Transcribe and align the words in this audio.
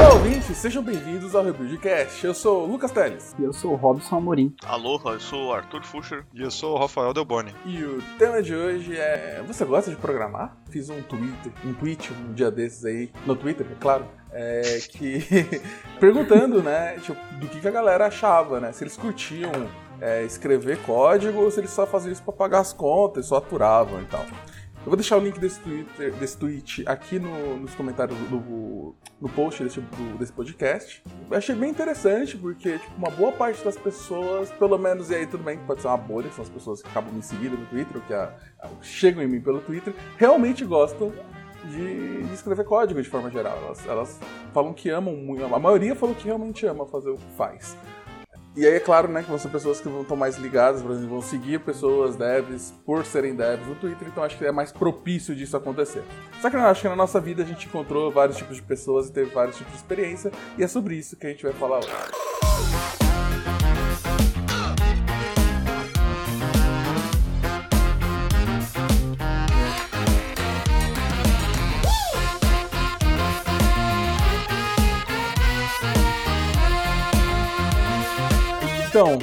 Olá, 0.00 0.14
ouvintes, 0.14 0.56
sejam 0.56 0.82
bem-vindos 0.82 1.34
ao 1.34 1.44
Rebuildcast. 1.44 2.24
Eu 2.24 2.32
sou 2.32 2.62
o 2.62 2.66
Lucas 2.66 2.90
Teles. 2.90 3.36
E 3.38 3.42
eu 3.42 3.52
sou 3.52 3.72
o 3.72 3.76
Robson 3.76 4.16
Amorim. 4.16 4.56
Aloha, 4.64 5.10
eu 5.10 5.20
sou 5.20 5.48
o 5.48 5.52
Arthur 5.52 5.84
Fuscher. 5.84 6.24
E 6.32 6.40
eu 6.40 6.50
sou 6.50 6.74
o 6.74 6.78
Rafael 6.78 7.12
Delboni. 7.12 7.54
E 7.66 7.84
o 7.84 8.00
tema 8.18 8.42
de 8.42 8.56
hoje 8.56 8.96
é: 8.96 9.44
Você 9.46 9.62
gosta 9.62 9.90
de 9.90 9.98
programar? 9.98 10.56
Fiz 10.70 10.88
um 10.88 11.02
Twitter, 11.02 11.52
um 11.66 11.74
tweet 11.74 12.10
um 12.14 12.32
dia 12.32 12.50
desses 12.50 12.82
aí, 12.86 13.12
no 13.26 13.36
Twitter, 13.36 13.66
é 13.70 13.74
claro, 13.78 14.06
é, 14.32 14.78
que 14.90 15.22
perguntando, 16.00 16.62
né, 16.62 16.98
tipo, 17.00 17.20
do 17.34 17.46
que, 17.46 17.60
que 17.60 17.68
a 17.68 17.70
galera 17.70 18.06
achava, 18.06 18.58
né? 18.58 18.72
Se 18.72 18.82
eles 18.82 18.96
curtiam 18.96 19.52
é, 20.00 20.24
escrever 20.24 20.78
código 20.78 21.42
ou 21.42 21.50
se 21.50 21.60
eles 21.60 21.70
só 21.70 21.86
faziam 21.86 22.10
isso 22.10 22.22
para 22.22 22.32
pagar 22.32 22.60
as 22.60 22.72
contas, 22.72 23.26
só 23.26 23.36
aturavam 23.36 24.00
e 24.00 24.06
tal. 24.06 24.24
Eu 24.80 24.86
vou 24.86 24.96
deixar 24.96 25.18
o 25.18 25.20
link 25.20 25.38
desse, 25.38 25.60
Twitter, 25.60 26.10
desse 26.14 26.38
tweet 26.38 26.84
aqui 26.86 27.18
no, 27.18 27.58
nos 27.58 27.74
comentários 27.74 28.18
do, 28.30 28.94
no 29.20 29.28
post 29.28 29.62
desse, 29.62 29.78
do, 29.78 30.18
desse 30.18 30.32
podcast. 30.32 31.02
Eu 31.30 31.36
achei 31.36 31.54
bem 31.54 31.68
interessante, 31.68 32.34
porque 32.38 32.78
tipo, 32.78 32.96
uma 32.96 33.10
boa 33.10 33.30
parte 33.30 33.62
das 33.62 33.76
pessoas, 33.76 34.50
pelo 34.52 34.78
menos, 34.78 35.10
e 35.10 35.16
aí 35.16 35.26
tudo 35.26 35.44
bem 35.44 35.58
que 35.58 35.64
pode 35.66 35.82
ser 35.82 35.88
uma 35.88 35.98
bolha, 35.98 36.30
são 36.32 36.42
as 36.42 36.48
pessoas 36.48 36.80
que 36.80 36.88
acabam 36.88 37.12
me 37.12 37.22
seguindo 37.22 37.58
no 37.58 37.66
Twitter, 37.66 37.94
ou 37.94 38.02
que 38.02 38.14
a, 38.14 38.34
a, 38.58 38.68
chegam 38.80 39.22
em 39.22 39.28
mim 39.28 39.40
pelo 39.40 39.60
Twitter, 39.60 39.94
realmente 40.16 40.64
gostam 40.64 41.12
de, 41.64 42.22
de 42.22 42.32
escrever 42.32 42.64
código 42.64 43.02
de 43.02 43.08
forma 43.08 43.30
geral. 43.30 43.58
Elas, 43.62 43.86
elas 43.86 44.20
falam 44.54 44.72
que 44.72 44.88
amam 44.88 45.14
muito, 45.14 45.44
a 45.44 45.58
maioria 45.58 45.94
falou 45.94 46.14
que 46.14 46.24
realmente 46.24 46.64
ama 46.64 46.86
fazer 46.86 47.10
o 47.10 47.16
que 47.16 47.36
faz. 47.36 47.76
E 48.60 48.66
aí 48.66 48.74
é 48.74 48.80
claro, 48.80 49.08
né, 49.08 49.22
que 49.22 49.28
vão 49.30 49.38
ser 49.38 49.48
pessoas 49.48 49.80
que 49.80 49.88
vão 49.88 50.02
estar 50.02 50.14
mais 50.14 50.36
ligadas, 50.36 50.82
por 50.82 50.90
exemplo, 50.90 51.08
vão 51.08 51.22
seguir 51.22 51.60
pessoas 51.60 52.14
devs 52.14 52.74
por 52.84 53.06
serem 53.06 53.34
devs 53.34 53.66
no 53.66 53.74
Twitter, 53.74 54.06
então 54.06 54.22
acho 54.22 54.36
que 54.36 54.44
é 54.44 54.52
mais 54.52 54.70
propício 54.70 55.34
disso 55.34 55.56
acontecer. 55.56 56.02
Só 56.42 56.50
que 56.50 56.56
eu 56.56 56.60
acho 56.60 56.82
que 56.82 56.88
na 56.90 56.94
nossa 56.94 57.18
vida 57.18 57.42
a 57.42 57.46
gente 57.46 57.66
encontrou 57.66 58.12
vários 58.12 58.36
tipos 58.36 58.56
de 58.56 58.62
pessoas 58.62 59.08
e 59.08 59.12
teve 59.12 59.30
vários 59.30 59.56
tipos 59.56 59.72
de 59.72 59.78
experiência, 59.78 60.30
e 60.58 60.62
é 60.62 60.68
sobre 60.68 60.94
isso 60.94 61.16
que 61.16 61.26
a 61.26 61.30
gente 61.30 61.42
vai 61.42 61.54
falar 61.54 61.78
hoje. 61.78 62.99
Então, 78.90 79.20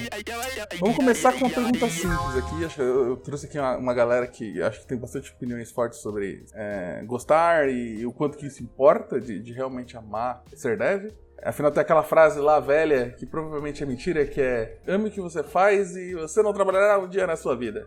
vamos 0.79 0.95
começar 0.95 1.33
com 1.33 1.39
uma 1.39 1.49
pergunta 1.49 1.89
simples 1.89 2.37
aqui. 2.37 2.81
Eu, 2.81 3.17
trouxe 3.17 3.47
aqui 3.47 3.59
uma, 3.59 3.75
uma, 3.75 3.93
galera 3.93 4.25
que 4.25 4.61
acho 4.61 4.79
que 4.79 4.87
tem 4.87 4.97
bastante 4.97 5.29
opiniões 5.29 5.69
fortes 5.71 5.99
sobre 5.99 6.45
é, 6.53 7.03
gostar 7.05 7.67
e, 7.67 7.99
e, 7.99 8.05
o 8.05 8.13
quanto 8.13 8.37
que 8.37 8.45
isso 8.45 8.63
importa 8.63 9.19
de, 9.19 9.41
de, 9.41 9.51
realmente 9.51 9.97
amar 9.97 10.41
ser 10.55 10.77
dev. 10.77 11.11
Afinal, 11.43 11.69
tem 11.69 11.81
aquela 11.81 12.01
frase 12.01 12.39
lá 12.39 12.61
velha, 12.61 13.11
que 13.11 13.25
provavelmente 13.25 13.83
é 13.83 13.85
mentira, 13.85 14.25
que 14.25 14.39
é 14.39 14.77
ame 14.87 15.09
o 15.09 15.11
que 15.11 15.19
você 15.19 15.43
faz 15.43 15.97
e 15.97 16.15
você 16.15 16.41
não 16.41 16.53
trabalhará 16.53 16.97
um 16.97 17.09
dia 17.09 17.27
na 17.27 17.35
sua 17.35 17.53
vida. 17.53 17.85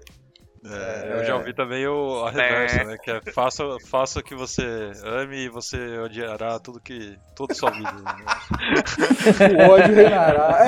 É, 0.62 1.14
eu 1.18 1.24
já 1.24 1.36
ouvi 1.36 1.54
também 1.54 1.86
o, 1.86 2.24
a 2.24 2.30
reversa, 2.30 2.84
né? 2.84 2.98
Que 3.02 3.10
é 3.10 3.20
faça, 3.32 3.64
faça 3.86 4.20
o 4.20 4.22
que 4.22 4.34
você 4.34 4.92
ame 5.04 5.44
e 5.44 5.48
você 5.48 5.98
odiará 5.98 6.58
tudo 6.58 6.78
que. 6.78 7.16
toda 7.34 7.54
a 7.54 7.56
sua 7.56 7.70
vida. 7.70 7.90
Né? 7.92 8.12
o 9.66 9.70
ódio 9.70 9.94
reinará. 9.94 10.58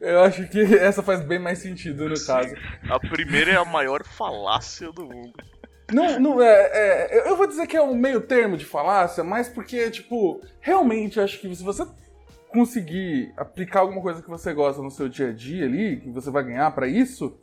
É. 0.00 0.12
Eu 0.12 0.20
acho 0.24 0.46
que 0.48 0.60
essa 0.76 1.02
faz 1.02 1.22
bem 1.22 1.38
mais 1.38 1.58
sentido 1.58 2.06
no 2.06 2.16
Sim. 2.16 2.26
caso. 2.26 2.54
A 2.90 3.00
primeira 3.00 3.52
é 3.52 3.56
a 3.56 3.64
maior 3.64 4.04
falácia 4.04 4.92
do 4.92 5.06
mundo. 5.06 5.32
Não, 5.90 6.20
não 6.20 6.42
é, 6.42 6.70
é, 6.72 7.28
Eu 7.28 7.36
vou 7.36 7.46
dizer 7.46 7.66
que 7.66 7.76
é 7.76 7.82
um 7.82 7.94
meio 7.94 8.20
termo 8.20 8.56
de 8.56 8.64
falácia, 8.64 9.24
mas 9.24 9.48
porque, 9.48 9.90
tipo, 9.90 10.40
realmente 10.60 11.18
acho 11.18 11.40
que 11.40 11.54
se 11.54 11.62
você 11.62 11.84
conseguir 12.48 13.32
aplicar 13.36 13.80
alguma 13.80 14.02
coisa 14.02 14.22
que 14.22 14.28
você 14.28 14.52
gosta 14.52 14.82
no 14.82 14.90
seu 14.90 15.08
dia 15.08 15.28
a 15.28 15.32
dia 15.32 15.64
ali, 15.64 16.00
que 16.00 16.10
você 16.10 16.30
vai 16.30 16.44
ganhar 16.44 16.70
para 16.72 16.86
isso, 16.86 17.38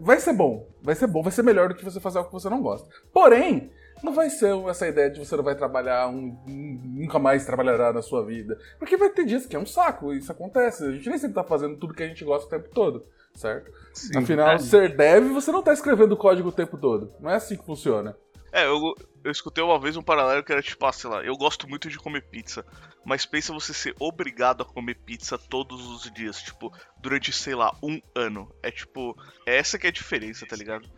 vai 0.00 0.18
ser 0.18 0.32
bom. 0.32 0.66
Vai 0.82 0.94
ser 0.94 1.06
bom, 1.06 1.22
vai 1.22 1.32
ser 1.32 1.42
melhor 1.42 1.68
do 1.68 1.74
que 1.74 1.84
você 1.84 2.00
fazer 2.00 2.18
algo 2.18 2.30
que 2.30 2.34
você 2.34 2.48
não 2.48 2.62
gosta. 2.62 2.88
Porém, 3.12 3.70
não 4.02 4.14
vai 4.14 4.30
ser 4.30 4.54
essa 4.68 4.88
ideia 4.88 5.10
de 5.10 5.18
você 5.18 5.36
não 5.36 5.44
vai 5.44 5.54
trabalhar, 5.54 6.08
um, 6.08 6.36
nunca 6.46 7.18
mais 7.18 7.44
trabalhará 7.44 7.92
na 7.92 8.02
sua 8.02 8.24
vida. 8.24 8.58
Porque 8.78 8.96
vai 8.96 9.10
ter 9.10 9.26
dias 9.26 9.46
que 9.46 9.54
é 9.54 9.58
um 9.58 9.66
saco, 9.66 10.12
isso 10.12 10.32
acontece. 10.32 10.84
A 10.84 10.92
gente 10.92 11.08
nem 11.08 11.18
sempre 11.18 11.34
tá 11.34 11.44
fazendo 11.44 11.76
tudo 11.76 11.94
que 11.94 12.02
a 12.02 12.08
gente 12.08 12.24
gosta 12.24 12.46
o 12.46 12.50
tempo 12.50 12.74
todo, 12.74 13.04
certo? 13.34 13.70
Sim, 13.92 14.18
Afinal, 14.18 14.52
é. 14.52 14.58
ser 14.58 14.96
dev, 14.96 15.28
você 15.32 15.52
não 15.52 15.62
tá 15.62 15.72
escrevendo 15.72 16.16
código 16.16 16.48
o 16.48 16.52
tempo 16.52 16.78
todo. 16.78 17.12
Não 17.20 17.30
é 17.30 17.34
assim 17.34 17.56
que 17.56 17.64
funciona. 17.64 18.16
É, 18.52 18.66
eu, 18.66 18.94
eu 19.24 19.30
escutei 19.30 19.62
uma 19.62 19.78
vez 19.78 19.96
um 19.96 20.02
paralelo 20.02 20.42
que 20.42 20.52
era 20.52 20.62
tipo, 20.62 20.84
ah, 20.84 20.92
sei 20.92 21.08
lá, 21.08 21.22
eu 21.22 21.36
gosto 21.36 21.68
muito 21.68 21.88
de 21.88 21.98
comer 21.98 22.22
pizza, 22.22 22.64
mas 23.04 23.24
pensa 23.24 23.52
você 23.52 23.72
ser 23.72 23.94
obrigado 24.00 24.62
a 24.62 24.66
comer 24.66 24.96
pizza 24.96 25.38
todos 25.38 25.86
os 25.88 26.10
dias, 26.12 26.42
tipo, 26.42 26.72
durante, 27.00 27.32
sei 27.32 27.54
lá, 27.54 27.72
um 27.82 28.00
ano. 28.14 28.52
É 28.62 28.70
tipo, 28.70 29.16
é 29.46 29.56
essa 29.56 29.78
que 29.78 29.86
é 29.86 29.90
a 29.90 29.92
diferença, 29.92 30.46
tá 30.46 30.56
ligado? 30.56 30.88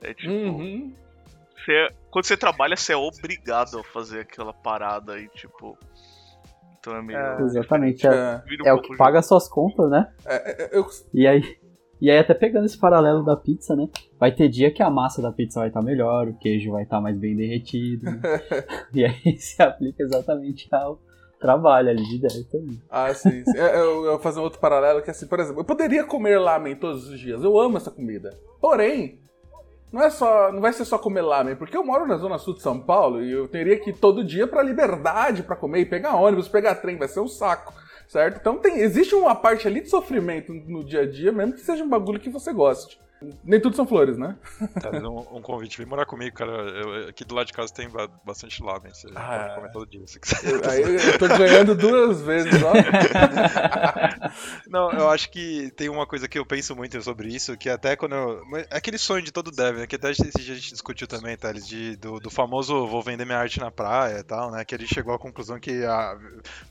É 0.00 0.14
tipo. 0.14 0.32
Uhum. 0.32 0.94
Você, 1.56 1.72
é, 1.72 1.88
quando 2.10 2.24
você 2.24 2.36
trabalha, 2.36 2.76
você 2.76 2.92
é 2.92 2.96
obrigado 2.96 3.78
a 3.78 3.84
fazer 3.84 4.20
aquela 4.20 4.52
parada 4.52 5.18
e, 5.18 5.28
tipo. 5.28 5.78
Então 6.78 6.96
é 6.96 7.02
meio. 7.02 7.18
É, 7.18 7.40
exatamente, 7.42 8.06
é, 8.06 8.10
um 8.10 8.66
é 8.66 8.72
o 8.72 8.80
que 8.80 8.96
paga 8.96 9.22
suas 9.22 9.48
contas, 9.48 9.90
né? 9.90 10.12
É, 10.26 10.64
é, 10.64 10.78
eu... 10.78 10.86
E 11.12 11.26
aí. 11.26 11.58
E 12.00 12.10
aí, 12.10 12.18
até 12.18 12.34
pegando 12.34 12.66
esse 12.66 12.78
paralelo 12.78 13.24
da 13.24 13.36
pizza, 13.36 13.74
né? 13.74 13.88
Vai 14.18 14.32
ter 14.32 14.48
dia 14.48 14.70
que 14.70 14.82
a 14.82 14.90
massa 14.90 15.22
da 15.22 15.32
pizza 15.32 15.60
vai 15.60 15.68
estar 15.68 15.80
tá 15.80 15.86
melhor, 15.86 16.28
o 16.28 16.34
queijo 16.34 16.72
vai 16.72 16.82
estar 16.82 16.96
tá 16.96 17.02
mais 17.02 17.16
bem 17.16 17.36
derretido. 17.36 18.04
Né? 18.04 18.20
e 18.92 19.04
aí 19.04 19.36
se 19.38 19.62
aplica 19.62 20.02
exatamente 20.02 20.68
ao 20.72 20.98
trabalho 21.40 21.90
ali 21.90 22.02
de 22.02 22.16
ideia 22.16 22.44
também. 22.50 22.82
Ah, 22.90 23.12
sim. 23.14 23.44
sim. 23.44 23.56
Eu, 23.56 23.66
eu, 23.66 24.04
eu 24.04 24.10
vou 24.12 24.20
fazer 24.20 24.40
um 24.40 24.42
outro 24.42 24.60
paralelo 24.60 25.02
que, 25.02 25.10
assim, 25.10 25.26
por 25.26 25.38
exemplo, 25.40 25.60
eu 25.60 25.64
poderia 25.64 26.04
comer 26.04 26.38
lamen 26.38 26.74
todos 26.74 27.08
os 27.08 27.18
dias. 27.18 27.42
Eu 27.42 27.58
amo 27.58 27.76
essa 27.76 27.90
comida. 27.90 28.30
Porém, 28.60 29.20
não 29.92 30.02
é 30.02 30.10
só, 30.10 30.50
não 30.50 30.60
vai 30.60 30.72
ser 30.72 30.84
só 30.84 30.98
comer 30.98 31.22
lamen, 31.22 31.54
porque 31.54 31.76
eu 31.76 31.84
moro 31.84 32.06
na 32.06 32.16
zona 32.16 32.36
sul 32.36 32.54
de 32.54 32.62
São 32.62 32.80
Paulo 32.80 33.22
e 33.22 33.30
eu 33.30 33.46
teria 33.46 33.78
que 33.78 33.90
ir 33.90 33.94
todo 33.94 34.24
dia 34.24 34.44
para 34.44 34.62
liberdade 34.62 35.44
para 35.44 35.54
comer 35.54 35.80
e 35.80 35.86
pegar 35.86 36.16
ônibus, 36.16 36.48
pegar 36.48 36.74
trem, 36.74 36.96
vai 36.96 37.06
ser 37.06 37.20
um 37.20 37.28
saco 37.28 37.72
certo? 38.08 38.38
Então 38.40 38.58
tem, 38.58 38.78
existe 38.78 39.14
uma 39.14 39.34
parte 39.34 39.66
ali 39.66 39.80
de 39.80 39.90
sofrimento 39.90 40.52
no 40.52 40.84
dia 40.84 41.02
a 41.02 41.10
dia, 41.10 41.32
mesmo 41.32 41.54
que 41.54 41.60
seja 41.60 41.84
um 41.84 41.88
bagulho 41.88 42.20
que 42.20 42.30
você 42.30 42.52
goste. 42.52 42.98
Nem 43.42 43.60
tudo 43.60 43.76
são 43.76 43.86
flores, 43.86 44.18
né? 44.18 44.36
Tá 44.80 44.90
um, 44.90 45.36
um, 45.36 45.42
convite, 45.42 45.78
vem 45.78 45.86
morar 45.86 46.04
comigo, 46.04 46.34
cara. 46.36 46.50
Eu, 46.50 47.08
aqui 47.08 47.24
do 47.24 47.34
lado 47.34 47.46
de 47.46 47.52
casa 47.52 47.72
tem 47.72 47.88
bastante 48.24 48.62
lamen. 48.62 48.92
Você 48.92 49.08
ah, 49.14 49.38
pode 49.38 49.54
comer 49.54 49.72
todo 49.72 49.86
dia 49.86 50.06
se 50.06 50.20
quiser. 50.20 50.50
Eu, 50.50 50.70
aí 50.70 50.82
eu 50.82 51.18
tô 51.18 51.28
ganhando 51.28 51.74
duas 51.74 52.20
vezes, 52.22 52.52
ó. 52.62 52.72
Não, 54.68 54.90
eu 54.92 55.08
acho 55.08 55.30
que 55.30 55.70
tem 55.76 55.88
uma 55.88 56.06
coisa 56.06 56.28
que 56.28 56.38
eu 56.38 56.44
penso 56.44 56.74
muito 56.76 57.00
sobre 57.02 57.28
isso, 57.28 57.56
que 57.56 57.68
até 57.68 57.96
quando 57.96 58.14
eu. 58.14 58.42
É 58.70 58.76
aquele 58.76 58.98
sonho 58.98 59.22
de 59.22 59.32
todo 59.32 59.50
dev, 59.50 59.78
né? 59.78 59.86
Que 59.86 59.96
até 59.96 60.10
esse 60.10 60.22
dia 60.22 60.52
a 60.52 60.56
gente 60.56 60.72
discutiu 60.72 61.06
também, 61.06 61.36
tá? 61.36 61.52
De, 61.52 61.96
do, 61.96 62.18
do 62.18 62.30
famoso 62.30 62.86
vou 62.86 63.02
vender 63.02 63.24
minha 63.24 63.38
arte 63.38 63.60
na 63.60 63.70
praia 63.70 64.18
e 64.18 64.24
tal, 64.24 64.50
né? 64.50 64.64
Que 64.64 64.74
ele 64.74 64.86
chegou 64.86 65.14
à 65.14 65.18
conclusão 65.18 65.58
que 65.58 65.84
a, 65.84 66.16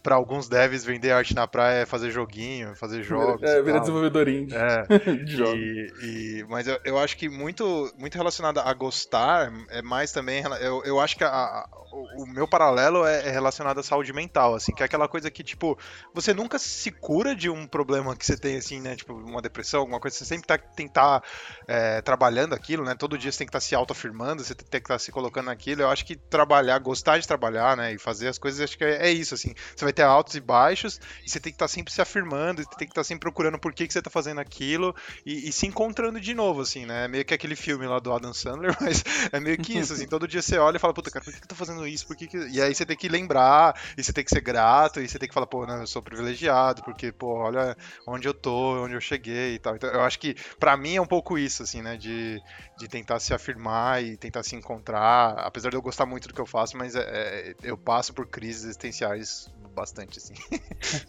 pra 0.01 0.15
alguns 0.15 0.47
devs 0.47 0.83
vender 0.83 1.11
arte 1.11 1.33
na 1.33 1.47
praia 1.47 1.81
é 1.81 1.85
fazer 1.85 2.11
joguinho, 2.11 2.75
fazer 2.75 3.03
jogos. 3.03 3.41
É, 3.43 3.61
vira 3.61 3.79
desenvolvedor 3.79 4.27
indie. 4.27 4.55
É. 4.55 4.83
de 5.23 5.37
jogos. 5.37 5.55
E, 5.55 5.93
e 6.01 6.32
mas 6.47 6.67
eu, 6.67 6.79
eu 6.83 6.97
acho 6.97 7.17
que 7.17 7.27
muito, 7.29 7.93
muito 7.97 8.15
relacionado 8.15 8.59
a 8.59 8.73
gostar 8.73 9.51
é 9.69 9.81
mais 9.81 10.11
também. 10.11 10.41
Eu, 10.61 10.81
eu 10.83 10.99
acho 10.99 11.17
que 11.17 11.23
a, 11.23 11.27
a, 11.27 11.69
o, 11.93 12.25
meu 12.25 12.47
paralelo 12.47 13.05
é, 13.05 13.27
é, 13.27 13.31
relacionado 13.31 13.79
à 13.79 13.83
saúde 13.83 14.11
mental, 14.11 14.55
assim, 14.55 14.73
que 14.73 14.81
é 14.81 14.85
aquela 14.85 15.07
coisa 15.07 15.29
que, 15.29 15.43
tipo, 15.43 15.77
você 16.13 16.33
nunca 16.33 16.57
se 16.57 16.91
cura 16.91 17.35
de 17.35 17.49
um 17.49 17.67
problema 17.67 18.15
que 18.15 18.25
você 18.25 18.35
tem, 18.35 18.57
assim, 18.57 18.81
né? 18.81 18.95
Tipo, 18.95 19.13
uma 19.13 19.41
depressão, 19.41 19.81
alguma 19.81 19.99
coisa, 19.99 20.17
você 20.17 20.25
sempre 20.25 20.47
tá, 20.47 20.57
tem 20.57 20.87
que 20.87 20.93
tá, 20.93 21.21
é, 21.67 22.01
trabalhando 22.01 22.53
aquilo, 22.53 22.83
né? 22.83 22.95
Todo 22.95 23.17
dia 23.17 23.31
você 23.31 23.39
tem 23.39 23.47
que 23.47 23.49
estar 23.49 23.59
tá 23.59 23.65
se 23.65 23.75
autoafirmando, 23.75 24.43
você 24.43 24.55
tem 24.55 24.65
que 24.65 24.77
estar 24.77 24.95
tá 24.95 24.99
se 24.99 25.11
colocando 25.11 25.45
naquilo. 25.45 25.81
Eu 25.81 25.89
acho 25.89 26.05
que 26.05 26.15
trabalhar, 26.15 26.79
gostar 26.79 27.19
de 27.19 27.27
trabalhar, 27.27 27.77
né? 27.77 27.93
E 27.93 27.97
fazer 27.97 28.27
as 28.27 28.37
coisas, 28.37 28.61
acho 28.61 28.77
que 28.77 28.83
é, 28.83 29.07
é 29.07 29.11
isso, 29.11 29.35
assim. 29.35 29.53
Você 29.75 29.85
vai 29.85 29.93
ter 29.93 30.03
altos 30.03 30.35
e 30.35 30.41
baixos, 30.41 30.99
e 31.25 31.29
você 31.29 31.39
tem 31.39 31.51
que 31.51 31.55
estar 31.55 31.67
tá 31.67 31.73
sempre 31.73 31.93
se 31.93 32.01
afirmando, 32.01 32.63
você 32.63 32.69
tem 32.69 32.87
que 32.87 32.91
estar 32.91 33.01
tá 33.01 33.03
sempre 33.03 33.21
procurando 33.21 33.59
por 33.59 33.73
que, 33.73 33.85
que 33.87 33.93
você 33.93 34.01
tá 34.01 34.09
fazendo 34.09 34.39
aquilo 34.39 34.95
e, 35.25 35.49
e 35.49 35.51
se 35.51 35.67
encontrando 35.67 36.19
de 36.19 36.33
novo, 36.33 36.61
assim, 36.61 36.85
né? 36.85 37.05
É 37.05 37.07
meio 37.07 37.25
que 37.25 37.33
aquele 37.33 37.55
filme 37.55 37.85
lá 37.85 37.99
do 37.99 38.11
Adam 38.11 38.33
Sandler, 38.33 38.75
mas 38.81 39.03
é 39.31 39.39
meio 39.39 39.57
que 39.57 39.77
isso, 39.77 39.93
assim. 39.93 40.07
Todo 40.07 40.27
dia 40.27 40.41
você 40.41 40.57
olha 40.57 40.77
e 40.77 40.79
fala, 40.79 40.93
puta, 40.93 41.11
cara, 41.11 41.23
por 41.23 41.31
que, 41.31 41.39
que 41.39 41.45
eu 41.45 41.49
tô 41.49 41.55
fazendo 41.55 41.82
isso? 41.87 42.07
Por 42.07 42.15
que, 42.15 42.27
que... 42.27 42.37
E 42.49 42.61
aí 42.61 42.73
você 42.73 42.85
tem 42.85 42.97
que 42.97 43.07
lembrar, 43.07 43.79
e 43.97 44.03
você 44.03 44.13
tem 44.13 44.23
que 44.23 44.29
ser 44.29 44.41
grato, 44.41 44.99
e 44.99 45.07
você 45.07 45.19
tem 45.19 45.27
que 45.27 45.33
falar, 45.33 45.47
pô, 45.47 45.65
não, 45.65 45.81
eu 45.81 45.87
sou 45.87 46.01
privilegiado, 46.01 46.83
porque, 46.83 47.11
pô, 47.11 47.35
olha 47.35 47.75
onde 48.07 48.27
eu 48.27 48.33
tô, 48.33 48.83
onde 48.83 48.93
eu 48.93 49.01
cheguei 49.01 49.55
e 49.55 49.59
tal. 49.59 49.75
Então 49.75 49.89
eu 49.89 50.01
acho 50.01 50.19
que 50.19 50.35
para 50.59 50.75
mim 50.77 50.95
é 50.95 51.01
um 51.01 51.07
pouco 51.07 51.37
isso, 51.37 51.63
assim, 51.63 51.81
né? 51.81 51.97
De, 51.97 52.41
de 52.77 52.87
tentar 52.87 53.19
se 53.19 53.33
afirmar 53.33 54.03
e 54.03 54.17
tentar 54.17 54.43
se 54.43 54.55
encontrar, 54.55 55.33
apesar 55.39 55.69
de 55.69 55.75
eu 55.75 55.81
gostar 55.81 56.05
muito 56.05 56.27
do 56.27 56.33
que 56.33 56.41
eu 56.41 56.45
faço, 56.45 56.77
mas 56.77 56.95
é, 56.95 57.01
é, 57.01 57.55
eu 57.63 57.77
passo 57.77 58.13
por 58.13 58.27
crises 58.27 58.63
existenciais 58.63 59.51
bastante, 59.75 60.19
assim. 60.19 60.33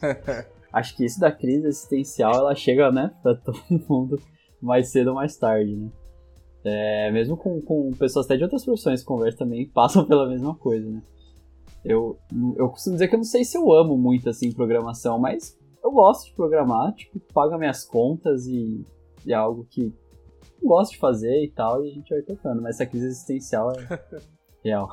acho 0.72 0.96
que 0.96 1.04
isso 1.04 1.20
da 1.20 1.30
crise 1.30 1.66
existencial, 1.66 2.34
ela 2.34 2.54
chega, 2.54 2.90
né, 2.90 3.12
pra 3.22 3.34
todo 3.34 3.62
mundo 3.88 4.20
mais 4.60 4.90
cedo 4.90 5.08
ou 5.08 5.14
mais 5.14 5.36
tarde, 5.36 5.76
né? 5.76 5.90
É, 6.64 7.10
mesmo 7.10 7.36
com, 7.36 7.60
com 7.60 7.90
pessoas 7.92 8.24
até 8.24 8.36
de 8.36 8.42
outras 8.42 8.64
profissões 8.64 9.00
que 9.00 9.06
conversam 9.06 9.40
também 9.40 9.68
passam 9.68 10.04
pela 10.08 10.28
mesma 10.28 10.54
coisa, 10.54 10.88
né? 10.88 11.02
Eu, 11.84 12.18
eu 12.56 12.70
costumo 12.70 12.94
dizer 12.94 13.08
que 13.08 13.14
eu 13.14 13.18
não 13.18 13.24
sei 13.24 13.44
se 13.44 13.58
eu 13.58 13.70
amo 13.70 13.98
muito, 13.98 14.30
assim, 14.30 14.50
programação, 14.50 15.18
mas 15.18 15.58
eu 15.84 15.90
gosto 15.90 16.26
de 16.26 16.34
programar, 16.34 16.94
tipo, 16.94 17.20
paga 17.34 17.58
minhas 17.58 17.84
contas 17.84 18.46
e, 18.46 18.82
e 19.26 19.32
é 19.32 19.36
algo 19.36 19.66
que 19.68 19.92
eu 20.62 20.68
gosto 20.68 20.92
de 20.92 20.98
fazer 20.98 21.44
e 21.44 21.50
tal, 21.50 21.84
e 21.84 21.90
a 21.90 21.92
gente 21.92 22.08
vai 22.08 22.22
tocando. 22.22 22.62
Mas 22.62 22.76
essa 22.76 22.86
crise 22.86 23.06
existencial 23.06 23.70
é 23.72 24.00
real. 24.64 24.88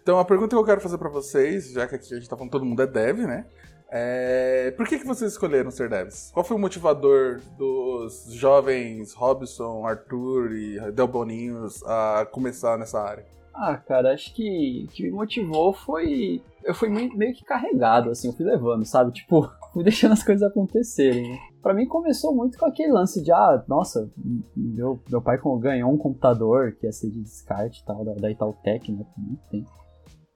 então, 0.00 0.20
a 0.20 0.24
pergunta 0.24 0.50
que 0.50 0.62
eu 0.62 0.64
quero 0.64 0.80
fazer 0.80 0.98
para 0.98 1.08
vocês, 1.08 1.72
já 1.72 1.88
que 1.88 1.96
aqui 1.96 2.14
a 2.14 2.16
gente 2.16 2.28
tá 2.28 2.36
falando 2.36 2.52
todo 2.52 2.64
mundo 2.64 2.80
é 2.80 2.86
dev, 2.86 3.18
né? 3.26 3.46
É... 3.90 4.72
Por 4.76 4.86
que, 4.86 4.98
que 4.98 5.06
vocês 5.06 5.32
escolheram 5.32 5.70
ser 5.70 5.88
devs? 5.88 6.30
Qual 6.32 6.44
foi 6.44 6.56
o 6.56 6.60
motivador 6.60 7.40
dos 7.58 8.32
jovens 8.32 9.12
Robson, 9.12 9.84
Arthur 9.84 10.52
e 10.52 10.92
Del 10.92 11.08
Boninhos 11.08 11.82
a 11.84 12.26
começar 12.30 12.78
nessa 12.78 13.00
área? 13.00 13.24
Ah, 13.52 13.76
cara, 13.76 14.14
acho 14.14 14.32
que 14.34 14.86
o 14.88 14.92
que 14.92 15.02
me 15.02 15.10
motivou 15.10 15.72
foi. 15.72 16.42
Eu 16.64 16.74
fui 16.74 16.88
meio, 16.88 17.34
que 17.34 17.44
carregado, 17.44 18.10
assim, 18.10 18.28
eu 18.28 18.34
fui 18.34 18.46
levando, 18.46 18.84
sabe? 18.86 19.12
Tipo, 19.12 19.50
fui 19.72 19.82
deixando 19.82 20.12
as 20.12 20.22
coisas 20.22 20.48
acontecerem, 20.48 21.30
né? 21.30 21.38
Pra 21.60 21.74
mim 21.74 21.86
começou 21.86 22.34
muito 22.34 22.58
com 22.58 22.66
aquele 22.66 22.92
lance 22.92 23.22
de, 23.22 23.30
ah, 23.32 23.62
nossa, 23.68 24.10
meu, 24.56 24.98
meu 25.10 25.20
pai 25.20 25.38
ganhou 25.60 25.92
um 25.92 25.98
computador 25.98 26.72
que 26.72 26.86
ia 26.86 26.92
ser 26.92 27.10
de 27.10 27.20
descarte 27.20 27.82
e 27.82 27.84
tal, 27.84 28.04
da, 28.04 28.14
da 28.14 28.30
Itautec, 28.30 28.90
né? 28.92 29.04
Tempo. 29.50 29.79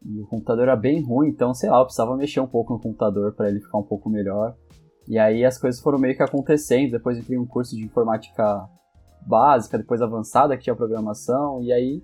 E 0.05 0.21
o 0.21 0.27
computador 0.27 0.65
era 0.65 0.77
bem 0.77 1.03
ruim, 1.03 1.29
então, 1.29 1.55
sei 1.55 1.71
lá, 1.71 1.79
eu 1.79 1.85
precisava 1.85 2.17
mexer 2.17 2.41
um 2.41 2.47
pouco 2.47 2.75
no 2.75 2.81
computador 2.81 3.33
para 3.35 3.49
ele 3.49 3.61
ficar 3.61 3.79
um 3.79 3.83
pouco 3.83 4.11
melhor. 4.11 4.55
E 5.09 5.19
aí 5.19 5.45
as 5.45 5.59
coisas 5.59 5.81
foram 5.81 5.99
meio 5.99 6.17
que 6.17 6.23
acontecendo. 6.23 6.93
Depois 6.93 7.17
eu 7.17 7.25
fiz 7.25 7.39
um 7.39 7.47
curso 7.47 7.77
de 7.77 7.85
informática 7.85 8.69
básica, 9.27 9.79
depois 9.79 10.03
avançada, 10.03 10.57
que 10.57 10.65
tinha 10.65 10.77
programação. 10.77 11.63
E 11.63 11.73
aí, 11.73 12.03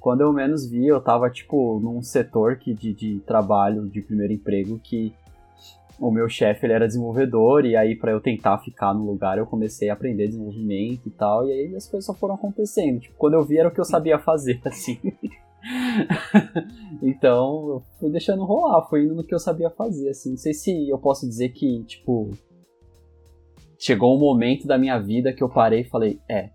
quando 0.00 0.22
eu 0.22 0.32
menos 0.32 0.68
vi, 0.68 0.86
eu 0.86 1.00
tava, 1.00 1.30
tipo, 1.30 1.80
num 1.80 2.02
setor 2.02 2.56
que, 2.56 2.74
de, 2.74 2.92
de 2.92 3.20
trabalho, 3.20 3.88
de 3.88 4.00
primeiro 4.00 4.32
emprego, 4.32 4.78
que 4.78 5.14
o 5.98 6.10
meu 6.10 6.28
chefe 6.28 6.64
ele 6.64 6.72
era 6.72 6.86
desenvolvedor. 6.86 7.64
E 7.64 7.76
aí, 7.76 7.96
para 7.96 8.12
eu 8.12 8.20
tentar 8.20 8.58
ficar 8.58 8.94
no 8.94 9.04
lugar, 9.04 9.38
eu 9.38 9.46
comecei 9.46 9.90
a 9.90 9.94
aprender 9.94 10.28
desenvolvimento 10.28 11.06
e 11.06 11.10
tal. 11.10 11.46
E 11.46 11.52
aí 11.52 11.76
as 11.76 11.88
coisas 11.88 12.06
só 12.06 12.14
foram 12.14 12.34
acontecendo. 12.34 13.00
Tipo, 13.00 13.16
quando 13.16 13.34
eu 13.34 13.44
vi, 13.44 13.58
era 13.58 13.68
o 13.68 13.72
que 13.72 13.80
eu 13.80 13.84
sabia 13.84 14.18
fazer, 14.18 14.60
assim. 14.64 14.98
então, 17.02 17.68
eu 17.68 17.82
fui 17.98 18.10
deixando 18.10 18.44
rolar, 18.44 18.88
fui 18.88 19.04
indo 19.04 19.14
no 19.14 19.24
que 19.24 19.34
eu 19.34 19.38
sabia 19.38 19.70
fazer, 19.70 20.10
assim. 20.10 20.30
Não 20.30 20.36
sei 20.36 20.54
se 20.54 20.88
eu 20.88 20.98
posso 20.98 21.26
dizer 21.28 21.50
que, 21.50 21.84
tipo, 21.84 22.30
chegou 23.78 24.16
um 24.16 24.20
momento 24.20 24.66
da 24.66 24.78
minha 24.78 24.98
vida 24.98 25.32
que 25.32 25.42
eu 25.42 25.48
parei 25.48 25.80
e 25.80 25.88
falei, 25.88 26.20
é, 26.28 26.50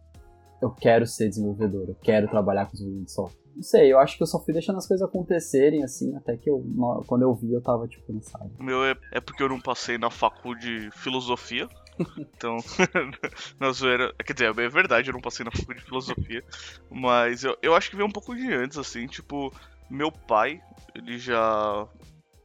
eu 0.61 0.71
quero 0.71 1.05
ser 1.05 1.29
desenvolvedor, 1.29 1.89
eu 1.89 1.95
quero 2.01 2.27
trabalhar 2.27 2.65
com 2.65 2.71
desenvolvimento 2.71 3.07
de 3.07 3.13
software. 3.13 3.43
Não 3.55 3.61
sei, 3.61 3.93
eu 3.93 3.99
acho 3.99 4.17
que 4.17 4.23
eu 4.23 4.27
só 4.27 4.43
fui 4.43 4.51
deixando 4.51 4.77
as 4.77 4.87
coisas 4.87 5.07
acontecerem, 5.07 5.83
assim, 5.83 6.15
até 6.15 6.35
que 6.35 6.49
eu, 6.49 6.63
quando 7.05 7.21
eu 7.21 7.33
vi, 7.35 7.53
eu 7.53 7.61
tava, 7.61 7.87
tipo, 7.87 8.11
cansado. 8.11 8.49
O 8.59 8.63
meu 8.63 8.83
é, 8.83 8.95
é 9.11 9.21
porque 9.21 9.43
eu 9.43 9.49
não 9.49 9.59
passei 9.59 9.97
na 9.97 10.09
faculdade 10.09 10.89
de 10.89 10.91
filosofia, 10.97 11.67
então, 12.17 12.57
na 13.59 13.71
zoeira. 13.71 14.13
Quer 14.25 14.33
dizer, 14.33 14.59
é 14.59 14.69
verdade, 14.69 15.09
eu 15.09 15.13
não 15.13 15.21
passei 15.21 15.45
na 15.45 15.51
faculdade 15.51 15.79
de 15.79 15.85
filosofia. 15.85 16.43
Mas 16.89 17.43
eu, 17.43 17.57
eu 17.61 17.75
acho 17.75 17.89
que 17.89 17.95
veio 17.95 18.07
um 18.07 18.11
pouco 18.11 18.35
de 18.35 18.51
antes, 18.53 18.77
assim. 18.77 19.07
Tipo, 19.07 19.53
meu 19.89 20.11
pai, 20.11 20.61
ele 20.95 21.17
já. 21.17 21.87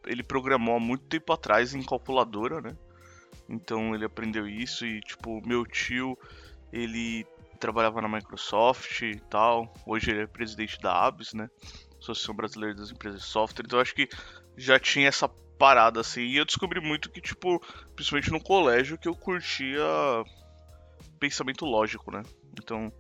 Ele 0.06 0.22
programou 0.22 0.76
há 0.76 0.80
muito 0.80 1.04
tempo 1.04 1.32
atrás 1.32 1.74
em 1.74 1.82
calculadora, 1.82 2.60
né? 2.60 2.76
Então 3.48 3.94
ele 3.94 4.04
aprendeu 4.04 4.46
isso 4.46 4.86
e, 4.86 5.00
tipo, 5.00 5.46
meu 5.46 5.64
tio, 5.64 6.18
ele 6.72 7.26
trabalhava 7.58 8.00
na 8.00 8.08
Microsoft 8.08 9.02
e 9.02 9.18
tal. 9.30 9.72
Hoje 9.86 10.10
ele 10.10 10.22
é 10.22 10.26
presidente 10.26 10.80
da 10.80 11.06
ABS, 11.06 11.34
né? 11.34 11.50
Associação 11.98 12.34
Brasileira 12.34 12.74
das 12.74 12.90
Empresas 12.90 13.22
de 13.22 13.26
Software. 13.26 13.64
Então 13.66 13.78
eu 13.78 13.82
acho 13.82 13.94
que 13.94 14.08
já 14.56 14.78
tinha 14.78 15.08
essa 15.08 15.28
parada, 15.58 16.00
assim. 16.00 16.22
E 16.22 16.36
eu 16.36 16.44
descobri 16.44 16.80
muito 16.80 17.10
que, 17.10 17.20
tipo, 17.20 17.60
principalmente 17.94 18.30
no 18.30 18.40
colégio, 18.40 18.98
que 18.98 19.08
eu 19.08 19.14
curtia 19.14 19.84
pensamento 21.18 21.64
lógico, 21.64 22.10
né? 22.10 22.22
Então, 22.52 22.92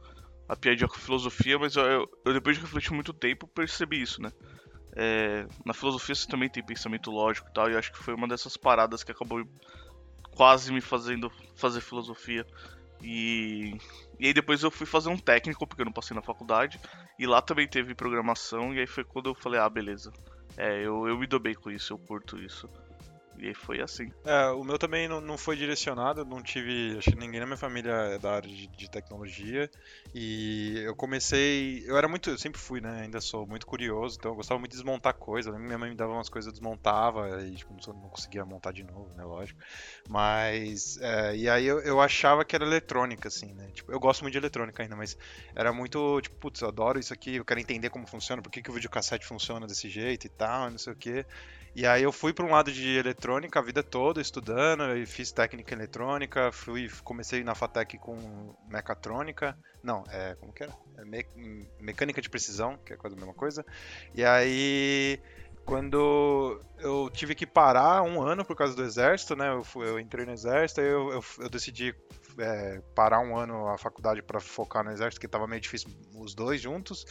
a 0.48 0.56
piadinha 0.56 0.88
com 0.88 0.96
filosofia, 0.96 1.58
mas 1.58 1.76
eu, 1.76 2.08
eu, 2.24 2.32
depois 2.32 2.56
de 2.56 2.62
refletir 2.62 2.92
muito 2.92 3.12
tempo, 3.12 3.46
percebi 3.46 4.02
isso, 4.02 4.20
né? 4.20 4.32
É, 4.96 5.46
na 5.64 5.72
filosofia 5.72 6.14
você 6.14 6.26
também 6.26 6.48
tem 6.48 6.64
pensamento 6.64 7.10
lógico 7.10 7.48
e 7.48 7.52
tal, 7.52 7.70
e 7.70 7.76
acho 7.76 7.92
que 7.92 7.98
foi 7.98 8.14
uma 8.14 8.26
dessas 8.26 8.56
paradas 8.56 9.04
que 9.04 9.12
acabou 9.12 9.46
quase 10.34 10.72
me 10.72 10.80
fazendo 10.80 11.30
fazer 11.54 11.80
filosofia. 11.80 12.44
E, 13.02 13.76
e 14.18 14.26
aí 14.26 14.34
depois 14.34 14.62
eu 14.62 14.70
fui 14.70 14.86
fazer 14.86 15.08
um 15.08 15.18
técnico, 15.18 15.66
porque 15.66 15.82
eu 15.82 15.86
não 15.86 15.92
passei 15.92 16.16
na 16.16 16.22
faculdade, 16.22 16.80
e 17.18 17.26
lá 17.26 17.40
também 17.40 17.68
teve 17.68 17.94
programação, 17.94 18.74
e 18.74 18.80
aí 18.80 18.86
foi 18.86 19.04
quando 19.04 19.30
eu 19.30 19.34
falei, 19.34 19.60
ah, 19.60 19.68
beleza, 19.68 20.12
é, 20.58 20.80
eu, 20.82 21.06
eu 21.08 21.18
me 21.18 21.26
dou 21.26 21.40
bem 21.40 21.54
com 21.54 21.70
isso, 21.70 21.92
eu 21.92 21.98
curto 21.98 22.38
isso. 22.38 22.68
E 23.40 23.54
foi 23.54 23.80
assim. 23.80 24.10
É, 24.24 24.48
o 24.48 24.64
meu 24.64 24.78
também 24.78 25.06
não, 25.08 25.20
não 25.20 25.38
foi 25.38 25.56
direcionado, 25.56 26.24
não 26.24 26.42
tive. 26.42 26.96
Acho 26.98 27.10
que 27.10 27.16
ninguém 27.16 27.40
na 27.40 27.46
minha 27.46 27.56
família 27.56 27.92
é 27.92 28.18
da 28.18 28.32
área 28.32 28.48
de, 28.48 28.66
de, 28.66 28.90
tecnologia. 28.90 29.70
E 30.14 30.80
eu 30.84 30.94
comecei. 30.96 31.84
Eu 31.86 31.96
era 31.96 32.08
muito. 32.08 32.30
Eu 32.30 32.38
sempre 32.38 32.60
fui, 32.60 32.80
né? 32.80 33.02
Ainda 33.02 33.20
sou 33.20 33.46
muito 33.46 33.66
curioso, 33.66 34.16
então 34.18 34.32
eu 34.32 34.36
gostava 34.36 34.58
muito 34.58 34.72
de 34.72 34.76
desmontar 34.78 35.14
coisas. 35.14 35.54
Minha 35.58 35.78
mãe 35.78 35.90
me 35.90 35.96
dava 35.96 36.12
umas 36.12 36.28
coisas, 36.28 36.48
eu 36.48 36.52
desmontava 36.52 37.42
e 37.42 37.54
tipo, 37.54 37.74
não 37.88 38.08
conseguia 38.08 38.44
montar 38.44 38.72
de 38.72 38.82
novo, 38.82 39.14
né? 39.14 39.24
Lógico. 39.24 39.60
Mas. 40.08 40.98
É, 41.00 41.36
e 41.36 41.48
aí 41.48 41.66
eu, 41.66 41.80
eu 41.80 42.00
achava 42.00 42.44
que 42.44 42.56
era 42.56 42.64
eletrônica, 42.64 43.28
assim, 43.28 43.54
né? 43.54 43.70
Tipo, 43.72 43.92
eu 43.92 44.00
gosto 44.00 44.22
muito 44.22 44.32
de 44.32 44.38
eletrônica 44.38 44.82
ainda, 44.82 44.96
mas 44.96 45.16
era 45.54 45.72
muito. 45.72 46.20
Tipo, 46.20 46.36
putz, 46.36 46.60
eu 46.60 46.68
adoro 46.68 46.98
isso 46.98 47.12
aqui, 47.12 47.36
eu 47.36 47.44
quero 47.44 47.60
entender 47.60 47.90
como 47.90 48.06
funciona, 48.06 48.42
por 48.42 48.50
que, 48.50 48.62
que 48.62 48.70
o 48.70 48.74
videocassete 48.74 49.26
funciona 49.26 49.66
desse 49.66 49.88
jeito 49.88 50.26
e 50.26 50.30
tal, 50.30 50.70
não 50.70 50.78
sei 50.78 50.92
o 50.92 50.96
quê. 50.96 51.24
E 51.74 51.86
aí 51.86 52.02
eu 52.02 52.12
fui 52.12 52.32
para 52.32 52.44
um 52.44 52.50
lado 52.50 52.72
de 52.72 52.96
eletrônica 52.96 53.58
a 53.58 53.62
vida 53.62 53.82
toda, 53.82 54.20
estudando, 54.20 54.96
e 54.96 55.06
fiz 55.06 55.30
técnica 55.30 55.74
eletrônica, 55.74 56.50
fui, 56.50 56.90
comecei 57.04 57.44
na 57.44 57.54
FATEC 57.54 57.98
com 57.98 58.54
mecatrônica, 58.68 59.56
não, 59.82 60.04
é, 60.10 60.34
como 60.40 60.52
que 60.52 60.62
era? 60.62 60.72
É 60.96 61.04
me, 61.04 61.24
mecânica 61.80 62.20
de 62.20 62.28
precisão, 62.28 62.76
que 62.84 62.92
é 62.92 62.96
quase 62.96 63.14
a 63.14 63.18
mesma 63.18 63.34
coisa. 63.34 63.64
E 64.14 64.24
aí, 64.24 65.20
quando 65.64 66.60
eu 66.78 67.10
tive 67.10 67.34
que 67.34 67.46
parar 67.46 68.02
um 68.02 68.20
ano 68.20 68.44
por 68.44 68.56
causa 68.56 68.74
do 68.74 68.82
exército, 68.82 69.36
né, 69.36 69.52
eu, 69.52 69.62
fui, 69.62 69.88
eu 69.88 70.00
entrei 70.00 70.26
no 70.26 70.32
exército, 70.32 70.80
eu, 70.80 71.12
eu, 71.12 71.24
eu 71.38 71.48
decidi 71.48 71.94
é, 72.38 72.80
parar 72.94 73.20
um 73.20 73.36
ano 73.36 73.68
a 73.68 73.78
faculdade 73.78 74.22
para 74.22 74.40
focar 74.40 74.84
no 74.84 74.90
exército, 74.90 75.20
que 75.20 75.26
estava 75.26 75.46
meio 75.46 75.60
difícil 75.60 75.90
os 76.14 76.34
dois 76.34 76.60
juntos. 76.60 77.06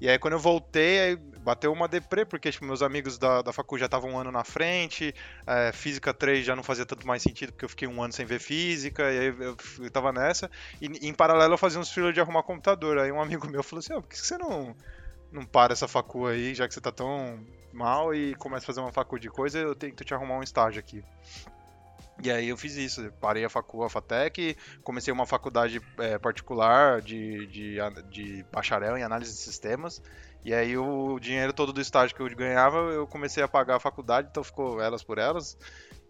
E 0.00 0.08
aí 0.08 0.18
quando 0.18 0.34
eu 0.34 0.38
voltei, 0.38 1.16
bateu 1.40 1.72
uma 1.72 1.88
deprê, 1.88 2.24
porque 2.24 2.50
tipo, 2.50 2.64
meus 2.64 2.82
amigos 2.82 3.18
da, 3.18 3.40
da 3.40 3.52
faculdade 3.52 3.80
já 3.80 3.86
estavam 3.86 4.10
um 4.12 4.18
ano 4.18 4.30
na 4.30 4.44
frente, 4.44 5.14
é, 5.46 5.72
Física 5.72 6.12
3 6.12 6.44
já 6.44 6.56
não 6.56 6.62
fazia 6.62 6.84
tanto 6.84 7.06
mais 7.06 7.22
sentido, 7.22 7.52
porque 7.52 7.64
eu 7.64 7.68
fiquei 7.68 7.88
um 7.88 8.02
ano 8.02 8.12
sem 8.12 8.26
ver 8.26 8.40
Física, 8.40 9.02
e 9.04 9.18
aí 9.18 9.26
eu, 9.26 9.56
eu 9.80 9.90
tava 9.90 10.12
nessa. 10.12 10.50
E, 10.80 10.86
em 11.08 11.14
paralelo 11.14 11.54
eu 11.54 11.58
fazia 11.58 11.80
uns 11.80 11.90
filhos 11.90 12.12
de 12.12 12.20
arrumar 12.20 12.42
computador. 12.42 12.98
Aí 12.98 13.10
um 13.12 13.20
amigo 13.20 13.48
meu 13.48 13.62
falou 13.62 13.80
assim, 13.80 13.94
oh, 13.94 14.02
por 14.02 14.08
que 14.08 14.18
você 14.18 14.36
não, 14.36 14.74
não 15.32 15.44
para 15.44 15.72
essa 15.72 15.88
facu 15.88 16.26
aí, 16.26 16.54
já 16.54 16.66
que 16.66 16.74
você 16.74 16.80
tá 16.80 16.92
tão 16.92 17.38
mal, 17.72 18.14
e 18.14 18.34
começa 18.34 18.64
a 18.64 18.66
fazer 18.66 18.80
uma 18.80 18.92
facu 18.92 19.18
de 19.18 19.28
coisa, 19.30 19.58
eu 19.58 19.74
tento 19.74 20.04
te 20.04 20.14
arrumar 20.14 20.38
um 20.38 20.42
estágio 20.42 20.80
aqui. 20.80 21.04
E 22.22 22.30
aí 22.30 22.48
eu 22.48 22.56
fiz 22.56 22.76
isso, 22.76 23.12
parei 23.20 23.44
a 23.44 23.50
facu, 23.50 23.82
a 23.82 23.90
FATEC, 23.90 24.56
comecei 24.82 25.12
uma 25.12 25.26
faculdade 25.26 25.80
é, 25.98 26.18
particular 26.18 27.02
de, 27.02 27.46
de, 27.46 27.76
de 28.10 28.44
bacharel 28.50 28.96
em 28.96 29.02
análise 29.02 29.32
de 29.32 29.38
sistemas, 29.38 30.02
e 30.42 30.54
aí 30.54 30.78
o 30.78 31.18
dinheiro 31.20 31.52
todo 31.52 31.72
do 31.72 31.80
estágio 31.80 32.16
que 32.16 32.22
eu 32.22 32.36
ganhava, 32.36 32.78
eu 32.78 33.06
comecei 33.06 33.42
a 33.42 33.48
pagar 33.48 33.76
a 33.76 33.80
faculdade, 33.80 34.28
então 34.30 34.42
ficou 34.42 34.80
elas 34.80 35.02
por 35.02 35.18
elas, 35.18 35.58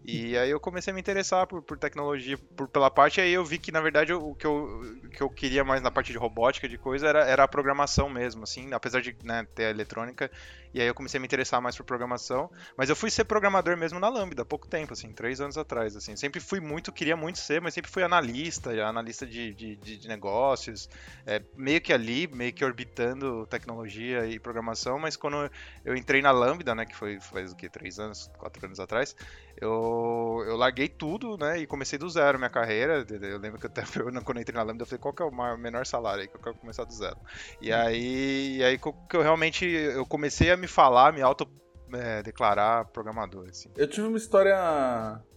e 0.07 0.37
aí 0.37 0.49
eu 0.49 0.59
comecei 0.59 0.91
a 0.91 0.93
me 0.93 1.01
interessar 1.01 1.45
por, 1.45 1.61
por 1.61 1.77
tecnologia, 1.77 2.37
por, 2.55 2.67
pela 2.69 2.89
parte, 2.89 3.19
aí 3.19 3.33
eu 3.33 3.43
vi 3.43 3.59
que 3.59 3.71
na 3.71 3.81
verdade 3.81 4.13
o 4.13 4.33
que 4.33 4.47
eu, 4.47 4.81
que 5.11 5.21
eu 5.21 5.29
queria 5.29 5.65
mais 5.65 5.81
na 5.81 5.91
parte 5.91 6.13
de 6.13 6.17
robótica, 6.17 6.69
de 6.69 6.77
coisa, 6.77 7.07
era, 7.07 7.25
era 7.25 7.43
a 7.43 7.47
programação 7.47 8.09
mesmo, 8.09 8.43
assim, 8.43 8.73
apesar 8.73 9.01
de 9.01 9.15
né, 9.23 9.45
ter 9.53 9.65
a 9.65 9.69
eletrônica, 9.69 10.31
e 10.73 10.81
aí 10.81 10.87
eu 10.87 10.93
comecei 10.93 11.17
a 11.17 11.21
me 11.21 11.25
interessar 11.25 11.61
mais 11.61 11.75
por 11.75 11.83
programação. 11.83 12.51
Mas 12.77 12.89
eu 12.89 12.95
fui 12.95 13.09
ser 13.09 13.25
programador 13.25 13.75
mesmo 13.77 13.99
na 13.99 14.09
Lambda 14.09 14.43
há 14.43 14.45
pouco 14.45 14.67
tempo, 14.67 14.93
assim, 14.93 15.11
três 15.11 15.41
anos 15.41 15.57
atrás. 15.57 15.95
Assim. 15.95 16.15
Sempre 16.15 16.39
fui 16.39 16.59
muito, 16.59 16.91
queria 16.91 17.15
muito 17.15 17.39
ser, 17.39 17.61
mas 17.61 17.73
sempre 17.73 17.89
fui 17.89 18.03
analista, 18.03 18.71
analista 18.85 19.25
de, 19.25 19.53
de, 19.53 19.75
de 19.75 20.07
negócios, 20.07 20.89
é, 21.25 21.41
meio 21.55 21.81
que 21.81 21.91
ali, 21.93 22.27
meio 22.27 22.53
que 22.53 22.63
orbitando 22.63 23.47
tecnologia 23.47 24.27
e 24.27 24.39
programação. 24.39 24.99
Mas 24.99 25.15
quando 25.15 25.49
eu 25.83 25.95
entrei 25.95 26.21
na 26.21 26.31
Lambda, 26.31 26.75
né, 26.75 26.85
que 26.85 26.95
foi 26.95 27.19
faz 27.19 27.51
o 27.51 27.55
que, 27.55 27.69
três 27.69 27.97
anos, 27.99 28.29
quatro 28.37 28.63
anos 28.65 28.79
atrás, 28.79 29.15
eu, 29.59 30.43
eu 30.47 30.55
larguei 30.55 30.87
tudo, 30.87 31.37
né, 31.37 31.59
e 31.59 31.67
comecei 31.67 31.97
do 31.97 32.09
zero 32.09 32.37
minha 32.37 32.49
carreira. 32.49 33.05
Eu 33.09 33.39
lembro 33.39 33.59
que 33.59 33.67
até 33.67 33.81
eu, 33.97 34.23
quando 34.23 34.37
eu 34.37 34.41
entrei 34.41 34.55
na 34.55 34.63
Lambda, 34.63 34.83
eu 34.83 34.87
falei, 34.87 34.99
qual 34.99 35.13
que 35.13 35.23
é 35.23 35.25
o 35.25 35.57
menor 35.57 35.85
salário 35.85 36.21
aí 36.21 36.27
que 36.27 36.35
eu 36.35 36.41
quero 36.41 36.55
começar 36.55 36.83
do 36.83 36.93
zero? 36.93 37.17
E 37.61 37.71
aí, 37.71 38.57
e 38.57 38.63
aí 38.63 38.77
que 38.77 39.17
eu 39.17 39.21
realmente 39.21 39.65
eu 39.65 40.05
comecei 40.05 40.51
a 40.51 40.57
me 40.57 40.67
falar, 40.67 41.11
me 41.11 41.21
auto 41.21 41.47
é, 41.93 42.21
declarar 42.21 42.85
programador. 42.85 43.47
Assim. 43.49 43.69
Eu 43.75 43.87
tive 43.87 44.07
uma 44.07 44.17
história. 44.17 44.55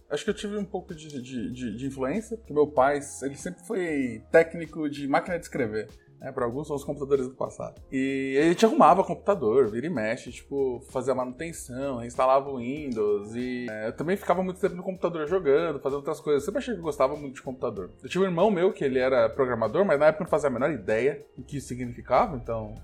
Acho 0.09 0.25
que 0.25 0.29
eu 0.29 0.33
tive 0.33 0.57
um 0.57 0.65
pouco 0.65 0.93
de, 0.93 1.07
de, 1.07 1.51
de, 1.51 1.77
de 1.77 1.85
influência, 1.87 2.35
porque 2.35 2.53
meu 2.53 2.67
pai, 2.67 2.99
ele 3.21 3.35
sempre 3.35 3.65
foi 3.65 4.21
técnico 4.29 4.89
de 4.89 5.07
máquina 5.07 5.39
de 5.39 5.45
escrever. 5.45 5.87
Né? 6.21 6.31
Para 6.31 6.45
alguns 6.45 6.67
são 6.67 6.75
os 6.75 6.83
computadores 6.83 7.27
do 7.27 7.33
passado. 7.33 7.81
E 7.91 8.37
a 8.39 8.43
gente 8.43 8.63
arrumava 8.63 9.03
computador, 9.03 9.67
vira 9.69 9.87
e 9.87 9.89
mexe, 9.89 10.31
tipo, 10.31 10.79
fazia 10.91 11.15
manutenção, 11.15 12.05
instalava 12.05 12.49
o 12.49 12.57
Windows 12.57 13.35
e 13.35 13.65
é, 13.69 13.87
eu 13.87 13.93
também 13.93 14.15
ficava 14.15 14.43
muito 14.43 14.61
tempo 14.61 14.75
no 14.75 14.83
computador 14.83 15.27
jogando, 15.27 15.79
fazendo 15.79 15.97
outras 15.97 16.19
coisas. 16.19 16.43
Eu 16.43 16.45
sempre 16.45 16.59
achei 16.59 16.75
que 16.75 16.79
eu 16.79 16.83
gostava 16.83 17.15
muito 17.15 17.35
de 17.35 17.41
computador. 17.41 17.89
Eu 18.03 18.09
tinha 18.09 18.21
um 18.21 18.25
irmão 18.25 18.51
meu 18.51 18.71
que 18.71 18.85
ele 18.85 18.99
era 18.99 19.27
programador, 19.27 19.83
mas 19.83 19.99
na 19.99 20.07
época 20.07 20.23
não 20.23 20.29
fazia 20.29 20.47
a 20.47 20.53
menor 20.53 20.71
ideia 20.71 21.25
do 21.35 21.43
que 21.43 21.57
isso 21.57 21.67
significava, 21.67 22.37
então 22.37 22.75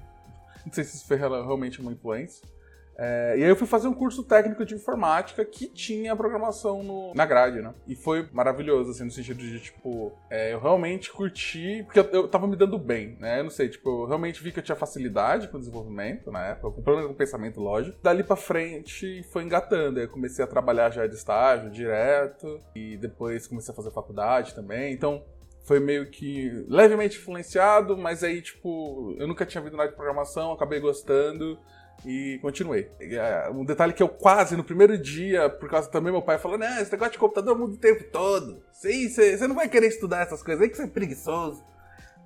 não 0.66 0.74
sei 0.74 0.84
se 0.84 0.98
isso 0.98 1.08
foi 1.08 1.18
realmente 1.18 1.80
uma 1.80 1.92
influência. 1.92 2.46
É, 2.98 3.36
e 3.38 3.44
aí 3.44 3.50
eu 3.50 3.56
fui 3.56 3.68
fazer 3.68 3.88
um 3.88 3.94
curso 3.94 4.24
técnico 4.24 4.66
de 4.66 4.74
informática 4.74 5.46
que 5.46 5.68
tinha 5.68 6.16
programação 6.16 6.82
no, 6.82 7.14
na 7.14 7.26
grade, 7.26 7.62
né? 7.62 7.74
E 7.88 7.96
foi 7.96 8.28
maravilhoso, 8.32 8.92
assim, 8.92 9.04
no 9.04 9.12
sentido 9.12 9.38
de, 9.38 9.60
tipo, 9.60 10.18
é, 10.30 10.54
eu 10.54 10.60
realmente 10.60 11.12
curti, 11.12 11.84
porque 11.84 12.00
eu, 12.00 12.06
eu 12.06 12.28
tava 12.28 12.48
me 12.48 12.56
dando 12.56 12.80
bem, 12.80 13.16
né? 13.20 13.40
Eu 13.40 13.44
não 13.44 13.52
sei, 13.52 13.70
tipo, 13.70 13.88
eu 13.88 14.08
realmente 14.08 14.42
vi 14.42 14.52
que 14.52 14.60
eu 14.60 14.64
tinha 14.64 14.76
facilidade 14.76 15.48
com 15.48 15.58
o 15.58 15.60
desenvolvimento 15.60 16.32
na 16.32 16.48
época, 16.48 16.72
com 16.72 16.82
problema 16.82 17.08
com 17.08 17.14
pensamento 17.14 17.60
lógico. 17.60 17.98
Dali 18.02 18.24
pra 18.24 18.36
frente 18.36 19.22
foi 19.32 19.44
engatando, 19.44 20.00
aí 20.00 20.06
eu 20.06 20.10
comecei 20.10 20.44
a 20.44 20.48
trabalhar 20.48 20.90
já 20.90 21.06
de 21.06 21.16
estágio 21.16 21.70
direto, 21.70 22.60
e 22.76 22.98
depois 22.98 23.48
comecei 23.48 23.72
a 23.72 23.76
fazer 23.76 23.92
faculdade 23.92 24.56
também, 24.56 24.92
então 24.94 25.24
foi 25.64 25.80
meio 25.82 26.10
que 26.10 26.66
levemente 26.68 27.18
influenciado, 27.18 27.98
mas 27.98 28.24
aí, 28.24 28.42
tipo, 28.42 29.14
eu 29.20 29.28
nunca 29.28 29.46
tinha 29.46 29.62
visto 29.62 29.76
nada 29.76 29.90
de 29.90 29.96
programação, 29.96 30.54
acabei 30.54 30.80
gostando 30.80 31.60
e 32.06 32.40
continuei. 32.42 32.90
É, 33.00 33.50
um 33.50 33.66
detalhe 33.66 33.94
que 33.94 34.04
eu 34.04 34.10
quase, 34.10 34.56
no 34.56 34.64
primeiro 34.64 34.98
dia, 34.98 35.50
por 35.50 35.70
causa 35.70 35.90
também 35.90 36.12
meu 36.12 36.22
pai 36.22 36.38
falou, 36.38 36.58
né, 36.58 36.82
esse 36.82 36.92
negócio 36.92 37.14
de 37.14 37.20
computador 37.20 37.58
muda 37.58 37.74
o 37.74 37.78
tempo 37.78 38.04
todo. 38.12 38.62
Você 38.72 39.48
não 39.48 39.56
vai 39.56 39.68
querer 39.68 39.88
estudar 39.88 40.22
essas 40.22 40.44
coisas 40.44 40.64
aí 40.64 40.70
que 40.70 40.78
você 40.78 40.84
é 40.84 40.88
preguiçoso. 40.88 41.64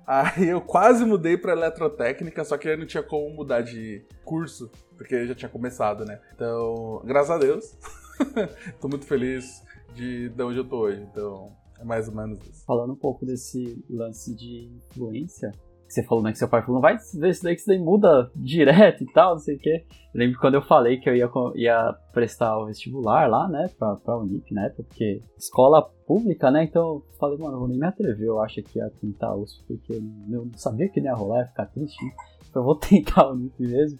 Aí 0.06 0.48
eu 0.48 0.60
quase 0.60 1.04
mudei 1.04 1.36
para 1.36 1.52
eletrotécnica, 1.52 2.44
só 2.44 2.58
que 2.58 2.68
aí 2.68 2.76
não 2.76 2.86
tinha 2.86 3.02
como 3.02 3.34
mudar 3.34 3.60
de 3.60 4.04
curso, 4.24 4.70
porque 4.96 5.14
eu 5.14 5.26
já 5.28 5.34
tinha 5.34 5.48
começado, 5.48 6.04
né? 6.04 6.20
Então, 6.34 7.00
graças 7.04 7.30
a 7.30 7.38
Deus, 7.38 7.76
tô 8.80 8.88
muito 8.88 9.06
feliz 9.06 9.62
de, 9.94 10.28
de 10.28 10.42
onde 10.42 10.58
eu 10.58 10.68
tô 10.68 10.80
hoje. 10.80 11.00
Então, 11.02 11.56
é 11.78 11.84
mais 11.84 12.08
ou 12.08 12.14
menos 12.14 12.38
isso. 12.46 12.64
Falando 12.64 12.92
um 12.92 12.96
pouco 12.96 13.24
desse 13.24 13.84
lance 13.88 14.34
de 14.34 14.72
influência, 14.90 15.52
que 15.92 16.00
você 16.00 16.02
falou, 16.02 16.24
né? 16.24 16.32
Que 16.32 16.38
seu 16.38 16.48
pai 16.48 16.62
falou, 16.62 16.76
não 16.76 16.80
vai 16.80 16.96
ver 16.96 17.28
isso 17.28 17.42
daí 17.44 17.54
que 17.54 17.60
isso 17.60 17.68
daí 17.68 17.78
muda 17.78 18.30
direto 18.34 19.04
e 19.04 19.12
tal, 19.12 19.32
não 19.32 19.38
sei 19.38 19.56
o 19.56 19.58
quê. 19.58 19.84
Eu 20.14 20.20
lembro 20.20 20.40
quando 20.40 20.54
eu 20.54 20.62
falei 20.62 20.98
que 20.98 21.08
eu 21.08 21.14
ia, 21.14 21.30
ia 21.54 21.94
prestar 22.12 22.58
o 22.58 22.66
vestibular 22.66 23.28
lá, 23.28 23.46
né? 23.48 23.68
Pra, 23.78 23.96
pra 23.96 24.16
Unip, 24.16 24.52
né? 24.54 24.70
Porque 24.74 25.20
escola 25.36 25.82
pública, 26.06 26.50
né? 26.50 26.64
Então 26.64 26.82
eu 26.82 27.04
falei, 27.18 27.38
mano, 27.38 27.54
eu 27.54 27.58
vou 27.60 27.68
nem 27.68 27.78
me 27.78 27.86
atrever, 27.86 28.26
eu 28.26 28.40
acho 28.40 28.62
que 28.62 28.78
ia 28.78 28.90
tentar 29.00 29.34
USP, 29.34 29.64
porque 29.66 29.92
eu 29.92 30.02
não 30.28 30.50
sabia 30.54 30.88
que 30.88 31.00
não 31.00 31.10
ia 31.10 31.14
rolar, 31.14 31.40
ia 31.40 31.46
ficar 31.46 31.66
triste. 31.66 32.02
Então 32.48 32.62
eu 32.62 32.66
vou 32.66 32.76
tentar 32.80 33.22
a 33.22 33.32
Unip 33.32 33.54
mesmo. 33.60 33.98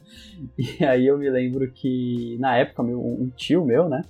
E 0.58 0.84
aí 0.84 1.06
eu 1.06 1.18
me 1.18 1.28
lembro 1.28 1.70
que 1.70 2.38
na 2.40 2.56
época, 2.56 2.82
meu, 2.82 2.98
um 3.00 3.30
tio 3.36 3.64
meu, 3.64 3.88
né? 3.88 4.02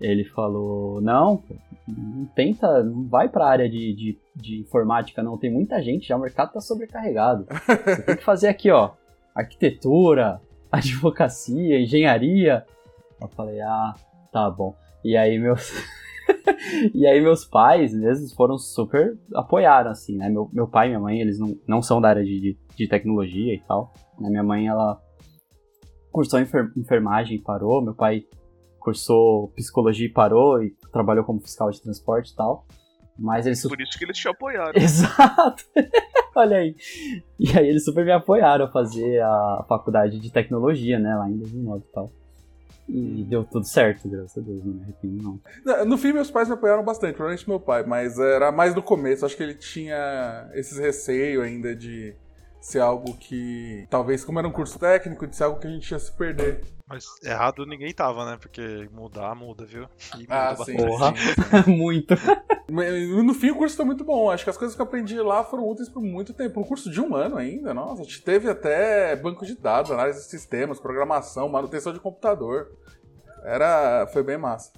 Ele 0.00 0.24
falou: 0.24 1.00
Não, 1.00 1.42
não 1.86 2.24
tenta, 2.26 2.82
não 2.82 3.08
vai 3.08 3.28
para 3.28 3.44
a 3.44 3.50
área 3.50 3.68
de, 3.68 3.92
de, 3.94 4.18
de, 4.34 4.60
informática, 4.60 5.22
não. 5.22 5.36
Tem 5.36 5.50
muita 5.50 5.82
gente, 5.82 6.08
já 6.08 6.16
o 6.16 6.20
mercado 6.20 6.52
tá 6.52 6.60
sobrecarregado. 6.60 7.46
Você 7.84 8.02
tem 8.02 8.16
que 8.16 8.24
fazer 8.24 8.48
aqui, 8.48 8.70
ó, 8.70 8.92
arquitetura, 9.34 10.40
advocacia, 10.70 11.80
engenharia. 11.80 12.64
Eu 13.20 13.28
falei: 13.28 13.60
Ah, 13.60 13.94
tá 14.32 14.48
bom. 14.50 14.74
E 15.04 15.16
aí 15.16 15.38
meus. 15.38 15.72
e 16.94 17.06
aí 17.06 17.20
meus 17.20 17.44
pais, 17.44 17.92
eles 17.92 18.32
foram 18.32 18.56
super. 18.56 19.18
apoiaram, 19.34 19.90
assim, 19.90 20.16
né? 20.16 20.28
Meu, 20.28 20.48
meu 20.52 20.68
pai 20.68 20.86
e 20.86 20.90
minha 20.90 21.00
mãe, 21.00 21.20
eles 21.20 21.38
não, 21.38 21.58
não 21.66 21.82
são 21.82 22.00
da 22.00 22.08
área 22.08 22.24
de, 22.24 22.40
de, 22.40 22.58
de 22.76 22.88
tecnologia 22.88 23.52
e 23.52 23.60
tal. 23.60 23.92
Né? 24.20 24.30
Minha 24.30 24.44
mãe, 24.44 24.68
ela 24.68 25.00
cursou 26.12 26.40
enfer 26.40 26.70
enfermagem 26.76 27.36
e 27.36 27.40
parou. 27.40 27.82
Meu 27.82 27.94
pai 27.94 28.24
cursou 28.78 29.48
psicologia 29.48 30.06
e 30.06 30.12
parou 30.12 30.62
e 30.62 30.70
trabalhou 30.92 31.24
como 31.24 31.40
fiscal 31.40 31.70
de 31.70 31.82
transporte 31.82 32.32
e 32.32 32.36
tal. 32.36 32.66
Mas 33.18 33.46
eles 33.46 33.60
Por 33.62 33.80
isso 33.80 33.98
que 33.98 34.04
eles 34.04 34.16
te 34.16 34.28
apoiaram. 34.28 34.72
Exato! 34.80 35.64
Olha 36.36 36.58
aí. 36.58 36.76
E 37.38 37.58
aí 37.58 37.68
eles 37.68 37.84
super 37.84 38.04
me 38.04 38.12
apoiaram 38.12 38.66
a 38.66 38.70
fazer 38.70 39.20
a 39.20 39.64
faculdade 39.68 40.20
de 40.20 40.32
tecnologia, 40.32 40.98
né, 40.98 41.16
lá 41.16 41.28
em 41.28 41.36
2009 41.36 41.84
e 41.84 41.92
tal. 41.92 42.10
E 42.88 43.24
deu 43.24 43.44
tudo 43.44 43.66
certo, 43.66 44.08
graças 44.08 44.38
a 44.38 44.40
Deus, 44.40 44.64
não 44.64 44.74
me 44.74 44.82
arrependo 44.82 45.22
não. 45.22 45.84
No 45.84 45.98
fim, 45.98 46.12
meus 46.12 46.30
pais 46.30 46.48
me 46.48 46.54
apoiaram 46.54 46.82
bastante, 46.82 47.14
provavelmente 47.14 47.46
meu 47.46 47.60
pai, 47.60 47.84
mas 47.84 48.18
era 48.18 48.50
mais 48.50 48.74
no 48.74 48.82
começo, 48.82 49.26
acho 49.26 49.36
que 49.36 49.42
ele 49.42 49.54
tinha 49.54 50.48
esses 50.54 50.78
receio 50.78 51.42
ainda 51.42 51.76
de 51.76 52.14
ser 52.68 52.80
algo 52.80 53.16
que, 53.16 53.86
talvez 53.88 54.22
como 54.24 54.38
era 54.38 54.46
um 54.46 54.52
curso 54.52 54.78
técnico, 54.78 55.26
de 55.26 55.34
ser 55.34 55.44
algo 55.44 55.58
que 55.58 55.66
a 55.66 55.70
gente 55.70 55.90
ia 55.90 55.98
se 55.98 56.12
perder. 56.12 56.60
Mas 56.86 57.06
errado 57.22 57.64
ninguém 57.64 57.92
tava, 57.94 58.30
né? 58.30 58.36
Porque 58.38 58.88
mudar, 58.92 59.34
muda, 59.34 59.64
viu? 59.64 59.88
E 60.18 60.26
ah, 60.28 60.54
sim. 60.56 60.76
Porra, 60.76 61.14
muito. 61.66 62.14
No 62.68 63.32
fim, 63.32 63.50
o 63.50 63.56
curso 63.56 63.74
foi 63.76 63.86
muito 63.86 64.04
bom. 64.04 64.30
Acho 64.30 64.44
que 64.44 64.50
as 64.50 64.56
coisas 64.56 64.74
que 64.74 64.82
eu 64.82 64.86
aprendi 64.86 65.18
lá 65.18 65.42
foram 65.44 65.66
úteis 65.66 65.88
por 65.88 66.02
muito 66.02 66.34
tempo. 66.34 66.60
Um 66.60 66.64
curso 66.64 66.90
de 66.90 67.00
um 67.00 67.14
ano 67.14 67.36
ainda, 67.36 67.72
nossa. 67.72 68.02
A 68.02 68.04
gente 68.04 68.22
teve 68.22 68.50
até 68.50 69.16
banco 69.16 69.46
de 69.46 69.54
dados, 69.54 69.90
análise 69.90 70.20
de 70.20 70.26
sistemas, 70.26 70.78
programação, 70.78 71.48
manutenção 71.48 71.92
de 71.92 72.00
computador. 72.00 72.70
Era... 73.44 74.06
Foi 74.12 74.22
bem 74.22 74.36
massa. 74.36 74.72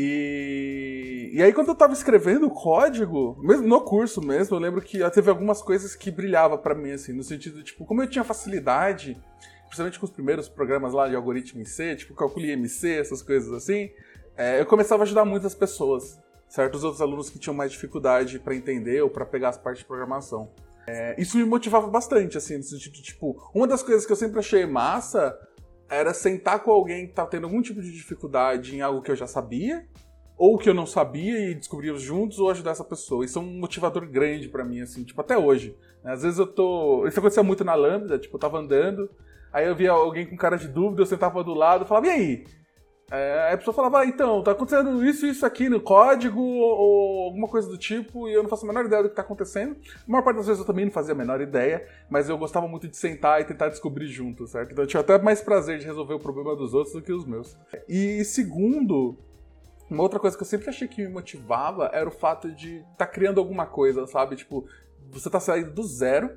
E, 0.00 1.30
e 1.32 1.42
aí, 1.42 1.52
quando 1.52 1.70
eu 1.70 1.74
tava 1.74 1.92
escrevendo 1.92 2.46
o 2.46 2.50
código, 2.52 3.36
mesmo 3.42 3.66
no 3.66 3.80
curso 3.80 4.24
mesmo, 4.24 4.54
eu 4.54 4.60
lembro 4.60 4.80
que 4.80 4.98
teve 5.10 5.28
algumas 5.28 5.60
coisas 5.60 5.96
que 5.96 6.08
brilhava 6.08 6.56
para 6.56 6.72
mim, 6.72 6.92
assim, 6.92 7.12
no 7.12 7.24
sentido, 7.24 7.64
tipo, 7.64 7.84
como 7.84 8.00
eu 8.00 8.08
tinha 8.08 8.22
facilidade, 8.22 9.20
principalmente 9.64 9.98
com 9.98 10.06
os 10.06 10.12
primeiros 10.12 10.48
programas 10.48 10.92
lá 10.92 11.08
de 11.08 11.16
algoritmo 11.16 11.60
em 11.60 11.64
C, 11.64 11.96
tipo, 11.96 12.14
calcule 12.14 12.52
MC, 12.52 12.96
essas 12.96 13.22
coisas 13.22 13.52
assim, 13.52 13.90
é, 14.36 14.60
eu 14.60 14.66
começava 14.66 15.02
a 15.02 15.04
ajudar 15.04 15.24
muitas 15.24 15.52
pessoas, 15.52 16.16
certo? 16.48 16.76
Os 16.76 16.84
outros 16.84 17.02
alunos 17.02 17.28
que 17.28 17.40
tinham 17.40 17.54
mais 17.54 17.72
dificuldade 17.72 18.38
para 18.38 18.54
entender 18.54 19.02
ou 19.02 19.10
para 19.10 19.26
pegar 19.26 19.48
as 19.48 19.58
partes 19.58 19.80
de 19.80 19.88
programação. 19.88 20.48
É, 20.86 21.20
isso 21.20 21.36
me 21.36 21.44
motivava 21.44 21.88
bastante, 21.88 22.38
assim, 22.38 22.56
no 22.56 22.62
sentido, 22.62 23.02
tipo, 23.02 23.50
uma 23.52 23.66
das 23.66 23.82
coisas 23.82 24.06
que 24.06 24.12
eu 24.12 24.16
sempre 24.16 24.38
achei 24.38 24.64
massa 24.64 25.36
era 25.88 26.12
sentar 26.12 26.62
com 26.62 26.70
alguém 26.70 27.06
que 27.06 27.12
tá 27.12 27.26
tendo 27.26 27.44
algum 27.44 27.62
tipo 27.62 27.80
de 27.80 27.90
dificuldade 27.92 28.76
em 28.76 28.80
algo 28.80 29.02
que 29.02 29.10
eu 29.10 29.16
já 29.16 29.26
sabia, 29.26 29.86
ou 30.36 30.56
que 30.58 30.68
eu 30.68 30.74
não 30.74 30.86
sabia 30.86 31.50
e 31.50 31.54
descobrir 31.54 31.96
juntos, 31.96 32.38
ou 32.38 32.50
ajudar 32.50 32.72
essa 32.72 32.84
pessoa. 32.84 33.24
Isso 33.24 33.38
é 33.38 33.42
um 33.42 33.58
motivador 33.58 34.06
grande 34.06 34.48
para 34.48 34.64
mim, 34.64 34.80
assim, 34.80 35.02
tipo, 35.02 35.20
até 35.20 35.36
hoje. 35.36 35.76
Às 36.04 36.22
vezes 36.22 36.38
eu 36.38 36.46
tô. 36.46 37.06
Isso 37.06 37.18
aconteceu 37.18 37.42
muito 37.42 37.64
na 37.64 37.74
Lambda, 37.74 38.18
tipo, 38.18 38.36
eu 38.36 38.40
tava 38.40 38.58
andando, 38.58 39.10
aí 39.52 39.66
eu 39.66 39.74
via 39.74 39.90
alguém 39.90 40.26
com 40.26 40.36
cara 40.36 40.56
de 40.56 40.68
dúvida, 40.68 41.02
eu 41.02 41.06
sentava 41.06 41.42
do 41.42 41.54
lado 41.54 41.84
e 41.84 41.88
falava, 41.88 42.06
e 42.06 42.10
aí? 42.10 42.44
É, 43.10 43.52
a 43.54 43.56
pessoa 43.56 43.74
falava, 43.74 44.00
ah, 44.00 44.06
então, 44.06 44.42
tá 44.42 44.50
acontecendo 44.50 45.02
isso 45.04 45.26
e 45.26 45.30
isso 45.30 45.46
aqui 45.46 45.68
no 45.70 45.80
código, 45.80 46.42
ou, 46.42 47.24
alguma 47.24 47.48
coisa 47.48 47.66
do 47.66 47.78
tipo, 47.78 48.28
e 48.28 48.34
eu 48.34 48.42
não 48.42 48.50
faço 48.50 48.66
a 48.66 48.68
menor 48.68 48.84
ideia 48.84 49.02
do 49.02 49.08
que 49.08 49.14
tá 49.14 49.22
acontecendo. 49.22 49.76
A 50.06 50.10
maior 50.10 50.22
parte 50.22 50.36
das 50.36 50.46
vezes 50.46 50.60
eu 50.60 50.66
também 50.66 50.84
não 50.84 50.92
fazia 50.92 51.14
a 51.14 51.16
menor 51.16 51.40
ideia, 51.40 51.88
mas 52.10 52.28
eu 52.28 52.36
gostava 52.36 52.68
muito 52.68 52.86
de 52.86 52.96
sentar 52.96 53.40
e 53.40 53.44
tentar 53.44 53.70
descobrir 53.70 54.08
junto, 54.08 54.46
certo? 54.46 54.72
Então 54.72 54.84
eu 54.84 54.88
tinha 54.88 55.00
até 55.00 55.18
mais 55.18 55.40
prazer 55.40 55.78
de 55.78 55.86
resolver 55.86 56.14
o 56.14 56.20
problema 56.20 56.54
dos 56.54 56.74
outros 56.74 56.94
do 56.94 57.00
que 57.00 57.12
os 57.12 57.24
meus. 57.24 57.56
E 57.88 58.22
segundo, 58.26 59.16
uma 59.90 60.02
outra 60.02 60.20
coisa 60.20 60.36
que 60.36 60.42
eu 60.42 60.46
sempre 60.46 60.68
achei 60.68 60.86
que 60.86 61.00
me 61.00 61.08
motivava 61.08 61.90
era 61.94 62.06
o 62.06 62.12
fato 62.12 62.52
de 62.52 62.76
estar 62.76 62.94
tá 62.98 63.06
criando 63.06 63.40
alguma 63.40 63.64
coisa, 63.64 64.06
sabe? 64.06 64.36
Tipo, 64.36 64.66
você 65.10 65.30
tá 65.30 65.40
saindo 65.40 65.70
do 65.70 65.82
zero, 65.82 66.36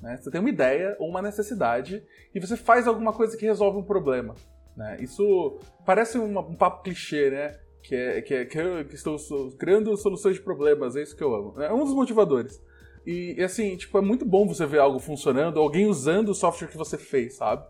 né? 0.00 0.16
Você 0.16 0.30
tem 0.30 0.40
uma 0.40 0.50
ideia 0.50 0.94
ou 1.00 1.08
uma 1.08 1.20
necessidade, 1.20 2.04
e 2.32 2.38
você 2.38 2.56
faz 2.56 2.86
alguma 2.86 3.12
coisa 3.12 3.36
que 3.36 3.44
resolve 3.44 3.78
um 3.78 3.82
problema. 3.82 4.36
Né? 4.76 4.98
Isso 5.00 5.58
parece 5.84 6.18
um 6.18 6.54
papo 6.54 6.82
clichê, 6.82 7.30
né? 7.30 7.58
Que 7.82 7.94
é, 7.94 8.20
que, 8.20 8.34
é, 8.34 8.44
que, 8.44 8.58
eu, 8.58 8.84
que 8.84 8.94
estou 8.94 9.16
criando 9.52 9.96
soluções 9.96 10.34
de 10.34 10.42
problemas, 10.42 10.96
é 10.96 11.02
isso 11.02 11.16
que 11.16 11.22
eu 11.22 11.34
amo. 11.34 11.62
É 11.62 11.72
um 11.72 11.84
dos 11.84 11.94
motivadores. 11.94 12.60
E, 13.06 13.36
e, 13.38 13.42
assim, 13.42 13.76
tipo, 13.76 13.96
é 13.96 14.00
muito 14.00 14.24
bom 14.24 14.46
você 14.46 14.66
ver 14.66 14.80
algo 14.80 14.98
funcionando, 14.98 15.60
alguém 15.60 15.86
usando 15.86 16.30
o 16.30 16.34
software 16.34 16.66
que 16.66 16.76
você 16.76 16.98
fez, 16.98 17.34
sabe? 17.34 17.64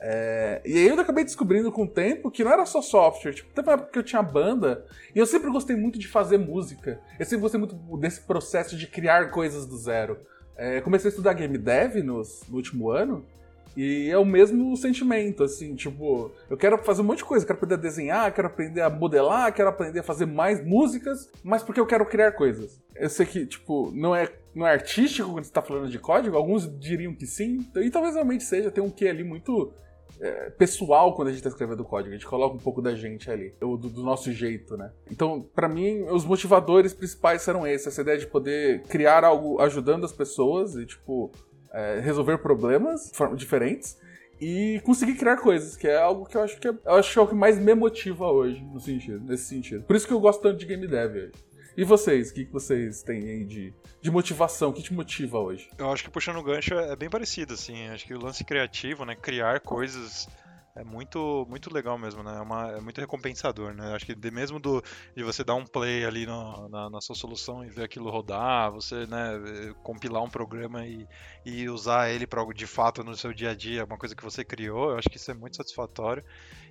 É... 0.00 0.62
E 0.64 0.74
aí 0.74 0.86
eu 0.86 0.98
acabei 1.00 1.24
descobrindo 1.24 1.72
com 1.72 1.84
o 1.84 1.88
tempo 1.88 2.30
que 2.30 2.44
não 2.44 2.52
era 2.52 2.64
só 2.64 2.80
software. 2.80 3.34
Tipo, 3.34 3.52
teve 3.52 3.68
uma 3.68 3.74
época 3.74 3.90
que 3.90 3.98
eu 3.98 4.02
tinha 4.04 4.22
banda 4.22 4.84
e 5.14 5.18
eu 5.18 5.26
sempre 5.26 5.50
gostei 5.50 5.74
muito 5.74 5.98
de 5.98 6.06
fazer 6.06 6.38
música. 6.38 7.00
Eu 7.18 7.24
sempre 7.24 7.42
gostei 7.42 7.58
muito 7.58 7.74
desse 7.98 8.20
processo 8.20 8.76
de 8.76 8.86
criar 8.86 9.30
coisas 9.30 9.66
do 9.66 9.76
zero. 9.76 10.18
É, 10.56 10.80
comecei 10.80 11.08
a 11.08 11.10
estudar 11.10 11.34
game 11.34 11.58
dev 11.58 11.96
nos, 11.96 12.42
no 12.48 12.56
último 12.56 12.90
ano 12.90 13.26
e 13.76 14.08
é 14.10 14.16
o 14.16 14.24
mesmo 14.24 14.74
sentimento, 14.76 15.44
assim, 15.44 15.74
tipo, 15.74 16.32
eu 16.48 16.56
quero 16.56 16.78
fazer 16.78 17.02
um 17.02 17.04
monte 17.04 17.18
de 17.18 17.24
coisa, 17.24 17.44
quero 17.44 17.58
aprender 17.58 17.74
a 17.74 17.78
desenhar, 17.78 18.34
quero 18.34 18.46
aprender 18.46 18.80
a 18.80 18.88
modelar, 18.88 19.52
quero 19.52 19.68
aprender 19.68 20.00
a 20.00 20.02
fazer 20.02 20.24
mais 20.24 20.64
músicas, 20.64 21.30
mas 21.44 21.62
porque 21.62 21.78
eu 21.78 21.86
quero 21.86 22.06
criar 22.06 22.32
coisas. 22.32 22.80
Eu 22.94 23.10
sei 23.10 23.26
que, 23.26 23.44
tipo, 23.44 23.92
não 23.94 24.16
é, 24.16 24.32
não 24.54 24.66
é 24.66 24.72
artístico 24.72 25.30
quando 25.30 25.44
você 25.44 25.52
tá 25.52 25.60
falando 25.60 25.90
de 25.90 25.98
código, 25.98 26.36
alguns 26.36 26.66
diriam 26.78 27.14
que 27.14 27.26
sim, 27.26 27.66
e 27.76 27.90
talvez 27.90 28.14
realmente 28.14 28.44
seja, 28.44 28.70
tem 28.70 28.82
um 28.82 28.90
quê 28.90 29.08
ali 29.08 29.22
muito 29.22 29.72
é, 30.20 30.50
pessoal 30.50 31.14
quando 31.14 31.28
a 31.28 31.32
gente 31.32 31.42
tá 31.42 31.48
escrevendo 31.48 31.84
código, 31.84 32.10
a 32.10 32.16
gente 32.16 32.26
coloca 32.26 32.56
um 32.56 32.60
pouco 32.60 32.80
da 32.80 32.94
gente 32.94 33.30
ali, 33.30 33.54
do, 33.60 33.76
do 33.76 34.02
nosso 34.02 34.32
jeito, 34.32 34.76
né? 34.76 34.90
Então, 35.10 35.46
para 35.54 35.68
mim, 35.68 36.02
os 36.04 36.24
motivadores 36.24 36.94
principais 36.94 37.46
eram 37.46 37.66
esses, 37.66 37.88
essa 37.88 38.00
ideia 38.00 38.18
de 38.18 38.26
poder 38.26 38.82
criar 38.84 39.24
algo 39.24 39.60
ajudando 39.60 40.04
as 40.04 40.12
pessoas 40.12 40.74
e, 40.76 40.86
tipo, 40.86 41.30
é, 41.72 42.00
resolver 42.00 42.38
problemas 42.38 43.12
diferentes 43.36 43.98
e 44.40 44.80
conseguir 44.84 45.14
criar 45.14 45.36
coisas, 45.36 45.76
que 45.76 45.88
é 45.88 45.96
algo 45.96 46.26
que 46.26 46.36
eu 46.36 46.42
acho 46.42 46.58
que 46.58 46.68
é, 46.68 46.70
eu 46.70 46.94
acho 46.94 47.12
que 47.12 47.18
é 47.18 47.22
o 47.22 47.26
que 47.26 47.34
mais 47.34 47.58
me 47.58 47.74
motiva 47.74 48.30
hoje, 48.30 48.60
no 48.62 48.80
sentido, 48.80 49.24
nesse 49.24 49.44
sentido. 49.44 49.84
Por 49.84 49.96
isso 49.96 50.06
que 50.06 50.12
eu 50.12 50.20
gosto 50.20 50.42
tanto 50.42 50.58
de 50.58 50.66
game 50.66 50.86
dev 50.86 51.14
hoje. 51.14 51.32
E 51.76 51.84
vocês, 51.84 52.30
o 52.30 52.34
que, 52.34 52.46
que 52.46 52.52
vocês 52.52 53.02
têm 53.02 53.22
aí 53.28 53.44
de, 53.44 53.74
de 54.00 54.10
motivação? 54.10 54.70
O 54.70 54.72
que 54.72 54.82
te 54.82 54.94
motiva 54.94 55.38
hoje? 55.38 55.68
Eu 55.76 55.92
acho 55.92 56.04
que 56.04 56.10
puxando 56.10 56.38
o 56.38 56.42
gancho 56.42 56.72
é 56.72 56.96
bem 56.96 57.10
parecido, 57.10 57.52
assim. 57.52 57.88
Acho 57.88 58.06
que 58.06 58.14
o 58.14 58.18
lance 58.18 58.42
criativo, 58.44 59.04
né? 59.04 59.14
Criar 59.14 59.60
coisas 59.60 60.26
é 60.76 60.84
muito 60.84 61.46
muito 61.48 61.72
legal 61.72 61.98
mesmo, 61.98 62.22
né? 62.22 62.36
É, 62.36 62.40
uma, 62.40 62.70
é 62.72 62.80
muito 62.80 63.00
recompensador, 63.00 63.72
né? 63.74 63.94
Acho 63.94 64.04
que 64.04 64.14
de, 64.14 64.30
mesmo 64.30 64.60
do, 64.60 64.82
de 65.16 65.22
você 65.24 65.42
dar 65.42 65.54
um 65.54 65.64
play 65.64 66.04
ali 66.04 66.26
no, 66.26 66.68
na, 66.68 66.90
na, 66.90 67.00
sua 67.00 67.16
solução 67.16 67.64
e 67.64 67.70
ver 67.70 67.84
aquilo 67.84 68.10
rodar, 68.10 68.70
você 68.70 69.06
né, 69.06 69.74
compilar 69.82 70.22
um 70.22 70.28
programa 70.28 70.86
e, 70.86 71.08
e 71.44 71.68
usar 71.68 72.10
ele 72.10 72.26
para 72.26 72.40
algo 72.40 72.52
de 72.52 72.66
fato 72.66 73.02
no 73.02 73.16
seu 73.16 73.32
dia 73.32 73.50
a 73.50 73.54
dia, 73.54 73.84
uma 73.84 73.96
coisa 73.96 74.14
que 74.14 74.22
você 74.22 74.44
criou, 74.44 74.90
eu 74.90 74.98
acho 74.98 75.08
que 75.08 75.16
isso 75.16 75.30
é 75.30 75.34
muito 75.34 75.56
satisfatório. 75.56 76.22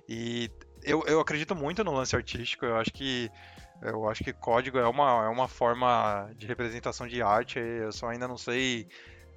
E 0.08 0.50
eu, 0.84 1.02
eu 1.06 1.20
acredito 1.20 1.56
muito 1.56 1.82
no 1.82 1.92
lance 1.92 2.14
artístico, 2.14 2.64
eu 2.64 2.76
acho 2.76 2.92
que 2.92 3.28
eu 3.82 4.08
acho 4.08 4.24
que 4.24 4.32
código 4.32 4.78
é 4.78 4.88
uma, 4.88 5.26
é 5.26 5.28
uma 5.28 5.48
forma 5.48 6.30
de 6.36 6.46
representação 6.46 7.06
de 7.06 7.20
arte, 7.20 7.58
eu 7.58 7.92
só 7.92 8.08
ainda 8.08 8.26
não 8.26 8.38
sei 8.38 8.88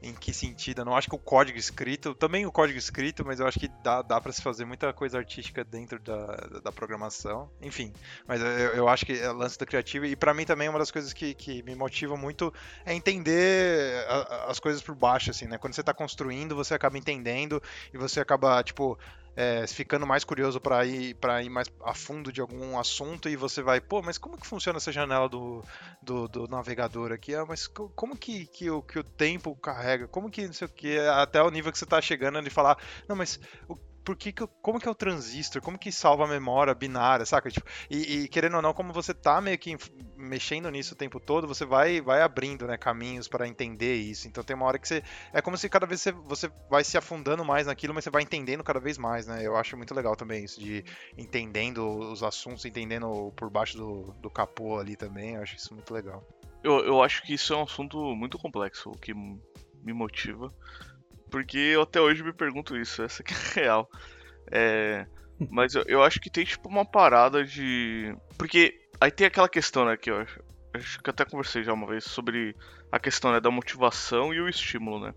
em 0.02 0.14
que 0.14 0.34
sentido. 0.34 0.82
Eu 0.82 0.86
não 0.86 0.96
acho 0.96 1.10
que 1.10 1.16
o 1.16 1.20
código 1.20 1.58
escrito, 1.58 2.14
também 2.14 2.46
o 2.46 2.52
código 2.52 2.78
escrito, 2.78 3.26
mas 3.26 3.40
eu 3.40 3.48
acho 3.48 3.60
que 3.60 3.68
dá, 3.84 4.02
dá 4.02 4.20
para 4.22 4.32
se 4.32 4.42
fazer 4.42 4.66
muita 4.66 4.92
coisa 4.94 5.18
artística 5.18 5.64
dentro 5.64 6.00
da, 6.00 6.26
da 6.64 6.72
programação. 6.72 7.50
Enfim, 7.62 7.94
mas 8.28 8.42
eu, 8.42 8.48
eu 8.48 8.90
acho 8.90 9.06
que 9.06 9.14
é 9.14 9.32
lance 9.32 9.58
do 9.58 9.66
criativo. 9.66 10.06
E 10.06 10.16
para 10.16 10.34
mim 10.34 10.46
também 10.46 10.70
uma 10.70 10.80
das 10.80 10.92
coisas 10.92 11.12
que, 11.14 11.34
que 11.34 11.62
me 11.64 11.76
motiva 11.76 12.16
muito 12.16 12.54
é 12.86 12.94
entender 12.94 14.06
a, 14.08 14.52
as 14.52 14.60
coisas 14.60 14.82
por 14.82 14.96
baixo, 14.96 15.32
assim, 15.32 15.46
né? 15.46 15.58
Quando 15.58 15.74
você 15.74 15.82
está 15.82 15.94
construindo, 15.94 16.56
você 16.56 16.74
acaba 16.74 16.98
entendendo 16.98 17.62
e 17.94 17.98
você 17.98 18.20
acaba, 18.20 18.64
tipo, 18.64 18.98
é, 19.40 19.66
ficando 19.66 20.06
mais 20.06 20.26
curioso 20.26 20.60
para 20.60 20.86
ir 20.86 21.14
para 21.14 21.42
ir 21.42 21.50
mais 21.50 21.72
a 21.86 21.94
fundo 21.94 22.30
de 22.30 22.42
algum 22.42 22.78
assunto 22.78 23.30
e 23.30 23.38
você 23.38 23.62
vai, 23.62 23.80
pô, 23.80 24.02
mas 24.02 24.18
como 24.18 24.38
que 24.38 24.46
funciona 24.46 24.76
essa 24.76 24.92
janela 24.92 25.30
do, 25.30 25.64
do, 26.02 26.28
do 26.28 26.48
navegador 26.50 27.14
aqui? 27.14 27.34
Ah, 27.34 27.46
mas 27.48 27.66
como 27.66 28.18
que, 28.18 28.48
que, 28.48 28.70
o, 28.70 28.82
que 28.82 29.00
o 29.00 29.04
tempo 29.04 29.56
carrega? 29.56 30.10
Como 30.10 30.30
que 30.30 30.46
não 30.46 30.52
sei 30.52 30.68
o 30.68 30.70
que, 30.70 31.00
até 31.00 31.42
o 31.42 31.50
nível 31.50 31.72
que 31.72 31.78
você 31.78 31.86
está 31.86 32.02
chegando 32.02 32.42
de 32.42 32.50
falar, 32.50 32.78
não, 33.08 33.16
mas 33.16 33.40
o 33.70 33.78
por 34.04 34.16
que, 34.16 34.32
que 34.32 34.48
como 34.62 34.80
que 34.80 34.88
é 34.88 34.92
o 34.92 34.96
transistor, 34.96 35.62
como 35.62 35.78
que 35.78 35.92
salva 35.92 36.26
a 36.26 36.28
memória 36.28 36.74
binária, 36.74 37.26
saca? 37.26 37.50
Tipo, 37.50 37.68
e, 37.90 38.24
e, 38.24 38.28
querendo 38.28 38.56
ou 38.56 38.62
não, 38.62 38.74
como 38.74 38.94
você 38.94 39.14
tá 39.14 39.40
meio 39.42 39.58
que 39.58 39.78
mexendo 40.18 40.70
nisso 40.70 40.94
o 40.94 40.98
tempo 40.98 41.20
todo, 41.20 41.48
você 41.48 41.66
vai, 41.66 42.02
vai 42.02 42.22
abrindo 42.22 42.68
né, 42.68 42.78
caminhos 42.78 43.28
para 43.28 43.48
entender 43.48 43.96
isso. 43.96 44.28
Então 44.28 44.44
tem 44.44 44.56
uma 44.56 44.66
hora 44.66 44.80
que 44.80 44.88
você. 44.88 45.04
É 45.34 45.42
como 45.42 45.58
se 45.58 45.70
cada 45.70 45.86
vez 45.86 46.02
você, 46.02 46.12
você 46.12 46.52
vai 46.70 46.84
se 46.84 46.98
afundando 46.98 47.44
mais 47.46 47.68
naquilo, 47.68 47.94
mas 47.94 48.04
você 48.04 48.10
vai 48.10 48.24
entendendo 48.24 48.64
cada 48.64 48.80
vez 48.80 48.98
mais, 48.98 49.28
né? 49.28 49.46
Eu 49.46 49.56
acho 49.56 49.78
muito 49.78 49.94
legal 49.94 50.16
também 50.16 50.44
isso, 50.44 50.60
de 50.60 50.84
entendendo 51.18 51.88
os 52.12 52.24
assuntos, 52.24 52.66
entendendo 52.66 53.32
por 53.36 53.50
baixo 53.50 53.78
do, 53.78 54.14
do 54.22 54.30
capô 54.30 54.80
ali 54.80 54.96
também. 54.96 55.36
Eu 55.36 55.42
acho 55.42 55.56
isso 55.56 55.74
muito 55.74 55.94
legal. 55.94 56.26
Eu, 56.64 56.80
eu 56.80 57.02
acho 57.02 57.24
que 57.24 57.34
isso 57.34 57.54
é 57.54 57.58
um 57.58 57.64
assunto 57.64 57.98
muito 58.16 58.38
complexo, 58.38 58.90
o 58.90 58.98
que 58.98 59.14
me 59.14 59.94
motiva. 59.94 60.54
Porque 61.30 61.58
eu 61.58 61.82
até 61.84 62.02
hoje 62.02 62.24
me 62.24 62.34
pergunto 62.34 62.76
isso, 62.76 63.04
essa 63.04 63.24
que 63.24 63.34
é 63.34 63.38
real. 63.64 63.90
É, 64.52 65.06
mas 65.50 65.76
eu, 65.76 65.84
eu, 65.88 66.04
acho 66.04 66.20
que 66.20 66.30
tem 66.30 66.44
tipo 66.44 66.68
uma 66.68 66.86
parada 66.86 67.44
de. 67.46 68.16
Porque 68.38 68.74
aí 69.00 69.12
tem 69.12 69.28
aquela 69.28 69.50
questão, 69.50 69.86
né, 69.86 69.96
que 69.96 70.10
eu 70.10 70.18
acho, 70.18 70.40
acho 70.74 71.00
que 71.02 71.10
até 71.10 71.24
conversei 71.26 71.64
já 71.64 71.74
uma 71.74 71.88
vez 71.88 72.04
sobre 72.04 72.56
a 72.92 73.00
questão 73.00 73.32
né, 73.32 73.40
da 73.40 73.52
motivação 73.52 74.34
e 74.34 74.42
o 74.42 74.50
estímulo, 74.50 75.00
né? 75.00 75.14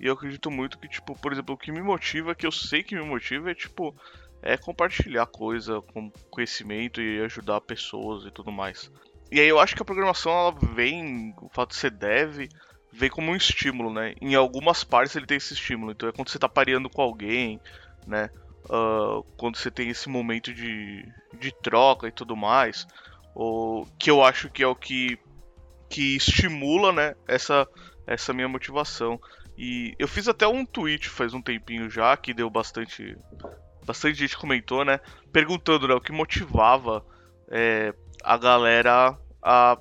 E 0.00 0.06
eu 0.06 0.14
acredito 0.14 0.50
muito 0.50 0.78
que, 0.78 0.88
tipo, 0.88 1.18
por 1.20 1.32
exemplo, 1.32 1.54
o 1.54 1.58
que 1.58 1.72
me 1.72 1.82
motiva, 1.82 2.34
que 2.34 2.46
eu 2.46 2.52
sei 2.52 2.82
que 2.82 2.94
me 2.94 3.02
motiva, 3.02 3.50
é 3.50 3.54
tipo, 3.54 3.94
é 4.42 4.56
compartilhar 4.56 5.26
coisa 5.26 5.80
com 5.92 6.10
conhecimento 6.30 7.00
e 7.00 7.20
ajudar 7.22 7.60
pessoas 7.60 8.24
e 8.24 8.30
tudo 8.30 8.52
mais. 8.52 8.90
E 9.30 9.40
aí 9.40 9.48
eu 9.48 9.58
acho 9.58 9.74
que 9.74 9.82
a 9.82 9.84
programação 9.84 10.32
ela 10.32 10.52
vem, 10.74 11.34
o 11.42 11.48
fato 11.48 11.70
de 11.70 11.76
ser 11.76 11.90
dev, 11.90 12.48
vem 12.98 13.08
como 13.08 13.30
um 13.30 13.36
estímulo, 13.36 13.92
né? 13.92 14.14
Em 14.20 14.34
algumas 14.34 14.82
partes 14.82 15.14
ele 15.14 15.26
tem 15.26 15.36
esse 15.36 15.54
estímulo. 15.54 15.92
Então 15.92 16.08
é 16.08 16.12
quando 16.12 16.28
você 16.28 16.38
tá 16.38 16.48
pareando 16.48 16.90
com 16.90 17.00
alguém, 17.00 17.60
né? 18.06 18.28
Uh, 18.64 19.22
quando 19.36 19.56
você 19.56 19.70
tem 19.70 19.88
esse 19.88 20.08
momento 20.08 20.52
de, 20.52 21.06
de 21.38 21.52
troca 21.62 22.08
e 22.08 22.12
tudo 22.12 22.36
mais. 22.36 22.86
Ou, 23.34 23.86
que 23.98 24.10
eu 24.10 24.22
acho 24.22 24.50
que 24.50 24.64
é 24.64 24.66
o 24.66 24.74
que, 24.74 25.16
que 25.88 26.16
estimula, 26.16 26.92
né? 26.92 27.14
Essa, 27.26 27.68
essa 28.04 28.32
minha 28.32 28.48
motivação. 28.48 29.20
E 29.56 29.94
eu 29.96 30.08
fiz 30.08 30.28
até 30.28 30.46
um 30.46 30.66
tweet 30.66 31.08
faz 31.08 31.32
um 31.32 31.42
tempinho 31.42 31.88
já, 31.88 32.16
que 32.16 32.34
deu 32.34 32.50
bastante. 32.50 33.16
Bastante 33.86 34.18
gente 34.18 34.36
comentou, 34.36 34.84
né? 34.84 34.98
Perguntando 35.32 35.86
né, 35.86 35.94
o 35.94 36.00
que 36.00 36.12
motivava 36.12 37.06
é, 37.48 37.94
a 38.24 38.36
galera 38.36 39.16
a 39.40 39.78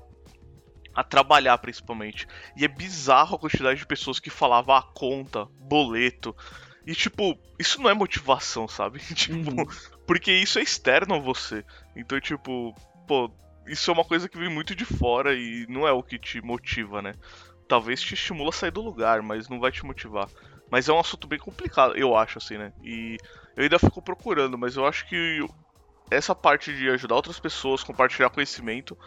a 0.98 1.04
trabalhar 1.04 1.56
principalmente. 1.60 2.28
E 2.56 2.66
é 2.66 2.68
bizarro 2.68 3.36
a 3.36 3.40
quantidade 3.40 3.80
de 3.80 3.86
pessoas 3.86 4.20
que 4.20 4.32
falavam 4.32 4.74
a 4.74 4.80
ah, 4.80 4.82
conta, 4.82 5.46
boleto. 5.60 6.36
E 6.88 6.96
tipo, 6.96 7.38
isso 7.60 7.80
não 7.80 7.88
é 7.88 7.94
motivação, 7.94 8.68
sabe? 8.68 8.98
tipo, 9.14 9.52
uhum. 9.52 9.68
porque 10.08 10.32
isso 10.32 10.58
é 10.58 10.64
externo 10.64 11.14
a 11.14 11.20
você. 11.20 11.64
Então, 11.96 12.20
tipo, 12.20 12.74
pô, 13.08 13.32
isso 13.68 13.92
é 13.92 13.94
uma 13.94 14.04
coisa 14.04 14.28
que 14.28 14.40
vem 14.40 14.50
muito 14.50 14.74
de 14.74 14.86
fora 14.86 15.36
e 15.36 15.68
não 15.70 15.88
é 15.88 15.92
o 15.92 16.02
que 16.02 16.18
te 16.18 16.42
motiva, 16.42 17.00
né? 17.00 17.14
Talvez 17.68 18.02
te 18.02 18.16
estimula 18.16 18.50
a 18.50 18.54
sair 18.54 18.72
do 18.72 18.82
lugar, 18.82 19.22
mas 19.22 19.48
não 19.48 19.60
vai 19.60 19.72
te 19.72 19.86
motivar. 19.86 20.28
Mas 20.72 20.90
é 20.90 20.94
um 20.94 21.00
assunto 21.00 21.28
bem 21.28 21.38
complicado, 21.38 21.96
eu 21.96 22.16
acho, 22.16 22.40
assim, 22.40 22.58
né? 22.58 22.74
E 22.84 23.18
eu 23.56 23.62
ainda 23.62 23.78
fico 23.78 24.02
procurando, 24.02 24.58
mas 24.58 24.76
eu 24.76 24.88
acho 24.88 25.08
que 25.08 25.46
essa 26.10 26.34
parte 26.34 26.76
de 26.76 26.90
ajudar 26.90 27.16
outras 27.16 27.40
pessoas, 27.40 27.84
compartilhar 27.84 28.32
conhecimento, 28.32 28.98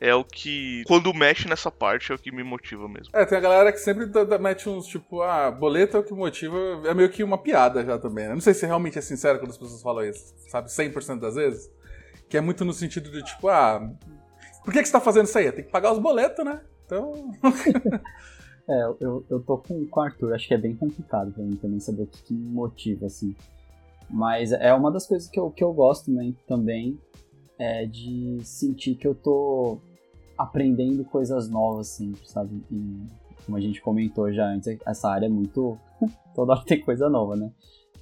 é 0.00 0.14
o 0.14 0.24
que, 0.24 0.82
quando 0.86 1.12
mexe 1.14 1.48
nessa 1.48 1.70
parte, 1.70 2.12
é 2.12 2.14
o 2.14 2.18
que 2.18 2.32
me 2.32 2.42
motiva 2.42 2.88
mesmo. 2.88 3.10
É, 3.12 3.24
tem 3.24 3.38
a 3.38 3.40
galera 3.40 3.72
que 3.72 3.78
sempre 3.78 4.06
mete 4.38 4.68
uns 4.68 4.86
tipo, 4.86 5.22
ah, 5.22 5.50
boleto 5.50 5.96
é 5.96 6.00
o 6.00 6.02
que 6.02 6.12
motiva, 6.12 6.56
é 6.84 6.94
meio 6.94 7.10
que 7.10 7.22
uma 7.22 7.38
piada 7.38 7.84
já 7.84 7.98
também. 7.98 8.28
Né? 8.28 8.34
Não 8.34 8.40
sei 8.40 8.54
se 8.54 8.66
realmente 8.66 8.98
é 8.98 9.02
sincero 9.02 9.38
quando 9.38 9.50
as 9.50 9.58
pessoas 9.58 9.82
falam 9.82 10.04
isso, 10.04 10.34
sabe, 10.48 10.68
100% 10.68 11.20
das 11.20 11.34
vezes. 11.34 11.70
Que 12.28 12.36
é 12.36 12.40
muito 12.40 12.64
no 12.64 12.72
sentido 12.72 13.10
de 13.10 13.22
tipo, 13.22 13.48
ah, 13.48 13.90
por 14.64 14.72
que, 14.72 14.80
que 14.80 14.86
você 14.86 14.92
tá 14.92 15.00
fazendo 15.00 15.26
isso 15.26 15.38
aí? 15.38 15.50
Tem 15.52 15.64
que 15.64 15.70
pagar 15.70 15.92
os 15.92 15.98
boletos, 15.98 16.44
né? 16.44 16.60
Então. 16.86 17.30
é, 18.68 18.82
eu, 19.00 19.24
eu 19.28 19.40
tô 19.40 19.58
com, 19.58 19.86
com 19.86 20.00
o 20.00 20.02
Arthur, 20.02 20.34
acho 20.34 20.48
que 20.48 20.54
é 20.54 20.58
bem 20.58 20.74
complicado 20.74 21.32
pra 21.32 21.42
mim 21.42 21.56
também 21.56 21.80
saber 21.80 22.02
o 22.02 22.06
que, 22.06 22.22
que 22.22 22.34
me 22.34 22.48
motiva, 22.48 23.06
assim. 23.06 23.34
Mas 24.08 24.52
é 24.52 24.72
uma 24.74 24.90
das 24.90 25.06
coisas 25.06 25.28
que 25.28 25.38
eu, 25.38 25.50
que 25.50 25.64
eu 25.64 25.72
gosto 25.72 26.10
né, 26.10 26.32
também 26.46 26.98
é, 27.62 27.86
de 27.86 28.40
sentir 28.42 28.96
que 28.96 29.06
eu 29.06 29.14
tô 29.14 29.78
aprendendo 30.36 31.04
coisas 31.04 31.48
novas 31.48 31.86
sempre, 31.88 32.28
sabe? 32.28 32.60
E 32.72 33.06
como 33.46 33.56
a 33.56 33.60
gente 33.60 33.80
comentou 33.80 34.32
já 34.32 34.48
antes, 34.48 34.76
essa 34.84 35.08
área 35.08 35.26
é 35.26 35.28
muito. 35.28 35.78
toda 36.34 36.54
hora 36.54 36.64
tem 36.64 36.80
coisa 36.80 37.08
nova, 37.08 37.36
né? 37.36 37.52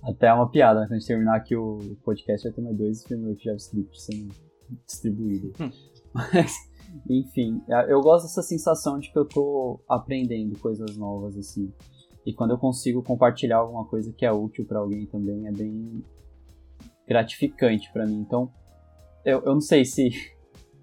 Até 0.02 0.28
é 0.28 0.32
uma 0.32 0.50
piada, 0.50 0.80
né? 0.80 0.86
Quando 0.86 0.94
a 0.94 0.98
gente 0.98 1.08
terminar 1.08 1.36
aqui 1.36 1.54
o 1.54 1.78
podcast, 2.02 2.48
vai 2.48 2.54
ter 2.54 2.62
mais 2.62 2.76
dois 2.76 3.04
frameworks 3.04 3.42
JavaScript 3.42 4.00
sendo 4.00 4.34
distribuídos. 4.86 5.52
Hum. 5.60 5.70
Mas, 6.14 6.54
enfim, 7.08 7.62
é, 7.68 7.92
eu 7.92 8.00
gosto 8.00 8.24
dessa 8.24 8.42
sensação 8.42 8.98
de 8.98 9.12
que 9.12 9.18
eu 9.18 9.26
tô 9.26 9.78
aprendendo 9.86 10.58
coisas 10.58 10.96
novas, 10.96 11.36
assim. 11.36 11.70
E 12.24 12.32
quando 12.32 12.52
eu 12.52 12.58
consigo 12.58 13.02
compartilhar 13.02 13.58
alguma 13.58 13.84
coisa 13.84 14.10
que 14.10 14.24
é 14.24 14.32
útil 14.32 14.64
para 14.64 14.78
alguém 14.78 15.04
também, 15.04 15.46
é 15.46 15.52
bem 15.52 16.02
gratificante 17.06 17.92
para 17.92 18.06
mim. 18.06 18.20
Então, 18.20 18.50
eu, 19.24 19.42
eu 19.44 19.54
não 19.54 19.60
sei 19.60 19.84
se, 19.84 20.10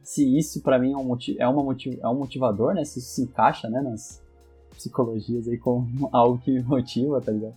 se 0.04 0.38
isso 0.38 0.62
para 0.62 0.80
mim 0.80 0.93
é 0.93 0.97
um, 0.97 1.04
motiv, 1.04 1.38
é, 1.39 1.47
uma 1.47 1.63
motiv, 1.63 2.00
é 2.00 2.08
um 2.08 2.15
motivador, 2.15 2.73
né? 2.73 2.84
Se 2.86 3.00
isso 3.00 3.10
se 3.10 3.23
encaixa, 3.23 3.69
né? 3.69 3.82
Nas 3.82 4.21
psicologias 4.71 5.47
aí 5.47 5.58
como 5.58 5.88
algo 6.13 6.39
que 6.39 6.52
me 6.52 6.62
motiva, 6.62 7.21
tá 7.21 7.32
ligado? 7.32 7.56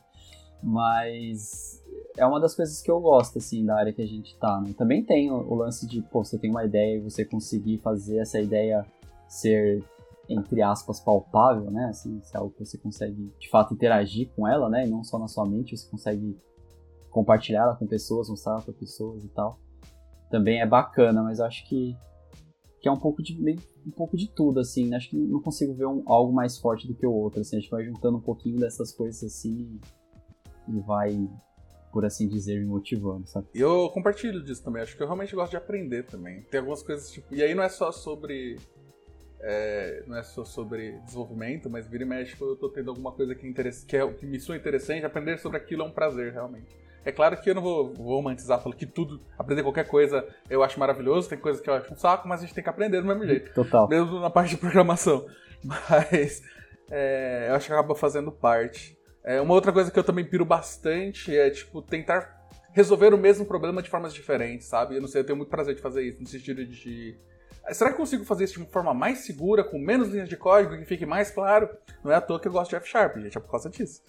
Mas 0.63 1.83
é 2.17 2.27
uma 2.27 2.41
das 2.41 2.55
coisas 2.55 2.83
que 2.83 2.91
eu 2.91 3.01
gosto, 3.01 3.39
assim, 3.39 3.65
da 3.65 3.77
área 3.77 3.93
que 3.93 4.03
a 4.03 4.07
gente 4.07 4.37
tá, 4.39 4.61
né? 4.61 4.75
Também 4.77 5.05
tem 5.05 5.31
o, 5.31 5.37
o 5.37 5.55
lance 5.55 5.87
de, 5.87 6.03
pô, 6.03 6.25
você 6.25 6.39
tem 6.39 6.51
uma 6.51 6.65
ideia 6.65 6.97
e 6.97 7.01
você 7.01 7.25
conseguir 7.25 7.79
fazer 7.79 8.19
essa 8.19 8.41
ideia 8.41 8.85
ser, 9.29 9.83
entre 10.29 10.61
aspas, 10.63 11.01
palpável, 11.01 11.71
né? 11.71 11.87
Assim, 11.87 12.21
se 12.23 12.35
é 12.35 12.39
algo 12.39 12.53
que 12.53 12.65
você 12.65 12.79
consegue, 12.79 13.33
de 13.39 13.49
fato, 13.49 13.75
interagir 13.75 14.29
com 14.35 14.47
ela, 14.47 14.69
né? 14.69 14.87
E 14.87 14.91
não 14.91 15.05
só 15.05 15.19
na 15.19 15.29
sua 15.29 15.47
mente, 15.47 15.77
você 15.77 15.89
consegue 15.89 16.37
compartilhar 17.11 17.63
ela 17.63 17.77
com 17.77 17.87
pessoas, 17.87 18.29
mostrar 18.29 18.53
ela 18.53 18.63
pra 18.63 18.73
pessoas 18.73 19.25
e 19.25 19.29
tal 19.29 19.59
também 20.31 20.61
é 20.61 20.67
bacana, 20.67 21.23
mas 21.23 21.41
acho 21.41 21.69
que, 21.69 21.97
que 22.81 22.89
é 22.89 22.93
um 22.93 22.99
pouco 22.99 23.23
de 23.23 23.39
um 23.87 23.91
pouco 23.91 24.17
de 24.17 24.29
tudo, 24.29 24.61
assim. 24.61 24.89
Né? 24.89 24.97
Acho 24.97 25.11
que 25.11 25.17
não 25.17 25.41
consigo 25.41 25.75
ver 25.75 25.87
um, 25.87 26.03
algo 26.07 26.33
mais 26.33 26.59
forte 26.59 26.87
do 26.87 26.95
que 26.95 27.07
o 27.07 27.13
outro, 27.13 27.41
assim. 27.41 27.57
A 27.57 27.61
gente 27.61 27.71
vai 27.71 27.85
juntando 27.85 28.19
um 28.19 28.23
pouquinho 28.23 28.59
dessas 28.59 28.93
coisas 28.93 29.23
assim 29.23 29.81
e 30.69 30.81
vai, 30.81 31.29
por 31.93 32.05
assim 32.05 32.29
dizer, 32.29 32.61
me 32.61 32.67
motivando, 32.67 33.27
sabe? 33.27 33.49
Eu 33.55 33.91
compartilho 33.91 34.43
disso 34.43 34.63
também. 34.63 34.83
Acho 34.83 34.97
que 34.97 35.03
eu 35.03 35.07
realmente 35.07 35.35
gosto 35.35 35.51
de 35.51 35.57
aprender 35.57 36.05
também. 36.05 36.43
Tem 36.43 36.61
algumas 36.61 36.83
coisas, 36.83 37.11
tipo... 37.11 37.35
E 37.35 37.43
aí 37.43 37.55
não 37.55 37.63
é 37.63 37.69
só 37.69 37.91
sobre 37.91 38.57
é, 39.43 40.05
não 40.07 40.17
é 40.17 40.23
só 40.23 40.45
sobre 40.45 40.93
desenvolvimento, 41.01 41.71
mas 41.71 41.87
vira 41.87 42.05
e 42.05 42.07
mexe 42.07 42.37
eu 42.41 42.57
tô 42.57 42.69
tendo 42.69 42.91
alguma 42.91 43.11
coisa 43.11 43.35
que, 43.35 43.53
que, 43.53 43.97
é, 43.97 44.13
que 44.13 44.27
me 44.27 44.39
soa 44.39 44.57
interessante, 44.57 45.05
aprender 45.05 45.39
sobre 45.39 45.57
aquilo 45.57 45.83
é 45.83 45.87
um 45.87 45.91
prazer, 45.91 46.33
realmente. 46.33 46.69
É 47.05 47.11
claro 47.11 47.37
que 47.41 47.49
eu 47.49 47.55
não 47.55 47.63
vou, 47.63 47.95
vou 47.95 48.17
romantizar, 48.17 48.61
falando 48.61 48.77
que 48.77 48.87
tudo, 48.87 49.21
aprender 49.39 49.63
qualquer 49.63 49.87
coisa 49.87 50.27
eu 50.49 50.63
acho 50.63 50.79
maravilhoso, 50.79 51.29
tem 51.29 51.39
coisas 51.39 51.63
que 51.63 51.71
eu 51.71 51.75
acho 51.75 51.93
um 51.93 51.97
saco, 51.97 52.29
mas 52.29 52.41
a 52.41 52.43
gente 52.45 52.55
tem 52.55 52.63
que 52.63 52.71
aprender 52.71 53.01
do 53.01 53.07
mesmo 53.07 53.25
jeito. 53.27 53.53
Total. 53.55 53.89
Mesmo 53.89 54.21
na 54.21 54.31
parte 54.31 54.51
de 54.51 54.57
programação. 54.57 55.27
Mas 55.63 56.43
é, 56.91 57.47
eu 57.51 57.55
acho 57.55 57.67
que 57.67 57.73
acaba 57.73 57.95
fazendo 57.95 58.33
parte. 58.33 58.99
É, 59.23 59.41
uma 59.41 59.53
outra 59.53 59.73
coisa 59.73 59.91
que 59.91 59.99
eu 59.99 60.05
também 60.05 60.25
piro 60.25 60.45
bastante 60.45 61.37
é, 61.37 61.51
tipo, 61.51 61.83
tentar 61.83 62.41
resolver 62.73 63.13
o 63.13 63.19
mesmo 63.19 63.45
problema 63.45 63.83
de 63.83 63.91
formas 63.91 64.15
diferentes, 64.15 64.67
sabe? 64.67 64.97
Eu 64.97 65.01
não 65.01 65.09
sei, 65.09 65.21
eu 65.21 65.27
tenho 65.27 65.37
muito 65.37 65.51
prazer 65.51 65.75
de 65.75 65.83
fazer 65.83 66.03
isso, 66.03 66.21
no 66.21 66.27
sentido 66.27 66.65
de 66.65 67.17
Será 67.73 67.91
que 67.91 67.95
eu 67.95 68.01
consigo 68.01 68.25
fazer 68.25 68.45
isso 68.45 68.55
de 68.55 68.61
uma 68.61 68.69
forma 68.69 68.95
mais 68.95 69.19
segura, 69.19 69.65
com 69.65 69.79
menos 69.79 70.09
linhas 70.09 70.29
de 70.29 70.37
código, 70.37 70.77
que 70.77 70.85
fique 70.85 71.07
mais 71.07 71.31
claro? 71.31 71.69
Não 72.03 72.11
é 72.11 72.17
à 72.17 72.21
toa 72.21 72.41
que 72.41 72.49
eu 72.49 72.53
gosto 72.53 72.71
de 72.71 72.77
F 72.77 72.89
Sharp, 72.89 73.17
gente, 73.19 73.37
é 73.37 73.41
por 73.41 73.51
causa 73.51 73.69
disso. 73.71 74.03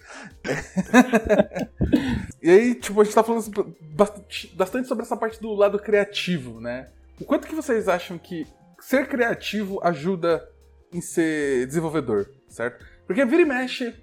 e 2.42 2.50
aí, 2.50 2.74
tipo, 2.74 3.00
a 3.00 3.04
gente 3.04 3.14
tá 3.14 3.22
falando 3.22 3.76
bastante 4.54 4.88
sobre 4.88 5.04
essa 5.04 5.16
parte 5.16 5.40
do 5.40 5.52
lado 5.54 5.78
criativo, 5.78 6.60
né? 6.60 6.88
O 7.20 7.24
quanto 7.24 7.46
que 7.46 7.54
vocês 7.54 7.88
acham 7.88 8.18
que 8.18 8.46
ser 8.80 9.08
criativo 9.08 9.80
ajuda 9.82 10.48
em 10.92 11.00
ser 11.00 11.66
desenvolvedor, 11.66 12.28
certo? 12.48 12.84
Porque 13.06 13.24
vira 13.24 13.42
e 13.42 13.44
mexe, 13.44 13.94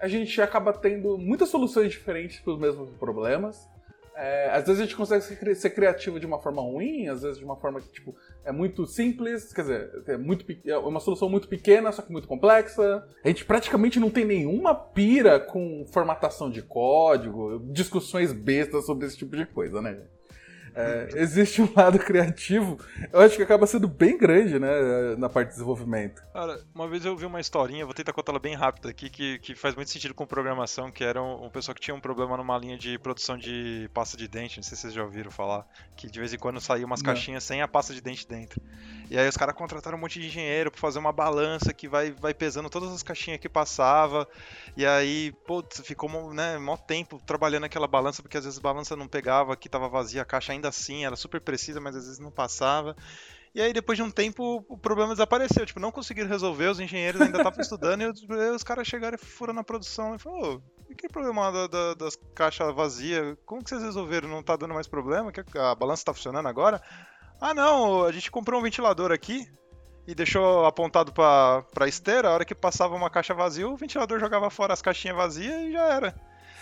a 0.00 0.08
gente 0.08 0.40
acaba 0.40 0.72
tendo 0.72 1.16
muitas 1.16 1.48
soluções 1.48 1.90
diferentes 1.90 2.40
para 2.40 2.52
os 2.52 2.58
mesmos 2.58 2.90
problemas. 2.98 3.68
É, 4.18 4.48
às 4.50 4.64
vezes 4.64 4.80
a 4.80 4.84
gente 4.84 4.96
consegue 4.96 5.22
ser 5.54 5.70
criativo 5.70 6.18
de 6.18 6.24
uma 6.24 6.40
forma 6.40 6.62
ruim, 6.62 7.06
às 7.06 7.20
vezes 7.20 7.38
de 7.38 7.44
uma 7.44 7.56
forma 7.56 7.82
que 7.82 7.88
tipo, 7.90 8.16
é 8.46 8.50
muito 8.50 8.86
simples, 8.86 9.52
quer 9.52 9.60
dizer, 9.60 10.02
é, 10.06 10.16
muito, 10.16 10.46
é 10.64 10.78
uma 10.78 11.00
solução 11.00 11.28
muito 11.28 11.46
pequena, 11.46 11.92
só 11.92 12.00
que 12.00 12.10
muito 12.10 12.26
complexa. 12.26 13.06
A 13.22 13.28
gente 13.28 13.44
praticamente 13.44 14.00
não 14.00 14.08
tem 14.08 14.24
nenhuma 14.24 14.74
pira 14.74 15.38
com 15.38 15.84
formatação 15.92 16.50
de 16.50 16.62
código, 16.62 17.60
discussões 17.70 18.32
bestas 18.32 18.86
sobre 18.86 19.06
esse 19.06 19.18
tipo 19.18 19.36
de 19.36 19.44
coisa, 19.44 19.82
né? 19.82 20.00
É, 20.76 21.08
existe 21.14 21.62
um 21.62 21.72
lado 21.74 21.98
criativo, 21.98 22.78
eu 23.10 23.20
acho 23.20 23.34
que 23.34 23.42
acaba 23.42 23.66
sendo 23.66 23.88
bem 23.88 24.18
grande, 24.18 24.58
né, 24.58 25.16
na 25.16 25.26
parte 25.26 25.48
de 25.48 25.54
desenvolvimento. 25.54 26.22
Cara, 26.34 26.60
uma 26.74 26.86
vez 26.86 27.02
eu 27.02 27.16
vi 27.16 27.24
uma 27.24 27.40
historinha, 27.40 27.86
vou 27.86 27.94
tentar 27.94 28.12
contar 28.12 28.32
ela 28.32 28.38
bem 28.38 28.54
rápida 28.54 28.90
aqui, 28.90 29.08
que, 29.08 29.38
que 29.38 29.54
faz 29.54 29.74
muito 29.74 29.90
sentido 29.90 30.12
com 30.12 30.26
programação, 30.26 30.90
que 30.90 31.02
era 31.02 31.22
um, 31.22 31.46
um 31.46 31.50
pessoal 31.50 31.74
que 31.74 31.80
tinha 31.80 31.94
um 31.94 32.00
problema 32.00 32.36
numa 32.36 32.58
linha 32.58 32.76
de 32.76 32.98
produção 32.98 33.38
de 33.38 33.88
pasta 33.94 34.18
de 34.18 34.28
dente, 34.28 34.58
não 34.58 34.62
sei 34.62 34.76
se 34.76 34.82
vocês 34.82 34.92
já 34.92 35.02
ouviram 35.02 35.30
falar, 35.30 35.66
que 35.96 36.10
de 36.10 36.20
vez 36.20 36.34
em 36.34 36.38
quando 36.38 36.60
saía 36.60 36.84
umas 36.84 37.00
não. 37.00 37.06
caixinhas 37.06 37.42
sem 37.42 37.62
a 37.62 37.68
pasta 37.68 37.94
de 37.94 38.02
dente 38.02 38.28
dentro. 38.28 38.60
E 39.08 39.18
aí 39.18 39.26
os 39.26 39.36
caras 39.36 39.54
contrataram 39.54 39.96
um 39.96 40.00
monte 40.00 40.20
de 40.20 40.26
engenheiro 40.26 40.70
para 40.70 40.80
fazer 40.80 40.98
uma 40.98 41.12
balança 41.12 41.72
que 41.72 41.88
vai, 41.88 42.10
vai 42.10 42.34
pesando 42.34 42.68
todas 42.68 42.92
as 42.92 43.02
caixinhas 43.02 43.40
que 43.40 43.48
passava, 43.48 44.28
e 44.76 44.84
aí, 44.84 45.32
putz, 45.46 45.80
ficou, 45.80 46.34
né, 46.34 46.58
mó 46.58 46.76
tempo 46.76 47.18
trabalhando 47.24 47.64
aquela 47.64 47.86
balança, 47.86 48.20
porque 48.20 48.36
às 48.36 48.44
vezes 48.44 48.58
a 48.58 48.62
balança 48.62 48.94
não 48.94 49.08
pegava, 49.08 49.56
que 49.56 49.70
tava 49.70 49.88
vazia 49.88 50.20
a 50.20 50.24
caixa 50.24 50.52
ainda 50.52 50.65
assim, 50.66 51.04
era 51.04 51.16
super 51.16 51.40
precisa, 51.40 51.80
mas 51.80 51.96
às 51.96 52.04
vezes 52.04 52.18
não 52.18 52.30
passava. 52.30 52.96
E 53.54 53.62
aí, 53.62 53.72
depois 53.72 53.96
de 53.96 54.02
um 54.02 54.10
tempo, 54.10 54.62
o 54.68 54.76
problema 54.76 55.14
desapareceu. 55.14 55.64
Tipo, 55.64 55.80
não 55.80 55.90
conseguiram 55.90 56.28
resolver, 56.28 56.66
os 56.66 56.78
engenheiros 56.78 57.22
ainda 57.22 57.38
estavam 57.38 57.58
estudando, 57.58 58.02
e 58.02 58.06
os, 58.54 58.62
caras 58.62 58.86
chegaram 58.86 59.16
e 59.16 59.24
foram 59.24 59.54
na 59.54 59.64
produção 59.64 60.14
e 60.14 60.18
falaram, 60.18 60.62
oh, 60.90 60.94
que 60.94 61.08
problema 61.08 61.50
da, 61.50 61.66
da, 61.66 61.94
das 61.94 62.18
caixas 62.34 62.74
vazias? 62.74 63.34
Como 63.46 63.64
que 63.64 63.70
vocês 63.70 63.82
resolveram? 63.82 64.28
Não 64.28 64.42
tá 64.42 64.56
dando 64.56 64.74
mais 64.74 64.86
problema? 64.86 65.32
Que 65.32 65.42
a 65.58 65.74
balança 65.74 66.04
tá 66.04 66.12
funcionando 66.12 66.46
agora? 66.46 66.82
Ah, 67.40 67.54
não, 67.54 68.04
a 68.04 68.12
gente 68.12 68.30
comprou 68.30 68.60
um 68.60 68.62
ventilador 68.62 69.10
aqui 69.10 69.50
e 70.06 70.14
deixou 70.14 70.66
apontado 70.66 71.10
pra, 71.12 71.62
pra 71.72 71.88
esteira. 71.88 72.28
A 72.28 72.32
hora 72.32 72.44
que 72.44 72.54
passava 72.54 72.94
uma 72.94 73.08
caixa 73.08 73.32
vazia, 73.32 73.66
o 73.66 73.76
ventilador 73.76 74.20
jogava 74.20 74.50
fora 74.50 74.74
as 74.74 74.82
caixinhas 74.82 75.16
vazias 75.16 75.62
e 75.62 75.72
já 75.72 75.94
era. 75.94 76.14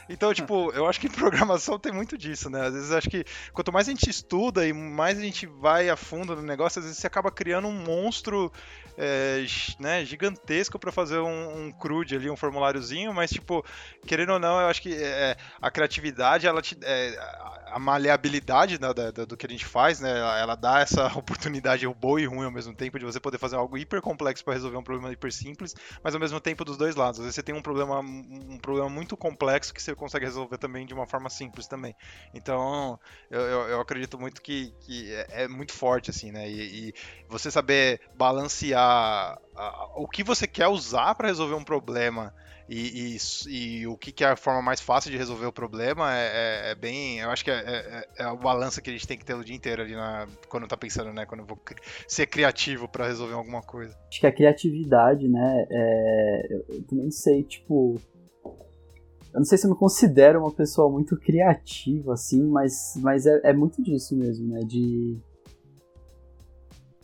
Então, 0.09 0.33
tipo, 0.35 0.71
eu 0.73 0.87
acho 0.87 1.01
que 1.01 1.07
em 1.07 1.11
programação 1.13 1.79
tem 1.79 1.93
muito 1.93 2.17
disso, 2.17 2.51
né? 2.51 2.67
Às 2.67 2.75
vezes 2.75 2.93
acho 2.93 3.09
que 3.09 3.25
quanto 3.53 3.73
mais 3.73 3.89
a 3.89 3.91
gente 3.91 4.09
estuda 4.09 4.67
e 4.67 4.73
mais 4.73 5.19
a 5.19 5.23
gente 5.23 5.47
vai 5.47 5.89
a 5.89 5.97
fundo 5.97 6.37
no 6.37 6.43
negócio, 6.43 6.79
às 6.79 6.85
vezes 6.85 7.01
você 7.01 7.07
acaba 7.07 7.31
criando 7.31 7.69
um 7.69 7.73
monstro 7.73 8.53
é, 8.97 9.45
né, 9.81 10.05
gigantesco 10.05 10.79
para 10.79 10.93
fazer 10.93 11.19
um, 11.19 11.67
um 11.67 11.73
ali, 12.15 12.31
um 12.31 12.37
formuláriozinho, 12.37 13.13
mas, 13.13 13.31
tipo, 13.31 13.65
querendo 14.07 14.33
ou 14.33 14.39
não, 14.39 14.61
eu 14.61 14.67
acho 14.67 14.81
que 14.81 14.95
é, 14.95 15.37
a 15.61 15.71
criatividade, 15.71 16.47
ela 16.47 16.63
te. 16.63 16.77
É, 16.83 17.17
maleabilidade 17.79 18.79
da, 18.79 18.93
da, 18.93 19.11
do 19.11 19.37
que 19.37 19.47
a 19.47 19.49
gente 19.49 19.65
faz, 19.65 20.01
né? 20.01 20.11
Ela, 20.41 20.55
dá 20.55 20.81
essa 20.81 21.07
oportunidade 21.19 21.87
boa 21.89 22.21
e 22.21 22.27
ruim 22.27 22.45
ao 22.45 22.51
mesmo 22.51 22.75
tempo 22.75 22.99
de 22.99 23.05
você 23.05 23.21
poder 23.21 23.39
fazer 23.39 23.57
algo 23.57 23.77
hiper 23.77 24.01
complexo 24.01 24.45
para 24.45 24.55
resolver 24.55 24.77
um 24.77 24.83
problema 24.83 25.13
hiper 25.13 25.33
simples, 25.33 25.75
mas 26.03 26.15
ao 26.15 26.21
mesmo 26.21 26.41
tempo 26.41 26.65
dos 26.65 26.77
dois 26.77 26.95
lados. 26.95 27.21
Às 27.21 27.25
vezes 27.25 27.35
você 27.35 27.43
tem 27.43 27.55
um 27.55 27.63
problema, 27.63 28.01
um 28.01 28.59
problema 28.59 28.89
muito 28.89 29.17
complexo 29.17 29.75
que 29.75 29.83
você 29.83 29.95
consegue 29.95 30.25
resolver 30.25 30.59
também 30.59 30.87
de 30.87 30.95
uma 30.95 31.07
forma 31.07 31.29
simples 31.29 31.67
também. 31.67 31.95
Então, 32.33 32.99
eu, 33.31 33.41
eu, 33.41 33.61
eu 33.69 33.81
acredito 33.81 34.19
muito 34.19 34.41
que, 34.41 34.73
que 34.81 35.13
é, 35.15 35.45
é, 35.45 35.49
muito 35.49 35.73
forte, 35.73 36.11
assim, 36.11 36.31
né? 36.31 36.49
E, 36.49 36.89
e 36.89 36.95
você 37.29 37.51
saber 37.51 38.01
balancear 38.15 39.39
a, 39.57 39.89
o 39.97 40.09
que 40.09 40.23
você 40.23 40.47
quer 40.47 40.69
usar 40.69 41.15
para 41.15 41.29
resolver 41.29 41.55
um 41.55 41.65
problema 41.65 42.35
e, 42.69 43.17
e, 43.17 43.81
e, 43.81 43.87
o 43.87 43.97
que, 43.97 44.11
que, 44.11 44.25
é 44.25 44.29
a 44.29 44.37
forma 44.37 44.63
mais 44.63 44.81
fácil 44.81 45.11
de 45.11 45.19
resolver 45.19 45.47
o 45.47 45.53
problema 45.53 46.15
é, 46.17 46.69
é, 46.69 46.71
é 46.71 46.75
bem. 46.75 47.19
Eu 47.19 47.31
acho 47.31 47.45
que 47.45 47.51
é, 47.51 47.55
é, 47.55 48.09
é, 48.19 48.25
a 48.25 48.35
balança 48.35 48.81
que 48.81 48.89
a 48.89 48.93
gente 48.93 49.07
tem 49.07 49.19
que 49.19 49.25
ter 49.25 49.35
o 49.35 49.45
dia 49.45 49.55
inteiro 49.55 49.83
ali 49.83 49.95
na, 49.95 50.27
quando 50.49 50.67
tá 50.67 50.77
pensando, 50.77 51.13
né? 51.13 51.27
Quando 51.27 51.41
eu 51.41 51.47
vou 51.47 51.59
ser 52.09 52.27
criativo 52.27 52.89
para 52.89 53.07
resolver 53.07 53.35
alguma 53.35 53.61
coisa. 53.63 53.95
Acho 54.09 54.21
que 54.21 54.27
a 54.27 54.33
criatividade, 54.33 55.29
né? 55.29 55.67
É, 55.71 56.55
eu 56.71 56.83
também 56.85 57.11
sei, 57.11 57.43
tipo. 57.43 58.01
Eu 59.33 59.41
não 59.41 59.45
sei 59.45 59.59
se 59.59 59.67
eu 59.67 59.71
me 59.71 59.77
considero 59.77 60.41
uma 60.41 60.53
pessoa 60.53 60.89
muito 60.89 61.17
criativa, 61.19 62.15
assim, 62.15 62.43
mas, 62.45 62.95
mas 62.99 63.27
é, 63.27 63.41
é 63.45 63.53
muito 63.53 63.83
disso 63.83 64.17
mesmo, 64.17 64.49
né? 64.49 64.61
De 64.61 65.19
eu 65.19 65.34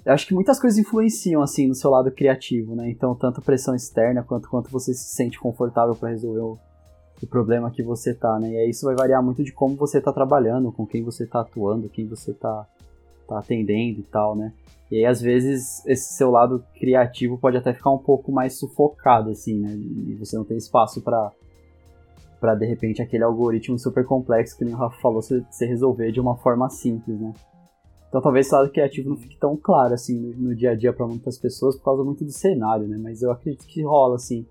acho 0.06 0.26
que 0.26 0.34
muitas 0.34 0.58
coisas 0.58 0.78
influenciam 0.78 1.42
assim 1.42 1.66
no 1.66 1.74
seu 1.74 1.90
lado 1.90 2.10
criativo, 2.10 2.74
né? 2.74 2.90
Então, 2.90 3.14
tanto 3.14 3.42
pressão 3.42 3.74
externa 3.74 4.22
quanto 4.22 4.48
quanto 4.48 4.70
você 4.70 4.94
se 4.94 5.14
sente 5.14 5.38
confortável 5.38 5.94
para 5.94 6.10
resolver 6.10 6.40
o, 6.40 6.58
o, 7.22 7.26
problema 7.26 7.70
que 7.70 7.82
você 7.82 8.14
tá, 8.14 8.38
né? 8.38 8.50
E 8.50 8.56
aí 8.56 8.70
isso 8.70 8.86
vai 8.86 8.94
variar 8.94 9.22
muito 9.22 9.44
de 9.44 9.52
como 9.52 9.76
você 9.76 10.00
tá 10.00 10.12
trabalhando, 10.12 10.72
com 10.72 10.86
quem 10.86 11.02
você 11.02 11.26
tá 11.26 11.40
atuando, 11.40 11.88
quem 11.88 12.06
você 12.06 12.32
tá, 12.32 12.66
tá 13.28 13.38
atendendo 13.38 14.00
e 14.00 14.04
tal, 14.04 14.34
né? 14.34 14.52
E 14.90 14.96
aí, 14.96 15.06
às 15.06 15.20
vezes, 15.20 15.84
esse 15.86 16.14
seu 16.14 16.30
lado 16.30 16.64
criativo 16.74 17.38
pode 17.38 17.56
até 17.56 17.72
ficar 17.72 17.90
um 17.90 17.98
pouco 17.98 18.32
mais 18.32 18.58
sufocado, 18.58 19.30
assim, 19.30 19.60
né? 19.60 19.72
E 19.72 20.14
você 20.14 20.36
não 20.36 20.44
tem 20.44 20.56
espaço 20.56 21.00
para 21.00 21.30
para 22.40 22.54
de 22.54 22.64
repente 22.64 23.02
aquele 23.02 23.22
algoritmo 23.22 23.78
super 23.78 24.02
complexo 24.02 24.56
que 24.56 24.64
nem 24.64 24.72
o 24.72 24.76
Rafa 24.76 24.98
falou, 25.02 25.20
você, 25.20 25.66
resolver 25.66 26.10
de 26.10 26.18
uma 26.18 26.36
forma 26.38 26.70
simples, 26.70 27.20
né? 27.20 27.34
Então 28.11 28.20
talvez 28.20 28.46
esse 28.46 28.55
lado 28.55 28.70
criativo 28.70 29.09
não 29.09 29.16
fique 29.16 29.38
tão 29.38 29.57
claro 29.57 29.94
assim 29.94 30.18
no, 30.18 30.49
no 30.49 30.55
dia 30.55 30.73
a 30.73 30.75
dia 30.75 30.92
para 30.92 31.07
muitas 31.07 31.38
pessoas 31.38 31.77
por 31.77 31.85
causa 31.85 32.05
muito 32.05 32.25
do 32.25 32.33
cenário, 32.33 32.87
né? 32.87 32.99
Mas 33.01 33.23
eu 33.23 33.31
acredito 33.31 33.64
que 33.66 33.83
rola 33.83 34.16
assim 34.16 34.44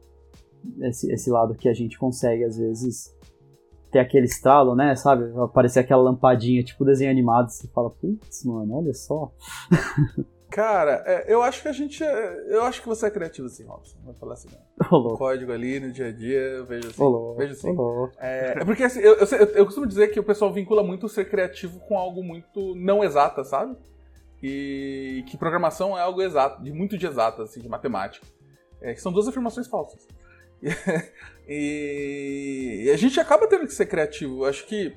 esse, 0.82 1.12
esse 1.12 1.30
lado 1.30 1.54
que 1.54 1.68
a 1.70 1.74
gente 1.74 2.00
consegue 2.00 2.46
às 2.46 2.58
vezes 2.58 3.14
ter 3.92 4.00
aquele 4.00 4.26
estalo, 4.26 4.76
né? 4.76 4.96
Sabe? 4.96 5.32
Aparecer 5.38 5.80
aquela 5.80 6.02
lampadinha 6.02 6.64
tipo 6.64 6.86
desenho 6.86 7.12
animado, 7.12 7.50
você 7.50 7.68
fala, 7.68 7.90
putz, 7.90 8.46
mano, 8.46 8.78
olha 8.78 8.94
só. 8.94 9.32
Cara, 10.50 11.04
é, 11.06 11.32
eu 11.32 11.44
acho 11.44 11.62
que 11.62 11.68
a 11.68 11.72
gente. 11.72 12.04
É, 12.04 12.46
eu 12.48 12.64
acho 12.64 12.82
que 12.82 12.88
você 12.88 13.06
é 13.06 13.12
criativo 13.12 13.48
assim, 13.48 13.64
Robson. 13.66 13.98
Vou 14.04 14.14
falar 14.16 14.34
assim. 14.34 14.50
O 14.92 15.16
código 15.16 15.52
ali 15.52 15.80
no 15.80 15.92
dia 15.92 16.08
a 16.08 16.12
dia, 16.12 16.40
eu 16.40 16.66
vejo 16.66 16.88
assim. 16.88 17.04
Olô, 17.04 17.36
vejo 17.36 17.54
assim. 17.54 17.76
É, 18.18 18.56
é, 18.58 18.66
porque 18.66 18.84
assim, 18.84 19.00
eu, 19.00 19.16
eu, 19.16 19.28
eu, 19.28 19.66
costumo 19.66 19.86
dizer 19.86 20.08
que 20.08 20.20
o 20.20 20.24
pessoal 20.24 20.52
vincula 20.52 20.84
muito 20.84 21.08
ser 21.08 21.30
criativo 21.30 21.80
com 21.82 21.98
algo 21.98 22.24
muito 22.24 22.74
não 22.76 23.04
exato, 23.04 23.44
sabe? 23.44 23.78
E 24.42 25.24
que 25.28 25.38
programação 25.38 25.98
é 25.98 26.02
algo 26.02 26.22
exato, 26.22 26.64
de 26.64 26.72
muito 26.72 26.98
de 26.98 27.06
exato, 27.06 27.44
assim, 27.44 27.62
de 27.62 27.70
matemática. 27.70 28.26
É, 28.82 28.94
que 28.94 29.02
são 29.02 29.12
duas 29.12 29.28
afirmações 29.28 29.68
falsas. 29.68 30.08
E, 31.52 32.84
e, 32.86 32.92
a 32.92 32.96
gente 32.96 33.20
acaba 33.20 33.48
tendo 33.48 33.66
que 33.66 33.74
ser 33.74 33.88
criativo. 33.88 34.44
Eu 34.44 34.46
acho 34.46 34.68
que 34.68 34.96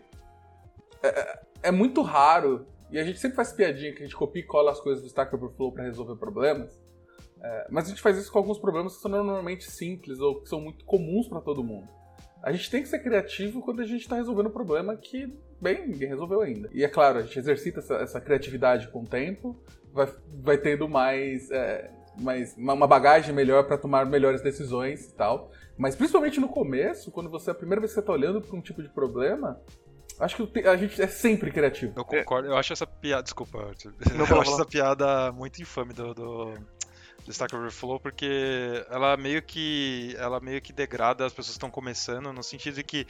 é, 1.03 1.41
é 1.63 1.71
muito 1.71 2.03
raro 2.03 2.67
e 2.93 2.99
a 2.99 3.05
gente 3.05 3.19
sempre 3.19 3.37
faz 3.37 3.53
piadinha 3.53 3.93
que 3.93 4.01
a 4.01 4.07
gente 4.07 4.15
copia 4.15 4.43
e 4.43 4.47
cola 4.47 4.71
as 4.71 4.81
coisas 4.81 5.03
do 5.03 5.09
Stack 5.09 5.35
Overflow 5.35 5.73
para 5.73 5.85
resolver 5.85 6.15
problemas. 6.17 6.79
É, 7.43 7.67
mas 7.71 7.87
a 7.87 7.89
gente 7.89 8.03
faz 8.03 8.19
isso 8.19 8.31
com 8.31 8.39
alguns 8.39 8.59
problemas 8.59 8.95
que 8.95 9.03
são 9.03 9.11
normalmente 9.11 9.69
simples 9.69 10.21
ou 10.21 10.41
que 10.41 10.49
são 10.49 10.61
muito 10.61 10.85
comuns 10.85 11.27
para 11.27 11.41
todo 11.41 11.65
mundo. 11.65 11.89
A 12.43 12.53
gente 12.53 12.71
tem 12.71 12.83
que 12.83 12.89
ser 12.89 12.99
criativo 12.99 13.63
quando 13.63 13.81
a 13.81 13.87
gente 13.87 14.03
está 14.03 14.17
resolvendo 14.17 14.49
um 14.49 14.53
problema 14.53 14.97
que, 14.97 15.33
bem, 15.61 15.89
ninguém 15.89 16.09
resolveu 16.09 16.43
ainda. 16.43 16.69
E 16.73 16.85
é 16.85 16.89
claro, 16.89 17.19
a 17.19 17.23
gente 17.23 17.39
exercita 17.39 17.79
essa, 17.79 17.95
essa 17.95 18.21
criatividade 18.21 18.89
com 18.89 19.03
o 19.03 19.07
tempo, 19.07 19.57
vai, 19.93 20.09
vai 20.43 20.59
tendo 20.59 20.89
mais, 20.89 21.51
é, 21.51 21.91
mais 22.21 22.57
uma 22.57 22.87
bagagem 22.87 23.35
melhor 23.35 23.67
para 23.67 23.79
tomar 23.79 24.05
melhores 24.07 24.43
decisões 24.43 25.09
e 25.09 25.15
tal. 25.15 25.51
Mas 25.79 25.97
principalmente 25.97 26.39
no 26.41 26.49
começo, 26.49 27.11
quando 27.11 27.31
você 27.31 27.51
a 27.51 27.55
primeira 27.55 27.81
vez 27.81 27.93
que 27.93 27.95
você 27.95 28.01
está 28.01 28.13
olhando 28.13 28.41
para 28.43 28.57
um 28.57 28.61
tipo 28.61 28.83
de 28.83 28.89
problema, 28.89 29.61
Acho 30.19 30.47
que 30.47 30.61
a 30.61 30.77
gente 30.77 31.01
é 31.01 31.07
sempre 31.07 31.51
criativo. 31.51 31.93
Eu 31.97 32.05
concordo, 32.05 32.49
eu 32.49 32.57
acho 32.57 32.73
essa 32.73 32.87
piada. 32.87 33.23
Desculpa, 33.23 33.73
Não 34.15 34.27
eu 34.27 34.41
acho 34.41 34.53
essa 34.53 34.65
piada 34.65 35.33
muito 35.33 35.61
infame 35.61 35.93
do, 35.93 36.15
do, 36.15 36.55
Stack 37.29 37.55
Overflow 37.55 38.01
porque 38.01 38.85
ela 38.91 39.17
meio 39.17 39.43
que 39.43 40.15
ela 40.19 40.41
meio 40.41 40.61
que 40.61 40.73
degrada 40.73 41.25
as 41.25 41.33
pessoas 41.33 41.55
que 41.55 41.59
estão 41.59 41.71
começando 41.71 42.33
no 42.33 42.43
sentido 42.43 42.75
de 42.75 42.83
que 42.83 43.07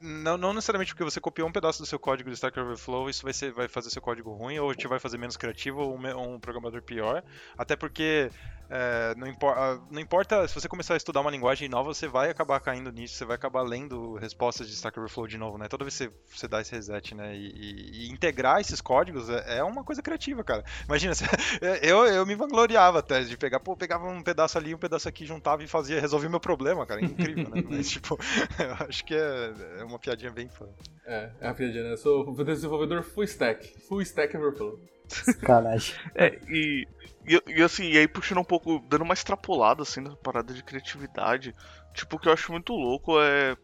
não, 0.00 0.36
não, 0.36 0.52
necessariamente 0.52 0.92
porque 0.92 1.04
você 1.04 1.20
copiou 1.20 1.48
um 1.48 1.52
pedaço 1.52 1.80
do 1.80 1.86
seu 1.86 1.98
código 1.98 2.30
do 2.30 2.34
Stack 2.34 2.58
Overflow, 2.58 3.08
isso 3.08 3.22
vai, 3.22 3.32
ser, 3.32 3.52
vai 3.52 3.68
fazer 3.68 3.90
seu 3.90 4.02
código 4.02 4.32
ruim 4.32 4.58
ou 4.58 4.74
te 4.74 4.86
vai 4.86 4.98
fazer 4.98 5.18
menos 5.18 5.36
criativo 5.36 5.80
ou 5.80 5.96
um, 5.96 6.34
um 6.34 6.40
programador 6.40 6.82
pior. 6.82 7.22
Até 7.56 7.76
porque 7.76 8.30
é, 8.68 9.14
não, 9.16 9.26
impor, 9.26 9.56
ah, 9.56 9.80
não, 9.90 10.00
importa, 10.00 10.46
se 10.48 10.54
você 10.54 10.68
começar 10.68 10.94
a 10.94 10.96
estudar 10.96 11.20
uma 11.20 11.30
linguagem 11.30 11.68
nova, 11.68 11.94
você 11.94 12.08
vai 12.08 12.30
acabar 12.30 12.58
caindo 12.60 12.90
nisso, 12.90 13.14
você 13.14 13.24
vai 13.24 13.36
acabar 13.36 13.62
lendo 13.62 14.14
respostas 14.16 14.68
de 14.68 14.74
Stack 14.74 14.98
Overflow 14.98 15.26
de 15.26 15.38
novo, 15.38 15.56
né? 15.56 15.68
Toda 15.68 15.84
vez 15.84 15.96
que 15.96 16.04
você, 16.04 16.12
você 16.34 16.48
dá 16.48 16.60
esse 16.60 16.72
reset, 16.72 17.14
né? 17.14 17.36
E, 17.36 17.46
e, 17.46 18.06
e 18.06 18.10
integrar 18.10 18.60
esses 18.60 18.80
códigos 18.80 19.30
é, 19.30 19.58
é, 19.58 19.64
uma 19.64 19.84
coisa 19.84 20.02
criativa, 20.02 20.42
cara. 20.42 20.64
Imagina, 20.84 21.14
eu, 21.80 22.06
eu 22.06 22.26
me 22.26 22.34
vangloriava 22.34 22.98
até 22.98 23.22
de 23.22 23.36
pegar, 23.36 23.60
pô, 23.60 23.76
pegava 23.76 24.08
um 24.08 24.22
pedaço 24.22 24.58
ali, 24.58 24.74
um 24.74 24.78
pedaço 24.78 25.08
aqui, 25.08 25.24
juntava 25.24 25.62
e 25.62 25.68
fazia, 25.68 26.00
resolvia 26.00 26.28
meu 26.28 26.40
problema, 26.40 26.84
cara. 26.84 27.04
Incrível, 27.04 27.48
né? 27.48 27.62
Mas, 27.70 27.88
tipo, 27.88 28.18
eu 28.58 28.86
acho 28.88 29.04
que 29.04 29.14
é, 29.14 29.45
é 29.78 29.84
uma 29.84 29.98
piadinha 29.98 30.30
bem 30.30 30.48
fã. 30.48 30.66
É, 31.06 31.30
é 31.40 31.46
uma 31.46 31.54
piadinha, 31.54 31.84
né? 31.84 31.92
Eu 31.92 31.96
sou 31.96 32.44
desenvolvedor 32.44 33.02
full 33.02 33.24
stack, 33.24 33.80
full 33.80 34.02
stack 34.02 34.36
Overflow. 34.36 34.80
Sacanagem. 35.08 35.94
É, 36.14 36.38
e, 36.48 36.86
e, 37.26 37.42
e, 37.46 37.62
assim, 37.62 37.90
e 37.90 37.98
aí 37.98 38.08
puxando 38.08 38.38
um 38.38 38.44
pouco, 38.44 38.82
dando 38.88 39.02
uma 39.02 39.14
extrapolada, 39.14 39.82
assim, 39.82 40.00
na 40.00 40.16
parada 40.16 40.52
de 40.52 40.62
criatividade, 40.62 41.54
tipo, 41.94 42.16
o 42.16 42.18
que 42.18 42.28
eu 42.28 42.32
acho 42.32 42.52
muito 42.52 42.72
louco 42.72 43.20
é. 43.20 43.56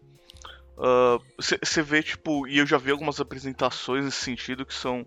Você 1.36 1.80
uh, 1.80 1.84
vê, 1.84 2.02
tipo, 2.02 2.46
e 2.48 2.58
eu 2.58 2.66
já 2.66 2.78
vi 2.78 2.90
algumas 2.90 3.20
apresentações 3.20 4.04
nesse 4.04 4.22
sentido 4.22 4.66
que 4.66 4.74
são. 4.74 5.06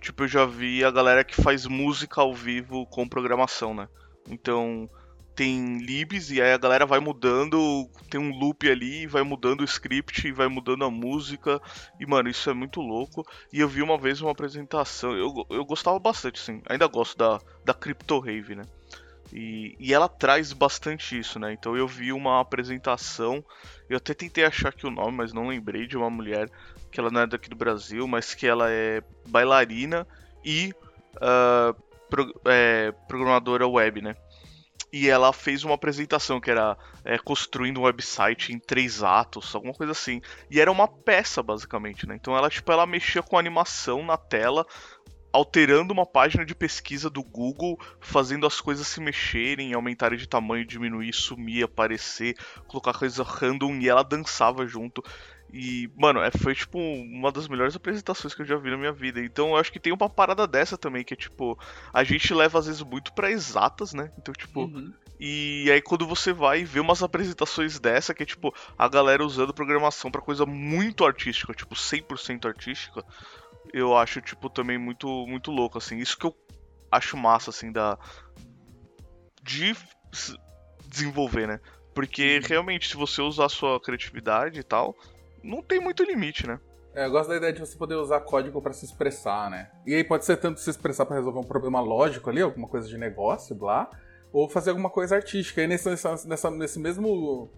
Tipo, 0.00 0.24
eu 0.24 0.28
já 0.28 0.44
vi 0.44 0.84
a 0.84 0.90
galera 0.90 1.24
que 1.24 1.40
faz 1.40 1.66
música 1.66 2.20
ao 2.20 2.34
vivo 2.34 2.84
com 2.86 3.08
programação, 3.08 3.72
né? 3.72 3.88
Então, 4.28 4.88
tem 5.34 5.78
libs 5.78 6.30
e 6.30 6.40
aí 6.40 6.52
a 6.52 6.58
galera 6.58 6.86
vai 6.86 7.00
mudando, 7.00 7.88
tem 8.08 8.20
um 8.20 8.30
loop 8.30 8.68
ali, 8.68 9.06
vai 9.06 9.22
mudando 9.22 9.62
o 9.62 9.64
script, 9.64 10.30
vai 10.32 10.48
mudando 10.48 10.84
a 10.84 10.90
música. 10.90 11.60
E 11.98 12.06
mano, 12.06 12.28
isso 12.28 12.48
é 12.48 12.54
muito 12.54 12.80
louco. 12.80 13.26
E 13.52 13.60
eu 13.60 13.68
vi 13.68 13.82
uma 13.82 13.98
vez 13.98 14.20
uma 14.20 14.30
apresentação, 14.30 15.16
eu, 15.16 15.46
eu 15.50 15.64
gostava 15.64 15.98
bastante, 15.98 16.40
assim, 16.40 16.62
ainda 16.68 16.86
gosto 16.86 17.16
da, 17.16 17.40
da 17.64 17.74
Crypto 17.74 18.18
Rave, 18.18 18.54
né? 18.54 18.64
E, 19.32 19.74
e 19.80 19.92
ela 19.92 20.08
traz 20.08 20.52
bastante 20.52 21.18
isso, 21.18 21.38
né? 21.38 21.52
Então 21.52 21.76
eu 21.76 21.88
vi 21.88 22.12
uma 22.12 22.40
apresentação, 22.40 23.44
eu 23.88 23.96
até 23.96 24.14
tentei 24.14 24.44
achar 24.44 24.68
aqui 24.68 24.86
o 24.86 24.90
nome, 24.90 25.16
mas 25.16 25.32
não 25.32 25.48
lembrei 25.48 25.86
de 25.86 25.96
uma 25.96 26.08
mulher 26.08 26.48
que 26.92 27.00
ela 27.00 27.10
não 27.10 27.22
é 27.22 27.26
daqui 27.26 27.48
do 27.48 27.56
Brasil, 27.56 28.06
mas 28.06 28.34
que 28.34 28.46
ela 28.46 28.70
é 28.70 29.02
bailarina 29.26 30.06
e 30.44 30.72
uh, 31.16 31.74
pro, 32.08 32.40
é, 32.44 32.92
programadora 33.08 33.66
web, 33.66 34.00
né? 34.00 34.14
E 34.96 35.10
ela 35.10 35.32
fez 35.32 35.64
uma 35.64 35.74
apresentação 35.74 36.40
que 36.40 36.48
era 36.48 36.78
é, 37.04 37.18
construindo 37.18 37.80
um 37.80 37.82
website 37.82 38.52
em 38.52 38.60
três 38.60 39.02
atos, 39.02 39.52
alguma 39.52 39.74
coisa 39.74 39.90
assim. 39.90 40.22
E 40.48 40.60
era 40.60 40.70
uma 40.70 40.86
peça, 40.86 41.42
basicamente, 41.42 42.06
né? 42.06 42.14
Então 42.14 42.36
ela, 42.36 42.48
tipo, 42.48 42.70
ela 42.70 42.86
mexia 42.86 43.20
com 43.20 43.36
animação 43.36 44.04
na 44.04 44.16
tela, 44.16 44.64
alterando 45.32 45.92
uma 45.92 46.06
página 46.06 46.46
de 46.46 46.54
pesquisa 46.54 47.10
do 47.10 47.24
Google, 47.24 47.76
fazendo 47.98 48.46
as 48.46 48.60
coisas 48.60 48.86
se 48.86 49.00
mexerem, 49.00 49.74
aumentarem 49.74 50.16
de 50.16 50.28
tamanho, 50.28 50.64
diminuir, 50.64 51.12
sumir, 51.12 51.64
aparecer, 51.64 52.36
colocar 52.68 52.94
coisa 52.94 53.24
random 53.24 53.80
e 53.80 53.88
ela 53.88 54.04
dançava 54.04 54.64
junto. 54.64 55.02
E, 55.56 55.88
mano, 55.96 56.20
é, 56.20 56.32
foi, 56.32 56.52
tipo, 56.52 56.76
uma 56.76 57.30
das 57.30 57.46
melhores 57.46 57.76
apresentações 57.76 58.34
que 58.34 58.42
eu 58.42 58.46
já 58.46 58.56
vi 58.56 58.70
na 58.70 58.76
minha 58.76 58.92
vida. 58.92 59.20
Então, 59.20 59.50
eu 59.50 59.56
acho 59.56 59.70
que 59.70 59.78
tem 59.78 59.92
uma 59.92 60.10
parada 60.10 60.48
dessa 60.48 60.76
também, 60.76 61.04
que 61.04 61.14
é, 61.14 61.16
tipo, 61.16 61.56
a 61.92 62.02
gente 62.02 62.34
leva, 62.34 62.58
às 62.58 62.66
vezes, 62.66 62.82
muito 62.82 63.12
pra 63.12 63.30
exatas, 63.30 63.94
né? 63.94 64.10
Então, 64.18 64.34
tipo, 64.34 64.62
uhum. 64.62 64.92
E 65.18 65.70
aí 65.70 65.80
quando 65.80 66.08
você 66.08 66.32
vai 66.32 66.64
ver 66.64 66.80
umas 66.80 67.00
apresentações 67.00 67.78
dessa, 67.78 68.12
que 68.12 68.24
é 68.24 68.26
tipo 68.26 68.52
a 68.76 68.88
galera 68.88 69.24
usando 69.24 69.54
programação 69.54 70.10
para 70.10 70.20
coisa 70.20 70.44
muito 70.44 71.04
artística, 71.04 71.54
tipo 71.54 71.76
100% 71.76 72.46
artística, 72.46 73.04
eu 73.72 73.96
acho 73.96 74.20
tipo 74.20 74.50
também 74.50 74.76
muito 74.76 75.06
muito 75.28 75.52
louco 75.52 75.78
assim. 75.78 75.98
Isso 75.98 76.18
que 76.18 76.26
eu 76.26 76.36
acho 76.90 77.16
massa 77.16 77.50
assim 77.50 77.70
da 77.70 77.96
de 79.40 79.76
desenvolver, 80.88 81.46
né? 81.46 81.60
Porque 81.94 82.40
realmente 82.40 82.88
se 82.88 82.96
você 82.96 83.22
usar 83.22 83.46
a 83.46 83.48
sua 83.48 83.80
criatividade 83.80 84.58
e 84.58 84.64
tal, 84.64 84.96
não 85.44 85.62
tem 85.62 85.78
muito 85.80 86.02
limite, 86.02 86.46
né? 86.46 86.58
É, 86.94 87.06
eu 87.06 87.10
gosto 87.10 87.28
da 87.28 87.36
ideia 87.36 87.52
de 87.52 87.60
você 87.60 87.76
poder 87.76 87.96
usar 87.96 88.20
código 88.20 88.62
para 88.62 88.72
se 88.72 88.84
expressar, 88.84 89.50
né? 89.50 89.70
E 89.84 89.94
aí 89.94 90.04
pode 90.04 90.24
ser 90.24 90.36
tanto 90.36 90.60
se 90.60 90.70
expressar 90.70 91.04
para 91.04 91.16
resolver 91.16 91.40
um 91.40 91.44
problema 91.44 91.80
lógico 91.80 92.30
ali, 92.30 92.40
alguma 92.40 92.68
coisa 92.68 92.88
de 92.88 92.96
negócio, 92.96 93.54
blá, 93.54 93.90
ou 94.32 94.48
fazer 94.48 94.70
alguma 94.70 94.88
coisa 94.88 95.16
artística. 95.16 95.60
E 95.60 95.66
nesse, 95.66 95.88
nessa, 95.88 96.50
nesse 96.50 96.78
mesmo 96.78 97.50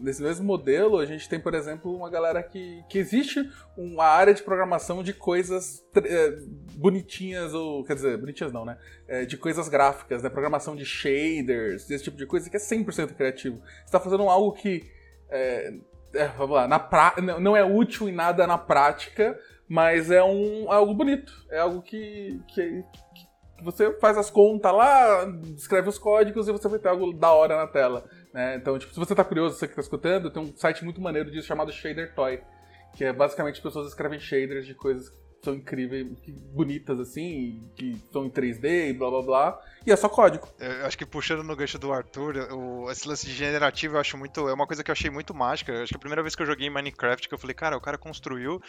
nesse 0.00 0.22
mesmo 0.22 0.44
modelo, 0.44 0.98
a 0.98 1.04
gente 1.04 1.28
tem, 1.28 1.38
por 1.38 1.54
exemplo, 1.54 1.94
uma 1.94 2.08
galera 2.08 2.42
que, 2.42 2.82
que 2.88 2.98
existe 2.98 3.48
uma 3.76 4.06
área 4.06 4.32
de 4.32 4.42
programação 4.42 5.02
de 5.02 5.12
coisas 5.12 5.84
é, 5.94 6.38
bonitinhas, 6.72 7.52
ou 7.52 7.84
quer 7.84 7.94
dizer, 7.94 8.16
bonitinhas 8.16 8.52
não, 8.52 8.64
né? 8.64 8.78
É, 9.06 9.24
de 9.26 9.36
coisas 9.36 9.68
gráficas, 9.68 10.22
né? 10.22 10.30
Programação 10.30 10.74
de 10.74 10.84
shaders, 10.84 11.88
esse 11.90 12.04
tipo 12.04 12.16
de 12.16 12.26
coisa 12.26 12.48
que 12.48 12.56
é 12.56 12.60
100% 12.60 13.14
criativo. 13.14 13.58
Você 13.58 13.84
está 13.84 14.00
fazendo 14.00 14.22
algo 14.22 14.52
que 14.52 14.90
é, 15.28 15.74
é, 16.14 16.26
vamos 16.28 16.56
lá, 16.56 16.68
na 16.68 16.78
pra... 16.78 17.14
não 17.40 17.56
é 17.56 17.64
útil 17.64 18.08
em 18.08 18.12
nada 18.12 18.46
na 18.46 18.58
prática, 18.58 19.38
mas 19.68 20.10
é 20.10 20.22
um 20.22 20.64
é 20.64 20.74
algo 20.74 20.94
bonito. 20.94 21.32
É 21.50 21.60
algo 21.60 21.80
que, 21.82 22.40
que, 22.48 22.84
que, 23.14 23.64
você 23.64 23.92
faz 23.98 24.16
as 24.18 24.30
contas 24.30 24.72
lá, 24.72 25.26
escreve 25.56 25.88
os 25.88 25.98
códigos 25.98 26.48
e 26.48 26.52
você 26.52 26.68
vai 26.68 26.78
ter 26.78 26.88
algo 26.88 27.12
da 27.12 27.30
hora 27.30 27.56
na 27.56 27.66
tela. 27.66 28.04
Né? 28.32 28.56
Então, 28.56 28.78
tipo, 28.78 28.92
se 28.92 28.98
você 28.98 29.14
tá 29.14 29.22
curioso, 29.22 29.56
você 29.56 29.68
que 29.68 29.74
tá 29.74 29.80
escutando, 29.80 30.30
tem 30.30 30.42
um 30.42 30.56
site 30.56 30.84
muito 30.84 31.00
maneiro 31.00 31.30
disso 31.30 31.46
chamado 31.46 31.72
Shader 31.72 32.14
Toy. 32.14 32.40
Que 32.96 33.04
é 33.04 33.12
basicamente 33.12 33.56
as 33.56 33.62
pessoas 33.62 33.86
escrevem 33.86 34.18
shaders 34.18 34.66
de 34.66 34.74
coisas 34.74 35.08
são 35.42 35.54
incríveis, 35.54 36.06
bonitas 36.52 37.00
assim, 37.00 37.60
que 37.74 37.96
são 38.12 38.24
em 38.24 38.30
3D 38.30 38.90
e 38.90 38.92
blá 38.92 39.10
blá 39.10 39.22
blá. 39.22 39.62
E 39.86 39.90
é 39.90 39.96
só 39.96 40.08
código. 40.08 40.48
Eu 40.58 40.86
acho 40.86 40.98
que 40.98 41.06
puxando 41.06 41.42
no 41.42 41.56
gancho 41.56 41.78
do 41.78 41.92
Arthur, 41.92 42.52
o, 42.52 42.90
esse 42.90 43.08
lance 43.08 43.26
de 43.26 43.32
generativo 43.32 43.96
eu 43.96 44.00
acho 44.00 44.16
muito. 44.16 44.48
É 44.48 44.52
uma 44.52 44.66
coisa 44.66 44.84
que 44.84 44.90
eu 44.90 44.92
achei 44.92 45.10
muito 45.10 45.34
mágica. 45.34 45.72
Eu 45.72 45.82
acho 45.82 45.90
que 45.90 45.96
a 45.96 46.00
primeira 46.00 46.22
vez 46.22 46.34
que 46.34 46.42
eu 46.42 46.46
joguei 46.46 46.68
Minecraft, 46.68 47.28
que 47.28 47.34
eu 47.34 47.38
falei, 47.38 47.54
cara, 47.54 47.76
o 47.76 47.80
cara 47.80 47.96
construiu 47.96 48.60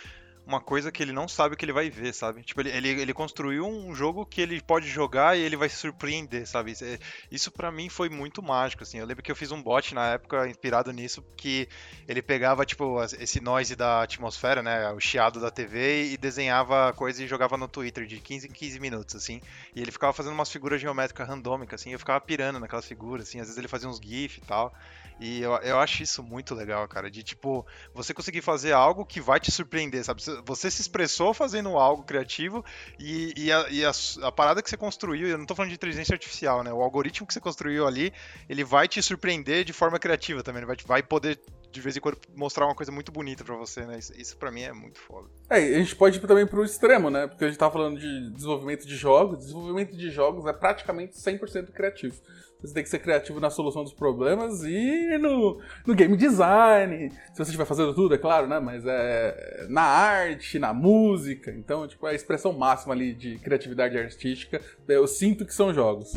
uma 0.46 0.60
coisa 0.60 0.92
que 0.92 1.02
ele 1.02 1.12
não 1.12 1.28
sabe 1.28 1.54
o 1.54 1.58
que 1.58 1.64
ele 1.64 1.74
vai 1.74 1.90
ver, 1.90 2.14
sabe? 2.14 2.42
Tipo, 2.44 2.62
ele, 2.62 2.70
ele, 2.70 2.90
ele 3.02 3.14
construiu 3.14 3.66
um 3.66 3.94
jogo 3.94 4.26
que 4.26 4.42
ele 4.42 4.62
pode 4.62 4.88
jogar 4.88 5.38
e 5.38 5.42
ele 5.42 5.56
vai 5.56 5.70
se 5.70 5.78
surpreender, 5.78 6.48
sabe? 6.48 6.72
Isso, 6.72 6.84
é, 6.84 7.00
isso 7.32 7.52
para 7.52 7.72
mim 7.72 7.90
foi 7.90 8.10
muito 8.10 8.42
mágico, 8.42 8.84
assim. 8.84 8.98
Eu 8.98 9.06
lembro 9.06 9.24
que 9.24 9.32
eu 9.32 9.36
fiz 9.36 9.52
um 9.52 9.62
bot 9.62 9.94
na 9.94 10.14
época 10.14 10.48
inspirado 10.48 10.92
nisso, 10.92 11.24
que 11.38 11.68
ele 12.08 12.22
pegava, 12.22 12.66
tipo, 12.66 13.02
esse 13.04 13.40
noise 13.40 13.76
da 13.76 14.04
atmosfera, 14.04 14.62
né? 14.64 14.92
O 14.92 15.00
chiado 15.00 15.40
da 15.40 15.52
TV 15.52 16.12
e 16.12 16.18
desenhava 16.18 16.61
coisa 16.94 17.24
e 17.24 17.28
jogava 17.28 17.58
no 17.58 17.68
Twitter 17.68 18.06
de 18.06 18.20
15 18.20 18.48
em 18.48 18.52
15 18.52 18.80
minutos, 18.80 19.16
assim. 19.16 19.42
E 19.76 19.82
ele 19.82 19.92
ficava 19.92 20.14
fazendo 20.14 20.34
umas 20.34 20.52
figuras 20.52 20.82
geométricas 20.82 21.28
randômicas, 21.28 21.82
assim. 21.82 21.92
Eu 21.92 22.00
ficava 22.00 22.20
pirando 22.20 22.60
naquelas 22.60 22.86
figuras, 22.86 23.28
assim. 23.28 23.40
Às 23.40 23.48
vezes 23.48 23.58
ele 23.58 23.68
fazia 23.68 23.90
uns 23.90 23.98
GIF 23.98 24.38
e 24.38 24.42
tal. 24.42 24.74
E 25.20 25.40
eu, 25.42 25.52
eu 25.58 25.80
acho 25.80 26.02
isso 26.02 26.24
muito 26.24 26.56
legal, 26.56 26.88
cara. 26.88 27.10
De 27.10 27.22
tipo, 27.22 27.66
você 27.94 28.12
conseguir 28.14 28.42
fazer 28.42 28.72
algo 28.72 29.06
que 29.06 29.22
vai 29.22 29.40
te 29.40 29.52
surpreender, 29.52 30.04
sabe? 30.04 30.22
Você 30.46 30.72
se 30.72 30.82
expressou 30.82 31.32
fazendo 31.34 31.78
algo 31.78 32.04
criativo 32.04 32.66
e, 33.00 33.34
e, 33.38 33.52
a, 33.52 33.68
e 33.70 33.86
a, 33.86 33.92
a, 34.24 34.32
parada 34.32 34.64
que 34.64 34.70
você 34.70 34.76
construiu, 34.76 35.28
eu 35.28 35.38
não 35.38 35.46
tô 35.46 35.54
falando 35.54 35.70
de 35.70 35.76
inteligência 35.76 36.14
artificial, 36.14 36.64
né? 36.64 36.74
O 36.74 36.82
algoritmo 36.82 37.28
que 37.28 37.34
você 37.34 37.40
construiu 37.40 37.86
ali, 37.86 38.12
ele 38.50 38.64
vai 38.64 38.88
te 38.88 39.02
surpreender 39.02 39.64
de 39.64 39.74
forma 39.74 40.00
criativa 40.00 40.42
também. 40.42 40.62
Ele 40.62 40.68
vai, 40.68 40.78
vai 40.86 41.04
poder 41.04 41.40
de 41.72 41.82
vez 41.82 41.96
em 41.96 42.00
quando 42.00 42.18
mostrar 42.36 42.66
uma 42.66 42.76
coisa 42.76 42.92
muito 42.92 43.12
bonita 43.12 43.44
para 43.44 43.56
você, 43.56 43.86
né? 43.86 43.98
Isso, 43.98 44.14
isso 44.20 44.38
para 44.38 44.52
mim 44.52 44.62
é 44.62 44.74
muito 44.74 45.00
foda. 45.00 45.30
É, 45.50 45.58
a 45.58 45.80
gente 45.80 45.96
pode 45.96 46.18
ir 46.18 46.22
também 46.22 46.46
pro 46.46 46.64
extremo, 46.64 47.10
né? 47.10 47.28
Porque 47.28 47.46
a 47.46 47.48
gente 47.48 47.58
tava 47.58 47.72
falando 47.72 48.00
de 48.00 48.30
desenvolvimento 48.32 48.86
de 48.86 48.96
jogos. 48.96 49.40
Desenvolvimento 49.40 49.96
de 49.96 50.10
jogos 50.10 50.46
é 50.46 50.54
praticamente 50.54 51.16
100% 51.16 51.72
criativo. 51.72 52.16
Você 52.62 52.74
tem 52.74 52.84
que 52.84 52.90
ser 52.90 53.00
criativo 53.00 53.40
na 53.40 53.50
solução 53.50 53.84
dos 53.84 53.94
problemas 53.94 54.64
e 54.64 55.18
no, 55.18 55.60
no 55.86 55.96
game 55.96 56.16
design. 56.16 57.10
Se 57.10 57.36
você 57.36 57.44
estiver 57.44 57.66
fazendo 57.66 57.94
tudo, 57.94 58.14
é 58.14 58.20
claro, 58.20 58.48
né? 58.48 58.60
Mas 58.60 58.84
é 58.86 59.66
na 59.68 59.82
arte, 59.82 60.60
na 60.60 60.74
música. 60.74 61.52
Então, 61.52 61.88
tipo, 61.88 62.06
é 62.06 62.12
a 62.12 62.14
expressão 62.14 62.54
máxima 62.54 62.94
ali 62.94 63.14
de 63.14 63.40
criatividade 63.40 63.98
artística. 63.98 64.62
Eu 64.88 65.08
sinto 65.08 65.46
que 65.46 65.54
são 65.54 65.74
jogos. 65.74 66.14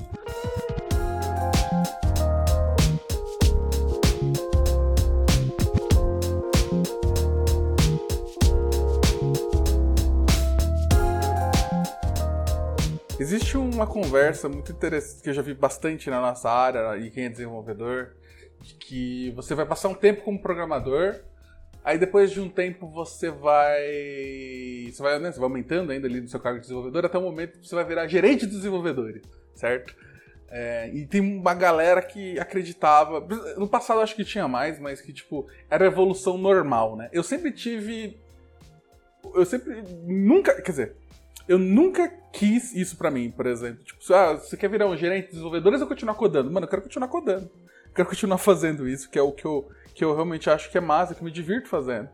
Existe 13.34 13.56
uma 13.56 13.84
conversa 13.84 14.48
muito 14.48 14.70
interessante 14.70 15.20
que 15.20 15.28
eu 15.28 15.34
já 15.34 15.42
vi 15.42 15.54
bastante 15.54 16.08
na 16.08 16.20
nossa 16.20 16.48
área 16.48 16.96
e 16.98 17.10
quem 17.10 17.24
é 17.24 17.28
desenvolvedor, 17.28 18.14
de 18.60 18.74
que 18.74 19.32
você 19.32 19.56
vai 19.56 19.66
passar 19.66 19.88
um 19.88 19.94
tempo 19.94 20.22
como 20.22 20.40
programador, 20.40 21.16
aí 21.82 21.98
depois 21.98 22.30
de 22.30 22.40
um 22.40 22.48
tempo 22.48 22.86
você 22.86 23.30
vai. 23.32 23.82
Você 24.88 25.02
vai, 25.02 25.18
né, 25.18 25.32
você 25.32 25.40
vai 25.40 25.48
aumentando 25.48 25.90
ainda 25.90 26.06
ali 26.06 26.20
no 26.20 26.28
seu 26.28 26.38
cargo 26.38 26.60
de 26.60 26.66
desenvolvedor 26.66 27.06
até 27.06 27.18
o 27.18 27.22
momento 27.22 27.58
que 27.58 27.66
você 27.66 27.74
vai 27.74 27.84
virar 27.84 28.06
gerente 28.06 28.46
de 28.46 28.52
desenvolvedores, 28.52 29.22
certo? 29.52 29.96
É, 30.48 30.88
e 30.94 31.04
tem 31.04 31.20
uma 31.20 31.54
galera 31.54 32.00
que 32.02 32.38
acreditava. 32.38 33.18
No 33.56 33.66
passado 33.66 33.98
acho 33.98 34.14
que 34.14 34.24
tinha 34.24 34.46
mais, 34.46 34.78
mas 34.78 35.00
que, 35.00 35.12
tipo, 35.12 35.48
era 35.68 35.86
evolução 35.86 36.38
normal, 36.38 36.94
né? 36.94 37.08
Eu 37.12 37.24
sempre 37.24 37.50
tive. 37.50 38.16
Eu 39.34 39.44
sempre. 39.44 39.82
Nunca. 40.06 40.62
Quer 40.62 40.70
dizer, 40.70 40.96
eu 41.48 41.58
nunca 41.58 42.08
quis 42.32 42.74
isso 42.74 42.96
para 42.96 43.10
mim, 43.10 43.30
por 43.30 43.46
exemplo. 43.46 43.84
Tipo, 43.84 44.00
ah, 44.14 44.34
você 44.34 44.56
quer 44.56 44.68
virar 44.68 44.86
um 44.86 44.96
gerente 44.96 45.26
de 45.26 45.30
desenvolvedores 45.32 45.80
ou 45.80 45.86
continuar 45.86 46.14
codando? 46.14 46.50
Mano, 46.50 46.64
eu 46.64 46.70
quero 46.70 46.82
continuar 46.82 47.08
codando. 47.08 47.50
Eu 47.86 47.94
quero 47.94 48.08
continuar 48.08 48.38
fazendo 48.38 48.88
isso, 48.88 49.10
que 49.10 49.18
é 49.18 49.22
o 49.22 49.32
que 49.32 49.44
eu, 49.44 49.68
que 49.94 50.04
eu 50.04 50.14
realmente 50.14 50.50
acho 50.50 50.70
que 50.70 50.78
é 50.78 50.80
massa, 50.80 51.14
que 51.14 51.20
eu 51.20 51.24
me 51.24 51.30
divirto 51.30 51.68
fazendo. 51.68 52.08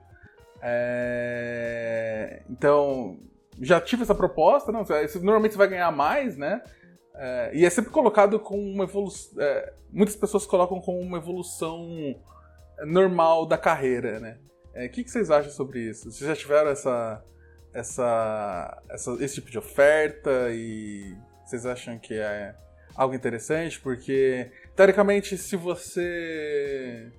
É... 0.62 2.42
Então, 2.50 3.18
já 3.60 3.80
tive 3.80 4.02
essa 4.02 4.14
proposta, 4.14 4.72
não? 4.72 4.84
Normalmente 5.22 5.52
você 5.52 5.58
vai 5.58 5.68
ganhar 5.68 5.90
mais, 5.90 6.36
né? 6.36 6.62
É, 7.14 7.50
e 7.52 7.66
é 7.66 7.70
sempre 7.70 7.90
colocado 7.90 8.40
com 8.40 8.58
uma 8.58 8.84
evolução. 8.84 9.42
É, 9.42 9.74
muitas 9.92 10.16
pessoas 10.16 10.46
colocam 10.46 10.80
como 10.80 10.98
uma 10.98 11.18
evolução 11.18 11.86
normal 12.86 13.44
da 13.44 13.58
carreira, 13.58 14.18
né? 14.18 14.38
É, 14.72 14.82
o 14.82 14.84
é, 14.84 14.88
que, 14.88 15.04
que, 15.04 15.10
vocês 15.10 15.30
acham 15.30 15.52
sobre 15.52 15.80
isso? 15.80 16.10
Vocês 16.10 16.26
já 16.28 16.34
tiveram 16.34 16.70
essa, 16.70 17.22
essa, 17.72 18.82
essa, 18.90 19.12
esse 19.24 19.36
tipo 19.36 19.50
de 19.50 19.58
oferta 19.58 20.48
e 20.50 21.16
vocês 21.44 21.66
acham 21.66 21.98
que 21.98 22.14
é 22.14 22.54
algo 22.94 23.14
interessante? 23.14 23.80
Porque, 23.80 24.50
teoricamente, 24.74 25.36
se 25.36 25.56
você 25.56 27.12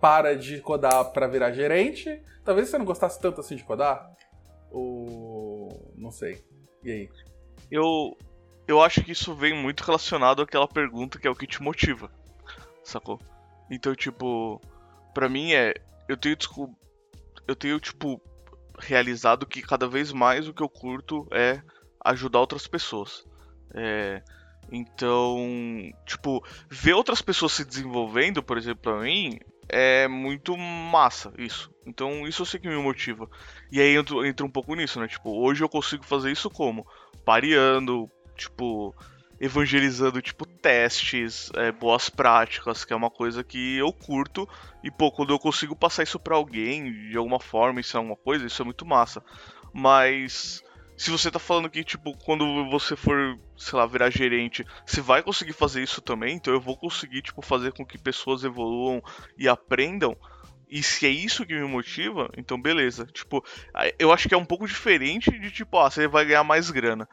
para 0.00 0.36
de 0.36 0.60
codar 0.60 1.12
para 1.12 1.26
virar 1.26 1.52
gerente, 1.52 2.22
talvez 2.44 2.68
você 2.68 2.78
não 2.78 2.84
gostasse 2.84 3.20
tanto 3.20 3.40
assim 3.40 3.56
de 3.56 3.64
codar. 3.64 4.10
Ou. 4.70 5.92
não 5.96 6.10
sei. 6.10 6.44
E 6.84 6.90
aí? 6.90 7.10
Eu, 7.70 8.16
eu 8.66 8.80
acho 8.80 9.02
que 9.02 9.12
isso 9.12 9.34
vem 9.34 9.54
muito 9.54 9.82
relacionado 9.82 10.42
àquela 10.42 10.68
pergunta 10.68 11.18
que 11.18 11.26
é 11.26 11.30
o 11.30 11.34
que 11.34 11.46
te 11.46 11.62
motiva, 11.62 12.10
sacou? 12.84 13.18
Então, 13.70 13.94
tipo, 13.94 14.60
pra 15.12 15.28
mim 15.28 15.52
é. 15.52 15.74
Eu 16.08 16.16
tenho, 16.16 16.36
eu 17.46 17.54
tenho, 17.54 17.78
tipo, 17.78 18.20
realizado 18.78 19.46
que 19.46 19.62
cada 19.62 19.88
vez 19.88 20.12
mais 20.12 20.48
o 20.48 20.54
que 20.54 20.62
eu 20.62 20.68
curto 20.68 21.26
é 21.30 21.62
ajudar 22.04 22.40
outras 22.40 22.66
pessoas. 22.66 23.24
É, 23.74 24.22
então, 24.70 25.38
tipo, 26.06 26.44
ver 26.68 26.94
outras 26.94 27.22
pessoas 27.22 27.52
se 27.52 27.64
desenvolvendo, 27.64 28.42
por 28.42 28.58
exemplo, 28.58 28.82
pra 28.82 29.00
mim, 29.00 29.38
é 29.68 30.06
muito 30.08 30.56
massa 30.56 31.32
isso. 31.38 31.70
Então, 31.86 32.26
isso 32.26 32.42
eu 32.42 32.46
sei 32.46 32.60
que 32.60 32.68
me 32.68 32.76
motiva. 32.76 33.28
E 33.70 33.80
aí 33.80 33.96
entra, 33.96 34.44
um 34.44 34.50
pouco 34.50 34.74
nisso, 34.74 35.00
né? 35.00 35.08
Tipo, 35.08 35.30
hoje 35.42 35.62
eu 35.62 35.68
consigo 35.68 36.04
fazer 36.04 36.30
isso 36.30 36.50
como? 36.50 36.86
Pareando, 37.24 38.10
tipo, 38.36 38.94
evangelizando, 39.40 40.20
tipo, 40.20 40.44
testes, 40.46 41.50
é, 41.54 41.70
boas 41.70 42.08
práticas, 42.10 42.84
que 42.84 42.92
é 42.92 42.96
uma 42.96 43.10
coisa 43.10 43.44
que 43.44 43.76
eu 43.76 43.92
curto. 43.92 44.48
E, 44.82 44.90
pô, 44.90 45.10
quando 45.10 45.32
eu 45.32 45.38
consigo 45.38 45.76
passar 45.76 46.02
isso 46.02 46.18
para 46.18 46.36
alguém, 46.36 47.08
de 47.08 47.16
alguma 47.16 47.40
forma, 47.40 47.80
isso 47.80 47.96
é 47.96 48.00
uma 48.00 48.16
coisa, 48.16 48.46
isso 48.46 48.60
é 48.60 48.64
muito 48.64 48.84
massa. 48.84 49.22
Mas 49.72 50.62
se 50.96 51.10
você 51.10 51.30
tá 51.30 51.38
falando 51.38 51.70
que, 51.70 51.84
tipo, 51.84 52.16
quando 52.24 52.68
você 52.68 52.96
for, 52.96 53.38
sei 53.56 53.78
lá, 53.78 53.86
virar 53.86 54.10
gerente, 54.10 54.66
você 54.84 55.00
vai 55.00 55.22
conseguir 55.22 55.52
fazer 55.52 55.82
isso 55.82 56.00
também, 56.00 56.34
então 56.34 56.52
eu 56.52 56.60
vou 56.60 56.76
conseguir, 56.76 57.22
tipo, 57.22 57.40
fazer 57.40 57.72
com 57.72 57.86
que 57.86 57.96
pessoas 57.96 58.42
evoluam 58.42 59.00
e 59.36 59.48
aprendam. 59.48 60.16
E 60.70 60.82
se 60.82 61.06
é 61.06 61.08
isso 61.08 61.46
que 61.46 61.54
me 61.54 61.66
motiva, 61.66 62.28
então 62.36 62.60
beleza. 62.60 63.06
Tipo, 63.06 63.42
eu 63.98 64.12
acho 64.12 64.28
que 64.28 64.34
é 64.34 64.36
um 64.36 64.44
pouco 64.44 64.66
diferente 64.66 65.30
de 65.30 65.50
tipo, 65.50 65.78
ah, 65.78 65.90
você 65.90 66.06
vai 66.06 66.26
ganhar 66.26 66.44
mais 66.44 66.70
grana 66.70 67.08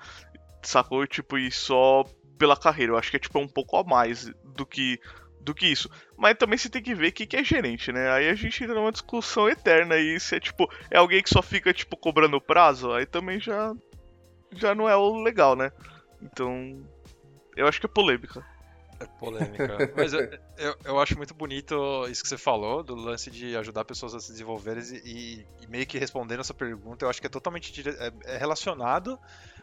sacou? 0.67 1.05
Tipo, 1.07 1.37
e 1.37 1.51
só 1.51 2.03
pela 2.37 2.57
carreira. 2.57 2.93
Eu 2.93 2.97
acho 2.97 3.09
que 3.09 3.17
é 3.17 3.19
tipo 3.19 3.39
um 3.39 3.47
pouco 3.47 3.77
a 3.77 3.83
mais 3.83 4.31
do 4.43 4.65
que 4.65 4.99
do 5.45 5.53
que 5.53 5.67
isso. 5.67 5.89
Mas 6.17 6.37
também 6.37 6.57
você 6.57 6.67
tem 6.67 6.81
que 6.81 6.95
ver 6.95 7.09
o 7.09 7.11
que, 7.11 7.27
que 7.27 7.37
é 7.37 7.43
gerente, 7.43 7.91
né? 7.91 8.09
Aí 8.11 8.27
a 8.27 8.33
gente 8.33 8.63
entra 8.63 8.75
numa 8.75 8.91
discussão 8.91 9.47
eterna 9.47 9.93
aí 9.93 10.19
se 10.19 10.35
é 10.35 10.39
tipo, 10.39 10.67
é 10.89 10.97
alguém 10.97 11.21
que 11.21 11.29
só 11.29 11.41
fica 11.41 11.71
tipo 11.71 11.95
cobrando 11.95 12.41
prazo, 12.41 12.91
aí 12.91 13.05
também 13.05 13.39
já 13.39 13.73
já 14.51 14.73
não 14.73 14.89
é 14.89 14.95
o 14.95 15.21
legal, 15.21 15.55
né? 15.55 15.71
Então, 16.21 16.83
eu 17.55 17.67
acho 17.67 17.79
que 17.79 17.85
é 17.85 17.89
polêmica. 17.89 18.43
É 18.99 19.05
polêmica. 19.05 19.77
Mas 19.95 20.13
eu, 20.13 20.21
eu, 20.57 20.75
eu, 20.85 20.99
acho 20.99 21.17
muito 21.17 21.33
bonito 21.33 22.07
isso 22.09 22.23
que 22.23 22.29
você 22.29 22.37
falou, 22.37 22.81
do 22.81 22.95
lance 22.95 23.29
de 23.29 23.55
ajudar 23.57 23.83
pessoas 23.85 24.15
a 24.15 24.19
se 24.19 24.31
desenvolverem 24.31 24.81
e, 25.03 25.45
e 25.61 25.67
meio 25.67 25.85
que 25.85 25.99
respondendo 25.99 26.39
essa 26.39 26.53
pergunta, 26.53 27.05
eu 27.05 27.09
acho 27.09 27.19
que 27.19 27.27
é 27.27 27.29
totalmente 27.29 27.71
dire... 27.71 27.89
é, 27.99 28.11
é 28.23 28.37
relacionado 28.37 29.19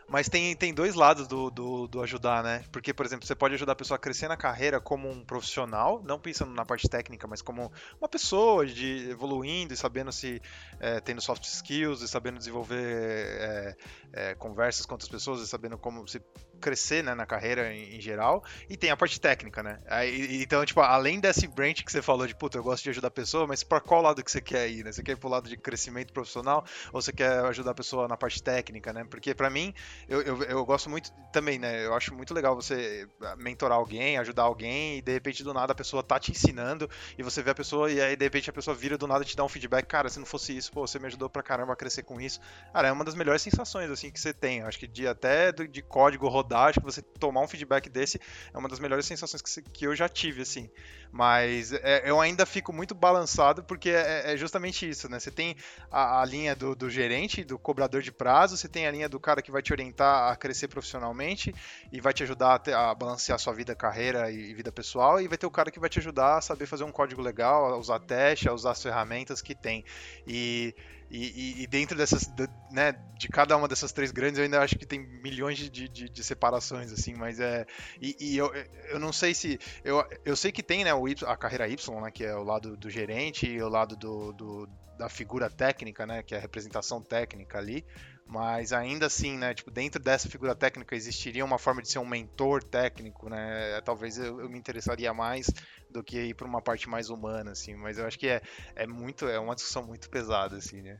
mas 0.09 0.29
tem, 0.29 0.55
tem 0.57 0.75
dois 0.75 0.95
lados 0.95 1.27
do, 1.27 1.51
do, 1.51 1.87
do, 1.87 2.03
ajudar, 2.03 2.43
né? 2.43 2.65
Porque, 2.71 2.93
por 2.93 3.07
exemplo, 3.07 3.27
você 3.27 3.35
pode 3.35 3.55
ajudar 3.55 3.73
a 3.73 3.77
pessoa 3.77 3.97
a 3.97 3.99
crescer 3.99 4.29
na 4.29 4.37
carreira 4.37 4.81
como 4.81 5.09
um 5.09 5.25
profissional, 5.25 6.03
não 6.05 6.19
pensando 6.19 6.53
na 6.53 6.65
parte 6.65 6.89
técnica, 6.89 7.27
mas 7.27 7.43
como 7.43 7.73
uma 8.01 8.09
pessoa 8.09 8.67
de 8.67 9.11
evoluindo 9.11 9.73
e 9.73 9.77
sabendo 9.77 10.13
se 10.13 10.41
é, 10.81 11.01
tendo 11.01 11.21
soft 11.21 11.45
skills 11.45 12.03
e 12.03 12.09
sabendo 12.09 12.39
desenvolver 12.39 12.83
é, 12.83 13.77
é, 14.13 14.35
conversas 14.35 14.87
com 14.87 14.95
outras 14.95 15.11
pessoas 15.11 15.41
e 15.41 15.47
sabendo 15.47 15.79
como 15.79 16.07
se 16.07 16.21
crescer 16.63 17.03
né, 17.03 17.15
na 17.15 17.27
carreira 17.27 17.75
em, 17.75 17.97
em, 17.97 18.01
geral. 18.01 18.43
E 18.69 18.77
tem 18.77 18.91
a 18.91 18.97
parte 18.97 19.21
técnica, 19.21 19.63
né? 19.63 19.81
Aí, 19.87 20.43
então, 20.43 20.65
tipo, 20.65 20.81
além 20.81 21.21
desse 21.21 21.47
branch 21.47 21.85
que 21.85 21.93
você 21.93 22.01
falou 22.01 22.27
de, 22.27 22.35
puta, 22.35 22.57
eu 22.57 22.63
gosto 22.63 22.85
de 22.85 22.91
ajudar 22.91 23.09
a 23.09 23.11
pessoa, 23.11 23.47
mas 23.47 23.63
para 23.63 23.81
qual 23.81 24.01
lado 24.01 24.23
que 24.25 24.31
você 24.31 24.41
quer 24.41 24.71
ir, 24.71 24.85
né? 24.85 24.93
Você 24.93 25.03
quer 25.03 25.13
ir 25.13 25.17
pro 25.17 25.29
lado 25.29 25.49
de 25.49 25.57
crescimento 25.57 26.13
profissional 26.13 26.65
ou 26.93 27.03
você 27.03 27.13
quer 27.13 27.45
ajudar 27.47 27.73
a 27.73 27.75
pessoa 27.75 28.09
na 28.09 28.17
parte 28.17 28.43
técnica, 28.43 28.93
né? 28.93 29.05
Porque 29.05 29.35
para 29.35 29.51
mim, 29.51 29.75
eu, 30.09 30.23
eu, 30.23 30.43
eu, 30.45 30.65
gosto 30.65 30.89
muito 30.89 31.13
também, 31.33 31.59
né? 31.59 31.85
Eu 31.85 31.95
acho 31.95 32.15
muito 32.15 32.33
legal 32.33 32.55
você 32.55 33.09
mentorar 33.39 33.79
alguém, 33.79 34.17
ajudar 34.19 34.45
alguém 34.45 34.99
e 34.99 35.03
de 35.03 35.13
repente 35.13 35.43
do 35.43 35.53
nada 35.53 35.73
a 35.73 35.77
pessoa 35.77 36.03
tá 36.03 36.19
te 36.19 36.31
ensinando 36.31 36.89
e 37.19 37.23
você 37.23 37.43
vê 37.43 37.51
a 37.51 37.55
pessoa 37.55 37.91
e 37.91 38.01
aí 38.01 38.17
de 38.17 38.25
repente 38.25 38.49
a 38.49 38.53
pessoa 38.53 38.75
vira 38.75 38.97
do 38.97 39.07
nada 39.07 39.25
e 39.25 39.27
te 39.27 39.37
dá 39.37 39.45
um 39.45 39.49
feedback. 39.49 39.87
Cara, 39.87 40.09
se 40.09 40.19
não 40.19 40.27
fosse 40.27 40.57
isso, 40.57 40.71
pô, 40.73 40.87
você 40.87 40.99
me 40.99 41.07
ajudou 41.07 41.29
pra 41.29 41.43
caramba 41.43 41.73
a 41.73 41.77
crescer 41.77 42.03
com 42.03 42.21
isso. 42.21 42.41
Cara, 42.73 42.89
é 42.89 42.93
uma 42.93 43.05
das 43.05 43.15
melhores 43.15 43.43
sensações, 43.43 43.91
assim, 43.91 44.11
que 44.11 44.21
você 44.21 44.33
tem. 44.33 44.61
Eu 44.61 44.67
acho 44.67 44.79
que 44.79 44.87
de 44.87 45.07
até 45.07 45.53
de 45.53 45.83
código 45.83 46.29
rodar 46.53 46.69
acho 46.69 46.81
que 46.81 46.85
você 46.85 47.01
tomar 47.03 47.41
um 47.41 47.49
feedback 47.49 47.89
desse 47.89 48.21
é 48.53 48.59
uma 48.59 48.69
das 48.69 48.79
melhores 48.79 49.07
sensações 49.07 49.43
que, 49.43 49.63
que 49.63 49.87
eu 49.87 49.97
já 49.97 50.09
tive, 50.09 50.43
assim. 50.43 50.71
Mas 51.11 51.73
é, 51.73 52.09
eu 52.09 52.21
ainda 52.21 52.47
fico 52.47 52.73
muito 52.73 52.95
balançado 52.95 53.63
porque 53.65 53.91
é, 53.91 54.31
é, 54.31 54.35
é 54.35 54.37
justamente 54.37 54.89
isso, 54.89 55.09
né? 55.09 55.19
Você 55.19 55.31
tem 55.31 55.57
a, 55.91 56.21
a 56.21 56.25
linha 56.25 56.55
do, 56.55 56.75
do, 56.75 56.91
gerente, 56.91 57.45
do 57.45 57.59
cobrador 57.59 58.03
de 58.03 58.13
prazo, 58.13 58.57
você 58.57 58.69
tem 58.69 58.87
a 58.87 58.91
linha 58.91 59.09
do 59.09 59.19
cara 59.19 59.43
que 59.43 59.51
vai 59.51 59.63
te 59.63 59.73
orientar 59.73 60.31
a 60.31 60.37
crescer 60.37 60.69
profissionalmente 60.69 61.55
e 61.91 62.01
vai 62.01 62.13
te 62.13 62.23
ajudar 62.23 62.55
a, 62.55 62.59
ter, 62.59 62.75
a 62.75 62.95
balancear 62.95 63.39
sua 63.39 63.53
vida, 63.53 63.75
carreira 63.75 64.31
e, 64.31 64.51
e, 64.51 64.55
vida 64.55 64.71
pessoal, 64.71 65.21
e 65.21 65.29
vai 65.29 65.39
ter 65.39 65.47
o 65.47 65.51
cara 65.51 65.71
que 65.71 65.81
vai 65.81 65.89
te 65.89 65.99
ajudar 65.99 66.39
a 66.39 66.41
saber 66.41 66.67
fazer 66.67 66.85
um 66.85 66.93
código 66.93 67.21
legal, 67.21 67.67
a 67.67 67.77
usar 67.77 67.99
teste, 68.01 68.49
a 68.49 68.53
usar 68.53 68.73
as 68.73 68.83
ferramentas 68.83 69.43
que 69.43 69.55
tem. 69.55 69.85
E 70.27 70.75
e, 71.13 71.19
e, 71.19 71.63
e, 71.63 71.67
dentro 71.67 71.95
dessas, 71.95 72.27
né, 72.71 72.93
de 73.19 73.29
cada 73.29 73.55
uma 73.55 73.69
dessas 73.69 73.93
três 73.93 74.11
grandes, 74.11 74.39
eu 74.39 74.45
ainda 74.45 74.63
acho 74.63 74.79
que 74.79 74.87
tem 74.87 74.99
milhões 75.23 75.59
de, 75.59 75.87
de, 75.87 76.09
de 76.09 76.25
separações, 76.25 76.91
assim, 76.91 77.13
mas 77.15 77.39
é. 77.39 77.67
E, 78.01 78.17
e, 78.19 78.37
eu, 78.39 78.51
eu 78.89 78.99
não 78.99 79.13
sei 79.13 79.35
se. 79.35 79.61
Eu, 79.85 80.03
eu 80.25 80.35
sei 80.35 80.51
que 80.51 80.63
tem, 80.63 80.85
né, 80.85 80.95
o 80.95 81.07
y, 81.07 81.23
a 81.27 81.37
carreira 81.37 81.69
Y, 81.69 82.01
né, 82.01 82.11
que 82.11 82.25
é 82.25 82.35
o 82.35 82.43
lado 82.43 82.79
do 82.79 82.89
gerente 82.89 83.47
e 83.47 83.63
o 83.63 83.69
lado 83.69 83.95
do, 83.95 84.33
do, 84.33 84.67
da 84.97 85.11
figura 85.11 85.51
técnica, 85.51 86.07
né, 86.07 86.23
que 86.23 86.35
é 86.35 86.39
a 86.39 86.41
representação 86.41 87.03
técnica 87.03 87.59
ali. 87.59 87.85
Mas 88.33 88.73
ainda 88.73 89.05
assim, 89.05 89.37
né, 89.37 89.53
tipo, 89.53 89.71
dentro 89.71 90.03
dessa 90.03 90.27
figura 90.27 90.55
técnica 90.55 90.97
existiria 90.97 91.45
uma 91.45 91.59
forma 91.59 91.83
de 91.83 91.91
ser 91.91 91.99
um 91.99 92.07
mentor 92.07 92.65
técnico, 92.65 93.29
né? 93.29 93.79
Talvez 93.85 94.17
eu, 94.17 94.41
eu 94.41 94.49
me 94.49 94.59
interessaria 94.59 95.13
mais 95.13 95.51
do 95.91 96.03
que 96.03 96.19
ir 96.19 96.35
para 96.35 96.47
uma 96.47 96.63
parte 96.63 96.89
mais 96.89 97.11
humana, 97.11 97.51
assim. 97.51 97.75
Mas 97.75 97.99
eu 97.99 98.07
acho 98.07 98.19
que 98.19 98.27
é, 98.27 98.41
é 98.75 98.87
muito, 98.87 99.29
é 99.29 99.39
uma 99.39 99.55
discussão 99.55 99.83
muito 99.87 100.09
pesada, 100.09 100.57
assim, 100.57 100.81
né? 100.81 100.99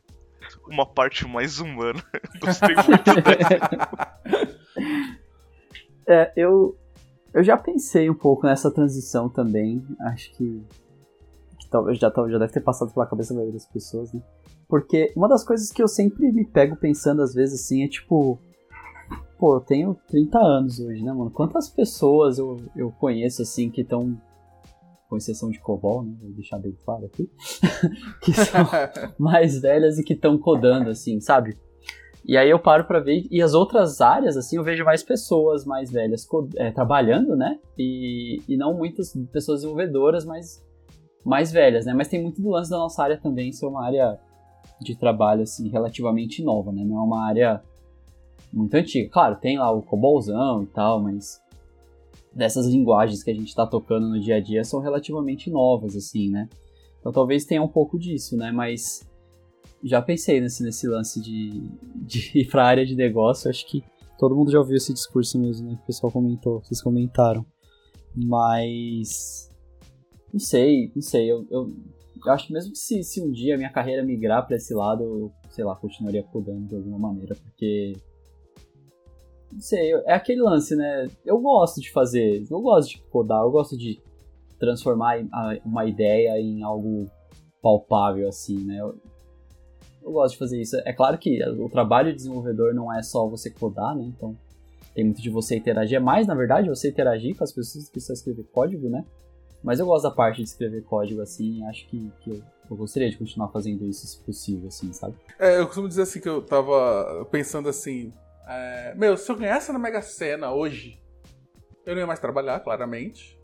Uma 0.69 0.85
parte 0.85 1.27
mais 1.27 1.59
humana. 1.59 2.05
Gostei 2.39 2.75
muito 2.77 3.23
dessa. 3.23 4.53
É, 6.05 6.33
eu, 6.37 6.77
eu 7.33 7.45
já 7.45 7.57
pensei 7.57 8.11
um 8.11 8.15
pouco 8.15 8.45
nessa 8.45 8.73
transição 8.73 9.29
também. 9.29 9.87
Acho 10.01 10.33
que, 10.33 10.67
que 11.61 11.69
talvez 11.71 11.97
já, 11.97 12.13
já 12.29 12.39
deve 12.39 12.53
ter 12.53 12.61
passado 12.61 12.93
pela 12.93 13.07
cabeça 13.07 13.33
da 13.33 13.37
maioria 13.37 13.57
das 13.57 13.67
pessoas, 13.67 14.13
né? 14.13 14.21
Porque 14.73 15.13
uma 15.15 15.29
das 15.29 15.45
coisas 15.45 15.71
que 15.71 15.83
eu 15.83 15.87
sempre 15.87 16.33
me 16.33 16.47
pego 16.47 16.77
pensando 16.77 17.21
às 17.21 17.35
vezes 17.35 17.61
assim 17.61 17.85
é 17.85 17.89
tipo. 17.89 18.39
Pô, 19.39 19.57
eu 19.57 19.61
tenho 19.61 19.95
30 20.09 20.39
anos 20.39 20.81
hoje, 20.81 21.05
né, 21.05 21.13
mano? 21.13 21.31
Quantas 21.31 21.69
pessoas 21.69 22.39
eu, 22.39 22.57
eu 22.75 22.91
conheço 22.91 23.43
assim 23.43 23.69
que 23.69 23.83
estão. 23.83 24.19
Com 25.11 25.19
exceção 25.19 25.51
de 25.51 25.61
COBOL, 25.61 26.05
né? 26.05 26.17
Vou 26.19 26.31
deixar 26.31 26.59
bem 26.59 26.75
claro 26.87 27.05
aqui. 27.05 27.31
que 28.25 28.33
são 28.33 28.67
mais 29.21 29.61
velhas 29.61 29.99
e 29.99 30.03
que 30.03 30.15
estão 30.15 30.39
codando, 30.39 30.89
assim, 30.89 31.21
sabe? 31.21 31.55
E 32.25 32.39
aí 32.39 32.49
eu 32.49 32.59
paro 32.59 32.87
para 32.87 32.99
ver, 32.99 33.27
e 33.31 33.43
as 33.43 33.53
outras 33.53 34.01
áreas, 34.01 34.39
assim, 34.39 34.57
eu 34.57 34.65
vejo 34.65 34.87
mais 34.87 35.03
pessoas 35.03 35.67
mais 35.67 35.93
velhas 35.93 36.27
é, 36.57 36.71
trabalhando, 36.71 37.37
né? 37.37 37.59
E, 37.77 38.41
e 38.49 38.57
não 38.57 38.73
muitas 38.73 39.13
pessoas 39.31 39.61
desenvolvedoras, 39.61 40.25
mas 40.25 40.65
mais 41.23 41.53
velhas, 41.53 41.85
né? 41.85 41.93
Mas 41.93 42.09
tem 42.09 42.23
muito 42.23 42.41
do 42.41 42.49
lance 42.49 42.71
da 42.71 42.79
nossa 42.79 43.03
área 43.03 43.21
também 43.21 43.53
ser 43.53 43.67
uma 43.67 43.85
área 43.85 44.19
de 44.83 44.97
trabalho 44.97 45.43
assim 45.43 45.69
relativamente 45.69 46.43
nova, 46.43 46.73
né? 46.73 46.85
Não 46.85 46.99
é 46.99 47.03
uma 47.03 47.27
área 47.27 47.63
muito 48.53 48.75
antiga. 48.75 49.09
Claro, 49.11 49.37
tem 49.37 49.59
lá 49.59 49.71
o 49.71 49.83
Cobolzão 49.83 50.63
e 50.63 50.67
tal, 50.67 51.01
mas 51.03 51.41
dessas 52.35 52.67
linguagens 52.67 53.23
que 53.23 53.31
a 53.31 53.35
gente 53.35 53.49
está 53.49 53.67
tocando 53.67 54.09
no 54.09 54.21
dia 54.21 54.37
a 54.37 54.41
dia 54.41 54.65
são 54.65 54.81
relativamente 54.81 55.51
novas, 55.51 55.97
assim, 55.97 56.31
né? 56.31 56.49
Então 57.01 57.13
talvez 57.13 57.45
tenha 57.45 57.63
um 57.63 57.69
pouco 57.69 57.99
disso, 57.99 58.37
né? 58.37 58.53
Mas 58.53 59.07
já 59.83 60.01
pensei 60.01 60.41
nesse, 60.41 60.63
nesse 60.63 60.87
lance 60.87 61.21
de, 61.21 61.51
de 62.07 62.39
ir 62.39 62.49
para 62.49 62.65
a 62.65 62.69
área 62.69 62.87
de 62.87 62.95
negócio. 62.95 63.51
Acho 63.51 63.67
que 63.67 63.83
todo 64.19 64.37
mundo 64.37 64.51
já 64.51 64.59
ouviu 64.59 64.77
esse 64.77 64.93
discurso 64.93 65.39
mesmo, 65.39 65.69
né? 65.69 65.77
Que 65.77 65.83
o 65.83 65.87
pessoal 65.87 66.13
comentou, 66.13 66.61
vocês 66.61 66.81
comentaram. 66.81 67.45
Mas. 68.15 69.51
Não 70.33 70.41
sei, 70.41 70.91
não 70.95 71.03
sei. 71.03 71.31
Eu, 71.31 71.47
eu, 71.51 71.71
eu 72.25 72.33
acho 72.33 72.47
que 72.47 72.53
mesmo 72.53 72.73
que 72.73 72.79
se, 72.79 73.03
se 73.03 73.21
um 73.21 73.31
dia 73.31 73.55
a 73.55 73.59
minha 73.59 73.73
carreira 73.73 74.05
migrar 74.05 74.47
para 74.47 74.57
esse 74.57 74.73
lado, 74.75 75.03
eu, 75.03 75.33
sei 75.51 75.65
lá, 75.65 75.75
continuaria 75.75 76.23
codando 76.23 76.67
de 76.67 76.75
alguma 76.77 76.99
maneira, 76.99 77.35
porque 77.35 77.95
não 79.53 79.61
sei, 79.61 79.93
é 79.93 80.15
aquele 80.15 80.41
lance, 80.41 80.75
né? 80.75 81.09
Eu 81.25 81.39
gosto 81.41 81.81
de 81.81 81.91
fazer, 81.91 82.45
eu 82.51 82.61
gosto 82.61 82.91
de 82.91 83.03
codar, 83.11 83.43
eu 83.43 83.51
gosto 83.51 83.77
de 83.77 84.01
transformar 84.59 85.19
uma 85.65 85.85
ideia 85.85 86.41
em 86.41 86.63
algo 86.63 87.11
palpável, 87.61 88.29
assim, 88.29 88.65
né? 88.65 88.81
Eu, 88.81 88.97
eu 90.03 90.13
gosto 90.13 90.33
de 90.33 90.39
fazer 90.39 90.61
isso. 90.61 90.77
É 90.85 90.93
claro 90.93 91.19
que 91.19 91.43
o 91.45 91.69
trabalho 91.69 92.11
de 92.11 92.17
desenvolvedor 92.17 92.75
não 92.75 92.93
é 92.93 93.03
só 93.03 93.29
você 93.29 93.51
codar, 93.51 93.95
né? 93.95 94.05
Então 94.05 94.37
tem 94.95 95.05
muito 95.05 95.21
de 95.21 95.31
você 95.31 95.57
interagir. 95.57 95.97
É 95.97 96.01
mais, 96.01 96.27
na 96.27 96.35
verdade, 96.35 96.69
você 96.69 96.89
interagir 96.89 97.37
com 97.37 97.45
as 97.45 97.53
pessoas 97.53 97.89
que 97.89 97.99
estão 97.99 98.15
escrever 98.15 98.45
código, 98.53 98.89
né? 98.89 99.05
Mas 99.63 99.79
eu 99.79 99.87
gosto 99.87 100.05
da 100.05 100.11
parte 100.11 100.39
de 100.39 100.45
escrever 100.45 100.83
código, 100.83 101.21
assim, 101.21 101.65
acho 101.67 101.87
que, 101.89 102.13
que 102.21 102.31
eu, 102.31 102.43
eu, 102.71 102.77
gostaria 102.77 103.11
de 103.11 103.17
continuar 103.17 103.49
fazendo 103.49 103.87
isso 103.87 104.07
se 104.07 104.19
possível, 104.19 104.69
assim, 104.69 104.93
sabe? 104.93 105.15
É, 105.39 105.59
eu 105.59 105.67
costumo 105.67 105.89
dizer 105.89 106.03
assim 106.03 106.21
que 106.21 106.29
eu 106.29 106.43
tava 106.43 107.27
pensando 107.31 107.69
assim, 107.69 108.13
é, 108.47 108.95
meu, 108.97 109.17
se 109.17 109.31
eu 109.31 109.37
ganhasse 109.37 109.73
na 109.73 109.79
Mega 109.79 110.03
Sena 110.03 110.53
hoje, 110.53 111.01
eu 111.87 111.95
não 111.95 112.01
ia 112.01 112.07
mais 112.07 112.21
trabalhar, 112.21 112.61
claramente. 112.61 113.39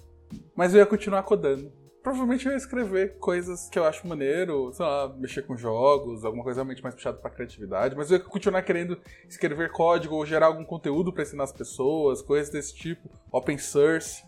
Mas 0.54 0.74
eu 0.74 0.80
ia 0.80 0.86
continuar 0.86 1.22
codando. 1.22 1.72
Provavelmente 2.02 2.46
eu 2.46 2.52
ia 2.52 2.58
escrever 2.58 3.18
coisas 3.18 3.68
que 3.68 3.78
eu 3.78 3.84
acho 3.84 4.06
maneiro, 4.06 4.72
sei 4.72 4.84
lá, 4.84 5.14
mexer 5.18 5.42
com 5.42 5.56
jogos, 5.56 6.24
alguma 6.24 6.44
coisa 6.44 6.58
realmente 6.58 6.82
mais 6.82 6.94
puxada 6.94 7.18
pra 7.18 7.30
criatividade. 7.30 7.96
Mas 7.96 8.10
eu 8.10 8.18
ia 8.18 8.24
continuar 8.24 8.62
querendo 8.62 8.98
escrever 9.28 9.72
código 9.72 10.14
ou 10.14 10.24
gerar 10.24 10.46
algum 10.46 10.64
conteúdo 10.64 11.12
para 11.12 11.22
ensinar 11.22 11.44
as 11.44 11.52
pessoas, 11.52 12.22
coisas 12.22 12.50
desse 12.50 12.74
tipo, 12.74 13.08
open 13.32 13.58
source. 13.58 14.22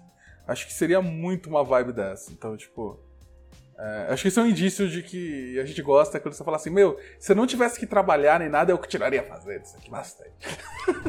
Acho 0.50 0.66
que 0.66 0.72
seria 0.72 1.00
muito 1.00 1.48
uma 1.48 1.62
vibe 1.62 1.92
dessa. 1.92 2.32
Então, 2.32 2.56
tipo, 2.56 2.98
é, 3.78 4.08
acho 4.10 4.22
que 4.22 4.28
isso 4.28 4.40
é 4.40 4.42
um 4.42 4.46
indício 4.46 4.88
de 4.88 5.00
que 5.00 5.56
a 5.60 5.64
gente 5.64 5.80
gosta 5.80 6.18
quando 6.18 6.34
você 6.34 6.42
fala 6.42 6.56
assim, 6.56 6.70
meu, 6.70 6.98
se 7.20 7.30
eu 7.30 7.36
não 7.36 7.46
tivesse 7.46 7.78
que 7.78 7.86
trabalhar 7.86 8.40
nem 8.40 8.48
nada, 8.48 8.72
eu 8.72 8.78
continuaria 8.78 9.22
fazendo 9.22 9.62
isso 9.62 9.76
aqui 9.76 9.88
bastante. 9.88 10.32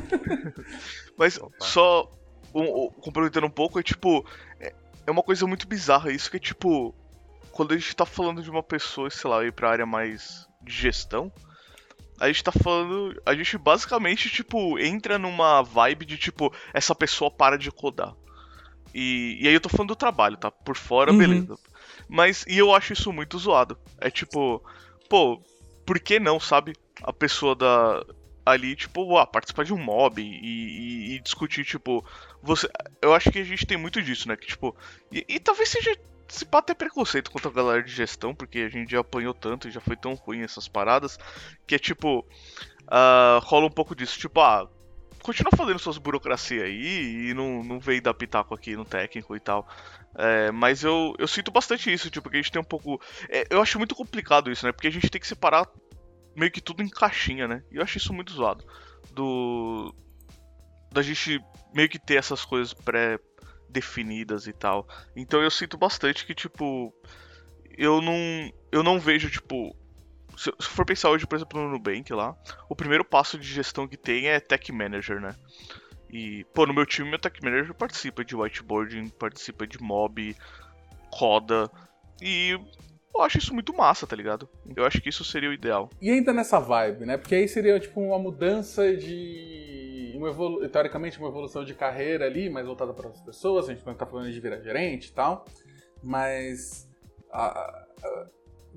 Mas 1.17 1.39
Opa. 1.39 1.55
só 1.59 2.11
um, 2.53 2.85
um, 2.85 2.89
complementando 2.91 3.47
um 3.47 3.51
pouco, 3.51 3.79
é 3.79 3.83
tipo, 3.83 4.23
é, 4.59 4.75
é 5.07 5.11
uma 5.11 5.23
coisa 5.23 5.47
muito 5.47 5.67
bizarra 5.67 6.11
isso, 6.11 6.29
que 6.29 6.37
é 6.37 6.39
tipo, 6.39 6.93
quando 7.51 7.73
a 7.73 7.77
gente 7.77 7.95
tá 7.95 8.05
falando 8.05 8.43
de 8.43 8.49
uma 8.51 8.61
pessoa, 8.61 9.09
sei 9.09 9.27
lá, 9.27 9.43
ir 9.43 9.53
pra 9.53 9.71
área 9.71 9.87
mais 9.87 10.47
de 10.61 10.71
gestão, 10.71 11.33
a 12.19 12.27
gente 12.27 12.43
tá 12.43 12.51
falando. 12.51 13.19
A 13.25 13.33
gente 13.33 13.57
basicamente, 13.57 14.29
tipo, 14.29 14.77
entra 14.77 15.17
numa 15.17 15.63
vibe 15.63 16.05
de 16.05 16.17
tipo, 16.19 16.53
essa 16.71 16.93
pessoa 16.93 17.31
para 17.31 17.57
de 17.57 17.71
codar. 17.71 18.15
E, 18.93 19.37
e 19.41 19.47
aí 19.47 19.53
eu 19.53 19.61
tô 19.61 19.69
falando 19.69 19.89
do 19.89 19.95
trabalho, 19.95 20.37
tá? 20.37 20.51
Por 20.51 20.75
fora, 20.75 21.11
uhum. 21.11 21.17
beleza. 21.17 21.57
Mas, 22.07 22.45
e 22.47 22.57
eu 22.57 22.73
acho 22.73 22.93
isso 22.93 23.11
muito 23.13 23.37
zoado. 23.37 23.77
É 23.99 24.09
tipo, 24.09 24.63
pô, 25.09 25.41
por 25.85 25.99
que 25.99 26.19
não, 26.19 26.39
sabe? 26.39 26.73
A 27.03 27.13
pessoa 27.13 27.55
da. 27.55 28.05
Ali, 28.43 28.75
tipo, 28.75 29.17
ah, 29.17 29.25
participar 29.25 29.63
de 29.63 29.73
um 29.73 29.77
mob 29.77 30.21
e, 30.21 30.25
e, 30.25 31.15
e, 31.15 31.19
discutir, 31.19 31.63
tipo. 31.63 32.05
Você. 32.41 32.69
Eu 33.01 33.13
acho 33.13 33.31
que 33.31 33.39
a 33.39 33.43
gente 33.43 33.65
tem 33.65 33.77
muito 33.77 34.01
disso, 34.01 34.27
né? 34.27 34.35
Que, 34.35 34.47
tipo. 34.47 34.75
E, 35.11 35.25
e 35.27 35.39
talvez 35.39 35.69
seja. 35.69 35.95
Se 36.27 36.45
pá 36.45 36.61
ter 36.61 36.75
preconceito 36.75 37.29
contra 37.29 37.49
a 37.49 37.53
galera 37.53 37.83
de 37.83 37.91
gestão, 37.91 38.33
porque 38.33 38.59
a 38.59 38.69
gente 38.69 38.91
já 38.91 39.01
apanhou 39.01 39.33
tanto 39.33 39.67
e 39.67 39.71
já 39.71 39.81
foi 39.81 39.97
tão 39.97 40.13
ruim 40.13 40.41
essas 40.41 40.67
paradas. 40.67 41.17
Que 41.67 41.75
é 41.75 41.79
tipo. 41.79 42.25
Uh, 42.83 43.39
rola 43.43 43.67
um 43.67 43.71
pouco 43.71 43.95
disso. 43.95 44.17
Tipo, 44.17 44.39
ah, 44.39 44.69
continua 45.21 45.51
fazendo 45.55 45.79
suas 45.79 45.97
burocracias 45.97 46.63
aí 46.63 47.29
e 47.29 47.33
não, 47.33 47.63
não 47.63 47.79
veio 47.79 48.01
dar 48.01 48.13
pitaco 48.13 48.53
aqui 48.53 48.75
no 48.75 48.85
técnico 48.85 49.35
e 49.35 49.39
tal. 49.39 49.67
É, 50.15 50.51
mas 50.51 50.83
eu, 50.83 51.15
eu 51.17 51.27
sinto 51.27 51.51
bastante 51.51 51.91
isso, 51.91 52.09
tipo, 52.09 52.29
que 52.29 52.37
a 52.37 52.41
gente 52.41 52.51
tem 52.51 52.61
um 52.61 52.65
pouco. 52.65 53.01
É, 53.29 53.45
eu 53.49 53.61
acho 53.61 53.77
muito 53.77 53.95
complicado 53.95 54.51
isso, 54.51 54.65
né? 54.65 54.71
Porque 54.71 54.87
a 54.87 54.91
gente 54.91 55.09
tem 55.09 55.21
que 55.21 55.27
separar 55.27 55.67
meio 56.35 56.51
que 56.51 56.61
tudo 56.61 56.83
em 56.83 56.89
caixinha, 56.89 57.47
né? 57.47 57.63
E 57.71 57.77
eu 57.77 57.83
acho 57.83 57.97
isso 57.97 58.13
muito 58.13 58.33
zoado. 58.33 58.65
Do. 59.11 59.95
Da 60.91 61.01
gente 61.01 61.39
meio 61.73 61.87
que 61.87 61.99
ter 61.99 62.15
essas 62.15 62.43
coisas 62.43 62.73
pré-definidas 62.73 64.47
e 64.47 64.53
tal. 64.53 64.87
Então 65.15 65.41
eu 65.41 65.51
sinto 65.51 65.77
bastante 65.77 66.25
que, 66.25 66.35
tipo. 66.35 66.93
Eu 67.77 68.01
não. 68.01 68.15
Eu 68.71 68.83
não 68.83 68.99
vejo, 68.99 69.29
tipo, 69.29 69.75
se, 70.41 70.51
for 70.69 70.85
pensar 70.85 71.11
hoje, 71.11 71.27
por 71.27 71.35
exemplo, 71.35 71.61
no 71.61 71.69
Nubank 71.69 72.11
lá, 72.13 72.35
o 72.67 72.75
primeiro 72.75 73.05
passo 73.05 73.37
de 73.37 73.47
gestão 73.47 73.87
que 73.87 73.97
tem 73.97 74.27
é 74.27 74.39
Tech 74.39 74.71
Manager, 74.71 75.21
né? 75.21 75.35
E, 76.09 76.43
pô, 76.53 76.65
no 76.65 76.73
meu 76.73 76.85
time, 76.85 77.09
meu 77.09 77.19
Tech 77.19 77.37
Manager 77.43 77.73
participa 77.75 78.25
de 78.25 78.35
whiteboarding, 78.35 79.09
participa 79.09 79.67
de 79.67 79.81
mob, 79.81 80.35
roda. 81.13 81.69
E 82.21 82.59
eu 83.15 83.21
acho 83.21 83.37
isso 83.37 83.53
muito 83.53 83.71
massa, 83.71 84.07
tá 84.07 84.15
ligado? 84.15 84.49
Eu 84.75 84.83
acho 84.83 84.99
que 84.99 85.09
isso 85.09 85.23
seria 85.23 85.49
o 85.49 85.53
ideal. 85.53 85.89
E 86.01 86.09
ainda 86.09 86.33
nessa 86.33 86.59
vibe, 86.59 87.05
né? 87.05 87.17
Porque 87.17 87.35
aí 87.35 87.47
seria 87.47 87.79
tipo 87.79 88.01
uma 88.01 88.17
mudança 88.17 88.95
de. 88.95 90.13
Uma 90.15 90.29
evolu... 90.29 90.67
Teoricamente, 90.67 91.19
uma 91.19 91.29
evolução 91.29 91.63
de 91.63 91.73
carreira 91.75 92.25
ali, 92.25 92.49
mais 92.49 92.65
voltada 92.65 92.93
para 92.93 93.09
as 93.09 93.21
pessoas. 93.21 93.69
A 93.69 93.73
gente 93.73 93.85
não 93.85 93.93
tá 93.93 94.05
falando 94.05 94.31
de 94.31 94.39
virar 94.39 94.59
gerente 94.59 95.09
e 95.09 95.13
tal. 95.13 95.45
Mas. 96.03 96.89
A... 97.31 97.85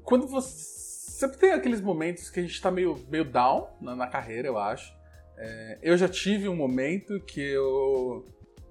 Quando 0.02 0.28
você 0.28 0.93
sempre 1.24 1.38
tem 1.38 1.52
aqueles 1.52 1.80
momentos 1.80 2.30
que 2.30 2.40
a 2.40 2.42
gente 2.42 2.60
tá 2.60 2.70
meio, 2.70 2.98
meio 3.08 3.24
down 3.24 3.68
na, 3.80 3.96
na 3.96 4.06
carreira, 4.06 4.46
eu 4.46 4.58
acho. 4.58 4.94
É, 5.36 5.78
eu 5.82 5.96
já 5.96 6.08
tive 6.08 6.48
um 6.48 6.54
momento 6.54 7.18
que 7.20 7.40
eu 7.40 8.24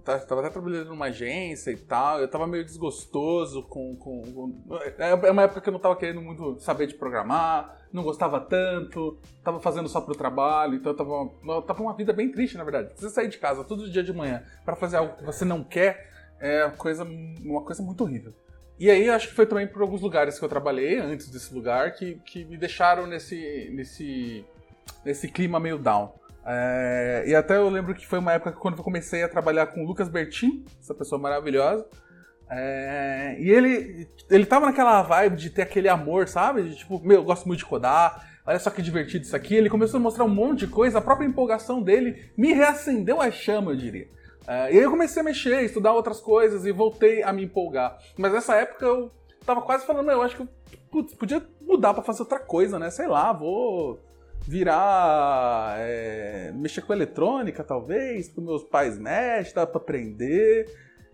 tava 0.03 0.41
até 0.41 0.49
trabalhando 0.49 0.89
numa 0.89 1.05
agência 1.05 1.71
e 1.71 1.77
tal, 1.77 2.19
eu 2.19 2.27
tava 2.27 2.45
meio 2.45 2.63
desgostoso 2.65 3.63
com, 3.63 3.95
com, 3.95 4.21
com, 4.21 4.77
É 4.97 5.31
uma 5.31 5.43
época 5.43 5.61
que 5.61 5.69
eu 5.69 5.73
não 5.73 5.79
tava 5.79 5.95
querendo 5.95 6.21
muito 6.21 6.59
saber 6.59 6.87
de 6.87 6.95
programar, 6.95 7.77
não 7.91 8.03
gostava 8.03 8.39
tanto, 8.41 9.17
tava 9.43 9.61
fazendo 9.61 9.87
só 9.87 10.01
pro 10.01 10.13
trabalho, 10.13 10.75
então 10.75 10.91
eu 10.91 10.97
tava, 10.97 11.61
tava 11.61 11.81
uma 11.81 11.95
vida 11.95 12.11
bem 12.11 12.29
triste, 12.29 12.57
na 12.57 12.65
verdade. 12.65 12.91
Você 12.95 13.09
sair 13.09 13.29
de 13.29 13.37
casa 13.37 13.63
todo 13.63 13.89
dia 13.89 14.03
de 14.03 14.11
manhã 14.11 14.43
para 14.65 14.75
fazer 14.75 14.97
algo 14.97 15.15
que 15.15 15.23
você 15.23 15.45
não 15.45 15.63
quer 15.63 16.11
é 16.39 16.69
coisa, 16.71 17.05
uma 17.05 17.63
coisa 17.63 17.81
muito 17.81 18.03
horrível. 18.03 18.33
E 18.79 18.89
aí 18.89 19.09
acho 19.09 19.29
que 19.29 19.35
foi 19.35 19.45
também 19.45 19.67
por 19.67 19.81
alguns 19.81 20.01
lugares 20.01 20.37
que 20.37 20.43
eu 20.43 20.49
trabalhei 20.49 20.99
antes 20.99 21.29
desse 21.29 21.53
lugar 21.53 21.93
que, 21.93 22.15
que 22.25 22.43
me 22.45 22.57
deixaram 22.57 23.05
nesse, 23.05 23.69
nesse, 23.73 24.43
nesse 25.05 25.27
clima 25.27 25.59
meio 25.59 25.77
down. 25.77 26.11
É, 26.45 27.23
e 27.25 27.35
até 27.35 27.55
eu 27.55 27.69
lembro 27.69 27.95
que 27.95 28.05
foi 28.05 28.19
uma 28.19 28.33
época 28.33 28.51
quando 28.51 28.77
eu 28.77 28.83
comecei 28.83 29.23
a 29.23 29.29
trabalhar 29.29 29.67
com 29.67 29.83
o 29.83 29.87
Lucas 29.87 30.09
Bertin, 30.09 30.65
essa 30.81 30.93
pessoa 30.93 31.19
maravilhosa. 31.19 31.85
É, 32.49 33.37
e 33.39 33.49
ele, 33.49 34.07
ele 34.29 34.45
tava 34.45 34.65
naquela 34.65 35.01
vibe 35.01 35.37
de 35.37 35.49
ter 35.49 35.61
aquele 35.61 35.87
amor, 35.87 36.27
sabe? 36.27 36.63
De 36.63 36.75
tipo, 36.75 36.99
meu, 36.99 37.17
eu 37.17 37.23
gosto 37.23 37.47
muito 37.47 37.59
de 37.59 37.65
codar, 37.65 38.27
olha 38.45 38.59
só 38.59 38.69
que 38.69 38.81
divertido 38.81 39.25
isso 39.25 39.35
aqui. 39.35 39.55
Ele 39.55 39.69
começou 39.69 39.97
a 39.97 40.03
mostrar 40.03 40.25
um 40.25 40.29
monte 40.29 40.59
de 40.59 40.67
coisa, 40.67 40.97
a 40.97 41.01
própria 41.01 41.25
empolgação 41.25 41.81
dele 41.81 42.31
me 42.35 42.53
reacendeu 42.53 43.21
a 43.21 43.31
chama, 43.31 43.71
eu 43.71 43.77
diria. 43.77 44.07
É, 44.47 44.73
e 44.73 44.77
aí 44.77 44.83
eu 44.83 44.91
comecei 44.91 45.21
a 45.21 45.25
mexer, 45.25 45.63
estudar 45.63 45.93
outras 45.93 46.19
coisas 46.19 46.65
e 46.65 46.71
voltei 46.71 47.23
a 47.23 47.31
me 47.31 47.43
empolgar. 47.43 47.97
Mas 48.17 48.33
nessa 48.33 48.55
época 48.55 48.85
eu 48.85 49.11
tava 49.45 49.61
quase 49.61 49.85
falando, 49.85 50.11
eu 50.11 50.21
acho 50.21 50.35
que 50.35 50.41
eu 50.41 50.49
putz, 50.91 51.13
podia 51.15 51.45
mudar 51.61 51.93
para 51.93 52.03
fazer 52.03 52.21
outra 52.21 52.39
coisa, 52.39 52.77
né? 52.77 52.89
Sei 52.91 53.07
lá, 53.07 53.33
vou 53.33 53.99
virar. 54.41 55.75
É, 55.79 56.51
mexer 56.53 56.81
com 56.81 56.93
eletrônica, 56.93 57.63
talvez, 57.63 58.27
porque 58.27 58.41
meus 58.41 58.63
pais 58.63 58.97
mexem, 58.99 59.55
dá 59.55 59.65
pra 59.65 59.77
aprender. 59.81 60.69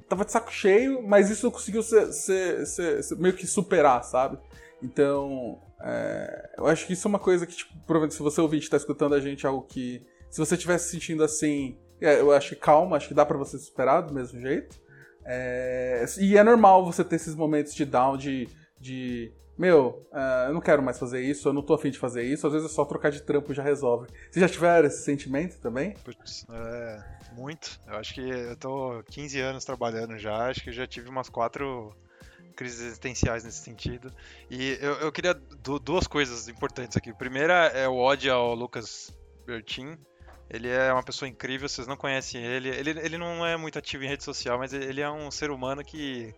Tava 0.08 0.26
de 0.26 0.32
saco 0.32 0.52
cheio, 0.52 1.04
mas 1.08 1.30
isso 1.30 1.52
conseguiu 1.52 1.84
ser, 1.84 2.12
ser, 2.12 2.66
ser, 2.66 3.04
ser 3.04 3.16
meio 3.18 3.36
que 3.36 3.46
superar, 3.46 4.04
sabe? 4.04 4.40
Então, 4.82 5.62
é, 5.82 6.50
eu 6.58 6.66
acho 6.66 6.88
que 6.88 6.94
isso 6.94 7.08
é 7.08 7.10
uma 7.10 7.20
coisa 7.20 7.46
que, 7.46 7.56
tipo, 7.56 7.72
provavelmente, 7.86 8.16
se 8.16 8.24
você 8.24 8.42
ouvinte 8.42 8.70
tá 8.70 8.78
escutando 8.78 9.14
a 9.14 9.20
gente, 9.20 9.46
algo 9.46 9.62
que. 9.62 10.06
Se 10.32 10.40
você 10.40 10.56
estiver 10.56 10.78
se 10.78 10.90
sentindo 10.90 11.24
assim 11.24 11.78
é, 11.80 11.89
eu 12.00 12.32
acho 12.32 12.50
que 12.50 12.56
calma, 12.56 12.98
acho 12.98 13.08
que 13.08 13.14
dá 13.14 13.26
para 13.26 13.38
você 13.38 13.58
superar 13.58 14.04
do 14.04 14.14
mesmo 14.14 14.40
jeito. 14.40 14.76
É, 15.26 16.06
e 16.20 16.38
é 16.38 16.44
normal 16.44 16.86
você 16.86 17.04
ter 17.04 17.18
esses 17.18 17.36
momentos 17.36 17.74
de 17.76 17.86
down, 17.86 18.18
de, 18.18 18.48
de 18.80 19.32
meu, 19.60 20.08
uh, 20.14 20.48
eu 20.48 20.54
não 20.54 20.62
quero 20.62 20.82
mais 20.82 20.98
fazer 20.98 21.22
isso, 21.22 21.50
eu 21.50 21.54
não 21.54 21.62
tô 21.62 21.74
afim 21.74 21.92
de 21.92 22.00
fazer 22.00 22.24
isso, 22.24 22.48
às 22.48 22.54
vezes 22.54 22.72
é 22.72 22.74
só 22.74 22.86
trocar 22.86 23.12
de 23.12 23.22
trampo 23.22 23.52
e 23.52 23.56
já 23.56 23.62
resolve. 23.62 24.08
Vocês 24.32 24.42
já 24.42 24.48
tiveram 24.48 24.88
esse 24.88 25.04
sentimento 25.04 25.60
também? 25.60 25.92
Putz, 26.06 26.46
é, 26.50 27.04
muito. 27.34 27.78
Eu 27.86 27.98
acho 27.98 28.14
que 28.14 28.22
eu 28.22 28.56
tô 28.56 29.04
15 29.12 29.40
anos 29.42 29.66
trabalhando 29.66 30.18
já, 30.18 30.48
acho 30.48 30.64
que 30.64 30.72
já 30.72 30.88
tive 30.88 31.10
umas 31.10 31.28
quatro 31.28 31.94
crises 32.56 32.80
existenciais 32.80 33.44
nesse 33.44 33.60
sentido. 33.60 34.14
E 34.50 34.78
eu, 34.82 34.94
eu 34.96 35.12
queria 35.12 35.34
duas 35.84 36.08
coisas 36.08 36.48
importantes 36.48 36.96
aqui. 36.96 37.14
Primeira 37.14 37.68
é 37.68 37.88
o 37.88 37.98
ódio 37.98 38.34
ao 38.34 38.56
Lucas 38.56 39.12
Bertin, 39.46 39.98
Ele 40.50 40.68
é 40.68 40.92
uma 40.92 41.04
pessoa 41.04 41.30
incrível, 41.30 41.70
vocês 41.70 41.88
não 41.88 41.96
conhecem 41.96 42.44
ele. 42.44 42.70
Ele, 42.70 42.90
ele 42.92 43.18
não 43.18 43.46
é 43.46 43.56
muito 43.56 43.78
ativo 43.78 44.04
em 44.04 44.08
rede 44.08 44.24
social, 44.24 44.58
mas 44.58 44.74
ele 44.74 45.02
é 45.02 45.10
um 45.10 45.30
ser 45.30 45.52
humano 45.52 45.84
que 45.84 46.34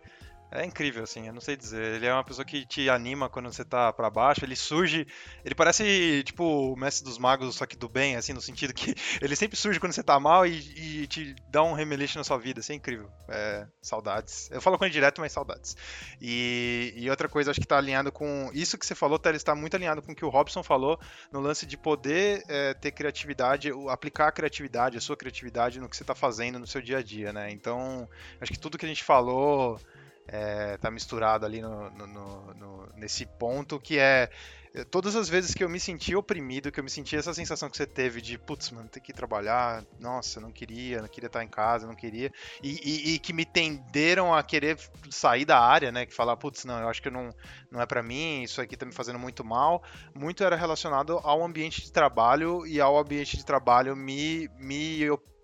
é 0.54 0.66
incrível, 0.66 1.02
assim, 1.02 1.26
eu 1.26 1.32
não 1.32 1.40
sei 1.40 1.56
dizer. 1.56 1.94
Ele 1.94 2.06
é 2.06 2.12
uma 2.12 2.22
pessoa 2.22 2.44
que 2.44 2.66
te 2.66 2.90
anima 2.90 3.28
quando 3.28 3.50
você 3.50 3.64
tá 3.64 3.90
para 3.90 4.10
baixo. 4.10 4.44
Ele 4.44 4.54
surge. 4.54 5.06
Ele 5.42 5.54
parece, 5.54 6.22
tipo, 6.24 6.44
o 6.44 6.76
mestre 6.76 7.04
dos 7.04 7.16
magos, 7.16 7.54
só 7.56 7.64
que 7.64 7.74
do 7.76 7.88
bem, 7.88 8.16
assim, 8.16 8.34
no 8.34 8.40
sentido 8.40 8.74
que 8.74 8.94
ele 9.22 9.34
sempre 9.34 9.56
surge 9.56 9.80
quando 9.80 9.92
você 9.92 10.02
tá 10.02 10.20
mal 10.20 10.46
e, 10.46 11.02
e 11.02 11.06
te 11.06 11.34
dá 11.48 11.62
um 11.62 11.72
remeleixo 11.72 12.18
na 12.18 12.24
sua 12.24 12.36
vida. 12.36 12.60
Assim, 12.60 12.74
é 12.74 12.76
incrível. 12.76 13.10
É, 13.30 13.66
saudades. 13.80 14.50
Eu 14.50 14.60
falo 14.60 14.76
com 14.76 14.84
ele 14.84 14.92
direto, 14.92 15.22
mas 15.22 15.32
saudades. 15.32 15.74
E, 16.20 16.92
e 16.96 17.08
outra 17.08 17.30
coisa, 17.30 17.50
acho 17.50 17.60
que 17.60 17.66
tá 17.66 17.78
alinhado 17.78 18.12
com. 18.12 18.50
Isso 18.52 18.76
que 18.76 18.84
você 18.84 18.94
falou, 18.94 19.18
Teles, 19.18 19.40
está 19.40 19.54
muito 19.54 19.74
alinhado 19.74 20.02
com 20.02 20.12
o 20.12 20.14
que 20.14 20.24
o 20.24 20.28
Robson 20.28 20.62
falou 20.62 21.00
no 21.32 21.40
lance 21.40 21.64
de 21.64 21.78
poder 21.78 22.44
é, 22.46 22.74
ter 22.74 22.92
criatividade, 22.92 23.70
aplicar 23.88 24.28
a 24.28 24.32
criatividade, 24.32 24.98
a 24.98 25.00
sua 25.00 25.16
criatividade 25.16 25.80
no 25.80 25.88
que 25.88 25.96
você 25.96 26.04
tá 26.04 26.14
fazendo 26.14 26.58
no 26.58 26.66
seu 26.66 26.82
dia 26.82 26.98
a 26.98 27.02
dia, 27.02 27.32
né? 27.32 27.50
Então, 27.50 28.06
acho 28.38 28.52
que 28.52 28.58
tudo 28.58 28.76
que 28.76 28.84
a 28.84 28.88
gente 28.88 29.02
falou 29.02 29.80
é, 30.26 30.76
tá 30.78 30.90
misturado 30.90 31.44
ali 31.44 31.60
no, 31.60 31.90
no, 31.90 32.54
no, 32.54 32.88
nesse 32.96 33.26
ponto 33.26 33.78
que 33.80 33.98
é 33.98 34.30
todas 34.90 35.14
as 35.14 35.28
vezes 35.28 35.54
que 35.54 35.62
eu 35.62 35.68
me 35.68 35.78
senti 35.78 36.16
oprimido, 36.16 36.72
que 36.72 36.80
eu 36.80 36.84
me 36.84 36.88
senti 36.88 37.14
essa 37.14 37.34
sensação 37.34 37.68
que 37.68 37.76
você 37.76 37.86
teve 37.86 38.20
de, 38.22 38.38
putz, 38.38 38.70
mano, 38.70 38.88
ter 38.88 39.00
que 39.00 39.12
trabalhar, 39.12 39.84
nossa, 40.00 40.40
não 40.40 40.50
queria, 40.50 41.02
não 41.02 41.08
queria 41.08 41.26
estar 41.26 41.44
em 41.44 41.48
casa, 41.48 41.86
não 41.86 41.94
queria, 41.94 42.32
e, 42.62 42.80
e, 42.82 43.14
e, 43.14 43.18
que 43.18 43.32
me 43.32 43.44
tenderam 43.44 44.34
a 44.34 44.42
querer 44.42 44.78
sair 45.10 45.44
da 45.44 45.58
área, 45.58 45.92
né, 45.92 46.06
que 46.06 46.14
falar, 46.14 46.36
putz, 46.36 46.64
não, 46.64 46.80
eu 46.80 46.88
acho 46.88 47.02
que 47.02 47.10
não, 47.10 47.34
não 47.70 47.80
é 47.82 47.86
para 47.86 48.02
mim, 48.02 48.42
isso 48.42 48.60
aqui 48.60 48.76
tá 48.76 48.86
me 48.86 48.92
fazendo 48.92 49.18
muito 49.18 49.44
mal, 49.44 49.82
muito 50.14 50.42
era 50.42 50.56
relacionado 50.56 51.18
ao 51.22 51.44
ambiente 51.44 51.82
de 51.82 51.92
trabalho 51.92 52.66
e 52.66 52.80
ao 52.80 52.98
ambiente 52.98 53.36
de 53.36 53.44
trabalho 53.44 53.94
me, 53.94 54.48
me 54.58 55.02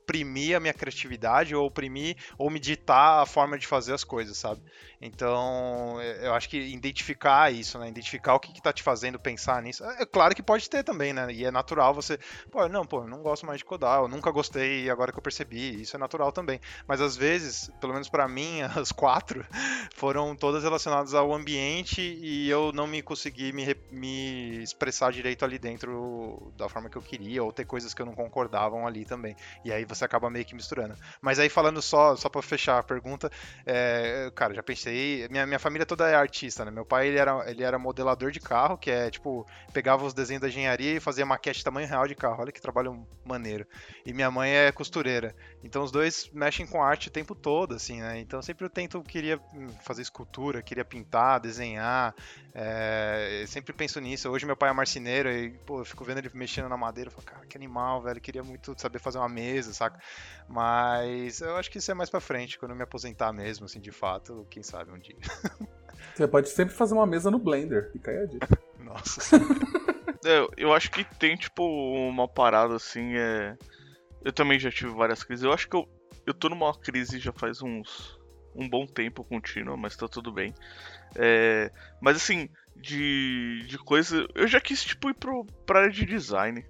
oprimir 0.09 0.57
a 0.57 0.61
minha 0.61 0.73
criatividade 0.73 1.55
ou 1.55 1.67
oprimir 1.67 2.17
ou 2.39 2.49
me 2.49 2.59
ditar 2.59 3.23
a 3.23 3.27
forma 3.27 3.59
de 3.59 3.67
fazer 3.67 3.93
as 3.93 4.03
coisas, 4.03 4.39
sabe? 4.39 4.63
Então, 5.01 6.01
é, 6.01 6.27
eu 6.27 6.35
acho 6.35 6.49
que 6.49 6.59
identificar 6.59 7.53
isso, 7.53 7.79
né? 7.79 7.89
Identificar 7.89 8.35
o 8.35 8.41
que, 8.41 8.53
que 8.53 8.63
tá 8.63 8.73
te 8.73 8.83
fazendo 8.83 9.19
pensar 9.19 9.63
nisso. 9.63 9.85
É, 9.85 10.03
é 10.03 10.07
claro 10.07 10.35
que 10.35 10.43
pode 10.43 10.69
ter 10.69 10.83
também, 10.83 11.13
né? 11.13 11.31
E 11.31 11.45
é 11.45 11.51
natural 11.51 11.95
você, 11.95 12.19
pô, 12.51 12.67
não, 12.69 12.87
pô, 12.87 13.07
não 13.07 13.23
gosto 13.23 13.45
mais 13.45 13.59
de 13.59 13.65
codar, 13.65 14.01
eu 14.01 14.09
nunca 14.09 14.31
gostei 14.31 14.89
agora 14.89 15.13
que 15.13 15.19
eu 15.19 15.23
percebi, 15.23 15.83
isso 15.83 15.95
é 15.95 15.99
natural 15.99 16.33
também. 16.33 16.59
Mas 16.87 17.01
às 17.03 17.15
vezes, 17.15 17.71
pelo 17.79 17.93
menos 17.93 18.09
para 18.09 18.27
mim, 18.27 18.63
as 18.75 18.91
quatro 18.91 19.47
foram 19.95 20.35
todas 20.35 20.65
relacionadas 20.65 21.13
ao 21.13 21.35
ambiente 21.35 22.01
e 22.01 22.49
eu 22.49 22.73
não 22.73 22.87
me 22.87 23.03
consegui 23.03 23.53
me, 23.53 23.77
me 23.91 24.63
expressar 24.63 25.13
direito 25.13 25.45
ali 25.45 25.59
dentro 25.59 26.53
da 26.57 26.69
forma 26.69 26.89
que 26.89 26.97
eu 26.97 27.03
queria, 27.03 27.45
ou 27.45 27.53
ter 27.53 27.67
coisas 27.67 27.93
que 27.93 28.01
eu 28.01 28.07
não 28.07 28.15
concordavam 28.15 28.87
ali 28.87 29.05
também. 29.05 29.37
E 29.65 29.71
aí 29.71 29.85
você 29.85 29.98
acaba 30.05 30.31
meio 30.31 30.45
que 30.45 30.55
misturando. 30.55 30.95
Mas 31.21 31.39
aí 31.39 31.49
falando 31.49 31.81
só, 31.81 32.17
só 32.17 32.29
para 32.29 32.43
fechar 32.43 32.79
a 32.79 32.83
pergunta, 32.83 33.31
é, 33.67 34.31
cara, 34.35 34.55
já 34.55 34.63
pensei 34.63 35.29
minha, 35.31 35.47
minha 35.47 35.59
família 35.59 35.87
toda 35.87 36.09
é 36.09 36.15
artista, 36.15 36.65
né? 36.65 36.71
Meu 36.71 36.85
pai 36.85 37.09
ele 37.09 37.19
era, 37.19 37.51
ele 37.51 37.63
era 37.63 37.79
modelador 37.79 38.31
de 38.31 38.41
carro, 38.41 38.77
que 38.77 38.91
é 38.91 39.11
tipo, 39.11 39.47
pegava 39.73 40.05
os 40.05 40.15
desenhos 40.15 40.41
da 40.41 40.49
engenharia 40.49 40.97
e 40.97 41.01
fazia 41.01 41.27
maquete 41.27 41.65
tamanho 41.65 41.89
real 41.89 42.07
de 42.07 42.15
carro. 42.15 42.41
Olha 42.41 42.53
que 42.53 42.61
trabalho 42.61 43.07
maneiro. 43.25 43.67
E 44.05 44.13
minha 44.13 44.31
mãe 44.31 44.51
é 44.51 44.73
costureira. 44.73 45.35
Então 45.63 45.83
os 45.83 45.91
dois 45.91 46.31
mexem 46.33 46.67
com 46.67 46.83
arte 46.83 47.09
o 47.09 47.11
tempo 47.11 47.35
todo, 47.35 47.75
assim, 47.75 48.01
né? 48.01 48.19
Então 48.21 48.41
sempre 48.43 48.65
eu 48.65 48.71
tento, 48.71 49.03
queria 49.03 49.41
hum, 49.55 49.69
fazer 49.83 50.03
escultura, 50.03 50.63
queria 50.63 50.85
pintar, 50.85 51.41
desenhar. 51.41 52.15
É, 52.55 53.45
sempre 53.47 53.73
penso 53.73 54.01
nisso. 54.01 54.29
Hoje 54.29 54.47
meu 54.47 54.57
pai 54.57 54.71
é 54.71 54.73
marceneiro 54.73 55.31
e, 55.31 55.51
pô, 55.51 55.81
eu 55.81 55.85
fico 55.85 56.05
vendo 56.05 56.19
ele 56.19 56.31
mexendo 56.35 56.69
na 56.69 56.77
madeira. 56.77 57.09
Eu 57.09 57.13
falo, 57.13 57.27
cara, 57.27 57.47
que 57.47 57.57
animal, 57.57 58.03
velho. 58.03 58.21
queria 58.21 58.43
muito 58.43 58.75
saber 58.77 58.99
fazer 58.99 59.19
uma 59.19 59.29
mesa, 59.29 59.73
saca? 59.91 60.01
Mas 60.49 61.41
eu 61.41 61.57
acho 61.57 61.71
que 61.71 61.79
isso 61.79 61.91
é 61.91 61.95
mais 61.95 62.09
pra 62.09 62.21
frente, 62.21 62.59
quando 62.59 62.73
eu 62.73 62.77
me 62.77 62.83
aposentar 62.83 63.33
mesmo, 63.33 63.67
assim, 63.67 63.81
de 63.81 63.93
fato, 63.93 64.47
quem 64.51 64.63
sabe 64.63 64.91
um 64.91 64.99
dia. 64.99 65.17
Você 66.15 66.27
pode 66.27 66.49
sempre 66.49 66.75
fazer 66.75 66.95
uma 66.95 67.07
mesa 67.07 67.31
no 67.31 67.39
Blender, 67.39 67.91
fica 67.93 68.11
aí 68.11 68.19
a 68.19 68.27
dica. 68.27 68.59
Nossa. 68.79 69.37
eu, 70.25 70.49
eu 70.57 70.73
acho 70.73 70.91
que 70.91 71.05
tem, 71.17 71.37
tipo, 71.37 71.63
uma 71.63 72.27
parada 72.27 72.77
assim, 72.77 73.17
é. 73.17 73.57
Eu 74.25 74.33
também 74.33 74.59
já 74.59 74.71
tive 74.71 74.91
várias 74.93 75.23
crises. 75.23 75.45
Eu 75.45 75.53
acho 75.53 75.69
que 75.69 75.77
eu, 75.77 75.89
eu 76.27 76.35
tô 76.35 76.49
numa 76.49 76.77
crise 76.77 77.19
já 77.19 77.33
faz 77.33 77.63
uns. 77.63 78.19
um 78.55 78.69
bom 78.69 78.87
tempo 78.87 79.23
contínua, 79.23 79.77
mas 79.77 79.97
tá 79.97 80.09
tudo 80.09 80.33
bem. 80.33 80.55
É, 81.15 81.71
mas 82.01 82.17
assim, 82.17 82.49
de, 82.77 83.65
de 83.67 83.79
coisa. 83.79 84.27
Eu 84.35 84.49
já 84.49 84.61
quis, 84.61 84.83
tipo, 84.83 85.11
ir 85.11 85.15
pro, 85.15 85.45
pra 85.67 85.81
área 85.81 85.93
de 85.93 86.07
design. 86.07 86.65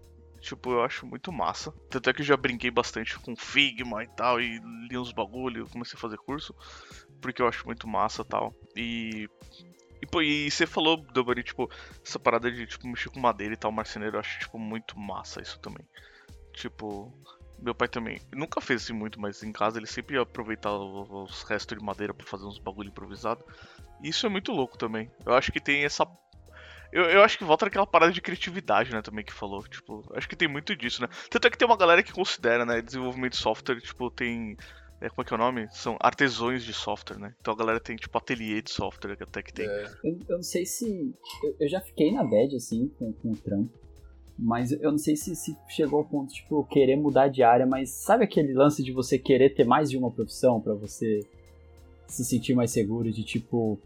Tipo, 0.48 0.70
eu 0.70 0.82
acho 0.82 1.06
muito 1.06 1.30
massa. 1.30 1.70
Tanto 1.90 2.08
é 2.08 2.12
que 2.14 2.22
eu 2.22 2.24
já 2.24 2.34
brinquei 2.34 2.70
bastante 2.70 3.18
com 3.18 3.36
Figma 3.36 4.02
e 4.02 4.06
tal, 4.06 4.40
e 4.40 4.58
li 4.88 4.96
uns 4.96 5.12
bagulho, 5.12 5.68
comecei 5.68 5.94
a 5.94 6.00
fazer 6.00 6.16
curso, 6.16 6.54
porque 7.20 7.42
eu 7.42 7.46
acho 7.46 7.66
muito 7.66 7.86
massa 7.86 8.24
tal. 8.24 8.54
E. 8.74 9.28
E, 10.00 10.06
pô, 10.06 10.22
e 10.22 10.50
você 10.50 10.66
falou, 10.66 10.96
Dobari, 10.96 11.42
tipo, 11.42 11.68
essa 12.02 12.18
parada 12.18 12.50
de 12.50 12.66
tipo, 12.66 12.86
mexer 12.86 13.10
com 13.10 13.20
madeira 13.20 13.52
e 13.52 13.56
tal, 13.58 13.70
marceneiro, 13.70 14.16
eu 14.16 14.20
acho, 14.20 14.38
tipo, 14.38 14.58
muito 14.58 14.98
massa 14.98 15.42
isso 15.42 15.58
também. 15.58 15.84
Tipo, 16.54 17.12
meu 17.58 17.74
pai 17.74 17.88
também. 17.88 18.18
Nunca 18.32 18.58
fez 18.58 18.84
assim 18.84 18.94
muito, 18.94 19.20
mas 19.20 19.42
em 19.42 19.52
casa 19.52 19.78
ele 19.78 19.86
sempre 19.86 20.14
ia 20.14 20.22
aproveitar 20.22 20.72
os 20.72 21.42
restos 21.42 21.76
de 21.76 21.84
madeira 21.84 22.14
para 22.14 22.26
fazer 22.26 22.46
uns 22.46 22.58
bagulho 22.58 22.88
improvisado. 22.88 23.44
Isso 24.02 24.24
é 24.24 24.30
muito 24.30 24.50
louco 24.52 24.78
também. 24.78 25.10
Eu 25.26 25.34
acho 25.34 25.52
que 25.52 25.60
tem 25.60 25.84
essa 25.84 26.06
eu, 26.92 27.04
eu 27.04 27.22
acho 27.22 27.36
que 27.36 27.44
volta 27.44 27.66
naquela 27.66 27.86
parada 27.86 28.12
de 28.12 28.20
criatividade, 28.20 28.90
né, 28.92 29.02
também 29.02 29.24
que 29.24 29.32
falou. 29.32 29.62
Tipo, 29.62 30.02
acho 30.14 30.28
que 30.28 30.36
tem 30.36 30.48
muito 30.48 30.74
disso, 30.74 31.02
né? 31.02 31.08
Tanto 31.30 31.46
é 31.46 31.50
que 31.50 31.58
tem 31.58 31.66
uma 31.66 31.76
galera 31.76 32.02
que 32.02 32.12
considera, 32.12 32.64
né, 32.64 32.80
desenvolvimento 32.80 33.32
de 33.32 33.38
software, 33.38 33.80
tipo, 33.80 34.10
tem. 34.10 34.56
É, 35.00 35.08
como 35.08 35.22
é 35.22 35.24
que 35.24 35.32
é 35.32 35.36
o 35.36 35.38
nome? 35.38 35.68
São 35.70 35.96
artesões 36.00 36.64
de 36.64 36.72
software, 36.72 37.18
né? 37.18 37.34
Então 37.40 37.54
a 37.54 37.56
galera 37.56 37.78
tem, 37.78 37.94
tipo, 37.94 38.16
ateliê 38.18 38.60
de 38.60 38.70
software 38.70 39.16
que 39.16 39.22
até 39.22 39.42
que 39.42 39.52
tem. 39.52 39.66
É. 39.66 39.84
Eu, 40.02 40.18
eu, 40.28 40.36
não 40.36 40.42
sei 40.42 40.66
se. 40.66 41.14
Eu, 41.44 41.56
eu, 41.60 41.68
já 41.68 41.80
fiquei 41.80 42.10
na 42.12 42.24
bad, 42.24 42.56
assim, 42.56 42.88
com, 42.98 43.12
com 43.12 43.32
o 43.32 43.36
trampo. 43.36 43.70
Mas 44.36 44.70
eu 44.72 44.90
não 44.90 44.98
sei 44.98 45.16
se, 45.16 45.34
se 45.34 45.56
chegou 45.68 45.98
ao 45.98 46.04
ponto, 46.04 46.32
tipo, 46.32 46.64
querer 46.64 46.96
mudar 46.96 47.28
de 47.28 47.42
área, 47.42 47.66
mas 47.66 47.90
sabe 47.90 48.24
aquele 48.24 48.54
lance 48.54 48.84
de 48.84 48.92
você 48.92 49.18
querer 49.18 49.50
ter 49.50 49.64
mais 49.64 49.90
de 49.90 49.96
uma 49.96 50.12
profissão 50.12 50.60
para 50.60 50.74
você 50.74 51.20
se 52.06 52.24
sentir 52.24 52.54
mais 52.54 52.70
seguro, 52.70 53.10
de 53.10 53.24
tipo, 53.24 53.78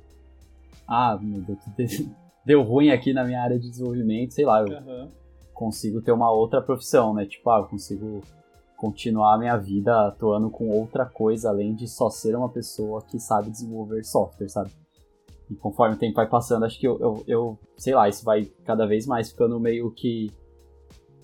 ah, 0.87 1.19
meu 1.21 1.41
Deus, 1.41 2.07
deu 2.45 2.62
ruim 2.62 2.90
aqui 2.90 3.12
na 3.12 3.24
minha 3.24 3.40
área 3.40 3.59
de 3.59 3.70
desenvolvimento, 3.70 4.34
sei 4.34 4.45
lá, 4.45 4.62
eu 4.62 4.68
uhum. 4.68 5.09
consigo 5.55 6.01
ter 6.01 6.12
uma 6.12 6.30
outra 6.30 6.61
profissão, 6.61 7.14
né? 7.14 7.24
Tipo, 7.26 7.51
ah, 7.51 7.59
eu 7.61 7.66
consigo 7.66 8.20
continuar 8.76 9.34
a 9.34 9.38
minha 9.38 9.57
vida 9.57 10.09
atuando 10.09 10.51
com 10.51 10.68
outra 10.68 11.07
coisa 11.07 11.49
além 11.49 11.74
de 11.74 11.86
só 11.86 12.11
ser 12.11 12.34
uma 12.34 12.49
pessoa 12.49 13.01
que 13.03 13.18
sabe 13.18 13.51
desenvolver 13.51 14.03
software, 14.05 14.49
sabe? 14.49 14.70
E 15.49 15.55
conforme 15.55 15.95
o 15.95 15.99
tempo 15.99 16.16
vai 16.16 16.28
passando, 16.28 16.64
acho 16.64 16.80
que 16.80 16.86
eu, 16.88 16.99
eu, 16.99 17.24
eu 17.28 17.59
sei 17.76 17.95
lá, 17.95 18.09
isso 18.09 18.24
vai 18.24 18.47
cada 18.64 18.86
vez 18.86 19.07
mais 19.07 19.30
ficando 19.30 19.61
meio 19.61 19.90
que 19.93 20.32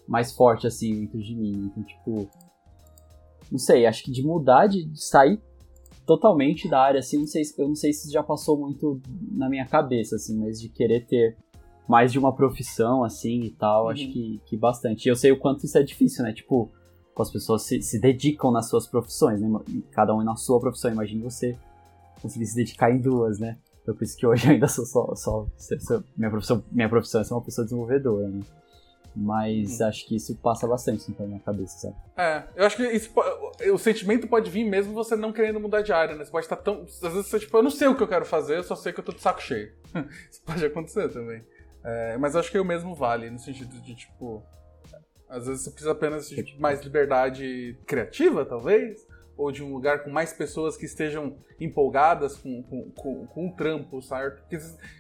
mais 0.07 0.33
forte 0.33 0.67
assim 0.67 1.01
dentro 1.01 1.19
de 1.19 1.35
mim. 1.35 1.71
Então, 1.71 1.83
tipo, 1.83 2.31
não 3.51 3.59
sei, 3.59 3.87
acho 3.87 4.05
que 4.05 4.11
de 4.11 4.23
mudar, 4.23 4.67
de, 4.67 4.85
de 4.85 5.03
sair 5.03 5.41
totalmente 6.09 6.67
da 6.67 6.81
área, 6.81 7.01
assim, 7.01 7.19
não 7.19 7.27
sei, 7.27 7.43
eu 7.59 7.69
não 7.69 7.75
sei 7.75 7.93
se 7.93 8.11
já 8.11 8.23
passou 8.23 8.57
muito 8.57 8.99
na 9.31 9.47
minha 9.47 9.67
cabeça, 9.67 10.17
assim, 10.17 10.39
mas 10.39 10.59
de 10.59 10.71
querer 10.71 11.05
ter 11.05 11.37
mais 11.87 12.11
de 12.11 12.19
uma 12.19 12.35
profissão, 12.35 13.05
assim, 13.05 13.43
e 13.43 13.51
tal, 13.51 13.85
uhum. 13.85 13.91
acho 13.91 14.09
que, 14.09 14.41
que 14.47 14.57
bastante. 14.57 15.05
E 15.05 15.11
eu 15.11 15.15
sei 15.15 15.33
o 15.33 15.39
quanto 15.39 15.67
isso 15.67 15.77
é 15.77 15.83
difícil, 15.83 16.25
né? 16.25 16.33
Tipo, 16.33 16.71
as 17.19 17.31
pessoas 17.31 17.63
se, 17.65 17.83
se 17.83 18.01
dedicam 18.01 18.51
nas 18.51 18.71
suas 18.71 18.87
profissões, 18.87 19.39
né? 19.39 19.49
Cada 19.91 20.15
um 20.15 20.23
na 20.23 20.35
sua 20.35 20.59
profissão. 20.59 20.91
Imagine 20.91 21.23
você 21.23 21.55
conseguir 22.23 22.47
se 22.47 22.57
dedicar 22.57 22.91
em 22.91 23.01
duas, 23.01 23.39
né? 23.39 23.59
Então, 23.83 23.95
por 23.95 24.05
isso 24.05 24.17
que 24.17 24.27
hoje 24.27 24.47
eu 24.47 24.53
ainda 24.53 24.67
sou 24.67 24.87
só. 24.87 25.15
só, 25.15 25.47
só 25.59 26.03
minha, 26.17 26.31
profissão, 26.31 26.65
minha 26.73 26.89
profissão 26.89 27.21
é 27.21 27.25
ser 27.25 27.35
uma 27.35 27.43
pessoa 27.43 27.67
desenvolvedora, 27.67 28.29
né? 28.29 28.41
Mas 29.21 29.81
hum. 29.81 29.87
acho 29.87 30.07
que 30.07 30.15
isso 30.15 30.37
passa 30.37 30.67
bastante 30.67 31.13
na 31.19 31.27
minha 31.27 31.41
cabeça, 31.41 31.77
sabe? 31.79 31.97
É, 32.17 32.45
eu 32.55 32.65
acho 32.65 32.77
que 32.77 32.85
isso, 32.85 33.11
o 33.73 33.79
sentimento 33.79 34.29
pode 34.29 34.49
vir 34.49 34.65
mesmo 34.65 34.95
você 34.95 35.17
não 35.17 35.33
querendo 35.33 35.59
mudar 35.59 35.83
de 35.83 35.93
área, 35.93 36.15
né? 36.15 36.25
Você 36.25 36.31
pode 36.31 36.47
estar 36.47 36.57
tão. 36.57 36.83
Às 36.83 37.01
vezes 37.01 37.27
você, 37.27 37.41
tipo, 37.41 37.57
eu 37.57 37.63
não 37.63 37.71
sei 37.71 37.89
o 37.89 37.97
que 37.97 38.03
eu 38.03 38.09
quero 38.09 38.25
fazer, 38.25 38.59
eu 38.59 38.63
só 38.63 38.77
sei 38.77 38.93
que 38.93 39.01
eu 39.01 39.05
tô 39.05 39.13
de 39.13 39.21
saco 39.21 39.43
cheio. 39.43 39.73
isso 40.31 40.41
pode 40.47 40.65
acontecer 40.65 41.09
também. 41.09 41.45
É, 41.83 42.17
mas 42.19 42.37
acho 42.37 42.51
que 42.51 42.59
o 42.59 42.65
mesmo 42.65 42.95
vale, 42.95 43.29
no 43.29 43.39
sentido 43.39 43.81
de, 43.81 43.95
tipo. 43.97 44.43
Às 45.29 45.47
vezes 45.47 45.65
você 45.65 45.71
precisa 45.71 45.93
apenas 45.93 46.29
de 46.29 46.59
mais 46.59 46.81
liberdade 46.81 47.77
criativa, 47.87 48.47
talvez 48.47 49.07
ou 49.39 49.53
de 49.53 49.63
um 49.63 49.73
lugar 49.73 50.03
com 50.03 50.11
mais 50.11 50.33
pessoas 50.33 50.77
que 50.77 50.85
estejam 50.85 51.37
empolgadas 51.61 52.37
com, 52.37 52.61
com, 52.65 52.91
com, 52.91 53.27
com 53.27 53.49
o 53.49 53.53
trampo, 53.53 54.03
certo? 54.03 54.43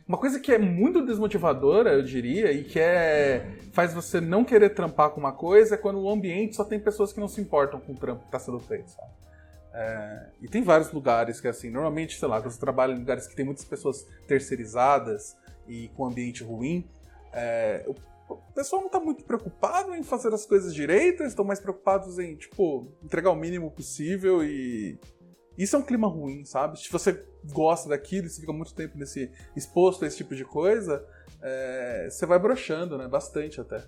Uma 0.06 0.16
coisa 0.16 0.38
que 0.38 0.52
é 0.52 0.58
muito 0.58 1.04
desmotivadora, 1.04 1.92
eu 1.92 2.02
diria, 2.02 2.52
e 2.52 2.62
que 2.62 2.78
é 2.78 3.58
faz 3.72 3.92
você 3.92 4.20
não 4.20 4.44
querer 4.44 4.70
trampar 4.70 5.10
com 5.10 5.18
uma 5.18 5.32
coisa 5.32 5.74
é 5.74 5.78
quando 5.78 6.00
o 6.00 6.08
ambiente 6.08 6.54
só 6.54 6.64
tem 6.64 6.78
pessoas 6.78 7.12
que 7.12 7.18
não 7.18 7.26
se 7.26 7.40
importam 7.40 7.80
com 7.80 7.92
o 7.92 7.96
trampo 7.96 8.20
que 8.20 8.28
está 8.28 8.38
sendo 8.38 8.60
feito, 8.60 8.90
sabe? 8.90 9.10
É, 9.74 10.26
e 10.40 10.48
tem 10.48 10.62
vários 10.62 10.90
lugares 10.92 11.40
que, 11.40 11.48
assim, 11.48 11.68
normalmente, 11.68 12.18
sei 12.18 12.28
lá, 12.28 12.38
você 12.40 12.58
trabalha 12.58 12.92
em 12.92 12.98
lugares 12.98 13.26
que 13.26 13.34
tem 13.34 13.44
muitas 13.44 13.64
pessoas 13.64 14.06
terceirizadas 14.26 15.36
e 15.66 15.88
com 15.96 16.06
ambiente 16.06 16.42
ruim, 16.42 16.88
é, 17.32 17.84
o 18.34 18.52
pessoal 18.52 18.82
não 18.82 18.88
tá 18.88 19.00
muito 19.00 19.24
preocupado 19.24 19.94
em 19.94 20.02
fazer 20.02 20.32
as 20.32 20.44
coisas 20.44 20.74
direitas, 20.74 21.28
estão 21.28 21.44
mais 21.44 21.60
preocupados 21.60 22.18
em, 22.18 22.36
tipo, 22.36 22.86
entregar 23.02 23.30
o 23.30 23.36
mínimo 23.36 23.70
possível 23.70 24.42
e. 24.42 24.98
Isso 25.56 25.74
é 25.74 25.78
um 25.78 25.82
clima 25.82 26.06
ruim, 26.06 26.44
sabe? 26.44 26.78
Se 26.78 26.90
você 26.90 27.24
gosta 27.52 27.88
daquilo, 27.88 28.28
se 28.28 28.40
fica 28.40 28.52
muito 28.52 28.72
tempo 28.74 28.96
nesse 28.96 29.28
exposto 29.56 30.04
a 30.04 30.08
esse 30.08 30.16
tipo 30.16 30.36
de 30.36 30.44
coisa, 30.44 31.04
é, 31.42 32.08
você 32.08 32.24
vai 32.26 32.38
brochando, 32.38 32.96
né? 32.96 33.08
Bastante 33.08 33.60
até. 33.60 33.84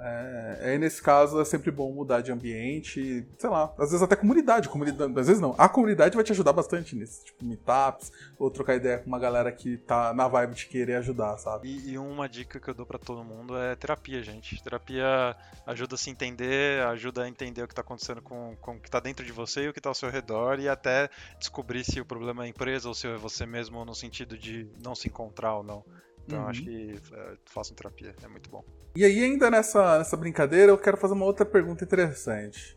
É, 0.00 0.70
aí 0.70 0.78
nesse 0.78 1.02
caso 1.02 1.40
é 1.40 1.44
sempre 1.44 1.70
bom 1.72 1.92
mudar 1.92 2.20
de 2.20 2.30
ambiente, 2.30 3.26
sei 3.36 3.50
lá, 3.50 3.72
às 3.76 3.90
vezes 3.90 4.00
até 4.00 4.14
comunidade, 4.14 4.68
comunidade, 4.68 5.12
às 5.18 5.26
vezes 5.26 5.40
não. 5.40 5.54
A 5.58 5.68
comunidade 5.68 6.14
vai 6.14 6.24
te 6.24 6.30
ajudar 6.30 6.52
bastante 6.52 6.94
nisso, 6.94 7.24
tipo 7.24 7.44
meetups, 7.44 8.12
ou 8.38 8.48
trocar 8.50 8.76
ideia 8.76 8.98
com 8.98 9.06
uma 9.06 9.18
galera 9.18 9.50
que 9.50 9.76
tá 9.78 10.14
na 10.14 10.28
vibe 10.28 10.54
de 10.54 10.66
querer 10.66 10.94
ajudar, 10.96 11.36
sabe? 11.38 11.68
E, 11.68 11.92
e 11.92 11.98
uma 11.98 12.28
dica 12.28 12.60
que 12.60 12.68
eu 12.68 12.74
dou 12.74 12.86
para 12.86 12.98
todo 12.98 13.24
mundo 13.24 13.56
é 13.56 13.74
terapia, 13.74 14.22
gente. 14.22 14.62
Terapia 14.62 15.34
ajuda 15.66 15.96
a 15.96 15.98
se 15.98 16.10
entender, 16.10 16.80
ajuda 16.86 17.24
a 17.24 17.28
entender 17.28 17.62
o 17.62 17.68
que 17.68 17.74
tá 17.74 17.82
acontecendo 17.82 18.22
com, 18.22 18.56
com 18.60 18.76
o 18.76 18.80
que 18.80 18.90
tá 18.90 19.00
dentro 19.00 19.26
de 19.26 19.32
você 19.32 19.64
e 19.64 19.68
o 19.68 19.72
que 19.72 19.80
tá 19.80 19.88
ao 19.88 19.94
seu 19.94 20.10
redor, 20.10 20.60
e 20.60 20.68
até 20.68 21.10
descobrir 21.40 21.82
se 21.84 22.00
o 22.00 22.04
problema 22.04 22.44
é 22.44 22.46
a 22.46 22.48
empresa 22.48 22.86
ou 22.86 22.94
se 22.94 23.08
é 23.08 23.16
você 23.16 23.44
mesmo 23.44 23.84
no 23.84 23.94
sentido 23.94 24.38
de 24.38 24.68
não 24.82 24.94
se 24.94 25.08
encontrar 25.08 25.56
ou 25.56 25.64
não. 25.64 25.84
Então 26.28 26.40
uhum. 26.42 26.48
acho 26.48 26.62
que 26.62 26.94
é, 27.14 27.36
façam 27.46 27.74
terapia, 27.74 28.14
é 28.22 28.28
muito 28.28 28.50
bom. 28.50 28.62
E 28.94 29.02
aí, 29.02 29.24
ainda 29.24 29.50
nessa, 29.50 29.96
nessa 29.96 30.14
brincadeira, 30.14 30.70
eu 30.70 30.76
quero 30.76 30.98
fazer 30.98 31.14
uma 31.14 31.24
outra 31.24 31.46
pergunta 31.46 31.84
interessante. 31.84 32.76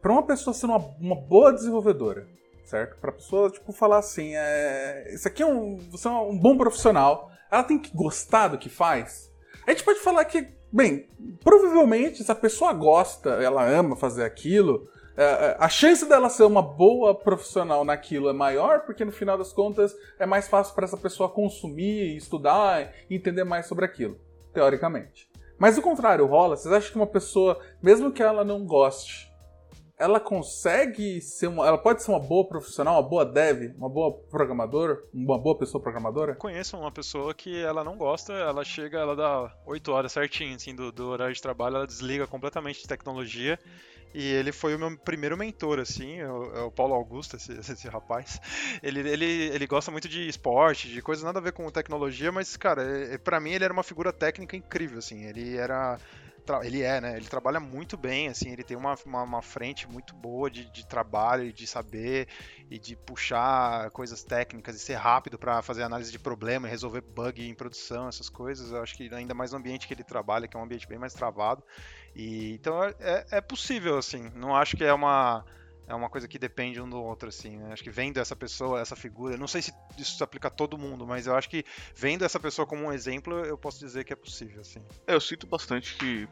Para 0.00 0.12
uma 0.12 0.22
pessoa 0.22 0.54
ser 0.54 0.64
uma, 0.64 0.78
uma 0.98 1.14
boa 1.14 1.52
desenvolvedora, 1.52 2.26
certo? 2.64 2.98
Para 2.98 3.10
a 3.10 3.12
pessoa 3.12 3.50
tipo 3.50 3.70
falar 3.70 3.98
assim, 3.98 4.34
é, 4.34 5.12
isso 5.12 5.28
aqui 5.28 5.42
é 5.42 5.46
um, 5.46 5.76
você 5.90 6.08
é 6.08 6.10
um 6.10 6.38
bom 6.38 6.56
profissional, 6.56 7.30
ela 7.50 7.62
tem 7.62 7.78
que 7.78 7.94
gostar 7.94 8.48
do 8.48 8.58
que 8.58 8.70
faz. 8.70 9.30
A 9.66 9.70
gente 9.70 9.84
pode 9.84 10.00
falar 10.00 10.24
que, 10.24 10.48
bem, 10.72 11.06
provavelmente 11.42 12.24
se 12.24 12.32
a 12.32 12.34
pessoa 12.34 12.72
gosta, 12.72 13.30
ela 13.42 13.68
ama 13.68 13.94
fazer 13.94 14.24
aquilo, 14.24 14.88
a 15.58 15.68
chance 15.68 16.08
dela 16.08 16.28
ser 16.28 16.44
uma 16.44 16.62
boa 16.62 17.14
profissional 17.14 17.84
naquilo 17.84 18.28
é 18.28 18.32
maior, 18.32 18.80
porque 18.80 19.04
no 19.04 19.12
final 19.12 19.38
das 19.38 19.52
contas 19.52 19.94
é 20.18 20.26
mais 20.26 20.48
fácil 20.48 20.74
para 20.74 20.84
essa 20.84 20.96
pessoa 20.96 21.28
consumir, 21.28 22.16
estudar 22.16 22.92
e 23.08 23.14
entender 23.14 23.44
mais 23.44 23.66
sobre 23.66 23.84
aquilo, 23.84 24.18
teoricamente. 24.52 25.30
Mas 25.56 25.78
o 25.78 25.82
contrário 25.82 26.26
rola, 26.26 26.56
vocês 26.56 26.72
acham 26.74 26.90
que 26.90 26.98
uma 26.98 27.06
pessoa, 27.06 27.60
mesmo 27.80 28.12
que 28.12 28.22
ela 28.22 28.44
não 28.44 28.66
goste, 28.66 29.32
ela 29.96 30.18
consegue 30.18 31.20
ser 31.20 31.46
uma, 31.46 31.66
ela 31.66 31.78
pode 31.78 32.02
ser 32.02 32.10
uma 32.10 32.18
boa 32.18 32.46
profissional, 32.48 32.94
uma 32.94 33.08
boa 33.08 33.24
dev, 33.24 33.72
uma 33.76 33.88
boa 33.88 34.12
programadora, 34.28 35.00
uma 35.12 35.38
boa 35.38 35.56
pessoa 35.56 35.80
programadora? 35.80 36.34
Conheço 36.34 36.76
uma 36.76 36.90
pessoa 36.90 37.32
que 37.32 37.62
ela 37.62 37.84
não 37.84 37.96
gosta, 37.96 38.32
ela 38.32 38.64
chega, 38.64 38.98
ela 38.98 39.14
dá 39.14 39.56
8 39.64 39.92
horas 39.92 40.10
certinho 40.10 40.56
assim 40.56 40.74
do, 40.74 40.90
do 40.90 41.06
horário 41.06 41.32
de 41.34 41.40
trabalho, 41.40 41.76
ela 41.76 41.86
desliga 41.86 42.26
completamente 42.26 42.82
de 42.82 42.88
tecnologia 42.88 43.56
e 44.14 44.30
ele 44.30 44.52
foi 44.52 44.76
o 44.76 44.78
meu 44.78 44.96
primeiro 44.96 45.36
mentor, 45.36 45.80
assim, 45.80 46.20
é 46.20 46.30
o, 46.30 46.56
é 46.56 46.62
o 46.62 46.70
Paulo 46.70 46.94
Augusto, 46.94 47.36
esse, 47.36 47.52
esse 47.58 47.88
rapaz. 47.88 48.40
Ele, 48.80 49.00
ele, 49.00 49.24
ele 49.24 49.66
gosta 49.66 49.90
muito 49.90 50.08
de 50.08 50.28
esporte, 50.28 50.88
de 50.88 51.02
coisas 51.02 51.24
nada 51.24 51.40
a 51.40 51.42
ver 51.42 51.52
com 51.52 51.68
tecnologia, 51.68 52.30
mas, 52.30 52.56
cara, 52.56 52.82
é, 52.82 53.18
para 53.18 53.40
mim 53.40 53.50
ele 53.50 53.64
era 53.64 53.72
uma 53.72 53.82
figura 53.82 54.12
técnica 54.12 54.56
incrível, 54.56 54.98
assim. 54.98 55.24
Ele 55.24 55.56
era 55.56 55.98
ele 56.62 56.82
é, 56.82 57.00
né? 57.00 57.16
Ele 57.16 57.26
trabalha 57.26 57.58
muito 57.58 57.96
bem, 57.96 58.28
assim, 58.28 58.50
ele 58.50 58.62
tem 58.62 58.76
uma, 58.76 58.94
uma, 59.06 59.22
uma 59.22 59.42
frente 59.42 59.88
muito 59.88 60.14
boa 60.14 60.50
de, 60.50 60.70
de, 60.70 60.86
trabalho, 60.86 61.50
de 61.50 61.66
saber 61.66 62.28
e 62.70 62.78
de 62.78 62.94
puxar 62.94 63.90
coisas 63.90 64.22
técnicas 64.22 64.76
e 64.76 64.78
ser 64.78 64.94
rápido 64.94 65.38
para 65.38 65.62
fazer 65.62 65.82
análise 65.82 66.12
de 66.12 66.18
problema 66.18 66.66
e 66.66 66.70
resolver 66.70 67.00
bug 67.00 67.48
em 67.48 67.54
produção, 67.54 68.08
essas 68.08 68.28
coisas. 68.28 68.70
Eu 68.70 68.82
acho 68.82 68.94
que 68.94 69.12
ainda 69.14 69.32
mais 69.32 69.52
no 69.52 69.58
ambiente 69.58 69.88
que 69.88 69.94
ele 69.94 70.04
trabalha, 70.04 70.46
que 70.46 70.56
é 70.56 70.60
um 70.60 70.64
ambiente 70.64 70.86
bem 70.86 70.98
mais 70.98 71.14
travado. 71.14 71.64
E, 72.14 72.54
então 72.54 72.82
é, 72.82 72.94
é, 73.00 73.26
é 73.32 73.40
possível, 73.40 73.98
assim. 73.98 74.30
Não 74.34 74.54
acho 74.54 74.76
que 74.76 74.84
é 74.84 74.92
uma 74.92 75.44
é 75.86 75.94
uma 75.94 76.08
coisa 76.08 76.26
que 76.26 76.38
depende 76.38 76.80
um 76.80 76.88
do 76.88 77.02
outro, 77.02 77.28
assim. 77.28 77.56
Né? 77.56 77.72
Acho 77.72 77.82
que 77.82 77.90
vendo 77.90 78.18
essa 78.18 78.34
pessoa, 78.34 78.80
essa 78.80 78.96
figura, 78.96 79.36
não 79.36 79.46
sei 79.46 79.60
se 79.60 79.72
isso 79.98 80.16
se 80.16 80.22
aplica 80.22 80.48
a 80.48 80.50
todo 80.50 80.78
mundo, 80.78 81.06
mas 81.06 81.26
eu 81.26 81.36
acho 81.36 81.48
que 81.48 81.64
vendo 81.94 82.24
essa 82.24 82.40
pessoa 82.40 82.66
como 82.66 82.84
um 82.84 82.92
exemplo, 82.92 83.44
eu 83.44 83.58
posso 83.58 83.78
dizer 83.78 84.04
que 84.04 84.12
é 84.12 84.16
possível, 84.16 84.60
assim. 84.60 84.82
É, 85.06 85.14
eu 85.14 85.20
sinto 85.20 85.46
bastante 85.46 85.94
que 85.96 86.28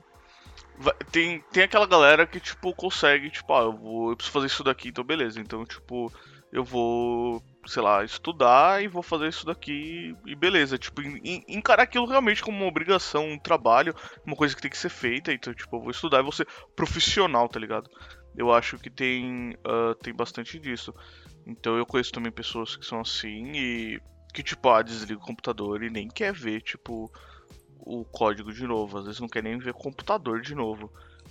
tem, 1.10 1.40
tem 1.52 1.64
aquela 1.64 1.86
galera 1.86 2.26
que, 2.26 2.40
tipo, 2.40 2.74
consegue, 2.74 3.30
tipo, 3.30 3.52
ah, 3.52 3.62
eu, 3.62 3.72
vou, 3.72 4.10
eu 4.10 4.16
preciso 4.16 4.32
fazer 4.32 4.46
isso 4.46 4.64
daqui, 4.64 4.88
então 4.88 5.04
beleza. 5.04 5.38
Então, 5.38 5.64
tipo, 5.64 6.12
eu 6.52 6.62
vou, 6.62 7.42
sei 7.66 7.82
lá, 7.82 8.04
estudar 8.04 8.82
e 8.82 8.88
vou 8.88 9.02
fazer 9.02 9.28
isso 9.28 9.46
daqui 9.46 10.14
e 10.26 10.34
beleza. 10.34 10.76
Tipo, 10.76 11.00
encarar 11.48 11.84
aquilo 11.84 12.06
realmente 12.06 12.42
como 12.42 12.58
uma 12.58 12.66
obrigação, 12.66 13.26
um 13.30 13.38
trabalho, 13.38 13.94
uma 14.26 14.36
coisa 14.36 14.54
que 14.54 14.60
tem 14.60 14.70
que 14.70 14.78
ser 14.78 14.90
feita. 14.90 15.32
Então, 15.32 15.54
tipo, 15.54 15.76
eu 15.76 15.80
vou 15.80 15.90
estudar 15.90 16.20
e 16.20 16.22
vou 16.22 16.32
ser 16.32 16.46
profissional, 16.76 17.48
tá 17.48 17.58
ligado? 17.58 17.90
eu 18.36 18.52
acho 18.52 18.78
que 18.78 18.90
tem, 18.90 19.54
uh, 19.66 19.94
tem 20.02 20.14
bastante 20.14 20.58
disso. 20.58 20.94
Então 21.46 21.76
eu 21.76 21.86
conheço 21.86 22.12
também 22.12 22.32
pessoas 22.32 22.76
que 22.76 22.86
são 22.86 23.00
assim 23.00 23.52
e 23.54 24.00
que, 24.32 24.42
tipo, 24.42 24.68
ah, 24.70 24.82
desliga 24.82 25.20
o 25.20 25.26
computador 25.26 25.82
e 25.82 25.90
nem 25.90 26.08
quer 26.08 26.32
ver, 26.32 26.62
tipo, 26.62 27.10
o 27.78 28.04
código 28.04 28.52
de 28.52 28.66
novo. 28.66 28.98
Às 28.98 29.04
vezes 29.04 29.20
não 29.20 29.28
quer 29.28 29.42
nem 29.42 29.58
ver 29.58 29.70
o 29.70 29.74
computador 29.74 30.40
de 30.40 30.54
novo. 30.54 30.90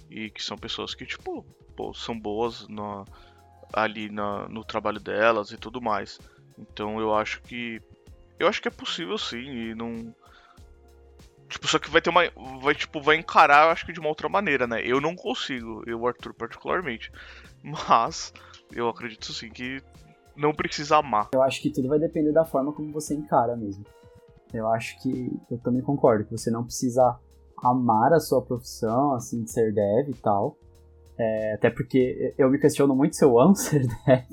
E 0.10 0.30
que 0.30 0.44
são 0.44 0.58
pessoas 0.58 0.94
que, 0.94 1.06
tipo, 1.06 1.44
pô, 1.76 1.94
são 1.94 2.20
boas 2.20 2.68
no, 2.68 3.06
ali 3.74 4.10
na, 4.10 4.48
no 4.48 4.64
trabalho 4.64 5.00
delas 5.00 5.52
e 5.52 5.58
tudo 5.58 5.82
mais. 5.82 6.20
Então 6.58 7.00
eu 7.00 7.14
acho 7.14 7.42
que. 7.42 7.82
Eu 8.40 8.48
acho 8.48 8.62
que 8.62 8.68
é 8.68 8.72
possível 8.72 9.18
sim 9.18 9.38
e 9.38 9.76
não. 9.76 10.14
Tipo, 11.48 11.68
só 11.68 11.80
que 11.80 11.90
vai 11.90 12.02
ter 12.02 12.10
uma. 12.10 12.24
Vai, 12.62 12.74
tipo, 12.74 13.02
vai 13.02 13.18
encarar, 13.18 13.72
acho 13.72 13.86
que 13.86 13.94
de 13.94 14.00
uma 14.00 14.10
outra 14.10 14.30
maneira, 14.30 14.66
né? 14.66 14.82
Eu 14.84 15.02
não 15.02 15.16
consigo, 15.16 15.84
eu, 15.86 16.06
Arthur, 16.08 16.34
particularmente. 16.34 17.12
Mas 17.62 18.34
eu 18.72 18.88
acredito 18.88 19.32
sim 19.34 19.50
que 19.50 19.82
não 20.36 20.54
precisa 20.54 20.98
amar. 20.98 21.30
Eu 21.34 21.44
acho 21.44 21.62
que 21.62 21.70
tudo 21.70 21.90
vai 21.90 22.00
depender 22.00 22.32
da 22.32 22.46
forma 22.46 22.72
como 22.72 22.92
você 22.92 23.14
encara 23.14 23.56
mesmo. 23.56 23.86
Eu 24.54 24.68
acho 24.70 25.02
que. 25.02 25.32
Eu 25.50 25.58
também 25.60 25.82
concordo 25.82 26.26
que 26.26 26.32
você 26.32 26.50
não 26.50 26.64
precisa 26.64 27.18
amar 27.64 28.14
a 28.14 28.20
sua 28.20 28.42
profissão, 28.42 29.14
assim, 29.14 29.44
de 29.44 29.52
ser 29.52 29.74
dev 29.74 30.10
e 30.10 30.14
tal. 30.14 30.58
É, 31.18 31.54
até 31.54 31.70
porque 31.70 32.34
eu 32.38 32.50
me 32.50 32.60
questiono 32.60 32.96
muito 32.96 33.16
se 33.16 33.24
eu 33.24 33.40
amo 33.40 33.54
ser 33.56 33.82
dev, 33.82 34.24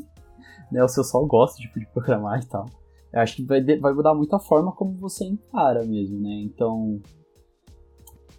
né? 0.72 0.82
Ou 0.82 0.88
se 0.88 0.98
eu 0.98 1.04
só 1.04 1.20
gosto 1.24 1.58
tipo, 1.58 1.78
de 1.78 1.86
programar 1.86 2.40
e 2.40 2.46
tal. 2.46 2.66
Eu 3.12 3.20
acho 3.20 3.36
que 3.36 3.44
vai, 3.44 3.62
vai 3.78 3.92
mudar 3.92 4.14
muito 4.14 4.34
a 4.36 4.40
forma 4.40 4.72
como 4.72 4.92
você 4.98 5.24
encara 5.24 5.84
mesmo, 5.84 6.20
né? 6.20 6.42
Então, 6.44 7.00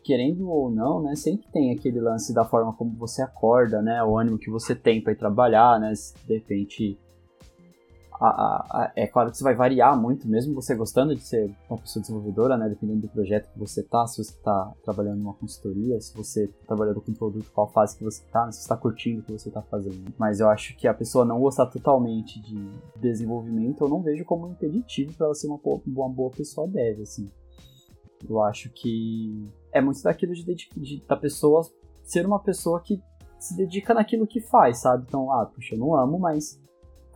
querendo 0.03 0.49
ou 0.49 0.71
não, 0.71 1.01
né, 1.01 1.15
sempre 1.15 1.47
tem 1.51 1.71
aquele 1.71 1.99
lance 1.99 2.33
da 2.33 2.43
forma 2.45 2.73
como 2.73 2.95
você 2.97 3.21
acorda, 3.21 3.81
né, 3.81 4.03
o 4.03 4.17
ânimo 4.17 4.39
que 4.39 4.49
você 4.49 4.73
tem 4.73 5.01
para 5.01 5.13
trabalhar, 5.13 5.79
né, 5.79 5.93
se 5.93 6.15
de 6.25 6.33
repente 6.35 6.99
a, 8.19 8.27
a, 8.27 8.83
a, 8.83 8.91
é 8.97 9.07
claro 9.07 9.29
que 9.29 9.35
isso 9.35 9.43
vai 9.43 9.55
variar 9.55 9.99
muito, 9.99 10.27
mesmo 10.27 10.53
você 10.53 10.75
gostando 10.75 11.15
de 11.15 11.21
ser 11.21 11.49
uma 11.69 11.79
pessoa 11.79 12.01
desenvolvedora, 12.01 12.57
né? 12.57 12.67
Dependendo 12.67 13.01
do 13.01 13.07
projeto 13.07 13.49
que 13.51 13.57
você 13.57 13.81
tá, 13.81 14.05
se 14.07 14.21
você 14.21 14.33
tá 14.43 14.73
trabalhando 14.83 15.19
numa 15.19 15.33
consultoria, 15.33 15.99
se 16.01 16.13
você 16.15 16.47
tá 16.47 16.67
trabalhando 16.67 16.99
com 16.99 17.11
um 17.11 17.15
produto, 17.15 17.49
qual 17.53 17.71
fase 17.71 17.97
que 17.97 18.03
você 18.03 18.21
tá, 18.29 18.51
se 18.51 18.61
você 18.61 18.67
tá 18.67 18.75
curtindo 18.75 19.21
o 19.21 19.23
que 19.23 19.31
você 19.31 19.49
tá 19.49 19.61
fazendo. 19.61 20.13
Mas 20.17 20.41
eu 20.41 20.49
acho 20.49 20.75
que 20.75 20.85
a 20.85 20.93
pessoa 20.93 21.23
não 21.23 21.39
gostar 21.39 21.67
totalmente 21.67 22.41
de 22.41 22.69
desenvolvimento, 22.97 23.83
eu 23.83 23.89
não 23.89 24.01
vejo 24.01 24.25
como 24.25 24.47
um 24.47 24.51
impeditivo 24.51 25.13
para 25.13 25.27
ela 25.27 25.35
ser 25.35 25.47
uma, 25.47 25.59
uma 25.87 26.09
boa 26.09 26.29
pessoa 26.29 26.67
deve, 26.67 27.03
assim. 27.03 27.31
Eu 28.29 28.43
acho 28.43 28.69
que 28.71 29.49
é 29.71 29.79
muito 29.79 30.03
daquilo 30.03 30.33
de, 30.33 30.43
de, 30.43 30.69
de 30.75 31.03
da 31.07 31.15
pessoa 31.15 31.65
ser 32.03 32.25
uma 32.25 32.39
pessoa 32.39 32.81
que 32.81 33.01
se 33.39 33.55
dedica 33.55 33.93
naquilo 33.93 34.27
que 34.27 34.41
faz, 34.41 34.79
sabe? 34.79 35.05
Então, 35.07 35.31
ah, 35.31 35.45
puxa, 35.45 35.75
eu 35.75 35.79
não 35.79 35.95
amo, 35.95 36.19
mas 36.19 36.59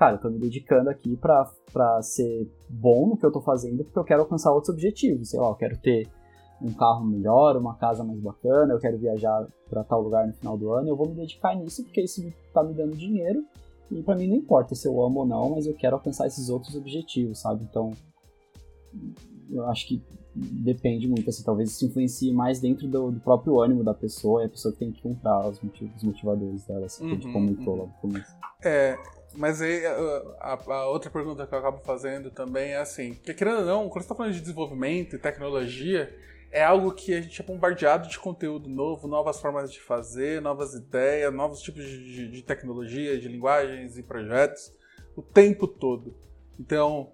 cara, 0.03 0.15
eu 0.15 0.19
tô 0.19 0.29
me 0.29 0.37
dedicando 0.37 0.89
aqui 0.89 1.15
pra, 1.15 1.49
pra 1.71 2.01
ser 2.01 2.49
bom 2.69 3.07
no 3.07 3.17
que 3.17 3.25
eu 3.25 3.31
tô 3.31 3.39
fazendo, 3.39 3.83
porque 3.85 3.97
eu 3.97 4.03
quero 4.03 4.21
alcançar 4.21 4.51
outros 4.51 4.73
objetivos. 4.73 5.29
Sei 5.29 5.39
lá, 5.39 5.47
eu 5.47 5.55
quero 5.55 5.77
ter 5.77 6.09
um 6.61 6.73
carro 6.73 7.05
melhor, 7.05 7.55
uma 7.55 7.75
casa 7.75 8.03
mais 8.03 8.19
bacana, 8.19 8.73
eu 8.73 8.79
quero 8.79 8.97
viajar 8.97 9.47
para 9.69 9.83
tal 9.83 10.01
lugar 10.01 10.27
no 10.27 10.33
final 10.33 10.57
do 10.57 10.73
ano, 10.73 10.89
eu 10.89 10.95
vou 10.95 11.07
me 11.07 11.15
dedicar 11.15 11.55
nisso 11.55 11.83
porque 11.83 12.01
isso 12.01 12.21
tá 12.53 12.63
me 12.63 12.73
dando 12.73 12.95
dinheiro 12.95 13.43
e 13.91 14.01
para 14.01 14.15
mim 14.15 14.27
não 14.27 14.35
importa 14.35 14.75
se 14.75 14.87
eu 14.87 15.01
amo 15.01 15.21
ou 15.21 15.25
não, 15.25 15.51
mas 15.51 15.67
eu 15.67 15.73
quero 15.73 15.95
alcançar 15.95 16.27
esses 16.27 16.49
outros 16.49 16.75
objetivos, 16.75 17.39
sabe? 17.39 17.63
Então, 17.63 17.91
eu 19.49 19.65
acho 19.67 19.87
que 19.87 20.01
depende 20.35 21.07
muito, 21.07 21.29
assim, 21.29 21.43
talvez 21.43 21.69
isso 21.69 21.85
influencie 21.85 22.33
mais 22.33 22.59
dentro 22.59 22.87
do, 22.87 23.11
do 23.11 23.19
próprio 23.19 23.61
ânimo 23.61 23.83
da 23.83 23.93
pessoa 23.93 24.41
e 24.41 24.45
a 24.45 24.49
pessoa 24.49 24.73
tem 24.73 24.91
que 24.91 24.99
encontrar 24.99 25.47
os, 25.47 25.61
motivos, 25.61 25.95
os 25.97 26.03
motivadores 26.03 26.65
dela, 26.65 26.85
assim, 26.85 27.03
uhum, 27.03 27.09
que 27.09 27.15
a 27.15 27.17
gente 27.17 27.27
uhum, 27.27 27.33
comentou 27.33 27.73
uhum. 27.73 27.79
lá 27.79 27.85
no 27.85 27.93
começo. 27.93 28.31
É, 28.63 28.97
mas 29.35 29.61
aí 29.61 29.85
a, 29.85 30.59
a, 30.67 30.87
outra 30.87 31.09
pergunta 31.09 31.45
que 31.45 31.53
eu 31.53 31.59
acabo 31.59 31.79
fazendo 31.79 32.29
também 32.29 32.71
é 32.71 32.77
assim, 32.77 33.13
querendo 33.13 33.59
ou 33.59 33.65
não, 33.65 33.89
quando 33.89 34.01
você 34.01 34.05
está 34.05 34.15
falando 34.15 34.33
de 34.33 34.41
desenvolvimento 34.41 35.15
e 35.15 35.19
tecnologia, 35.19 36.15
é 36.51 36.63
algo 36.63 36.91
que 36.91 37.13
a 37.13 37.21
gente 37.21 37.41
é 37.41 37.43
bombardeado 37.43 38.07
de 38.07 38.19
conteúdo 38.19 38.69
novo, 38.69 39.07
novas 39.07 39.41
formas 39.41 39.71
de 39.71 39.81
fazer, 39.81 40.39
novas 40.41 40.75
ideias, 40.75 41.33
novos 41.33 41.61
tipos 41.61 41.83
de, 41.83 42.29
de 42.29 42.41
tecnologia, 42.43 43.19
de 43.19 43.27
linguagens 43.27 43.97
e 43.97 44.03
projetos, 44.03 44.71
o 45.15 45.21
tempo 45.21 45.67
todo. 45.67 46.15
Então, 46.59 47.11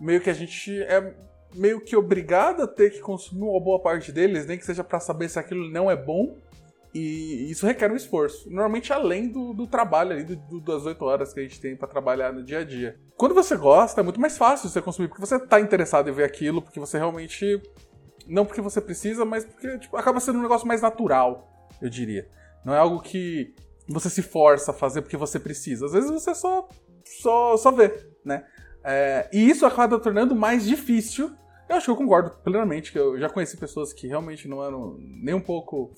meio 0.00 0.20
que 0.20 0.30
a 0.30 0.34
gente 0.34 0.80
é 0.82 1.14
meio 1.54 1.80
que 1.80 1.96
obrigado 1.96 2.62
a 2.62 2.66
ter 2.66 2.90
que 2.90 3.00
consumir 3.00 3.42
uma 3.42 3.60
boa 3.60 3.80
parte 3.80 4.12
deles, 4.12 4.46
nem 4.46 4.56
que 4.56 4.64
seja 4.64 4.84
para 4.84 5.00
saber 5.00 5.28
se 5.28 5.38
aquilo 5.38 5.68
não 5.68 5.90
é 5.90 5.96
bom. 5.96 6.36
E 6.92 7.50
isso 7.50 7.66
requer 7.66 7.90
um 7.90 7.96
esforço. 7.96 8.48
Normalmente 8.50 8.92
além 8.92 9.28
do, 9.28 9.54
do 9.54 9.66
trabalho 9.66 10.12
ali, 10.12 10.24
do, 10.24 10.36
do, 10.36 10.60
das 10.60 10.84
8 10.84 11.04
horas 11.04 11.32
que 11.32 11.38
a 11.38 11.42
gente 11.42 11.60
tem 11.60 11.76
para 11.76 11.86
trabalhar 11.86 12.32
no 12.32 12.42
dia 12.42 12.58
a 12.58 12.64
dia. 12.64 12.98
Quando 13.16 13.34
você 13.34 13.56
gosta, 13.56 14.00
é 14.00 14.04
muito 14.04 14.20
mais 14.20 14.36
fácil 14.36 14.68
você 14.68 14.82
consumir, 14.82 15.08
porque 15.08 15.24
você 15.24 15.38
tá 15.38 15.60
interessado 15.60 16.08
em 16.08 16.12
ver 16.12 16.24
aquilo, 16.24 16.60
porque 16.60 16.80
você 16.80 16.98
realmente. 16.98 17.62
Não 18.26 18.44
porque 18.44 18.60
você 18.60 18.80
precisa, 18.80 19.24
mas 19.24 19.44
porque 19.44 19.78
tipo, 19.78 19.96
acaba 19.96 20.20
sendo 20.20 20.38
um 20.38 20.42
negócio 20.42 20.66
mais 20.66 20.82
natural, 20.82 21.68
eu 21.80 21.88
diria. 21.88 22.28
Não 22.64 22.74
é 22.74 22.78
algo 22.78 23.00
que 23.00 23.54
você 23.88 24.10
se 24.10 24.22
força 24.22 24.70
a 24.70 24.74
fazer 24.74 25.02
porque 25.02 25.16
você 25.16 25.38
precisa. 25.38 25.86
Às 25.86 25.92
vezes 25.92 26.10
você 26.10 26.34
só, 26.34 26.68
só, 27.04 27.56
só 27.56 27.72
vê, 27.72 28.06
né? 28.24 28.44
É, 28.82 29.28
e 29.32 29.48
isso 29.48 29.66
acaba 29.66 29.98
tornando 29.98 30.34
mais 30.34 30.64
difícil. 30.64 31.30
Eu 31.68 31.76
acho 31.76 31.86
que 31.86 31.90
eu 31.90 31.96
concordo 31.96 32.30
plenamente, 32.42 32.90
que 32.90 32.98
eu 32.98 33.18
já 33.18 33.28
conheci 33.28 33.56
pessoas 33.56 33.92
que 33.92 34.06
realmente 34.06 34.48
não 34.48 34.64
eram 34.64 34.96
nem 34.98 35.34
um 35.34 35.40
pouco 35.40 35.94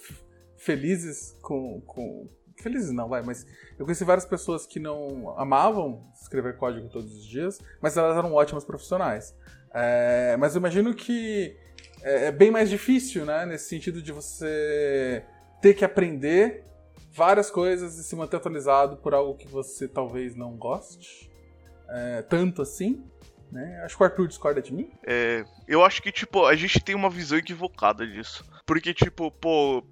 felizes 0.62 1.36
com, 1.42 1.80
com. 1.82 2.26
Felizes 2.56 2.92
não, 2.92 3.08
vai, 3.08 3.22
mas 3.22 3.44
eu 3.78 3.84
conheci 3.84 4.04
várias 4.04 4.24
pessoas 4.24 4.66
que 4.66 4.78
não 4.78 5.34
amavam 5.38 6.08
escrever 6.14 6.56
código 6.56 6.88
todos 6.88 7.12
os 7.16 7.26
dias, 7.26 7.60
mas 7.80 7.96
elas 7.96 8.16
eram 8.16 8.32
ótimas 8.34 8.64
profissionais. 8.64 9.34
É, 9.74 10.36
mas 10.38 10.54
eu 10.54 10.60
imagino 10.60 10.94
que 10.94 11.56
é, 12.02 12.26
é 12.26 12.32
bem 12.32 12.50
mais 12.50 12.70
difícil, 12.70 13.24
né? 13.24 13.44
Nesse 13.46 13.68
sentido 13.68 14.00
de 14.00 14.12
você 14.12 15.24
ter 15.60 15.74
que 15.74 15.84
aprender 15.84 16.64
várias 17.12 17.50
coisas 17.50 17.98
e 17.98 18.04
se 18.04 18.14
manter 18.14 18.36
atualizado 18.36 18.96
por 18.98 19.14
algo 19.14 19.36
que 19.36 19.48
você 19.48 19.88
talvez 19.88 20.36
não 20.36 20.56
goste. 20.56 21.30
É, 21.88 22.22
tanto 22.22 22.62
assim. 22.62 23.04
Né? 23.50 23.82
Acho 23.84 23.96
que 23.96 24.02
o 24.02 24.06
Arthur 24.06 24.28
discorda 24.28 24.62
de 24.62 24.72
mim. 24.72 24.90
É, 25.06 25.44
eu 25.68 25.84
acho 25.84 26.00
que, 26.02 26.10
tipo, 26.10 26.46
a 26.46 26.54
gente 26.54 26.80
tem 26.80 26.94
uma 26.94 27.10
visão 27.10 27.36
equivocada 27.36 28.06
disso. 28.06 28.44
Porque, 28.64 28.94
tipo, 28.94 29.30
pô, 29.30 29.84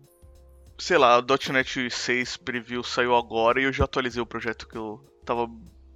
sei 0.80 0.98
lá, 0.98 1.18
o 1.18 1.52
.NET 1.52 1.90
6 1.90 2.38
Preview 2.38 2.82
saiu 2.82 3.14
agora 3.14 3.60
e 3.60 3.64
eu 3.64 3.72
já 3.72 3.84
atualizei 3.84 4.20
o 4.20 4.26
projeto 4.26 4.66
que 4.66 4.76
eu 4.76 5.04
tava 5.24 5.48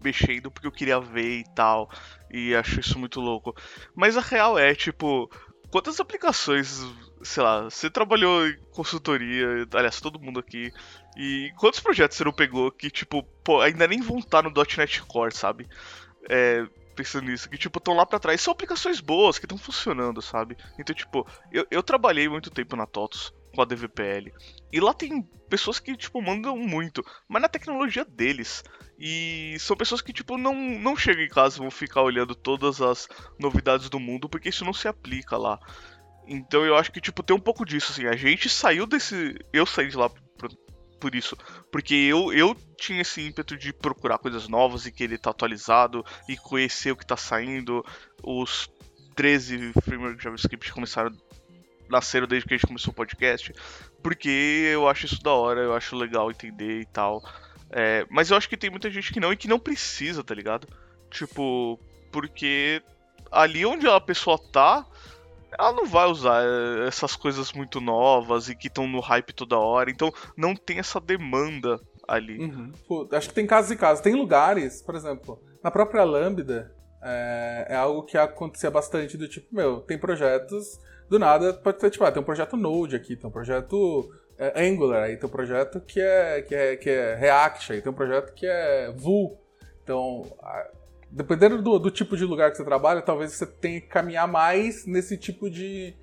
mexendo 0.02 0.50
porque 0.50 0.66
eu 0.66 0.72
queria 0.72 1.00
ver 1.00 1.40
e 1.40 1.44
tal. 1.54 1.90
E 2.30 2.54
acho 2.54 2.80
isso 2.80 2.98
muito 2.98 3.20
louco. 3.20 3.56
Mas 3.94 4.16
a 4.16 4.20
real 4.20 4.58
é, 4.58 4.74
tipo, 4.74 5.30
quantas 5.70 5.98
aplicações, 5.98 6.84
sei 7.22 7.42
lá, 7.42 7.64
você 7.64 7.88
trabalhou 7.88 8.46
em 8.46 8.58
consultoria, 8.72 9.66
aliás, 9.72 10.00
todo 10.00 10.20
mundo 10.20 10.38
aqui, 10.38 10.70
e 11.16 11.50
quantos 11.56 11.80
projetos 11.80 12.16
você 12.16 12.24
não 12.24 12.32
pegou 12.32 12.70
que, 12.70 12.90
tipo, 12.90 13.22
pô, 13.42 13.60
ainda 13.60 13.86
nem 13.86 14.00
vão 14.00 14.18
estar 14.18 14.42
no 14.42 14.52
.NET 14.76 15.02
Core, 15.02 15.34
sabe? 15.34 15.66
É, 16.28 16.66
pensando 16.94 17.26
nisso, 17.26 17.48
que, 17.48 17.58
tipo, 17.58 17.78
estão 17.78 17.94
lá 17.94 18.04
pra 18.04 18.18
trás. 18.18 18.40
São 18.40 18.52
aplicações 18.52 19.00
boas 19.00 19.38
que 19.38 19.46
estão 19.46 19.58
funcionando, 19.58 20.20
sabe? 20.20 20.56
Então, 20.78 20.94
tipo, 20.94 21.26
eu, 21.50 21.66
eu 21.70 21.82
trabalhei 21.82 22.28
muito 22.28 22.50
tempo 22.50 22.76
na 22.76 22.86
TOTOS 22.86 23.32
com 23.54 23.62
a 23.62 23.64
DVPL. 23.64 24.32
E 24.72 24.80
lá 24.80 24.92
tem 24.92 25.22
pessoas 25.48 25.78
que, 25.78 25.96
tipo, 25.96 26.20
mandam 26.20 26.56
muito, 26.56 27.04
mas 27.28 27.42
na 27.42 27.48
tecnologia 27.48 28.04
deles. 28.04 28.64
E 28.98 29.56
são 29.58 29.76
pessoas 29.76 30.00
que, 30.00 30.12
tipo, 30.12 30.36
não, 30.36 30.54
não 30.54 30.96
chegam 30.96 31.24
em 31.24 31.28
casa 31.28 31.56
e 31.56 31.60
vão 31.60 31.70
ficar 31.70 32.02
olhando 32.02 32.34
todas 32.34 32.80
as 32.80 33.08
novidades 33.38 33.88
do 33.88 34.00
mundo, 34.00 34.28
porque 34.28 34.48
isso 34.48 34.64
não 34.64 34.72
se 34.72 34.88
aplica 34.88 35.36
lá. 35.36 35.58
Então 36.26 36.64
eu 36.64 36.76
acho 36.76 36.90
que, 36.90 37.00
tipo, 37.00 37.22
tem 37.22 37.36
um 37.36 37.40
pouco 37.40 37.64
disso, 37.64 37.92
assim. 37.92 38.06
A 38.06 38.16
gente 38.16 38.48
saiu 38.48 38.86
desse. 38.86 39.36
Eu 39.52 39.66
saí 39.66 39.88
de 39.88 39.96
lá 39.96 40.10
por 41.04 41.14
isso. 41.14 41.36
Porque 41.70 41.94
eu, 41.94 42.32
eu 42.32 42.56
tinha 42.78 43.02
esse 43.02 43.20
ímpeto 43.20 43.58
de 43.58 43.74
procurar 43.74 44.16
coisas 44.16 44.48
novas 44.48 44.86
e 44.86 44.90
querer 44.90 45.16
estar 45.16 45.30
atualizado 45.30 46.02
e 46.26 46.34
conhecer 46.34 46.92
o 46.92 46.96
que 46.96 47.04
está 47.04 47.16
saindo. 47.16 47.84
Os 48.22 48.70
13 49.14 49.74
frameworks 49.82 50.22
JavaScript 50.22 50.72
começaram 50.72 51.14
nasceram 51.88 52.26
desde 52.26 52.46
que 52.46 52.54
a 52.54 52.56
gente 52.56 52.66
começou 52.66 52.92
o 52.92 52.96
podcast, 52.96 53.52
porque 54.02 54.70
eu 54.72 54.88
acho 54.88 55.06
isso 55.06 55.22
da 55.22 55.32
hora, 55.32 55.60
eu 55.60 55.74
acho 55.74 55.96
legal 55.96 56.30
entender 56.30 56.80
e 56.80 56.86
tal. 56.86 57.22
É, 57.70 58.06
mas 58.10 58.30
eu 58.30 58.36
acho 58.36 58.48
que 58.48 58.56
tem 58.56 58.70
muita 58.70 58.90
gente 58.90 59.12
que 59.12 59.20
não 59.20 59.32
e 59.32 59.36
que 59.36 59.48
não 59.48 59.58
precisa, 59.58 60.22
tá 60.22 60.34
ligado? 60.34 60.68
Tipo, 61.10 61.78
porque 62.12 62.82
ali 63.30 63.66
onde 63.66 63.88
a 63.88 64.00
pessoa 64.00 64.38
tá, 64.38 64.86
ela 65.58 65.72
não 65.72 65.86
vai 65.86 66.06
usar 66.06 66.42
eh, 66.44 66.86
essas 66.86 67.16
coisas 67.16 67.52
muito 67.52 67.80
novas 67.80 68.48
e 68.48 68.54
que 68.54 68.68
estão 68.68 68.86
no 68.86 69.00
hype 69.00 69.32
toda 69.32 69.58
hora, 69.58 69.90
então 69.90 70.12
não 70.36 70.54
tem 70.54 70.78
essa 70.78 71.00
demanda 71.00 71.80
ali. 72.06 72.38
Uhum. 72.38 72.72
Pô, 72.86 73.08
acho 73.12 73.28
que 73.28 73.34
tem 73.34 73.46
casos 73.46 73.70
e 73.70 73.76
casos. 73.76 74.02
Tem 74.02 74.14
lugares, 74.14 74.82
por 74.82 74.94
exemplo, 74.94 75.40
na 75.62 75.70
própria 75.70 76.04
Lambda, 76.04 76.72
é, 77.04 77.66
é, 77.68 77.76
algo 77.76 78.02
que 78.02 78.16
acontecia 78.16 78.70
bastante 78.70 79.16
do 79.18 79.28
tipo, 79.28 79.54
meu, 79.54 79.80
tem 79.80 79.98
projetos, 79.98 80.80
do 81.08 81.18
nada 81.18 81.52
pode 81.52 81.78
ter, 81.78 81.90
tipo, 81.90 82.04
ah, 82.04 82.10
tem 82.10 82.22
um 82.22 82.24
projeto 82.24 82.56
Node 82.56 82.96
aqui, 82.96 83.14
tem 83.14 83.28
um 83.28 83.32
projeto 83.32 84.10
é, 84.38 84.66
Angular, 84.66 85.04
aí 85.04 85.16
tem 85.16 85.28
um 85.28 85.32
projeto 85.32 85.80
que 85.80 86.00
é, 86.00 86.42
que 86.42 86.54
é, 86.54 86.76
que 86.76 86.88
é 86.88 87.14
React, 87.14 87.74
aí 87.74 87.82
tem 87.82 87.92
um 87.92 87.94
projeto 87.94 88.32
que 88.32 88.46
é 88.46 88.90
Vue. 88.96 89.36
Então, 89.82 90.24
dependendo 91.10 91.60
do, 91.60 91.78
do, 91.78 91.90
tipo 91.90 92.16
de 92.16 92.24
lugar 92.24 92.50
que 92.50 92.56
você 92.56 92.64
trabalha, 92.64 93.02
talvez 93.02 93.32
você 93.32 93.46
tenha 93.46 93.80
que 93.80 93.86
caminhar 93.86 94.26
mais 94.26 94.86
nesse 94.86 95.18
tipo 95.18 95.50
de. 95.50 95.94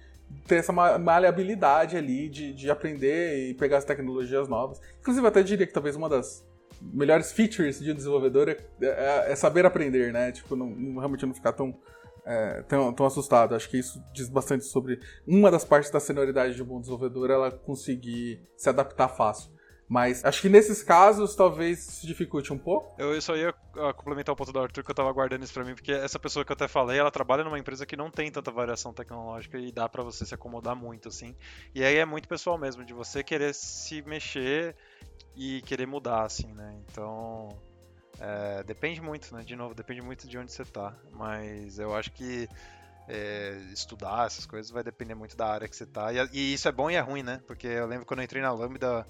ter 0.48 0.58
essa 0.58 0.72
maleabilidade 0.72 1.98
ali 1.98 2.30
de, 2.30 2.54
de 2.54 2.70
aprender 2.70 3.50
e 3.50 3.54
pegar 3.56 3.78
as 3.78 3.86
tecnologias 3.86 4.48
novas. 4.48 4.80
Inclusive, 5.00 5.26
até 5.26 5.42
diria 5.42 5.66
que 5.66 5.74
talvez 5.74 5.96
uma 5.96 6.08
das 6.08 6.46
melhores 6.82 7.32
features 7.32 7.80
de 7.80 7.92
um 7.92 7.96
desenvolvedor 7.96 8.50
é, 8.50 8.58
é, 8.82 9.32
é 9.32 9.36
saber 9.36 9.66
aprender, 9.66 10.12
né? 10.12 10.32
Tipo, 10.32 10.56
não, 10.56 10.68
não, 10.68 11.00
realmente 11.00 11.26
não 11.26 11.34
ficar 11.34 11.54
tão, 11.54 11.78
é, 12.26 12.64
tão, 12.64 12.92
tão 12.94 13.06
assustado. 13.06 13.56
Acho 13.56 13.70
que 13.70 13.78
isso 13.78 14.04
diz 14.14 14.30
bastante 14.30 14.66
sobre 14.66 15.00
uma 15.28 15.52
das 15.52 15.64
partes 15.64 15.92
da 15.92 16.00
senioridade 16.00 16.56
de 16.56 16.64
um 16.64 16.66
bom 16.66 16.80
desenvolvedor, 16.80 17.30
ela 17.30 17.52
conseguir 17.52 18.42
se 18.58 18.70
adaptar 18.70 19.10
fácil. 19.10 19.52
Mas 19.92 20.24
acho 20.24 20.42
que 20.42 20.48
nesses 20.48 20.82
casos 20.82 21.36
talvez 21.36 21.80
se 21.80 22.08
dificulte 22.08 22.54
um 22.54 22.58
pouco. 22.58 22.96
Eu 22.98 23.22
só 23.22 23.36
ia 23.36 23.54
ah, 23.76 23.92
complementar 23.92 24.32
o 24.32 24.38
ponto 24.38 24.54
do 24.54 24.60
Arthur 24.60 24.86
que 24.86 24.90
eu 24.90 24.96
tava 24.96 25.12
guardando 25.12 25.44
isso 25.44 25.54
pra 25.54 25.66
mim, 25.66 25.76
porque 25.76 25.92
essa 25.92 26.18
pessoa 26.18 26.46
que 26.46 26.52
eu 26.54 26.54
até 26.54 26.66
falei, 26.66 26.98
ela 26.98 27.12
trabalha 27.12 27.44
numa 27.44 27.60
empresa 27.60 27.86
que 27.86 27.98
não 27.98 28.10
tem 28.10 28.32
tanta 28.32 28.50
variação 28.52 28.94
tecnológica 28.94 29.58
e 29.58 29.70
dá 29.70 29.90
para 29.90 30.02
você 30.02 30.26
se 30.26 30.34
acomodar 30.34 30.78
muito, 30.78 31.10
assim. 31.10 31.36
E 31.76 31.84
aí 31.84 31.98
é 31.98 32.06
muito 32.06 32.26
pessoal 32.26 32.58
mesmo, 32.58 32.86
de 32.86 32.94
você 32.94 33.22
querer 33.22 33.54
se 33.54 34.02
mexer 34.04 34.78
e 35.36 35.62
querer 35.62 35.86
mudar, 35.86 36.24
assim, 36.24 36.52
né? 36.54 36.76
Então. 36.86 37.50
É, 38.20 38.64
depende 38.64 39.02
muito, 39.02 39.34
né? 39.36 39.44
De 39.44 39.56
novo, 39.56 39.74
depende 39.74 40.02
muito 40.02 40.28
de 40.28 40.38
onde 40.38 40.52
você 40.52 40.64
tá. 40.64 40.96
Mas 41.12 41.80
eu 41.80 41.96
acho 41.96 42.12
que 42.12 42.48
é, 43.08 43.58
estudar 43.74 44.28
essas 44.28 44.46
coisas 44.46 44.72
vai 44.72 44.84
depender 44.84 45.16
muito 45.16 45.36
da 45.36 45.48
área 45.48 45.68
que 45.68 45.76
você 45.76 45.86
tá. 45.86 46.14
E, 46.14 46.18
e, 46.32 46.54
isso 46.54 46.68
é 46.68 46.72
bom 46.72 46.90
e 46.90 46.96
é 46.96 47.00
ruim, 47.00 47.24
né? 47.24 47.42
Porque 47.48 47.68
eu 47.68 47.88
lembro 47.88 48.06
quando 48.06 48.20
eu 48.20 48.24
entrei 48.26 48.42
na 48.42 48.52
Lambda, 48.52 49.08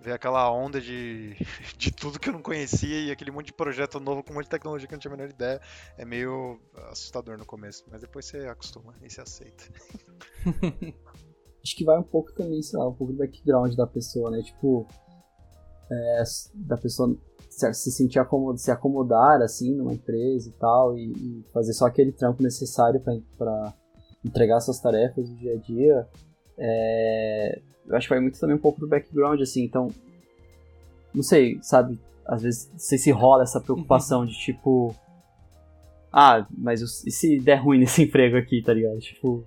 ver 0.00 0.12
aquela 0.12 0.50
onda 0.50 0.80
de, 0.80 1.36
de 1.76 1.90
tudo 1.90 2.18
que 2.18 2.28
eu 2.28 2.32
não 2.32 2.42
conhecia 2.42 3.00
e 3.00 3.10
aquele 3.10 3.30
monte 3.30 3.46
de 3.46 3.54
projeto 3.54 3.98
novo 3.98 4.22
com 4.22 4.32
um 4.32 4.34
monte 4.34 4.44
de 4.44 4.50
tecnologia 4.50 4.86
que 4.86 4.94
eu 4.94 4.96
não 4.96 5.00
tinha 5.00 5.12
a 5.12 5.16
menor 5.16 5.30
ideia. 5.30 5.60
É 5.96 6.04
meio 6.04 6.60
assustador 6.90 7.38
no 7.38 7.46
começo, 7.46 7.84
mas 7.90 8.00
depois 8.00 8.26
você 8.26 8.46
acostuma 8.46 8.94
e 9.02 9.10
você 9.10 9.20
aceita. 9.20 9.64
Acho 11.64 11.76
que 11.76 11.84
vai 11.84 11.98
um 11.98 12.02
pouco 12.02 12.30
também, 12.34 12.60
sei 12.60 12.78
lá, 12.78 12.86
um 12.86 12.94
pouco 12.94 13.14
do 13.14 13.18
background 13.18 13.74
da 13.74 13.86
pessoa, 13.86 14.30
né? 14.30 14.42
Tipo, 14.42 14.86
é, 15.90 16.22
da 16.54 16.76
pessoa 16.76 17.16
se 17.48 17.92
sentir 17.92 18.18
acomod 18.18 18.60
se 18.60 18.70
acomodar 18.70 19.40
assim 19.40 19.76
numa 19.76 19.94
empresa 19.94 20.48
e 20.48 20.52
tal, 20.52 20.98
e, 20.98 21.12
e 21.12 21.44
fazer 21.52 21.72
só 21.72 21.86
aquele 21.86 22.10
trampo 22.10 22.42
necessário 22.42 23.00
para 23.38 23.72
entregar 24.24 24.60
suas 24.60 24.80
tarefas 24.80 25.28
do 25.28 25.36
dia 25.36 25.54
a 25.54 25.56
dia. 25.56 26.08
É, 26.58 27.60
eu 27.86 27.96
acho 27.96 28.08
que 28.08 28.14
vai 28.14 28.20
muito 28.20 28.40
também 28.40 28.56
um 28.56 28.60
pouco 28.60 28.80
do 28.80 28.88
background, 28.88 29.40
assim, 29.40 29.64
então. 29.64 29.88
Não 31.14 31.22
sei, 31.22 31.58
sabe? 31.62 31.98
Às 32.26 32.42
vezes 32.42 32.70
você 32.76 32.96
se 32.96 33.10
rola 33.10 33.42
essa 33.42 33.60
preocupação 33.60 34.20
uhum. 34.20 34.26
de 34.26 34.34
tipo. 34.34 34.94
Ah, 36.12 36.46
mas 36.56 36.80
e 36.80 37.10
se 37.10 37.38
der 37.38 37.56
ruim 37.56 37.78
nesse 37.80 38.02
emprego 38.02 38.36
aqui, 38.36 38.62
tá 38.62 38.72
ligado? 38.72 38.98
Tipo. 38.98 39.44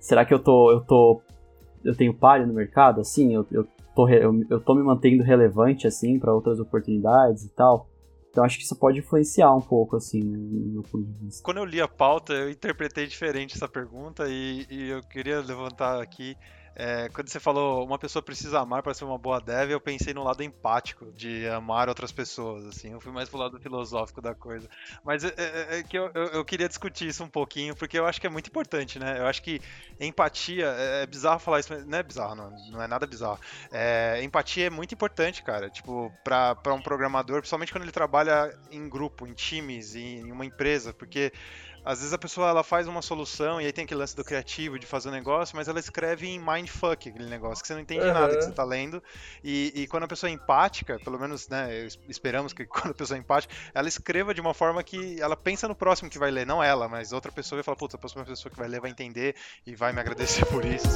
Será 0.00 0.24
que 0.24 0.32
eu 0.32 0.38
tô. 0.38 0.72
Eu 0.72 0.80
tô. 0.80 1.20
Eu 1.84 1.94
tenho 1.94 2.14
palha 2.14 2.46
no 2.46 2.54
mercado, 2.54 3.00
assim? 3.00 3.34
Eu, 3.34 3.46
eu, 3.52 3.66
tô, 3.96 4.08
eu, 4.08 4.60
tô 4.60 4.74
me 4.74 4.82
mantendo 4.82 5.24
relevante, 5.24 5.86
assim, 5.86 6.18
para 6.18 6.32
outras 6.32 6.60
oportunidades 6.60 7.44
e 7.44 7.48
tal. 7.54 7.88
Então 8.28 8.44
acho 8.44 8.58
que 8.58 8.64
isso 8.64 8.78
pode 8.78 8.98
influenciar 8.98 9.54
um 9.54 9.62
pouco, 9.62 9.96
assim, 9.96 10.20
no 10.20 10.74
meu 10.74 10.82
ponto 10.82 11.04
de 11.04 11.24
vista. 11.24 11.42
Quando 11.42 11.56
eu 11.56 11.64
li 11.64 11.80
a 11.80 11.88
pauta, 11.88 12.34
eu 12.34 12.50
interpretei 12.50 13.06
diferente 13.06 13.56
essa 13.56 13.66
pergunta 13.66 14.28
e, 14.28 14.66
e 14.70 14.90
eu 14.90 15.00
queria 15.00 15.40
levantar 15.40 16.02
aqui 16.02 16.36
é, 16.78 17.08
quando 17.08 17.30
você 17.30 17.40
falou 17.40 17.82
uma 17.82 17.98
pessoa 17.98 18.22
precisa 18.22 18.60
amar 18.60 18.82
para 18.82 18.92
ser 18.92 19.06
uma 19.06 19.16
boa 19.16 19.40
dev, 19.40 19.70
eu 19.70 19.80
pensei 19.80 20.12
no 20.12 20.22
lado 20.22 20.42
empático 20.42 21.10
de 21.12 21.48
amar 21.48 21.88
outras 21.88 22.12
pessoas, 22.12 22.66
assim. 22.66 22.92
Eu 22.92 23.00
fui 23.00 23.10
mais 23.10 23.30
pro 23.30 23.38
lado 23.38 23.58
filosófico 23.58 24.20
da 24.20 24.34
coisa. 24.34 24.68
Mas 25.02 25.24
é, 25.24 25.32
é, 25.38 25.78
é 25.78 25.82
que 25.82 25.96
eu, 25.96 26.10
eu, 26.14 26.44
queria 26.44 26.68
discutir 26.68 27.08
isso 27.08 27.24
um 27.24 27.30
pouquinho, 27.30 27.74
porque 27.74 27.98
eu 27.98 28.04
acho 28.04 28.20
que 28.20 28.26
é 28.26 28.30
muito 28.30 28.48
importante, 28.48 28.98
né? 28.98 29.18
Eu 29.18 29.26
acho 29.26 29.42
que 29.42 29.58
empatia, 29.98 30.66
é, 30.66 31.02
é 31.04 31.06
bizarro 31.06 31.40
falar 31.40 31.60
isso, 31.60 31.72
mas 31.72 31.86
não 31.86 31.96
é 31.96 32.02
bizarro, 32.02 32.34
não, 32.34 32.50
não 32.70 32.82
é 32.82 32.86
nada 32.86 33.06
bizarro. 33.06 33.40
É, 33.72 34.20
empatia 34.22 34.66
é 34.66 34.70
muito 34.70 34.92
importante, 34.92 35.42
cara, 35.42 35.70
tipo, 35.70 36.12
para 36.22 36.74
um 36.74 36.82
programador, 36.82 37.38
principalmente 37.38 37.72
quando 37.72 37.84
ele 37.84 37.92
trabalha 37.92 38.54
em 38.70 38.86
grupo, 38.86 39.26
em 39.26 39.32
times, 39.32 39.94
em, 39.94 40.18
em 40.18 40.30
uma 40.30 40.44
empresa, 40.44 40.92
porque 40.92 41.32
às 41.86 42.00
vezes 42.00 42.12
a 42.12 42.18
pessoa 42.18 42.48
ela 42.48 42.64
faz 42.64 42.88
uma 42.88 43.00
solução 43.00 43.60
e 43.60 43.64
aí 43.64 43.72
tem 43.72 43.84
aquele 43.84 44.00
lance 44.00 44.16
do 44.16 44.24
criativo 44.24 44.76
de 44.76 44.84
fazer 44.84 45.08
um 45.08 45.12
negócio, 45.12 45.56
mas 45.56 45.68
ela 45.68 45.78
escreve 45.78 46.26
em 46.26 46.36
mindfuck 46.36 47.08
aquele 47.08 47.30
negócio, 47.30 47.62
que 47.62 47.68
você 47.68 47.74
não 47.74 47.80
entende 47.80 48.04
uhum. 48.04 48.12
nada 48.12 48.36
que 48.36 48.42
você 48.42 48.50
tá 48.50 48.64
lendo. 48.64 49.00
E, 49.44 49.72
e, 49.72 49.86
quando 49.86 50.02
a 50.02 50.08
pessoa 50.08 50.28
é 50.28 50.32
empática, 50.32 50.98
pelo 50.98 51.16
menos, 51.16 51.48
né, 51.48 51.86
esperamos 52.08 52.52
que 52.52 52.66
quando 52.66 52.90
a 52.90 52.94
pessoa 52.94 53.16
é 53.16 53.20
empática, 53.20 53.54
ela 53.72 53.86
escreva 53.86 54.34
de 54.34 54.40
uma 54.40 54.52
forma 54.52 54.82
que 54.82 55.20
ela 55.20 55.36
pensa 55.36 55.68
no 55.68 55.76
próximo 55.76 56.10
que 56.10 56.18
vai 56.18 56.32
ler, 56.32 56.44
não 56.44 56.60
ela, 56.60 56.88
mas 56.88 57.12
outra 57.12 57.30
pessoa 57.30 57.58
vai 57.58 57.62
falar, 57.62 57.76
putz, 57.76 57.94
a 57.94 57.98
próxima 57.98 58.24
pessoa 58.24 58.50
que 58.50 58.58
vai 58.58 58.66
ler 58.66 58.80
vai 58.80 58.90
entender 58.90 59.36
e 59.64 59.76
vai 59.76 59.92
me 59.92 60.00
agradecer 60.00 60.44
por 60.50 60.64
isso. 60.64 60.88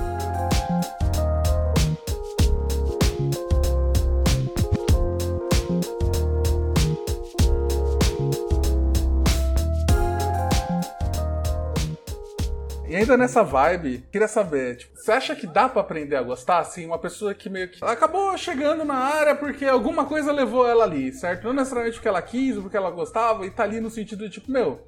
Ainda 13.01 13.17
nessa 13.17 13.43
vibe, 13.43 14.05
queria 14.11 14.29
saber, 14.29 14.77
tipo, 14.77 14.97
você 14.97 15.13
acha 15.13 15.35
que 15.35 15.47
dá 15.47 15.69
para 15.69 15.81
aprender 15.81 16.17
a 16.17 16.23
gostar? 16.23 16.59
Assim, 16.59 16.87
uma 16.87 16.99
pessoa 16.99 17.35
que 17.35 17.49
meio 17.49 17.69
que 17.69 17.85
acabou 17.85 18.37
chegando 18.37 18.85
na 18.85 18.95
área 18.95 19.35
porque 19.35 19.65
alguma 19.65 20.05
coisa 20.05 20.33
levou 20.33 20.67
ela 20.67 20.85
ali, 20.85 21.13
certo? 21.13 21.45
Não 21.45 21.53
necessariamente 21.53 21.97
porque 21.97 22.09
ela 22.09 22.23
quis 22.23 22.57
porque 22.57 22.77
ela 22.77 22.91
gostava, 22.91 23.47
e 23.47 23.51
tá 23.51 23.65
ali 23.65 23.81
no 23.81 23.91
sentido 23.91 24.25
de, 24.25 24.31
tipo, 24.31 24.51
meu, 24.51 24.87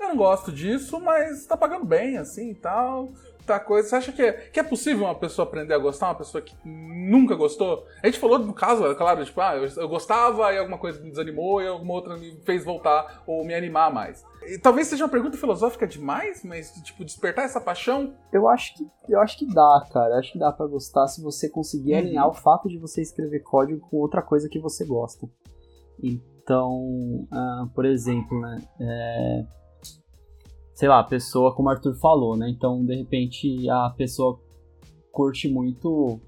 eu 0.00 0.08
não 0.08 0.16
gosto 0.16 0.52
disso, 0.52 1.00
mas 1.00 1.46
tá 1.46 1.56
pagando 1.56 1.84
bem, 1.84 2.16
assim 2.16 2.50
e 2.50 2.54
tal 2.54 3.12
tá 3.48 3.60
coisa. 3.60 3.88
Você 3.88 3.96
acha 3.96 4.12
que 4.12 4.22
é, 4.22 4.32
que 4.32 4.60
é 4.60 4.62
possível 4.62 5.06
uma 5.06 5.14
pessoa 5.14 5.46
aprender 5.46 5.74
a 5.74 5.78
gostar, 5.78 6.08
uma 6.08 6.14
pessoa 6.14 6.40
que 6.42 6.54
nunca 6.64 7.34
gostou? 7.34 7.84
A 8.02 8.06
gente 8.06 8.18
falou 8.18 8.38
do 8.38 8.52
caso, 8.52 8.86
é 8.86 8.94
claro, 8.94 9.24
tipo, 9.24 9.40
ah, 9.40 9.56
eu, 9.56 9.66
eu 9.76 9.88
gostava 9.88 10.52
e 10.52 10.58
alguma 10.58 10.78
coisa 10.78 11.00
me 11.00 11.10
desanimou 11.10 11.60
e 11.60 11.66
alguma 11.66 11.94
outra 11.94 12.16
me 12.16 12.40
fez 12.44 12.64
voltar 12.64 13.22
ou 13.26 13.44
me 13.44 13.54
animar 13.54 13.92
mais. 13.92 14.24
E, 14.46 14.58
talvez 14.58 14.86
seja 14.86 15.04
uma 15.04 15.10
pergunta 15.10 15.36
filosófica 15.36 15.86
demais, 15.86 16.44
mas 16.44 16.72
tipo, 16.82 17.04
despertar 17.04 17.44
essa 17.44 17.60
paixão. 17.60 18.14
Eu 18.32 18.48
acho 18.48 18.74
que, 18.74 18.86
eu 19.08 19.20
acho 19.20 19.38
que 19.38 19.46
dá, 19.46 19.86
cara. 19.92 20.14
Eu 20.14 20.18
acho 20.18 20.32
que 20.32 20.38
dá 20.38 20.52
para 20.52 20.66
gostar 20.66 21.06
se 21.08 21.22
você 21.22 21.48
conseguir 21.48 21.92
uhum. 21.92 21.98
alinhar 21.98 22.28
o 22.28 22.34
fato 22.34 22.68
de 22.68 22.78
você 22.78 23.00
escrever 23.00 23.40
código 23.40 23.80
com 23.88 23.96
outra 23.96 24.22
coisa 24.22 24.48
que 24.48 24.58
você 24.58 24.84
gosta. 24.84 25.28
Então, 26.02 27.26
uh, 27.32 27.68
por 27.74 27.84
exemplo, 27.84 28.40
né? 28.40 28.58
É 28.80 29.57
sei 30.78 30.88
lá, 30.88 31.00
a 31.00 31.04
pessoa, 31.04 31.52
como 31.52 31.68
o 31.68 31.72
Arthur 31.72 31.96
falou, 31.96 32.36
né? 32.36 32.48
Então, 32.48 32.84
de 32.84 32.94
repente, 32.94 33.68
a 33.68 33.90
pessoa 33.90 34.38
curte 35.10 35.48
muito 35.48 36.20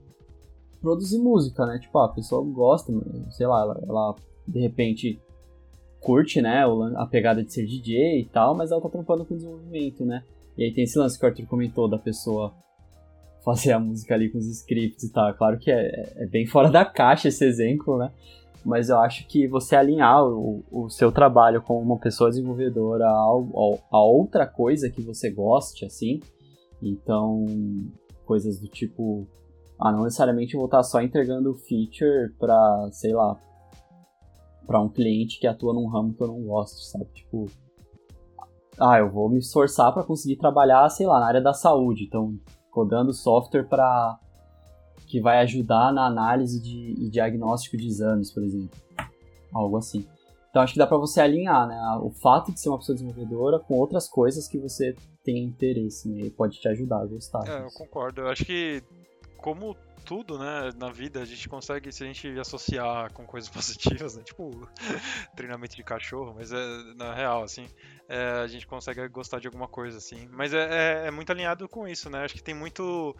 produzir 0.80 1.20
música, 1.20 1.64
né? 1.64 1.78
Tipo, 1.78 2.00
a 2.00 2.08
pessoa 2.08 2.44
gosta, 2.44 2.92
sei 3.30 3.46
lá, 3.46 3.62
ela, 3.62 3.80
ela 3.86 4.16
de 4.48 4.58
repente 4.58 5.20
curte, 6.00 6.42
né, 6.42 6.64
a 6.96 7.06
pegada 7.06 7.44
de 7.44 7.52
ser 7.52 7.64
DJ 7.64 8.22
e 8.22 8.24
tal, 8.24 8.56
mas 8.56 8.72
ela 8.72 8.80
tá 8.80 8.88
trampando 8.88 9.24
com 9.24 9.36
desenvolvimento, 9.36 10.04
né? 10.04 10.24
E 10.58 10.64
aí 10.64 10.74
tem 10.74 10.82
esse 10.82 10.98
lance 10.98 11.16
que 11.16 11.24
o 11.24 11.28
Arthur 11.28 11.46
comentou 11.46 11.88
da 11.88 11.98
pessoa 11.98 12.52
fazer 13.44 13.70
a 13.70 13.78
música 13.78 14.16
ali 14.16 14.30
com 14.30 14.38
os 14.38 14.48
scripts 14.48 15.04
e 15.04 15.12
tal. 15.12 15.32
Claro 15.34 15.60
que 15.60 15.70
é, 15.70 16.12
é 16.16 16.26
bem 16.26 16.44
fora 16.44 16.68
da 16.68 16.84
caixa 16.84 17.28
esse 17.28 17.44
exemplo, 17.44 17.96
né? 17.98 18.10
Mas 18.64 18.88
eu 18.88 18.98
acho 18.98 19.26
que 19.26 19.48
você 19.48 19.74
alinhar 19.74 20.24
o, 20.24 20.62
o 20.70 20.90
seu 20.90 21.10
trabalho 21.10 21.62
com 21.62 21.80
uma 21.80 21.98
pessoa 21.98 22.30
desenvolvedora 22.30 23.06
a, 23.06 23.08
a, 23.08 23.96
a, 23.96 24.04
outra 24.04 24.46
coisa 24.46 24.90
que 24.90 25.00
você 25.00 25.30
goste, 25.30 25.84
assim, 25.84 26.20
então 26.82 27.44
coisas 28.26 28.60
do 28.60 28.68
tipo, 28.68 29.26
ah, 29.78 29.90
não 29.90 30.04
necessariamente 30.04 30.56
vou 30.56 30.66
estar 30.66 30.82
só 30.82 31.00
entregando 31.00 31.54
feature 31.54 32.32
para, 32.38 32.88
sei 32.92 33.12
lá, 33.14 33.36
para 34.66 34.80
um 34.80 34.88
cliente 34.88 35.40
que 35.40 35.46
atua 35.46 35.72
num 35.74 35.88
ramo 35.88 36.14
que 36.14 36.22
eu 36.22 36.28
não 36.28 36.42
gosto, 36.42 36.80
sabe? 36.82 37.06
Tipo, 37.14 37.46
ah, 38.78 38.98
eu 38.98 39.10
vou 39.10 39.28
me 39.28 39.38
esforçar 39.38 39.92
para 39.92 40.04
conseguir 40.04 40.36
trabalhar, 40.36 40.88
sei 40.90 41.06
lá, 41.06 41.18
na 41.18 41.26
área 41.26 41.40
da 41.40 41.54
saúde, 41.54 42.04
então 42.04 42.38
codando 42.70 43.12
software 43.12 43.68
para 43.68 44.19
que 45.10 45.20
vai 45.20 45.38
ajudar 45.38 45.92
na 45.92 46.06
análise 46.06 46.62
de, 46.62 46.94
e 46.96 47.10
diagnóstico 47.10 47.76
de 47.76 47.86
exames, 47.86 48.30
por 48.30 48.44
exemplo. 48.44 48.78
Algo 49.52 49.76
assim. 49.76 50.06
Então 50.48 50.62
acho 50.62 50.72
que 50.74 50.78
dá 50.78 50.86
para 50.86 50.98
você 50.98 51.20
alinhar, 51.20 51.66
né? 51.66 51.76
O 52.00 52.10
fato 52.10 52.52
de 52.52 52.60
ser 52.60 52.68
uma 52.68 52.78
pessoa 52.78 52.94
desenvolvedora 52.94 53.58
com 53.58 53.74
outras 53.74 54.08
coisas 54.08 54.46
que 54.46 54.58
você 54.58 54.94
tem 55.24 55.42
interesse, 55.44 56.08
né? 56.08 56.22
E 56.22 56.30
pode 56.30 56.60
te 56.60 56.68
ajudar 56.68 57.00
a 57.00 57.06
gostar. 57.06 57.46
É, 57.48 57.64
eu 57.64 57.70
concordo. 57.74 58.20
Eu 58.20 58.28
acho 58.28 58.44
que 58.44 58.82
como 59.36 59.76
tudo, 60.04 60.38
né, 60.38 60.70
na 60.76 60.90
vida, 60.90 61.20
a 61.20 61.24
gente 61.24 61.48
consegue, 61.48 61.92
se 61.92 62.02
a 62.02 62.06
gente 62.06 62.38
associar 62.38 63.12
com 63.12 63.24
coisas 63.24 63.50
positivas, 63.50 64.16
né, 64.16 64.22
tipo 64.22 64.50
treinamento 65.36 65.76
de 65.76 65.82
cachorro, 65.82 66.34
mas 66.36 66.52
é 66.52 66.66
na 66.96 67.14
real, 67.14 67.42
assim, 67.42 67.68
é, 68.08 68.40
a 68.42 68.46
gente 68.46 68.66
consegue 68.66 69.06
gostar 69.08 69.40
de 69.40 69.46
alguma 69.46 69.68
coisa, 69.68 69.98
assim. 69.98 70.28
Mas 70.32 70.54
é, 70.54 71.04
é, 71.04 71.06
é 71.08 71.10
muito 71.10 71.30
alinhado 71.30 71.68
com 71.68 71.86
isso, 71.86 72.08
né? 72.08 72.24
Acho 72.24 72.34
que 72.34 72.42
tem 72.42 72.54
muito 72.54 73.14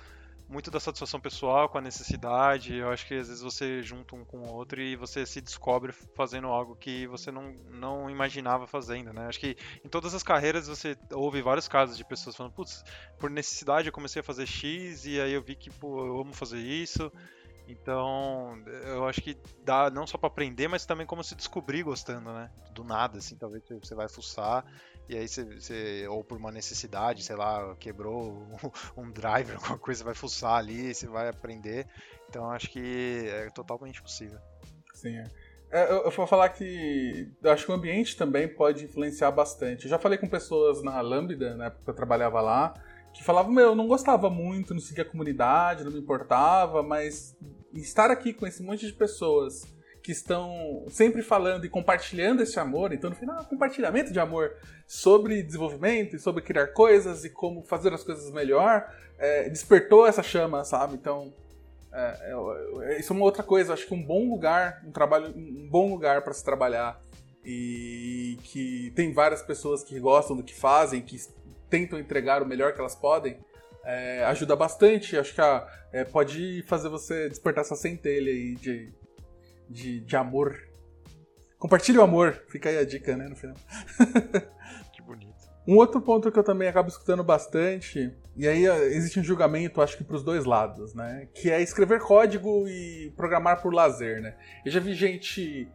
muito 0.51 0.71
da 0.71 0.81
satisfação 0.81 1.21
pessoal 1.21 1.69
com 1.69 1.79
a 1.79 1.81
necessidade. 1.81 2.75
Eu 2.75 2.91
acho 2.91 3.07
que 3.07 3.15
às 3.15 3.29
vezes 3.29 3.43
você 3.43 3.83
junta 3.83 4.17
um 4.17 4.25
com 4.25 4.39
o 4.39 4.53
outro 4.53 4.81
e 4.81 4.97
você 4.97 5.25
se 5.25 5.41
descobre 5.41 5.93
fazendo 5.93 6.49
algo 6.49 6.75
que 6.75 7.07
você 7.07 7.31
não, 7.31 7.55
não 7.71 8.11
imaginava 8.11 8.67
fazendo, 8.67 9.13
né? 9.13 9.29
Acho 9.29 9.39
que 9.39 9.57
em 9.85 9.89
todas 9.89 10.13
as 10.13 10.25
carreiras 10.25 10.67
você 10.67 10.99
ouve 11.13 11.41
vários 11.41 11.69
casos 11.69 11.97
de 11.97 12.05
pessoas 12.05 12.35
falando, 12.35 12.53
putz, 12.53 12.85
por 13.19 13.31
necessidade 13.31 13.87
eu 13.87 13.93
comecei 13.93 14.21
a 14.21 14.25
fazer 14.25 14.47
X 14.47 15.07
e 15.07 15.21
aí 15.21 15.33
eu 15.33 15.43
vi 15.43 15.55
que, 15.55 15.71
pô, 15.71 16.05
eu 16.05 16.21
amo 16.21 16.33
fazer 16.33 16.59
isso. 16.59 17.13
Então, 17.69 18.61
eu 18.67 19.07
acho 19.07 19.21
que 19.21 19.39
dá 19.65 19.89
não 19.91 20.05
só 20.05 20.19
para 20.19 20.27
aprender, 20.27 20.67
mas 20.67 20.85
também 20.85 21.07
como 21.07 21.23
se 21.23 21.37
descobrir 21.37 21.85
gostando, 21.85 22.33
né? 22.33 22.51
Do 22.73 22.83
nada, 22.83 23.19
assim, 23.19 23.37
talvez 23.37 23.63
você 23.81 23.95
vai 23.95 24.09
fuçar 24.09 24.65
e 25.11 25.17
aí 25.17 25.27
você, 25.27 25.45
você, 25.45 26.07
ou 26.09 26.23
por 26.23 26.39
uma 26.39 26.53
necessidade, 26.53 27.25
sei 27.25 27.35
lá, 27.35 27.75
quebrou 27.81 28.47
um 28.97 29.11
driver, 29.11 29.57
alguma 29.59 29.77
coisa, 29.77 30.05
vai 30.05 30.15
fuçar 30.15 30.55
ali, 30.55 30.95
você 30.95 31.09
vai 31.09 31.29
aprender. 31.29 31.85
Então 32.29 32.49
acho 32.53 32.71
que 32.71 33.27
é 33.27 33.51
totalmente 33.51 34.01
possível. 34.01 34.39
Sim, 34.95 35.17
é. 35.17 35.25
é 35.73 35.91
eu, 35.91 36.05
eu 36.05 36.11
vou 36.13 36.29
falar 36.29 36.49
que 36.51 37.29
eu 37.43 37.51
acho 37.51 37.67
que 37.67 37.73
o 37.73 37.75
ambiente 37.75 38.17
também 38.17 38.47
pode 38.47 38.85
influenciar 38.85 39.33
bastante. 39.33 39.87
Eu 39.87 39.91
já 39.91 39.99
falei 39.99 40.17
com 40.17 40.29
pessoas 40.29 40.81
na 40.81 41.01
Lambda, 41.01 41.57
na 41.57 41.67
época 41.67 41.83
que 41.83 41.91
eu 41.91 41.95
trabalhava 41.95 42.41
lá, 42.41 42.73
que 43.13 43.25
falavam, 43.25 43.51
meu, 43.51 43.71
eu 43.71 43.75
não 43.75 43.89
gostava 43.89 44.31
muito, 44.31 44.73
não 44.73 44.81
seguia 44.81 45.03
a 45.03 45.09
comunidade, 45.09 45.83
não 45.83 45.91
me 45.91 45.99
importava, 45.99 46.85
mas 46.85 47.37
estar 47.75 48.13
aqui 48.13 48.33
com 48.33 48.47
esse 48.47 48.63
monte 48.63 48.87
de 48.87 48.93
pessoas 48.93 49.67
que 50.03 50.13
estão 50.13 50.87
sempre 50.89 51.23
falando 51.23 51.65
e 51.65 51.69
compartilhando 51.69 52.43
esse 52.43 52.59
amor. 52.59 52.93
Então, 52.93 53.11
no 53.11 53.17
final, 53.17 53.45
compartilhamento 53.45 54.13
de 54.13 54.19
amor 54.19 54.53
sobre 54.87 55.43
desenvolvimento 55.43 56.17
e 56.17 56.19
sobre 56.19 56.43
criar 56.43 56.69
coisas 56.69 57.25
e 57.25 57.31
como 57.31 57.63
fazer 57.63 57.93
as 57.93 58.03
coisas 58.03 58.31
melhor, 58.33 58.91
é, 59.19 59.49
despertou 59.49 60.07
essa 60.07 60.23
chama, 60.23 60.65
sabe? 60.65 60.95
Então, 60.95 61.33
é, 61.93 62.33
é, 62.83 62.99
isso 62.99 63.13
é 63.13 63.17
uma 63.17 63.25
outra 63.25 63.43
coisa. 63.43 63.75
Acho 63.75 63.87
que 63.87 63.95
um 63.95 64.03
bom 64.03 64.29
lugar, 64.29 64.83
um 64.87 64.91
trabalho, 64.91 65.35
um 65.37 65.69
bom 65.69 65.91
lugar 65.91 66.23
para 66.23 66.33
se 66.33 66.45
trabalhar 66.45 67.01
e 67.45 68.39
que 68.45 68.93
tem 68.95 69.13
várias 69.13 69.43
pessoas 69.43 69.83
que 69.83 69.99
gostam 69.99 70.37
do 70.37 70.43
que 70.43 70.55
fazem, 70.55 71.03
que 71.03 71.17
tentam 71.69 71.99
entregar 71.99 72.43
o 72.43 72.47
melhor 72.47 72.73
que 72.73 72.81
elas 72.81 72.95
podem. 72.95 73.39
É, 73.85 74.25
ajuda 74.25 74.55
bastante, 74.55 75.17
acho 75.17 75.35
que 75.35 75.41
ah, 75.41 75.67
é, 75.91 76.05
pode 76.05 76.63
fazer 76.67 76.91
você 76.91 77.29
despertar 77.29 77.63
essa 77.63 77.75
centelha 77.75 78.31
aí 78.31 78.55
de, 78.57 78.93
de, 79.71 80.01
de 80.01 80.17
amor. 80.17 80.59
Compartilhe 81.59 81.99
o 81.99 82.03
amor, 82.03 82.43
fica 82.49 82.69
aí 82.69 82.79
a 82.79 82.85
dica, 82.85 83.17
né, 83.17 83.29
no 83.29 83.37
final. 83.37 83.57
que 84.93 85.01
bonito. 85.03 85.49
Um 85.67 85.77
outro 85.77 86.01
ponto 86.01 86.33
que 86.33 86.39
eu 86.39 86.43
também 86.43 86.69
acabo 86.69 86.89
escutando 86.89 87.23
bastante, 87.23 88.13
e 88.37 88.49
aí 88.49 88.65
existe 88.65 89.21
um 89.21 89.25
julgamento, 89.25 89.81
acho 89.81 89.97
que 89.97 90.03
para 90.03 90.17
os 90.17 90.25
dois 90.25 90.45
lados, 90.45 90.95
né? 90.95 91.29
Que 91.35 91.51
é 91.51 91.61
escrever 91.63 92.01
código 92.01 92.67
e 92.67 93.13
programar 93.17 93.63
por 93.63 93.73
lazer, 93.73 94.21
né? 94.21 94.35
Eu 94.65 94.73
já 94.73 94.81
vi 94.81 94.95
gente 94.95 95.69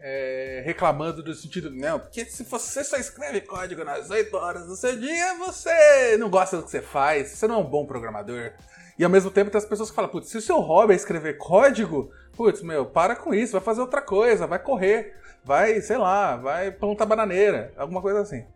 é, 0.00 0.62
reclamando 0.64 1.22
do 1.22 1.34
sentido, 1.34 1.70
não, 1.70 1.98
porque 1.98 2.24
se 2.24 2.42
você 2.42 2.82
só 2.84 2.96
escreve 2.96 3.40
código 3.40 3.84
nas 3.84 4.10
8 4.10 4.36
horas 4.36 4.66
do 4.66 4.76
seu 4.76 4.98
dia, 4.98 5.34
você 5.38 6.16
não 6.18 6.28
gosta 6.28 6.56
do 6.56 6.64
que 6.64 6.70
você 6.70 6.82
faz, 6.82 7.30
você 7.30 7.46
não 7.46 7.56
é 7.56 7.58
um 7.58 7.70
bom 7.70 7.86
programador. 7.86 8.52
E 8.98 9.04
ao 9.04 9.10
mesmo 9.10 9.30
tempo 9.30 9.50
tem 9.50 9.58
as 9.58 9.64
pessoas 9.64 9.90
que 9.90 9.96
falam, 9.96 10.10
putz, 10.10 10.28
se 10.28 10.38
o 10.38 10.42
seu 10.42 10.58
hobby 10.60 10.92
é 10.92 10.96
escrever 10.96 11.38
código, 11.38 12.10
putz, 12.36 12.62
meu, 12.62 12.84
para 12.84 13.14
com 13.14 13.32
isso, 13.32 13.52
vai 13.52 13.60
fazer 13.60 13.80
outra 13.80 14.02
coisa, 14.02 14.46
vai 14.46 14.58
correr, 14.58 15.14
vai, 15.44 15.80
sei 15.80 15.96
lá, 15.96 16.36
vai 16.36 16.72
plantar 16.72 17.06
bananeira, 17.06 17.72
alguma 17.76 18.02
coisa 18.02 18.20
assim. 18.20 18.44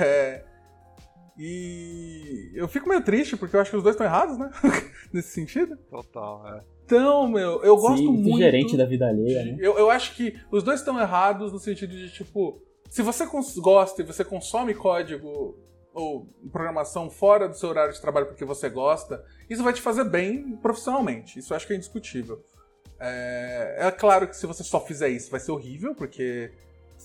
É... 0.00 0.42
E 1.36 2.52
eu 2.54 2.68
fico 2.68 2.88
meio 2.88 3.02
triste 3.02 3.36
porque 3.36 3.56
eu 3.56 3.60
acho 3.60 3.70
que 3.70 3.76
os 3.76 3.82
dois 3.82 3.94
estão 3.94 4.06
errados, 4.06 4.38
né? 4.38 4.50
Nesse 5.12 5.30
sentido. 5.30 5.76
Total, 5.90 6.46
é. 6.46 6.60
Então, 6.84 7.26
meu, 7.26 7.62
eu 7.62 7.76
gosto 7.76 7.98
Sim, 7.98 8.08
muito. 8.08 8.38
gerente 8.38 8.76
da 8.76 8.84
vida 8.84 9.08
alheia, 9.08 9.44
né? 9.44 9.56
Eu, 9.58 9.76
eu 9.76 9.90
acho 9.90 10.14
que 10.14 10.38
os 10.50 10.62
dois 10.62 10.80
estão 10.80 10.98
errados 10.98 11.52
no 11.52 11.58
sentido 11.58 11.90
de, 11.90 12.08
tipo, 12.10 12.62
se 12.88 13.02
você 13.02 13.26
gosta 13.58 14.02
e 14.02 14.04
você 14.04 14.24
consome 14.24 14.74
código 14.74 15.58
ou 15.94 16.28
programação 16.52 17.08
fora 17.08 17.48
do 17.48 17.56
seu 17.56 17.68
horário 17.68 17.94
de 17.94 18.00
trabalho 18.00 18.26
porque 18.26 18.44
você 18.44 18.68
gosta, 18.68 19.24
isso 19.48 19.62
vai 19.62 19.72
te 19.72 19.80
fazer 19.80 20.04
bem 20.04 20.56
profissionalmente. 20.56 21.38
Isso 21.38 21.52
eu 21.52 21.56
acho 21.56 21.66
que 21.66 21.72
é 21.72 21.76
indiscutível. 21.76 22.44
É, 22.98 23.76
é 23.78 23.90
claro 23.90 24.26
que 24.28 24.36
se 24.36 24.46
você 24.46 24.64
só 24.64 24.80
fizer 24.80 25.08
isso 25.08 25.30
vai 25.30 25.40
ser 25.40 25.52
horrível, 25.52 25.94
porque 25.94 26.50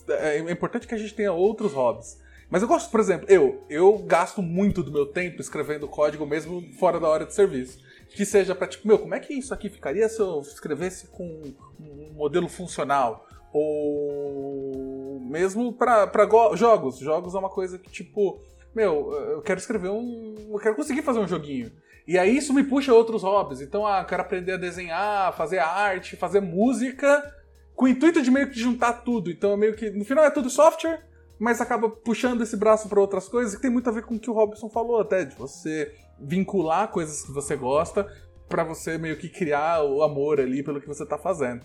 é, 0.08 0.38
é 0.38 0.50
importante 0.50 0.86
que 0.86 0.94
a 0.94 0.98
gente 0.98 1.14
tenha 1.14 1.32
outros 1.32 1.72
hobbies. 1.72 2.18
Mas 2.50 2.62
eu 2.62 2.68
gosto, 2.68 2.90
por 2.90 2.98
exemplo, 2.98 3.26
eu, 3.28 3.62
eu 3.70 3.96
gasto 3.98 4.42
muito 4.42 4.82
do 4.82 4.90
meu 4.90 5.06
tempo 5.06 5.40
escrevendo 5.40 5.86
código 5.86 6.26
mesmo 6.26 6.62
fora 6.74 6.98
da 6.98 7.08
hora 7.08 7.24
de 7.24 7.32
serviço. 7.32 7.78
Que 8.08 8.26
seja 8.26 8.56
pra, 8.56 8.66
tipo, 8.66 8.88
meu, 8.88 8.98
como 8.98 9.14
é 9.14 9.20
que 9.20 9.32
isso 9.32 9.54
aqui 9.54 9.68
ficaria 9.68 10.08
se 10.08 10.18
eu 10.18 10.40
escrevesse 10.40 11.06
com 11.06 11.54
um 11.78 12.12
modelo 12.14 12.48
funcional? 12.48 13.24
Ou 13.52 15.20
mesmo 15.20 15.72
para 15.72 16.10
jogos. 16.56 16.98
Jogos 16.98 17.36
é 17.36 17.38
uma 17.38 17.48
coisa 17.48 17.78
que, 17.78 17.88
tipo, 17.88 18.40
meu, 18.74 19.12
eu 19.12 19.42
quero 19.42 19.58
escrever 19.58 19.90
um. 19.90 20.34
Eu 20.52 20.58
quero 20.58 20.76
conseguir 20.76 21.02
fazer 21.02 21.18
um 21.18 21.28
joguinho. 21.28 21.72
E 22.06 22.18
aí 22.18 22.36
isso 22.36 22.52
me 22.52 22.64
puxa 22.64 22.92
outros 22.92 23.22
hobbies. 23.22 23.60
Então, 23.60 23.86
ah, 23.86 24.00
eu 24.00 24.06
quero 24.06 24.22
aprender 24.22 24.52
a 24.52 24.56
desenhar, 24.56 25.36
fazer 25.36 25.58
arte, 25.58 26.16
fazer 26.16 26.40
música, 26.40 27.34
com 27.74 27.84
o 27.84 27.88
intuito 27.88 28.22
de 28.22 28.30
meio 28.30 28.50
que 28.50 28.58
juntar 28.58 29.04
tudo. 29.04 29.30
Então, 29.30 29.56
meio 29.56 29.74
que. 29.74 29.90
No 29.90 30.04
final 30.04 30.24
é 30.24 30.30
tudo 30.30 30.50
software, 30.50 31.02
mas 31.38 31.60
acaba 31.60 31.88
puxando 31.88 32.42
esse 32.42 32.56
braço 32.56 32.88
para 32.88 33.00
outras 33.00 33.28
coisas, 33.28 33.54
que 33.54 33.62
tem 33.62 33.70
muito 33.70 33.88
a 33.88 33.92
ver 33.92 34.02
com 34.02 34.14
o 34.14 34.18
que 34.18 34.30
o 34.30 34.34
Robson 34.34 34.68
falou 34.68 35.00
até, 35.00 35.24
de 35.24 35.34
você 35.36 35.94
vincular 36.18 36.88
coisas 36.88 37.22
que 37.22 37.32
você 37.32 37.56
gosta 37.56 38.06
para 38.48 38.64
você 38.64 38.98
meio 38.98 39.16
que 39.16 39.28
criar 39.28 39.84
o 39.84 40.02
amor 40.02 40.40
ali 40.40 40.62
pelo 40.62 40.80
que 40.80 40.88
você 40.88 41.06
tá 41.06 41.16
fazendo. 41.16 41.64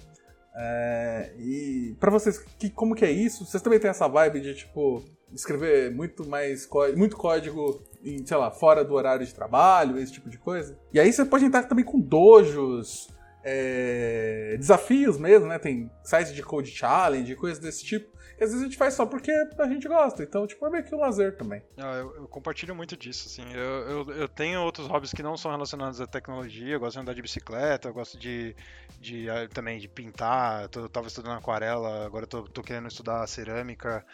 É, 0.57 1.33
e 1.37 1.95
para 1.99 2.09
vocês, 2.09 2.39
que, 2.57 2.69
como 2.69 2.95
que 2.95 3.03
é 3.03 3.11
isso? 3.11 3.45
Vocês 3.45 3.61
também 3.61 3.79
têm 3.79 3.89
essa 3.89 4.07
vibe 4.07 4.39
de, 4.39 4.55
tipo, 4.55 5.03
escrever 5.33 5.91
muito 5.91 6.25
mais 6.27 6.67
muito 6.95 7.17
código 7.17 7.83
em, 8.03 8.25
sei 8.25 8.37
lá, 8.37 8.49
fora 8.51 8.83
do 8.83 8.93
horário 8.93 9.25
de 9.25 9.33
trabalho, 9.33 9.97
esse 9.97 10.13
tipo 10.13 10.29
de 10.29 10.37
coisa? 10.37 10.79
E 10.93 10.99
aí 10.99 11.11
você 11.11 11.25
pode 11.25 11.43
entrar 11.43 11.63
também 11.63 11.83
com 11.83 11.99
dojos, 11.99 13.09
é, 13.43 14.55
desafios 14.57 15.17
mesmo, 15.17 15.47
né? 15.47 15.59
Tem 15.59 15.91
sites 16.03 16.33
de 16.33 16.41
code 16.41 16.71
challenge, 16.71 17.35
coisas 17.35 17.59
desse 17.59 17.83
tipo 17.83 18.14
às 18.43 18.49
vezes 18.49 18.61
a 18.61 18.63
gente 18.65 18.77
faz 18.77 18.93
só 18.93 19.05
porque 19.05 19.31
a 19.31 19.67
gente 19.67 19.87
gosta. 19.87 20.23
Então, 20.23 20.45
tipo, 20.45 20.65
é 20.65 20.69
meio 20.69 20.83
que 20.83 20.93
um 20.93 20.99
lazer 20.99 21.35
também. 21.37 21.61
Ah, 21.77 21.95
eu, 21.95 22.15
eu, 22.15 22.27
compartilho 22.27 22.75
muito 22.75 22.97
disso, 22.97 23.27
assim. 23.27 23.53
Eu, 23.53 23.61
eu, 23.61 24.11
eu, 24.11 24.27
tenho 24.27 24.61
outros 24.61 24.87
hobbies 24.87 25.11
que 25.11 25.23
não 25.23 25.37
são 25.37 25.51
relacionados 25.51 26.01
à 26.01 26.07
tecnologia. 26.07 26.73
Eu 26.73 26.79
gosto 26.79 26.95
de 26.95 27.01
andar 27.01 27.13
de 27.13 27.21
bicicleta, 27.21 27.87
eu 27.87 27.93
gosto 27.93 28.17
de, 28.17 28.55
de 28.99 29.29
ah, 29.29 29.47
também 29.47 29.79
de 29.79 29.87
pintar. 29.87 30.69
Eu 30.75 30.89
tava 30.89 31.07
estudando 31.07 31.37
aquarela, 31.37 32.05
agora 32.05 32.23
eu 32.23 32.29
tô, 32.29 32.43
tô 32.43 32.61
querendo 32.61 32.87
estudar 32.87 33.25
cerâmica. 33.27 34.05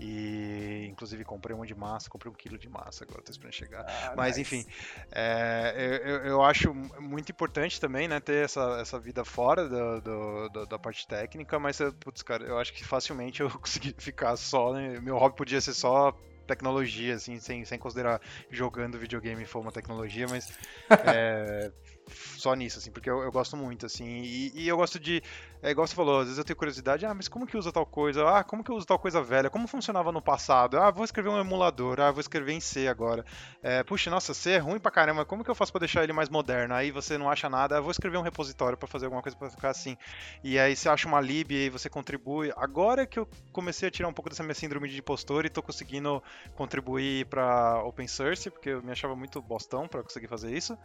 E 0.00 0.86
inclusive 0.90 1.22
comprei 1.24 1.54
um 1.54 1.62
de 1.62 1.74
massa, 1.74 2.08
comprei 2.08 2.32
um 2.32 2.34
quilo 2.34 2.58
de 2.58 2.70
massa, 2.70 3.04
agora 3.04 3.20
tô 3.22 3.30
esperando 3.30 3.52
chegar. 3.52 3.84
Ah, 3.86 4.14
Mas 4.16 4.38
nice. 4.38 4.40
enfim, 4.40 4.70
é, 5.12 6.00
eu, 6.02 6.16
eu 6.24 6.42
acho 6.42 6.72
muito 6.98 7.30
importante 7.30 7.78
também, 7.78 8.08
né, 8.08 8.18
ter 8.18 8.44
essa, 8.44 8.78
essa 8.80 8.98
vida 8.98 9.26
fora 9.26 9.68
do, 9.68 10.00
do, 10.00 10.48
do, 10.48 10.66
da 10.66 10.78
parte 10.78 11.06
técnica, 11.06 11.58
mas, 11.58 11.78
putz, 12.00 12.22
cara, 12.22 12.44
eu 12.44 12.58
acho 12.58 12.72
que 12.72 12.82
facilmente 12.82 13.42
eu 13.42 13.50
consegui 13.60 13.94
ficar 13.98 14.36
só, 14.36 14.72
né? 14.72 14.98
Meu 15.00 15.18
hobby 15.18 15.36
podia 15.36 15.60
ser 15.60 15.74
só 15.74 16.16
tecnologia, 16.46 17.14
assim, 17.14 17.38
sem, 17.38 17.64
sem 17.64 17.78
considerar 17.78 18.20
jogando 18.50 18.98
videogame 18.98 19.44
for 19.44 19.60
uma 19.60 19.70
tecnologia, 19.70 20.26
mas 20.26 20.50
é, 21.04 21.70
só 22.10 22.54
nisso, 22.54 22.78
assim, 22.78 22.90
porque 22.90 23.08
eu, 23.08 23.22
eu 23.22 23.30
gosto 23.30 23.56
muito, 23.56 23.86
assim, 23.86 24.04
e, 24.22 24.52
e, 24.54 24.68
eu 24.68 24.76
gosto 24.76 24.98
de, 24.98 25.22
é 25.62 25.70
igual 25.70 25.86
você 25.86 25.94
falou, 25.94 26.20
às 26.20 26.24
vezes 26.26 26.38
eu 26.38 26.44
tenho 26.44 26.56
curiosidade, 26.56 27.06
ah, 27.06 27.14
mas 27.14 27.28
como 27.28 27.46
que 27.46 27.56
usa 27.56 27.72
tal 27.72 27.86
coisa? 27.86 28.28
Ah, 28.28 28.44
como 28.44 28.64
que 28.64 28.72
uso 28.72 28.86
tal 28.86 28.98
coisa 28.98 29.22
velha? 29.22 29.50
Como 29.50 29.66
funcionava 29.66 30.10
no 30.12 30.22
passado? 30.22 30.78
Ah, 30.78 30.90
vou 30.90 31.04
escrever 31.04 31.28
um 31.28 31.38
emulador, 31.38 32.00
ah, 32.00 32.10
vou 32.10 32.20
escrever 32.20 32.52
em 32.52 32.60
C 32.60 32.88
agora. 32.88 33.24
É, 33.62 33.82
puxa, 33.82 34.10
nossa, 34.10 34.34
C 34.34 34.52
é 34.52 34.58
ruim 34.58 34.78
pra 34.78 34.90
caramba, 34.90 35.24
como 35.24 35.44
que 35.44 35.50
eu 35.50 35.54
faço 35.54 35.72
pra 35.72 35.80
deixar 35.80 36.02
ele 36.02 36.12
mais 36.12 36.28
moderno? 36.28 36.74
Aí 36.74 36.90
você 36.90 37.18
não 37.18 37.30
acha 37.30 37.48
nada, 37.48 37.78
ah, 37.78 37.80
vou 37.80 37.90
escrever 37.90 38.18
um 38.18 38.22
repositório 38.22 38.76
para 38.76 38.88
fazer 38.88 39.06
alguma 39.06 39.22
coisa 39.22 39.36
pra 39.36 39.50
ficar 39.50 39.70
assim. 39.70 39.96
E 40.42 40.58
aí 40.58 40.74
você 40.74 40.88
acha 40.88 41.06
uma 41.06 41.20
lib 41.20 41.52
e 41.52 41.70
você 41.70 41.88
contribui. 41.88 42.52
Agora 42.56 43.06
que 43.06 43.18
eu 43.18 43.28
comecei 43.52 43.88
a 43.88 43.90
tirar 43.90 44.08
um 44.08 44.12
pouco 44.12 44.30
dessa 44.30 44.42
minha 44.42 44.54
síndrome 44.54 44.88
de 44.88 44.98
impostor 44.98 45.44
e 45.44 45.50
tô 45.50 45.62
conseguindo 45.62 46.22
contribuir 46.54 47.26
pra 47.26 47.82
open 47.84 48.06
source, 48.08 48.50
porque 48.50 48.70
eu 48.70 48.82
me 48.82 48.92
achava 48.92 49.14
muito 49.14 49.40
bostão 49.42 49.86
para 49.88 50.02
conseguir 50.02 50.28
fazer 50.28 50.56
isso, 50.56 50.78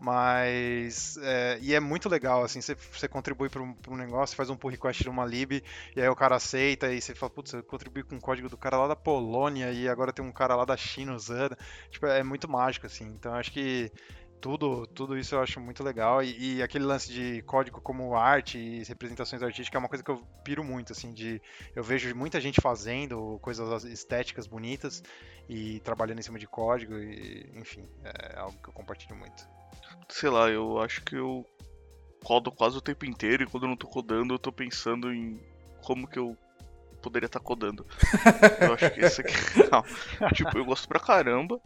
mas, 0.00 0.48
é, 1.22 1.58
e 1.60 1.74
é 1.74 1.80
muito 1.80 2.08
legal, 2.08 2.42
assim, 2.44 2.60
você, 2.60 2.74
você 2.74 3.08
contribui 3.08 3.48
para 3.48 3.62
um, 3.62 3.74
um, 3.88 3.96
negócio, 3.96 4.36
faz 4.36 4.50
um 4.50 4.56
pull 4.56 4.70
request 4.70 5.06
numa 5.06 5.24
lib, 5.24 5.62
e 5.96 6.00
aí 6.00 6.08
o 6.08 6.16
cara 6.16 6.36
aceita, 6.36 6.92
e 6.92 7.00
você 7.00 7.14
fala, 7.14 7.30
putz, 7.30 7.52
eu 7.52 7.62
contribuí 7.62 8.02
com 8.02 8.16
o 8.16 8.20
código 8.20 8.48
do 8.48 8.56
cara 8.56 8.76
lá 8.76 8.88
da 8.88 8.96
Polônia, 8.96 9.72
e 9.72 9.88
agora 9.88 10.12
tem 10.12 10.24
um 10.24 10.32
cara 10.32 10.56
lá 10.56 10.64
da 10.64 10.76
China 10.76 11.14
usando. 11.14 11.56
Tipo, 11.90 12.06
é 12.06 12.22
muito 12.22 12.48
mágico, 12.48 12.86
assim. 12.86 13.04
Então, 13.06 13.34
acho 13.34 13.52
que 13.52 13.90
tudo, 14.42 14.86
tudo 14.88 15.16
isso 15.16 15.36
eu 15.36 15.40
acho 15.40 15.60
muito 15.60 15.84
legal. 15.84 16.22
E, 16.22 16.56
e, 16.56 16.62
aquele 16.62 16.84
lance 16.84 17.10
de 17.10 17.40
código 17.42 17.80
como 17.80 18.16
arte 18.16 18.58
e 18.58 18.82
representações 18.82 19.42
artísticas 19.42 19.76
é 19.76 19.78
uma 19.78 19.88
coisa 19.88 20.02
que 20.04 20.10
eu 20.10 20.18
piro 20.44 20.64
muito, 20.64 20.92
assim, 20.92 21.12
de 21.12 21.40
eu 21.76 21.82
vejo 21.82 22.14
muita 22.14 22.40
gente 22.40 22.60
fazendo 22.60 23.38
coisas 23.40 23.84
estéticas 23.84 24.46
bonitas 24.48 25.02
e 25.48 25.80
trabalhando 25.80 26.18
em 26.18 26.22
cima 26.22 26.38
de 26.38 26.46
código, 26.48 26.98
e, 26.98 27.50
enfim, 27.54 27.88
é 28.04 28.38
algo 28.38 28.58
que 28.60 28.68
eu 28.68 28.72
compartilho 28.72 29.16
muito 29.16 29.46
sei 30.12 30.30
lá, 30.30 30.48
eu 30.48 30.80
acho 30.80 31.02
que 31.02 31.16
eu 31.16 31.46
codo 32.22 32.52
quase 32.52 32.76
o 32.76 32.80
tempo 32.80 33.04
inteiro 33.04 33.42
e 33.42 33.46
quando 33.46 33.64
eu 33.64 33.68
não 33.68 33.76
tô 33.76 33.88
codando 33.88 34.34
eu 34.34 34.38
tô 34.38 34.52
pensando 34.52 35.12
em 35.12 35.40
como 35.82 36.06
que 36.06 36.18
eu 36.18 36.36
poderia 37.02 37.26
estar 37.26 37.40
tá 37.40 37.44
codando. 37.44 37.84
eu 38.60 38.74
acho 38.74 38.90
que 38.90 39.00
esse 39.00 39.20
aqui. 39.20 39.34
Não. 39.70 39.82
Tipo, 40.32 40.56
eu 40.56 40.64
gosto 40.64 40.88
pra 40.88 41.00
caramba. 41.00 41.60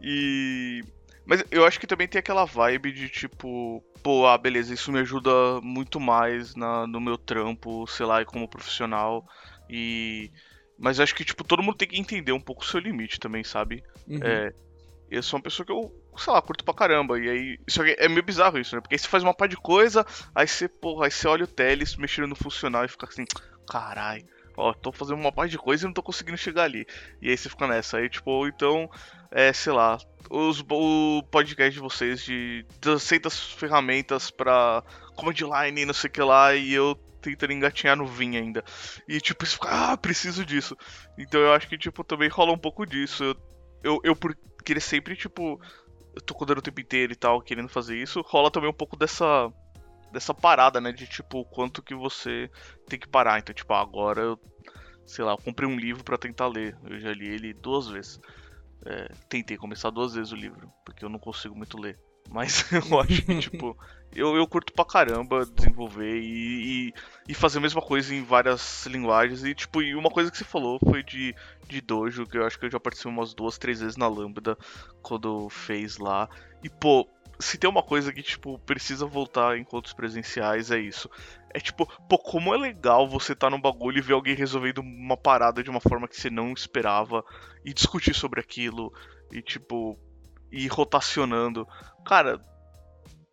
E. 0.00 0.82
Mas 1.24 1.44
eu 1.52 1.64
acho 1.64 1.78
que 1.78 1.86
também 1.86 2.08
tem 2.08 2.18
aquela 2.18 2.44
vibe 2.44 2.90
de 2.90 3.08
tipo, 3.08 3.82
pô, 4.02 4.26
ah, 4.26 4.36
beleza, 4.36 4.74
isso 4.74 4.90
me 4.90 4.98
ajuda 4.98 5.30
muito 5.62 6.00
mais 6.00 6.56
na, 6.56 6.84
no 6.84 7.00
meu 7.00 7.16
trampo, 7.16 7.86
sei 7.86 8.04
lá, 8.04 8.24
como 8.24 8.48
profissional. 8.48 9.24
E. 9.70 10.30
Mas 10.76 10.98
eu 10.98 11.04
acho 11.04 11.14
que, 11.14 11.24
tipo, 11.24 11.44
todo 11.44 11.62
mundo 11.62 11.76
tem 11.76 11.86
que 11.86 12.00
entender 12.00 12.32
um 12.32 12.40
pouco 12.40 12.62
o 12.62 12.66
seu 12.66 12.80
limite 12.80 13.20
também, 13.20 13.44
sabe? 13.44 13.84
Uhum. 14.08 14.18
É, 14.20 14.52
eu 15.16 15.22
sou 15.22 15.38
uma 15.38 15.42
pessoa 15.42 15.64
que 15.66 15.72
eu 15.72 15.92
sei 16.16 16.32
lá, 16.32 16.42
curto 16.42 16.64
pra 16.64 16.74
caramba. 16.74 17.18
E 17.18 17.28
aí, 17.28 17.58
isso 17.66 17.82
é 17.82 18.08
meio 18.08 18.22
bizarro 18.22 18.58
isso, 18.58 18.74
né? 18.74 18.80
Porque 18.80 18.94
aí 18.94 18.98
você 18.98 19.08
faz 19.08 19.22
uma 19.22 19.34
par 19.34 19.48
de 19.48 19.56
coisa, 19.56 20.06
aí 20.34 20.46
você, 20.46 20.68
porra, 20.68 21.06
aí 21.06 21.10
você 21.10 21.26
olha 21.26 21.44
o 21.44 21.48
Teles 21.48 21.96
mexendo 21.96 22.28
no 22.28 22.36
funcional 22.36 22.84
e 22.84 22.88
fica 22.88 23.06
assim, 23.06 23.24
carai, 23.68 24.24
ó, 24.56 24.72
tô 24.72 24.92
fazendo 24.92 25.18
uma 25.20 25.32
par 25.32 25.48
de 25.48 25.58
coisa 25.58 25.84
e 25.84 25.86
não 25.86 25.94
tô 25.94 26.02
conseguindo 26.02 26.36
chegar 26.36 26.64
ali. 26.64 26.86
E 27.20 27.30
aí 27.30 27.36
você 27.36 27.48
fica 27.48 27.66
nessa. 27.66 27.98
Aí, 27.98 28.08
tipo, 28.08 28.46
então, 28.46 28.90
é, 29.30 29.52
sei 29.52 29.72
lá, 29.72 29.98
os, 30.30 30.64
o 30.68 31.22
podcast 31.30 31.72
de 31.72 31.80
vocês 31.80 32.22
de 32.22 32.64
200 32.80 33.52
ferramentas 33.52 34.30
pra 34.30 34.82
command 35.14 35.34
line 35.34 35.82
e 35.82 35.86
não 35.86 35.94
sei 35.94 36.08
o 36.08 36.12
que 36.12 36.22
lá, 36.22 36.54
e 36.54 36.72
eu 36.72 36.94
tentando 37.20 37.52
engatinhar 37.52 37.96
no 37.96 38.06
Vim 38.06 38.36
ainda. 38.36 38.64
E 39.08 39.20
tipo, 39.20 39.46
você 39.46 39.52
fica, 39.52 39.68
ah, 39.92 39.96
preciso 39.96 40.44
disso. 40.44 40.76
Então 41.16 41.40
eu 41.40 41.52
acho 41.52 41.68
que, 41.68 41.78
tipo, 41.78 42.02
também 42.02 42.28
rola 42.28 42.52
um 42.52 42.58
pouco 42.58 42.84
disso. 42.84 43.22
Eu, 43.22 43.36
eu, 43.82 44.00
eu 44.04 44.16
por 44.16 44.36
querer 44.64 44.80
sempre, 44.80 45.16
tipo, 45.16 45.60
eu 46.14 46.20
tô 46.20 46.34
codando 46.34 46.60
o 46.60 46.62
tempo 46.62 46.80
inteiro 46.80 47.12
e 47.12 47.16
tal, 47.16 47.40
querendo 47.40 47.68
fazer 47.68 47.96
isso, 47.96 48.22
rola 48.22 48.50
também 48.50 48.70
um 48.70 48.74
pouco 48.74 48.96
dessa 48.96 49.52
dessa 50.12 50.34
parada, 50.34 50.78
né, 50.78 50.92
de 50.92 51.06
tipo, 51.06 51.42
quanto 51.46 51.82
que 51.82 51.94
você 51.94 52.50
tem 52.86 52.98
que 52.98 53.08
parar. 53.08 53.38
Então, 53.38 53.54
tipo, 53.54 53.72
agora 53.72 54.20
eu, 54.20 54.40
sei 55.06 55.24
lá, 55.24 55.32
eu 55.32 55.38
comprei 55.38 55.66
um 55.66 55.76
livro 55.76 56.04
para 56.04 56.18
tentar 56.18 56.48
ler. 56.48 56.76
Eu 56.84 57.00
já 57.00 57.12
li 57.14 57.28
ele 57.28 57.54
duas 57.54 57.88
vezes. 57.88 58.20
É, 58.84 59.08
tentei 59.28 59.56
começar 59.56 59.88
duas 59.88 60.12
vezes 60.12 60.30
o 60.30 60.36
livro, 60.36 60.70
porque 60.84 61.02
eu 61.02 61.08
não 61.08 61.18
consigo 61.18 61.56
muito 61.56 61.80
ler. 61.80 61.98
Mas 62.30 62.64
eu 62.72 63.00
acho 63.00 63.22
que, 63.22 63.38
tipo, 63.40 63.76
eu, 64.14 64.36
eu 64.36 64.46
curto 64.46 64.72
pra 64.72 64.84
caramba 64.84 65.46
desenvolver 65.46 66.20
e, 66.20 66.88
e, 66.88 66.94
e, 67.28 67.34
fazer 67.34 67.58
a 67.58 67.60
mesma 67.62 67.80
coisa 67.80 68.14
em 68.14 68.22
várias 68.22 68.86
linguagens. 68.86 69.44
E, 69.44 69.54
tipo, 69.54 69.82
e 69.82 69.94
uma 69.94 70.10
coisa 70.10 70.30
que 70.30 70.36
você 70.36 70.44
falou 70.44 70.78
foi 70.78 71.02
de, 71.02 71.34
de 71.66 71.80
Dojo, 71.80 72.26
que 72.26 72.38
eu 72.38 72.46
acho 72.46 72.58
que 72.58 72.66
eu 72.66 72.70
já 72.70 72.80
participei 72.80 73.12
umas 73.12 73.34
duas, 73.34 73.58
três 73.58 73.80
vezes 73.80 73.96
na 73.96 74.08
Lambda, 74.08 74.56
quando 75.02 75.48
fez 75.48 75.98
lá. 75.98 76.28
E, 76.62 76.68
pô, 76.68 77.08
se 77.38 77.58
tem 77.58 77.68
uma 77.68 77.82
coisa 77.82 78.12
que, 78.12 78.22
tipo, 78.22 78.58
precisa 78.60 79.06
voltar 79.06 79.56
em 79.56 79.62
encontros 79.62 79.92
presenciais, 79.92 80.70
é 80.70 80.78
isso. 80.78 81.10
É 81.54 81.60
tipo, 81.60 81.86
pô, 82.08 82.18
como 82.18 82.54
é 82.54 82.58
legal 82.58 83.06
você 83.06 83.34
tá 83.34 83.50
num 83.50 83.60
bagulho 83.60 83.98
e 83.98 84.02
ver 84.02 84.14
alguém 84.14 84.34
resolvendo 84.34 84.78
uma 84.78 85.16
parada 85.16 85.62
de 85.62 85.68
uma 85.68 85.80
forma 85.80 86.08
que 86.08 86.18
você 86.18 86.30
não 86.30 86.52
esperava 86.52 87.24
e 87.64 87.74
discutir 87.74 88.14
sobre 88.14 88.40
aquilo. 88.40 88.92
E, 89.30 89.42
tipo, 89.42 89.98
ir 90.52 90.68
rotacionando. 90.68 91.66
Cara, 92.04 92.40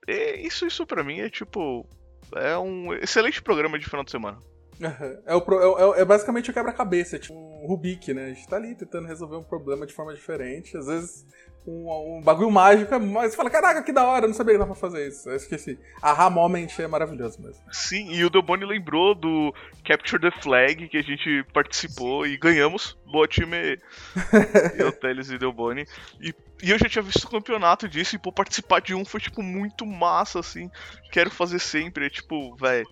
é, 0.08 0.40
isso, 0.40 0.66
isso 0.66 0.86
para 0.86 1.04
mim 1.04 1.20
é 1.20 1.30
tipo. 1.30 1.88
É 2.36 2.58
um 2.58 2.94
excelente 2.94 3.42
programa 3.42 3.80
de 3.80 3.86
final 3.86 4.04
de 4.04 4.12
semana. 4.12 4.38
É, 5.26 5.36
o, 5.36 5.96
é, 5.96 6.02
é, 6.02 6.06
basicamente 6.06 6.50
o 6.50 6.54
quebra-cabeça, 6.54 7.18
é 7.18 7.20
tipo 7.20 7.34
um 7.34 7.68
Rubik, 7.68 8.14
né? 8.14 8.26
A 8.26 8.30
gente 8.30 8.48
tá 8.48 8.56
ali 8.56 8.74
tentando 8.76 9.08
resolver 9.08 9.36
um 9.36 9.44
problema 9.44 9.86
de 9.86 9.94
forma 9.94 10.14
diferente. 10.14 10.78
Às 10.78 10.88
vezes 10.88 11.26
um, 11.68 12.18
um 12.18 12.22
bagulho 12.22 12.50
mágico, 12.50 12.98
mas 13.00 13.32
você 13.32 13.38
fala, 13.38 13.50
caraca, 13.50 13.84
que 13.84 13.92
da 13.92 14.06
hora, 14.06 14.26
eu 14.26 14.30
não 14.30 14.36
sabia 14.36 14.54
que 14.54 14.60
dava 14.60 14.72
pra 14.72 14.80
fazer 14.80 15.08
isso. 15.08 15.30
Eu 15.30 15.36
esqueci. 15.36 15.78
A 16.02 16.30
Moment 16.30 16.68
é 16.80 16.88
maravilhoso 16.88 17.42
mesmo. 17.42 17.62
Sim, 17.72 18.12
e 18.14 18.24
o 18.24 18.30
Delboni 18.30 18.66
lembrou 18.66 19.14
do 19.14 19.54
Capture 19.86 20.22
the 20.22 20.32
Flag, 20.42 20.88
que 20.88 20.98
a 20.98 21.04
gente 21.04 21.44
participou 21.54 22.26
e 22.26 22.38
ganhamos. 22.38 22.98
Boa 23.12 23.28
time, 23.28 23.80
eu, 24.78 24.92
Teles 24.92 25.30
e 25.30 25.38
Delboni. 25.38 25.86
E, 26.22 26.34
e 26.64 26.72
eu 26.72 26.80
já 26.80 26.88
tinha 26.88 27.02
visto 27.02 27.26
o 27.26 27.30
campeonato 27.30 27.88
disso, 27.88 28.16
e 28.16 28.20
pô, 28.20 28.32
participar 28.32 28.80
de 28.82 28.96
um 28.96 29.04
foi, 29.04 29.20
tipo, 29.20 29.44
muito 29.44 29.86
massa, 29.86 30.40
assim. 30.40 30.70
Quero 31.12 31.30
fazer 31.30 31.60
sempre, 31.60 32.06
é 32.06 32.10
tipo, 32.10 32.56
velho 32.56 32.88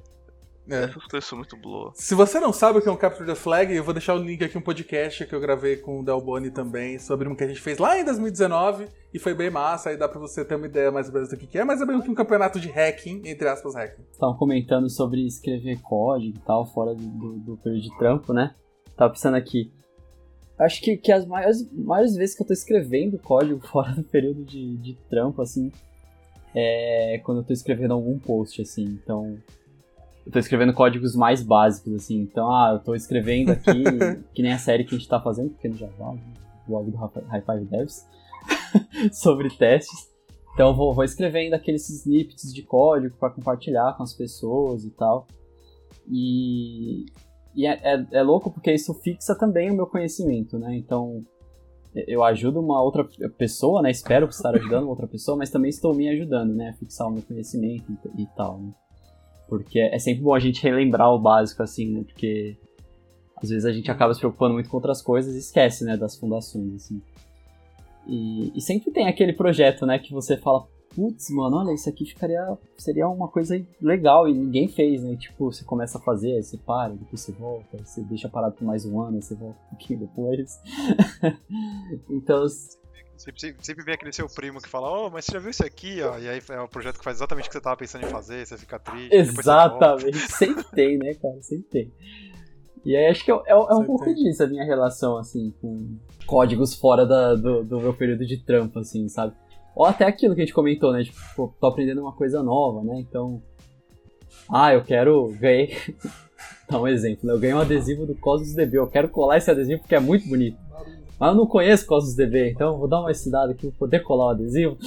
É. 0.70 0.84
Essas 0.84 1.06
coisas 1.06 1.30
são 1.30 1.38
muito 1.38 1.56
boas. 1.58 1.94
Se 1.98 2.14
você 2.14 2.40
não 2.40 2.52
sabe 2.52 2.80
o 2.80 2.82
que 2.82 2.90
é 2.90 2.92
um 2.92 2.98
Capture 2.98 3.26
the 3.26 3.36
Flag, 3.36 3.74
eu 3.74 3.84
vou 3.84 3.94
deixar 3.94 4.16
o 4.16 4.18
link 4.18 4.44
aqui 4.44 4.58
um 4.58 4.62
podcast 4.62 5.26
que 5.26 5.34
eu 5.34 5.40
gravei 5.40 5.78
com 5.78 6.00
o 6.00 6.04
Del 6.04 6.20
Boni 6.20 6.52
também, 6.52 7.00
sobre 7.00 7.28
um 7.28 7.36
que 7.36 7.44
a 7.44 7.48
gente 7.48 7.62
fez 7.62 7.78
lá 7.78 7.98
em 7.98 8.04
2019 8.04 8.88
e 9.14 9.20
foi 9.20 9.34
bem 9.34 9.50
massa, 9.50 9.90
aí 9.90 9.98
dá 9.98 10.08
pra 10.08 10.20
você 10.20 10.44
ter 10.44 10.56
uma 10.56 10.66
ideia 10.66 10.92
mais 10.92 11.08
ou 11.08 11.14
menos 11.14 11.30
do 11.30 11.38
que 11.38 11.58
é, 11.58 11.64
mas 11.64 11.82
é 11.82 11.86
meio 11.86 12.02
que 12.04 12.10
um 12.10 12.16
campeonato 12.16 12.60
de 12.60 12.70
hacking, 12.70 13.22
entre 13.26 13.48
aspas, 13.48 13.76
hacking. 13.76 14.04
Estavam 14.12 14.36
comentando 14.36 14.90
sobre 14.90 15.26
escrever 15.26 15.82
código 15.82 16.38
e 16.38 16.42
tal, 16.42 16.66
fora 16.66 16.94
do, 16.94 17.04
do, 17.04 17.34
do 17.40 17.58
período 17.58 17.84
de 17.84 17.98
trampo, 17.98 18.34
né? 18.34 18.54
Tava 18.96 19.14
pensando 19.14 19.38
aqui. 19.38 19.72
Acho 20.60 20.82
que, 20.82 20.98
que 20.98 21.12
as 21.12 21.26
maiores, 21.26 21.72
maiores 21.72 22.16
vezes 22.16 22.36
que 22.36 22.42
eu 22.42 22.48
tô 22.48 22.54
escrevendo 22.54 23.20
código 23.20 23.60
fora 23.68 23.94
do 23.94 24.04
período 24.04 24.44
de, 24.44 24.76
de 24.78 24.98
trampo, 25.10 25.42
assim, 25.42 25.72
é 26.54 27.22
quando 27.24 27.40
eu 27.40 27.44
tô 27.44 27.54
escrevendo 27.54 27.94
algum 27.94 28.18
post, 28.20 28.62
assim. 28.62 28.84
Então, 28.84 29.38
eu 30.28 30.32
tô 30.32 30.40
escrevendo 30.40 30.74
códigos 30.74 31.16
mais 31.16 31.42
básicos, 31.42 31.94
assim. 31.94 32.20
Então, 32.20 32.52
ah, 32.52 32.72
eu 32.74 32.80
tô 32.80 32.94
escrevendo 32.94 33.52
aqui, 33.52 33.84
que 34.36 34.44
nem 34.44 34.52
a 34.52 34.58
série 34.58 34.84
que 34.84 34.94
a 34.94 34.98
gente 34.98 35.08
tá 35.08 35.22
fazendo, 35.22 35.52
porque 35.52 35.70
no 35.70 35.78
Java, 35.78 36.12
o 36.12 36.70
blog 36.70 36.92
do 36.92 36.98
High 36.98 37.42
Five 37.42 37.66
Devs, 37.66 38.06
sobre 39.14 39.50
testes. 39.50 40.12
Então, 40.54 40.70
eu 40.70 40.76
vou, 40.76 40.94
vou 40.94 41.06
escrevendo 41.06 41.54
aqueles 41.54 41.90
snippets 41.90 42.54
de 42.54 42.62
código 42.62 43.16
para 43.18 43.30
compartilhar 43.30 43.96
com 43.96 44.04
as 44.04 44.14
pessoas 44.14 44.84
e 44.84 44.90
tal. 44.90 45.28
E, 46.10 47.06
e 47.56 47.66
é, 47.66 47.80
é, 47.84 48.08
é, 48.12 48.22
louco 48.22 48.52
porque 48.52 48.74
isso 48.74 48.94
fixa 48.96 49.34
também 49.34 49.72
o 49.72 49.76
meu 49.76 49.88
conhecimento, 49.88 50.60
né? 50.60 50.76
Então, 50.76 51.24
eu 51.96 52.22
ajudo 52.22 52.60
uma 52.60 52.82
outra 52.84 53.08
pessoa, 53.38 53.82
né? 53.82 53.92
Espero 53.92 54.28
estar 54.28 54.54
ajudando 54.54 54.84
uma 54.84 54.92
outra 54.92 55.08
pessoa, 55.08 55.38
mas 55.38 55.50
também 55.50 55.70
estou 55.70 55.94
me 55.94 56.10
ajudando, 56.10 56.54
né? 56.54 56.70
A 56.70 56.74
fixar 56.74 57.08
o 57.08 57.12
meu 57.12 57.24
conhecimento 57.24 57.90
e, 58.18 58.24
e 58.24 58.28
tal, 58.36 58.60
né? 58.60 58.74
Porque 59.48 59.80
é 59.80 59.98
sempre 60.00 60.24
bom 60.24 60.34
a 60.34 60.40
gente 60.40 60.62
relembrar 60.62 61.12
o 61.14 61.20
básico, 61.20 61.64
assim, 61.64 61.92
né? 61.92 62.04
Porque 62.04 62.58
às 63.42 63.50
vezes 63.50 63.66
a 63.66 63.72
gente 63.72 63.90
acaba 63.90 64.14
se 64.14 64.20
preocupando 64.20 64.54
muito 64.54 64.70
com 64.70 64.78
outras 64.78 65.02
coisas 65.02 65.36
e 65.36 65.40
esquece, 65.40 65.86
né, 65.86 65.96
das 65.96 66.18
fundações, 66.18 66.74
assim. 66.74 67.02
E, 68.08 68.52
e 68.58 68.62
sempre 68.62 68.92
tem 68.92 69.08
aquele 69.08 69.34
projeto, 69.34 69.86
né, 69.86 70.00
que 70.00 70.12
você 70.12 70.38
fala, 70.38 70.66
putz, 70.96 71.30
mano, 71.30 71.58
olha, 71.58 71.74
isso 71.74 71.88
aqui 71.88 72.06
ficaria, 72.06 72.58
seria 72.78 73.08
uma 73.08 73.28
coisa 73.28 73.64
legal 73.80 74.28
e 74.28 74.34
ninguém 74.34 74.68
fez, 74.68 75.04
né? 75.04 75.16
Tipo, 75.16 75.52
você 75.52 75.64
começa 75.64 76.00
a 76.00 76.02
fazer, 76.02 76.34
aí 76.34 76.44
você 76.44 76.58
para, 76.58 76.94
depois 76.94 77.22
você 77.22 77.32
volta, 77.32 77.78
você 77.78 78.02
deixa 78.02 78.28
parado 78.28 78.56
por 78.56 78.66
mais 78.66 78.86
um 78.86 79.00
ano, 79.00 79.18
aí 79.18 79.22
você 79.22 79.36
volta 79.36 79.60
um 79.68 79.70
pouquinho 79.70 80.00
depois. 80.00 80.60
então, 82.10 82.44
Sempre, 83.18 83.56
sempre 83.62 83.84
vem 83.84 83.96
aquele 83.96 84.14
seu 84.14 84.30
primo 84.30 84.62
que 84.62 84.70
fala, 84.70 84.90
oh, 84.90 85.10
mas 85.10 85.26
você 85.26 85.34
já 85.34 85.40
viu 85.40 85.50
isso 85.50 85.66
aqui, 85.66 86.02
ó? 86.04 86.20
E 86.20 86.30
aí 86.30 86.40
é 86.50 86.62
um 86.62 86.68
projeto 86.68 87.00
que 87.00 87.04
faz 87.04 87.18
exatamente 87.18 87.46
o 87.46 87.50
que 87.50 87.54
você 87.54 87.62
tava 87.62 87.76
pensando 87.76 88.06
em 88.06 88.10
fazer, 88.10 88.46
você 88.46 88.58
fica 88.58 88.78
triste. 88.78 89.16
Exatamente, 89.16 90.20
sempre 90.32 90.64
tem, 90.66 90.98
né, 90.98 91.16
cara? 91.16 91.42
Sempre 91.42 91.68
tem. 91.70 91.94
E 92.86 92.96
aí 92.96 93.08
acho 93.08 93.26
que 93.26 93.32
é, 93.32 93.36
é, 93.36 93.52
é 93.52 93.76
um 93.76 93.84
pouco 93.84 94.14
disso 94.14 94.44
a 94.44 94.48
minha 94.48 94.64
relação, 94.64 95.18
assim, 95.18 95.54
com 95.60 95.98
códigos 96.28 96.76
fora 96.76 97.06
da, 97.06 97.34
do, 97.34 97.64
do, 97.64 97.80
meu 97.80 97.94
período 97.94 98.26
de 98.26 98.38
trampo, 98.38 98.80
assim, 98.80 99.10
sabe? 99.10 99.34
Ou 99.76 99.86
até 99.86 100.06
aquilo 100.06 100.36
que 100.36 100.42
a 100.42 100.46
gente 100.46 100.54
comentou, 100.54 100.94
né? 100.94 101.04
Tipo, 101.04 101.54
tô 101.60 101.68
aprendendo 101.68 102.02
uma 102.02 102.14
coisa 102.14 102.42
nova, 102.44 102.84
né? 102.84 103.00
Então. 103.00 103.42
Ah, 104.50 104.74
eu 104.74 104.84
quero. 104.84 105.34
Ganhei. 105.40 105.76
Dá 106.70 106.80
um 106.80 106.88
exemplo, 106.88 107.28
né? 107.28 107.34
Eu 107.34 107.40
ganhei 107.40 107.56
um 107.56 107.60
adesivo 107.60 108.06
do 108.06 108.16
Cosmos 108.16 108.54
DB. 108.54 108.78
Eu 108.78 108.88
quero 108.88 109.10
colar 109.10 109.38
esse 109.38 109.50
adesivo 109.50 109.82
porque 109.82 109.96
é 109.96 110.00
muito 110.00 110.28
bonito. 110.28 110.58
Mas 111.20 111.30
eu 111.30 111.36
não 111.36 111.48
conheço 111.48 111.88
Cosmos 111.88 112.16
DB, 112.16 112.52
então 112.52 112.78
vou 112.78 112.88
dar 112.88 113.00
uma 113.00 113.12
estudada 113.12 113.52
aqui 113.52 113.70
pra 113.70 113.80
poder 113.80 114.02
colar 114.02 114.28
o 114.28 114.30
adesivo. 114.30 114.78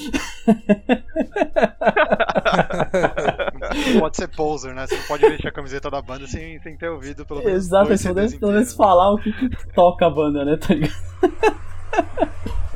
pode 3.98 4.16
ser 4.16 4.28
poser, 4.28 4.72
né? 4.74 4.86
Você 4.86 4.96
não 4.96 5.04
pode 5.04 5.28
vestir 5.28 5.48
a 5.48 5.52
camiseta 5.52 5.90
da 5.90 6.00
banda 6.00 6.28
sem, 6.28 6.60
sem 6.60 6.76
ter 6.76 6.88
ouvido 6.88 7.26
pelo 7.26 7.40
menos. 7.40 7.64
Exato, 7.64 7.88
você 7.88 8.38
pelo 8.38 8.52
menos 8.52 8.72
falar 8.74 9.12
o 9.12 9.18
que, 9.18 9.32
que, 9.32 9.48
toca 9.74 10.06
a 10.06 10.10
banda, 10.10 10.44
né? 10.44 10.56
Tá 10.56 10.74
ligado? 10.74 10.94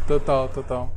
Total, 0.07 0.49
total. 0.49 0.93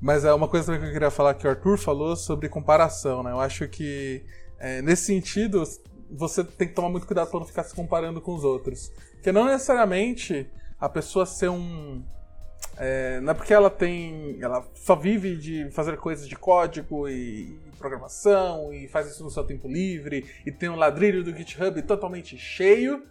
Mas 0.00 0.24
é 0.24 0.32
uma 0.32 0.48
coisa 0.48 0.66
também 0.66 0.80
que 0.80 0.88
eu 0.88 0.92
queria 0.92 1.10
falar 1.10 1.34
que 1.34 1.46
o 1.46 1.50
Arthur 1.50 1.78
falou 1.78 2.16
sobre 2.16 2.48
comparação, 2.48 3.22
né? 3.22 3.30
Eu 3.30 3.40
acho 3.40 3.68
que 3.68 4.24
é, 4.58 4.82
nesse 4.82 5.06
sentido 5.06 5.62
você 6.10 6.42
tem 6.42 6.68
que 6.68 6.74
tomar 6.74 6.88
muito 6.88 7.06
cuidado 7.06 7.30
para 7.30 7.40
não 7.40 7.46
ficar 7.46 7.64
se 7.64 7.74
comparando 7.74 8.20
com 8.20 8.34
os 8.34 8.44
outros. 8.44 8.92
Porque 9.14 9.32
não 9.32 9.46
necessariamente 9.46 10.48
a 10.80 10.88
pessoa 10.88 11.26
ser 11.26 11.48
um. 11.48 12.02
É, 12.76 13.20
não 13.20 13.32
é 13.32 13.34
porque 13.34 13.52
ela 13.52 13.70
tem. 13.70 14.38
Ela 14.40 14.64
só 14.74 14.94
vive 14.94 15.36
de 15.36 15.70
fazer 15.70 15.96
coisas 15.96 16.28
de 16.28 16.36
código 16.36 17.08
e 17.08 17.58
programação 17.78 18.72
e 18.72 18.88
faz 18.88 19.08
isso 19.08 19.22
no 19.22 19.30
seu 19.30 19.44
tempo 19.44 19.68
livre 19.68 20.28
e 20.44 20.50
tem 20.50 20.68
um 20.68 20.74
ladrilho 20.74 21.22
do 21.22 21.34
GitHub 21.34 21.80
totalmente 21.82 22.36
cheio 22.36 23.04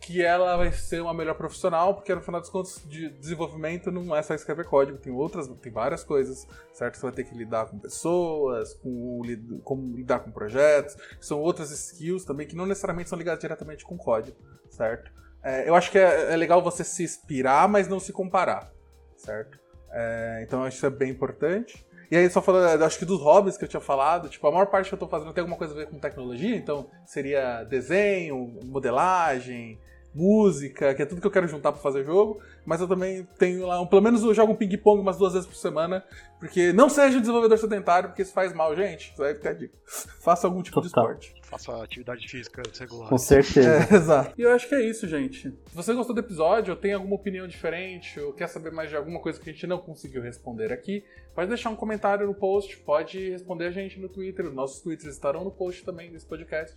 que 0.00 0.22
ela 0.22 0.56
vai 0.56 0.70
ser 0.70 1.02
uma 1.02 1.12
melhor 1.12 1.34
profissional, 1.34 1.94
porque 1.94 2.14
no 2.14 2.20
final 2.20 2.40
dos 2.40 2.48
contos, 2.48 2.80
de 2.86 3.08
desenvolvimento 3.08 3.90
não 3.90 4.14
é 4.14 4.22
só 4.22 4.34
escrever 4.34 4.64
código, 4.64 4.98
tem 4.98 5.12
outras, 5.12 5.48
tem 5.60 5.72
várias 5.72 6.04
coisas, 6.04 6.46
certo? 6.72 6.96
Você 6.96 7.02
vai 7.02 7.12
ter 7.12 7.24
que 7.24 7.36
lidar 7.36 7.66
com 7.66 7.78
pessoas, 7.78 8.74
com 8.74 9.20
como 9.64 9.96
lidar 9.96 10.20
com 10.20 10.30
projetos, 10.30 10.96
são 11.20 11.40
outras 11.40 11.72
skills 11.72 12.24
também 12.24 12.46
que 12.46 12.54
não 12.54 12.66
necessariamente 12.66 13.08
são 13.08 13.18
ligadas 13.18 13.40
diretamente 13.40 13.84
com 13.84 13.96
código, 13.96 14.36
certo? 14.70 15.10
É, 15.46 15.68
eu 15.68 15.76
acho 15.76 15.92
que 15.92 15.98
é, 15.98 16.32
é, 16.32 16.36
legal 16.36 16.60
você 16.60 16.82
se 16.82 17.04
inspirar, 17.04 17.68
mas 17.68 17.86
não 17.86 18.00
se 18.00 18.12
comparar, 18.12 18.68
certo? 19.16 19.56
É, 19.92 20.40
então 20.42 20.66
isso 20.66 20.84
é 20.84 20.90
bem 20.90 21.08
importante. 21.08 21.86
E 22.10 22.16
aí, 22.16 22.28
só 22.28 22.42
falando, 22.42 22.82
acho 22.82 22.98
que 22.98 23.04
dos 23.04 23.20
hobbies 23.20 23.56
que 23.56 23.62
eu 23.62 23.68
tinha 23.68 23.80
falado, 23.80 24.28
tipo, 24.28 24.44
a 24.48 24.50
maior 24.50 24.66
parte 24.66 24.88
que 24.88 24.94
eu 24.94 24.98
tô 24.98 25.06
fazendo 25.06 25.32
tem 25.32 25.42
alguma 25.42 25.56
coisa 25.56 25.72
a 25.72 25.76
ver 25.76 25.86
com 25.86 26.00
tecnologia, 26.00 26.56
então 26.56 26.90
seria 27.04 27.62
desenho, 27.62 28.58
modelagem, 28.64 29.78
música, 30.16 30.94
que 30.94 31.02
é 31.02 31.06
tudo 31.06 31.20
que 31.20 31.26
eu 31.26 31.30
quero 31.30 31.46
juntar 31.46 31.72
para 31.72 31.80
fazer 31.80 32.02
jogo, 32.04 32.40
mas 32.64 32.80
eu 32.80 32.88
também 32.88 33.28
tenho 33.38 33.66
lá, 33.66 33.80
um, 33.80 33.86
pelo 33.86 34.00
menos 34.00 34.22
eu 34.22 34.32
jogo 34.32 34.52
um 34.52 34.56
ping-pong 34.56 35.00
umas 35.00 35.18
duas 35.18 35.34
vezes 35.34 35.46
por 35.46 35.56
semana, 35.56 36.02
porque 36.40 36.72
não 36.72 36.88
seja 36.88 37.18
um 37.18 37.20
desenvolvedor 37.20 37.58
sedentário, 37.58 38.08
porque 38.08 38.22
isso 38.22 38.32
faz 38.32 38.54
mal, 38.54 38.74
gente. 38.74 39.12
Isso 39.12 39.22
aí 39.22 39.34
fica 39.34 39.50
a 39.50 39.52
dica. 39.52 39.78
Faça 40.20 40.46
algum 40.46 40.62
tipo 40.62 40.80
Total. 40.80 41.14
de 41.14 41.24
esporte. 41.24 41.40
Faça 41.42 41.82
atividade 41.82 42.26
física 42.26 42.62
regular. 42.78 43.08
Com 43.08 43.18
certeza. 43.18 43.86
É, 43.90 43.94
exato. 43.94 44.34
E 44.36 44.42
eu 44.42 44.50
acho 44.52 44.68
que 44.68 44.74
é 44.74 44.82
isso, 44.82 45.06
gente. 45.06 45.50
Se 45.50 45.74
você 45.74 45.92
gostou 45.92 46.14
do 46.14 46.20
episódio, 46.20 46.74
ou 46.74 46.80
tem 46.80 46.94
alguma 46.94 47.14
opinião 47.14 47.46
diferente, 47.46 48.18
ou 48.18 48.32
quer 48.32 48.48
saber 48.48 48.72
mais 48.72 48.88
de 48.88 48.96
alguma 48.96 49.20
coisa 49.20 49.38
que 49.38 49.48
a 49.48 49.52
gente 49.52 49.66
não 49.66 49.78
conseguiu 49.78 50.22
responder 50.22 50.72
aqui, 50.72 51.04
pode 51.34 51.48
deixar 51.48 51.70
um 51.70 51.76
comentário 51.76 52.26
no 52.26 52.34
post, 52.34 52.76
pode 52.78 53.30
responder 53.30 53.66
a 53.66 53.70
gente 53.70 54.00
no 54.00 54.08
Twitter. 54.08 54.50
Nossos 54.50 54.80
Twitters 54.80 55.14
estarão 55.14 55.44
no 55.44 55.50
post 55.50 55.84
também 55.84 56.10
desse 56.10 56.26
podcast. 56.26 56.74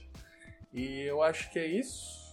E 0.73 1.01
eu 1.01 1.23
acho 1.23 1.51
que 1.51 1.57
é 1.57 1.65
isso. 1.65 2.28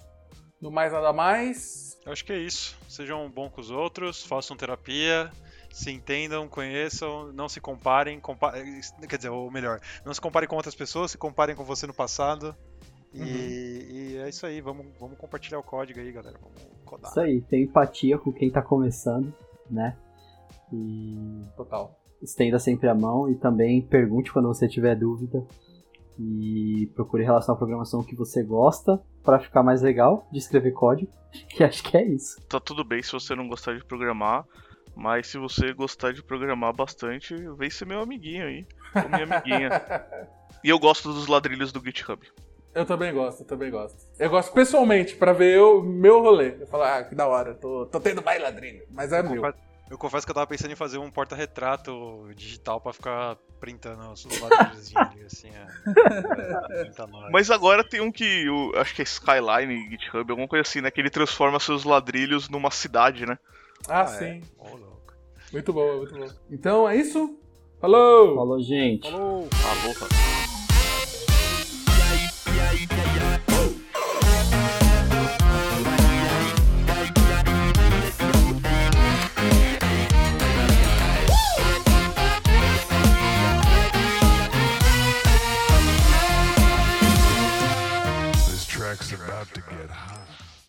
No 0.60 0.70
mais 0.70 0.92
nada 0.92 1.12
mais. 1.12 1.98
Eu 2.04 2.12
acho 2.12 2.24
que 2.24 2.32
é 2.32 2.38
isso. 2.38 2.76
Sejam 2.88 3.28
bons 3.30 3.50
com 3.50 3.60
os 3.60 3.70
outros, 3.70 4.24
façam 4.24 4.56
terapia, 4.56 5.30
se 5.70 5.90
entendam, 5.90 6.48
conheçam, 6.48 7.32
não 7.32 7.48
se 7.48 7.60
comparem, 7.60 8.18
compa 8.18 8.52
quer 9.08 9.16
dizer, 9.16 9.28
ou 9.28 9.50
melhor, 9.50 9.80
não 10.04 10.14
se 10.14 10.20
comparem 10.20 10.48
com 10.48 10.56
outras 10.56 10.74
pessoas, 10.74 11.10
se 11.10 11.18
comparem 11.18 11.54
com 11.54 11.64
você 11.64 11.86
no 11.86 11.94
passado. 11.94 12.54
E, 13.12 13.20
uhum. 13.20 13.26
e, 13.26 14.16
é 14.18 14.28
isso 14.28 14.46
aí, 14.46 14.60
vamos, 14.60 14.86
vamos 14.98 15.18
compartilhar 15.18 15.58
o 15.58 15.62
código 15.62 16.00
aí, 16.00 16.12
galera. 16.12 16.38
Vamos 16.40 16.58
codar. 16.84 17.10
Isso 17.10 17.20
aí, 17.20 17.40
tem 17.42 17.64
empatia 17.64 18.18
com 18.18 18.32
quem 18.32 18.50
tá 18.50 18.62
começando, 18.62 19.34
né? 19.70 19.96
E. 20.72 21.42
Total. 21.56 21.98
Estenda 22.22 22.58
sempre 22.58 22.88
a 22.88 22.94
mão 22.94 23.30
e 23.30 23.34
também 23.34 23.82
pergunte 23.82 24.32
quando 24.32 24.48
você 24.48 24.66
tiver 24.66 24.96
dúvida 24.96 25.46
e 26.18 26.90
procure 26.94 27.24
relacionar 27.24 27.54
a 27.54 27.58
programação 27.58 28.02
que 28.02 28.14
você 28.14 28.42
gosta 28.42 29.00
para 29.22 29.38
ficar 29.38 29.62
mais 29.62 29.82
legal 29.82 30.26
de 30.30 30.38
escrever 30.38 30.72
código. 30.72 31.10
E 31.58 31.62
acho 31.62 31.82
que 31.82 31.96
é 31.96 32.02
isso. 32.02 32.40
Tá 32.48 32.58
tudo 32.58 32.82
bem 32.82 33.02
se 33.02 33.12
você 33.12 33.34
não 33.34 33.46
gostar 33.46 33.76
de 33.76 33.84
programar, 33.84 34.46
mas 34.94 35.26
se 35.26 35.36
você 35.36 35.74
gostar 35.74 36.12
de 36.12 36.22
programar 36.22 36.74
bastante, 36.74 37.34
vem 37.58 37.68
ser 37.68 37.84
meu 37.84 38.00
amiguinho 38.00 38.46
aí, 38.46 38.66
ou 38.94 39.08
minha 39.08 39.24
amiguinha. 39.24 39.70
e 40.64 40.70
eu 40.70 40.78
gosto 40.78 41.12
dos 41.12 41.26
ladrilhos 41.26 41.72
do 41.72 41.84
GitHub. 41.84 42.26
Eu 42.74 42.86
também 42.86 43.12
gosto, 43.12 43.40
eu 43.40 43.46
também 43.46 43.70
gosto. 43.70 43.96
Eu 44.18 44.30
gosto 44.30 44.52
pessoalmente, 44.52 45.16
para 45.16 45.32
ver 45.32 45.60
o 45.60 45.82
meu 45.82 46.22
rolê. 46.22 46.56
Eu 46.60 46.66
falo, 46.66 46.84
ah, 46.84 47.02
que 47.04 47.14
da 47.14 47.26
hora, 47.26 47.54
tô, 47.54 47.86
tô 47.86 48.00
tendo 48.00 48.22
mais 48.22 48.42
ladrilho, 48.42 48.86
mas 48.90 49.12
é 49.12 49.20
eu 49.20 49.30
meu. 49.30 49.54
Eu 49.90 49.96
confesso 49.96 50.26
que 50.26 50.30
eu 50.30 50.34
tava 50.34 50.46
pensando 50.46 50.72
em 50.72 50.76
fazer 50.76 50.98
um 50.98 51.10
porta-retrato 51.10 52.28
digital 52.34 52.80
para 52.80 52.92
ficar 52.92 53.36
printando 53.60 54.10
os 54.10 54.24
ladrilhos 54.40 54.92
assim. 55.26 55.48
É, 55.50 56.86
é, 56.86 57.30
Mas 57.30 57.50
agora 57.50 57.84
tem 57.84 58.00
um 58.00 58.10
que, 58.10 58.46
eu, 58.46 58.72
acho 58.76 58.94
que 58.94 59.02
é 59.02 59.04
Skyline 59.04 59.90
GitHub, 59.90 60.30
alguma 60.30 60.48
coisa 60.48 60.62
assim, 60.62 60.80
né? 60.80 60.90
Que 60.90 61.00
ele 61.00 61.10
transforma 61.10 61.60
seus 61.60 61.84
ladrilhos 61.84 62.48
numa 62.48 62.70
cidade, 62.70 63.26
né? 63.26 63.38
Ah, 63.88 64.02
ah 64.02 64.06
sim. 64.06 64.24
É? 64.24 64.40
Oh, 64.58 64.76
muito 65.52 65.72
bom, 65.72 65.96
muito 65.98 66.14
bom. 66.14 66.28
Então 66.50 66.88
é 66.88 66.96
isso? 66.96 67.38
Falou! 67.80 68.34
Falou, 68.34 68.60
gente. 68.60 69.10
Falou! 69.10 69.48
Falou, 69.52 69.94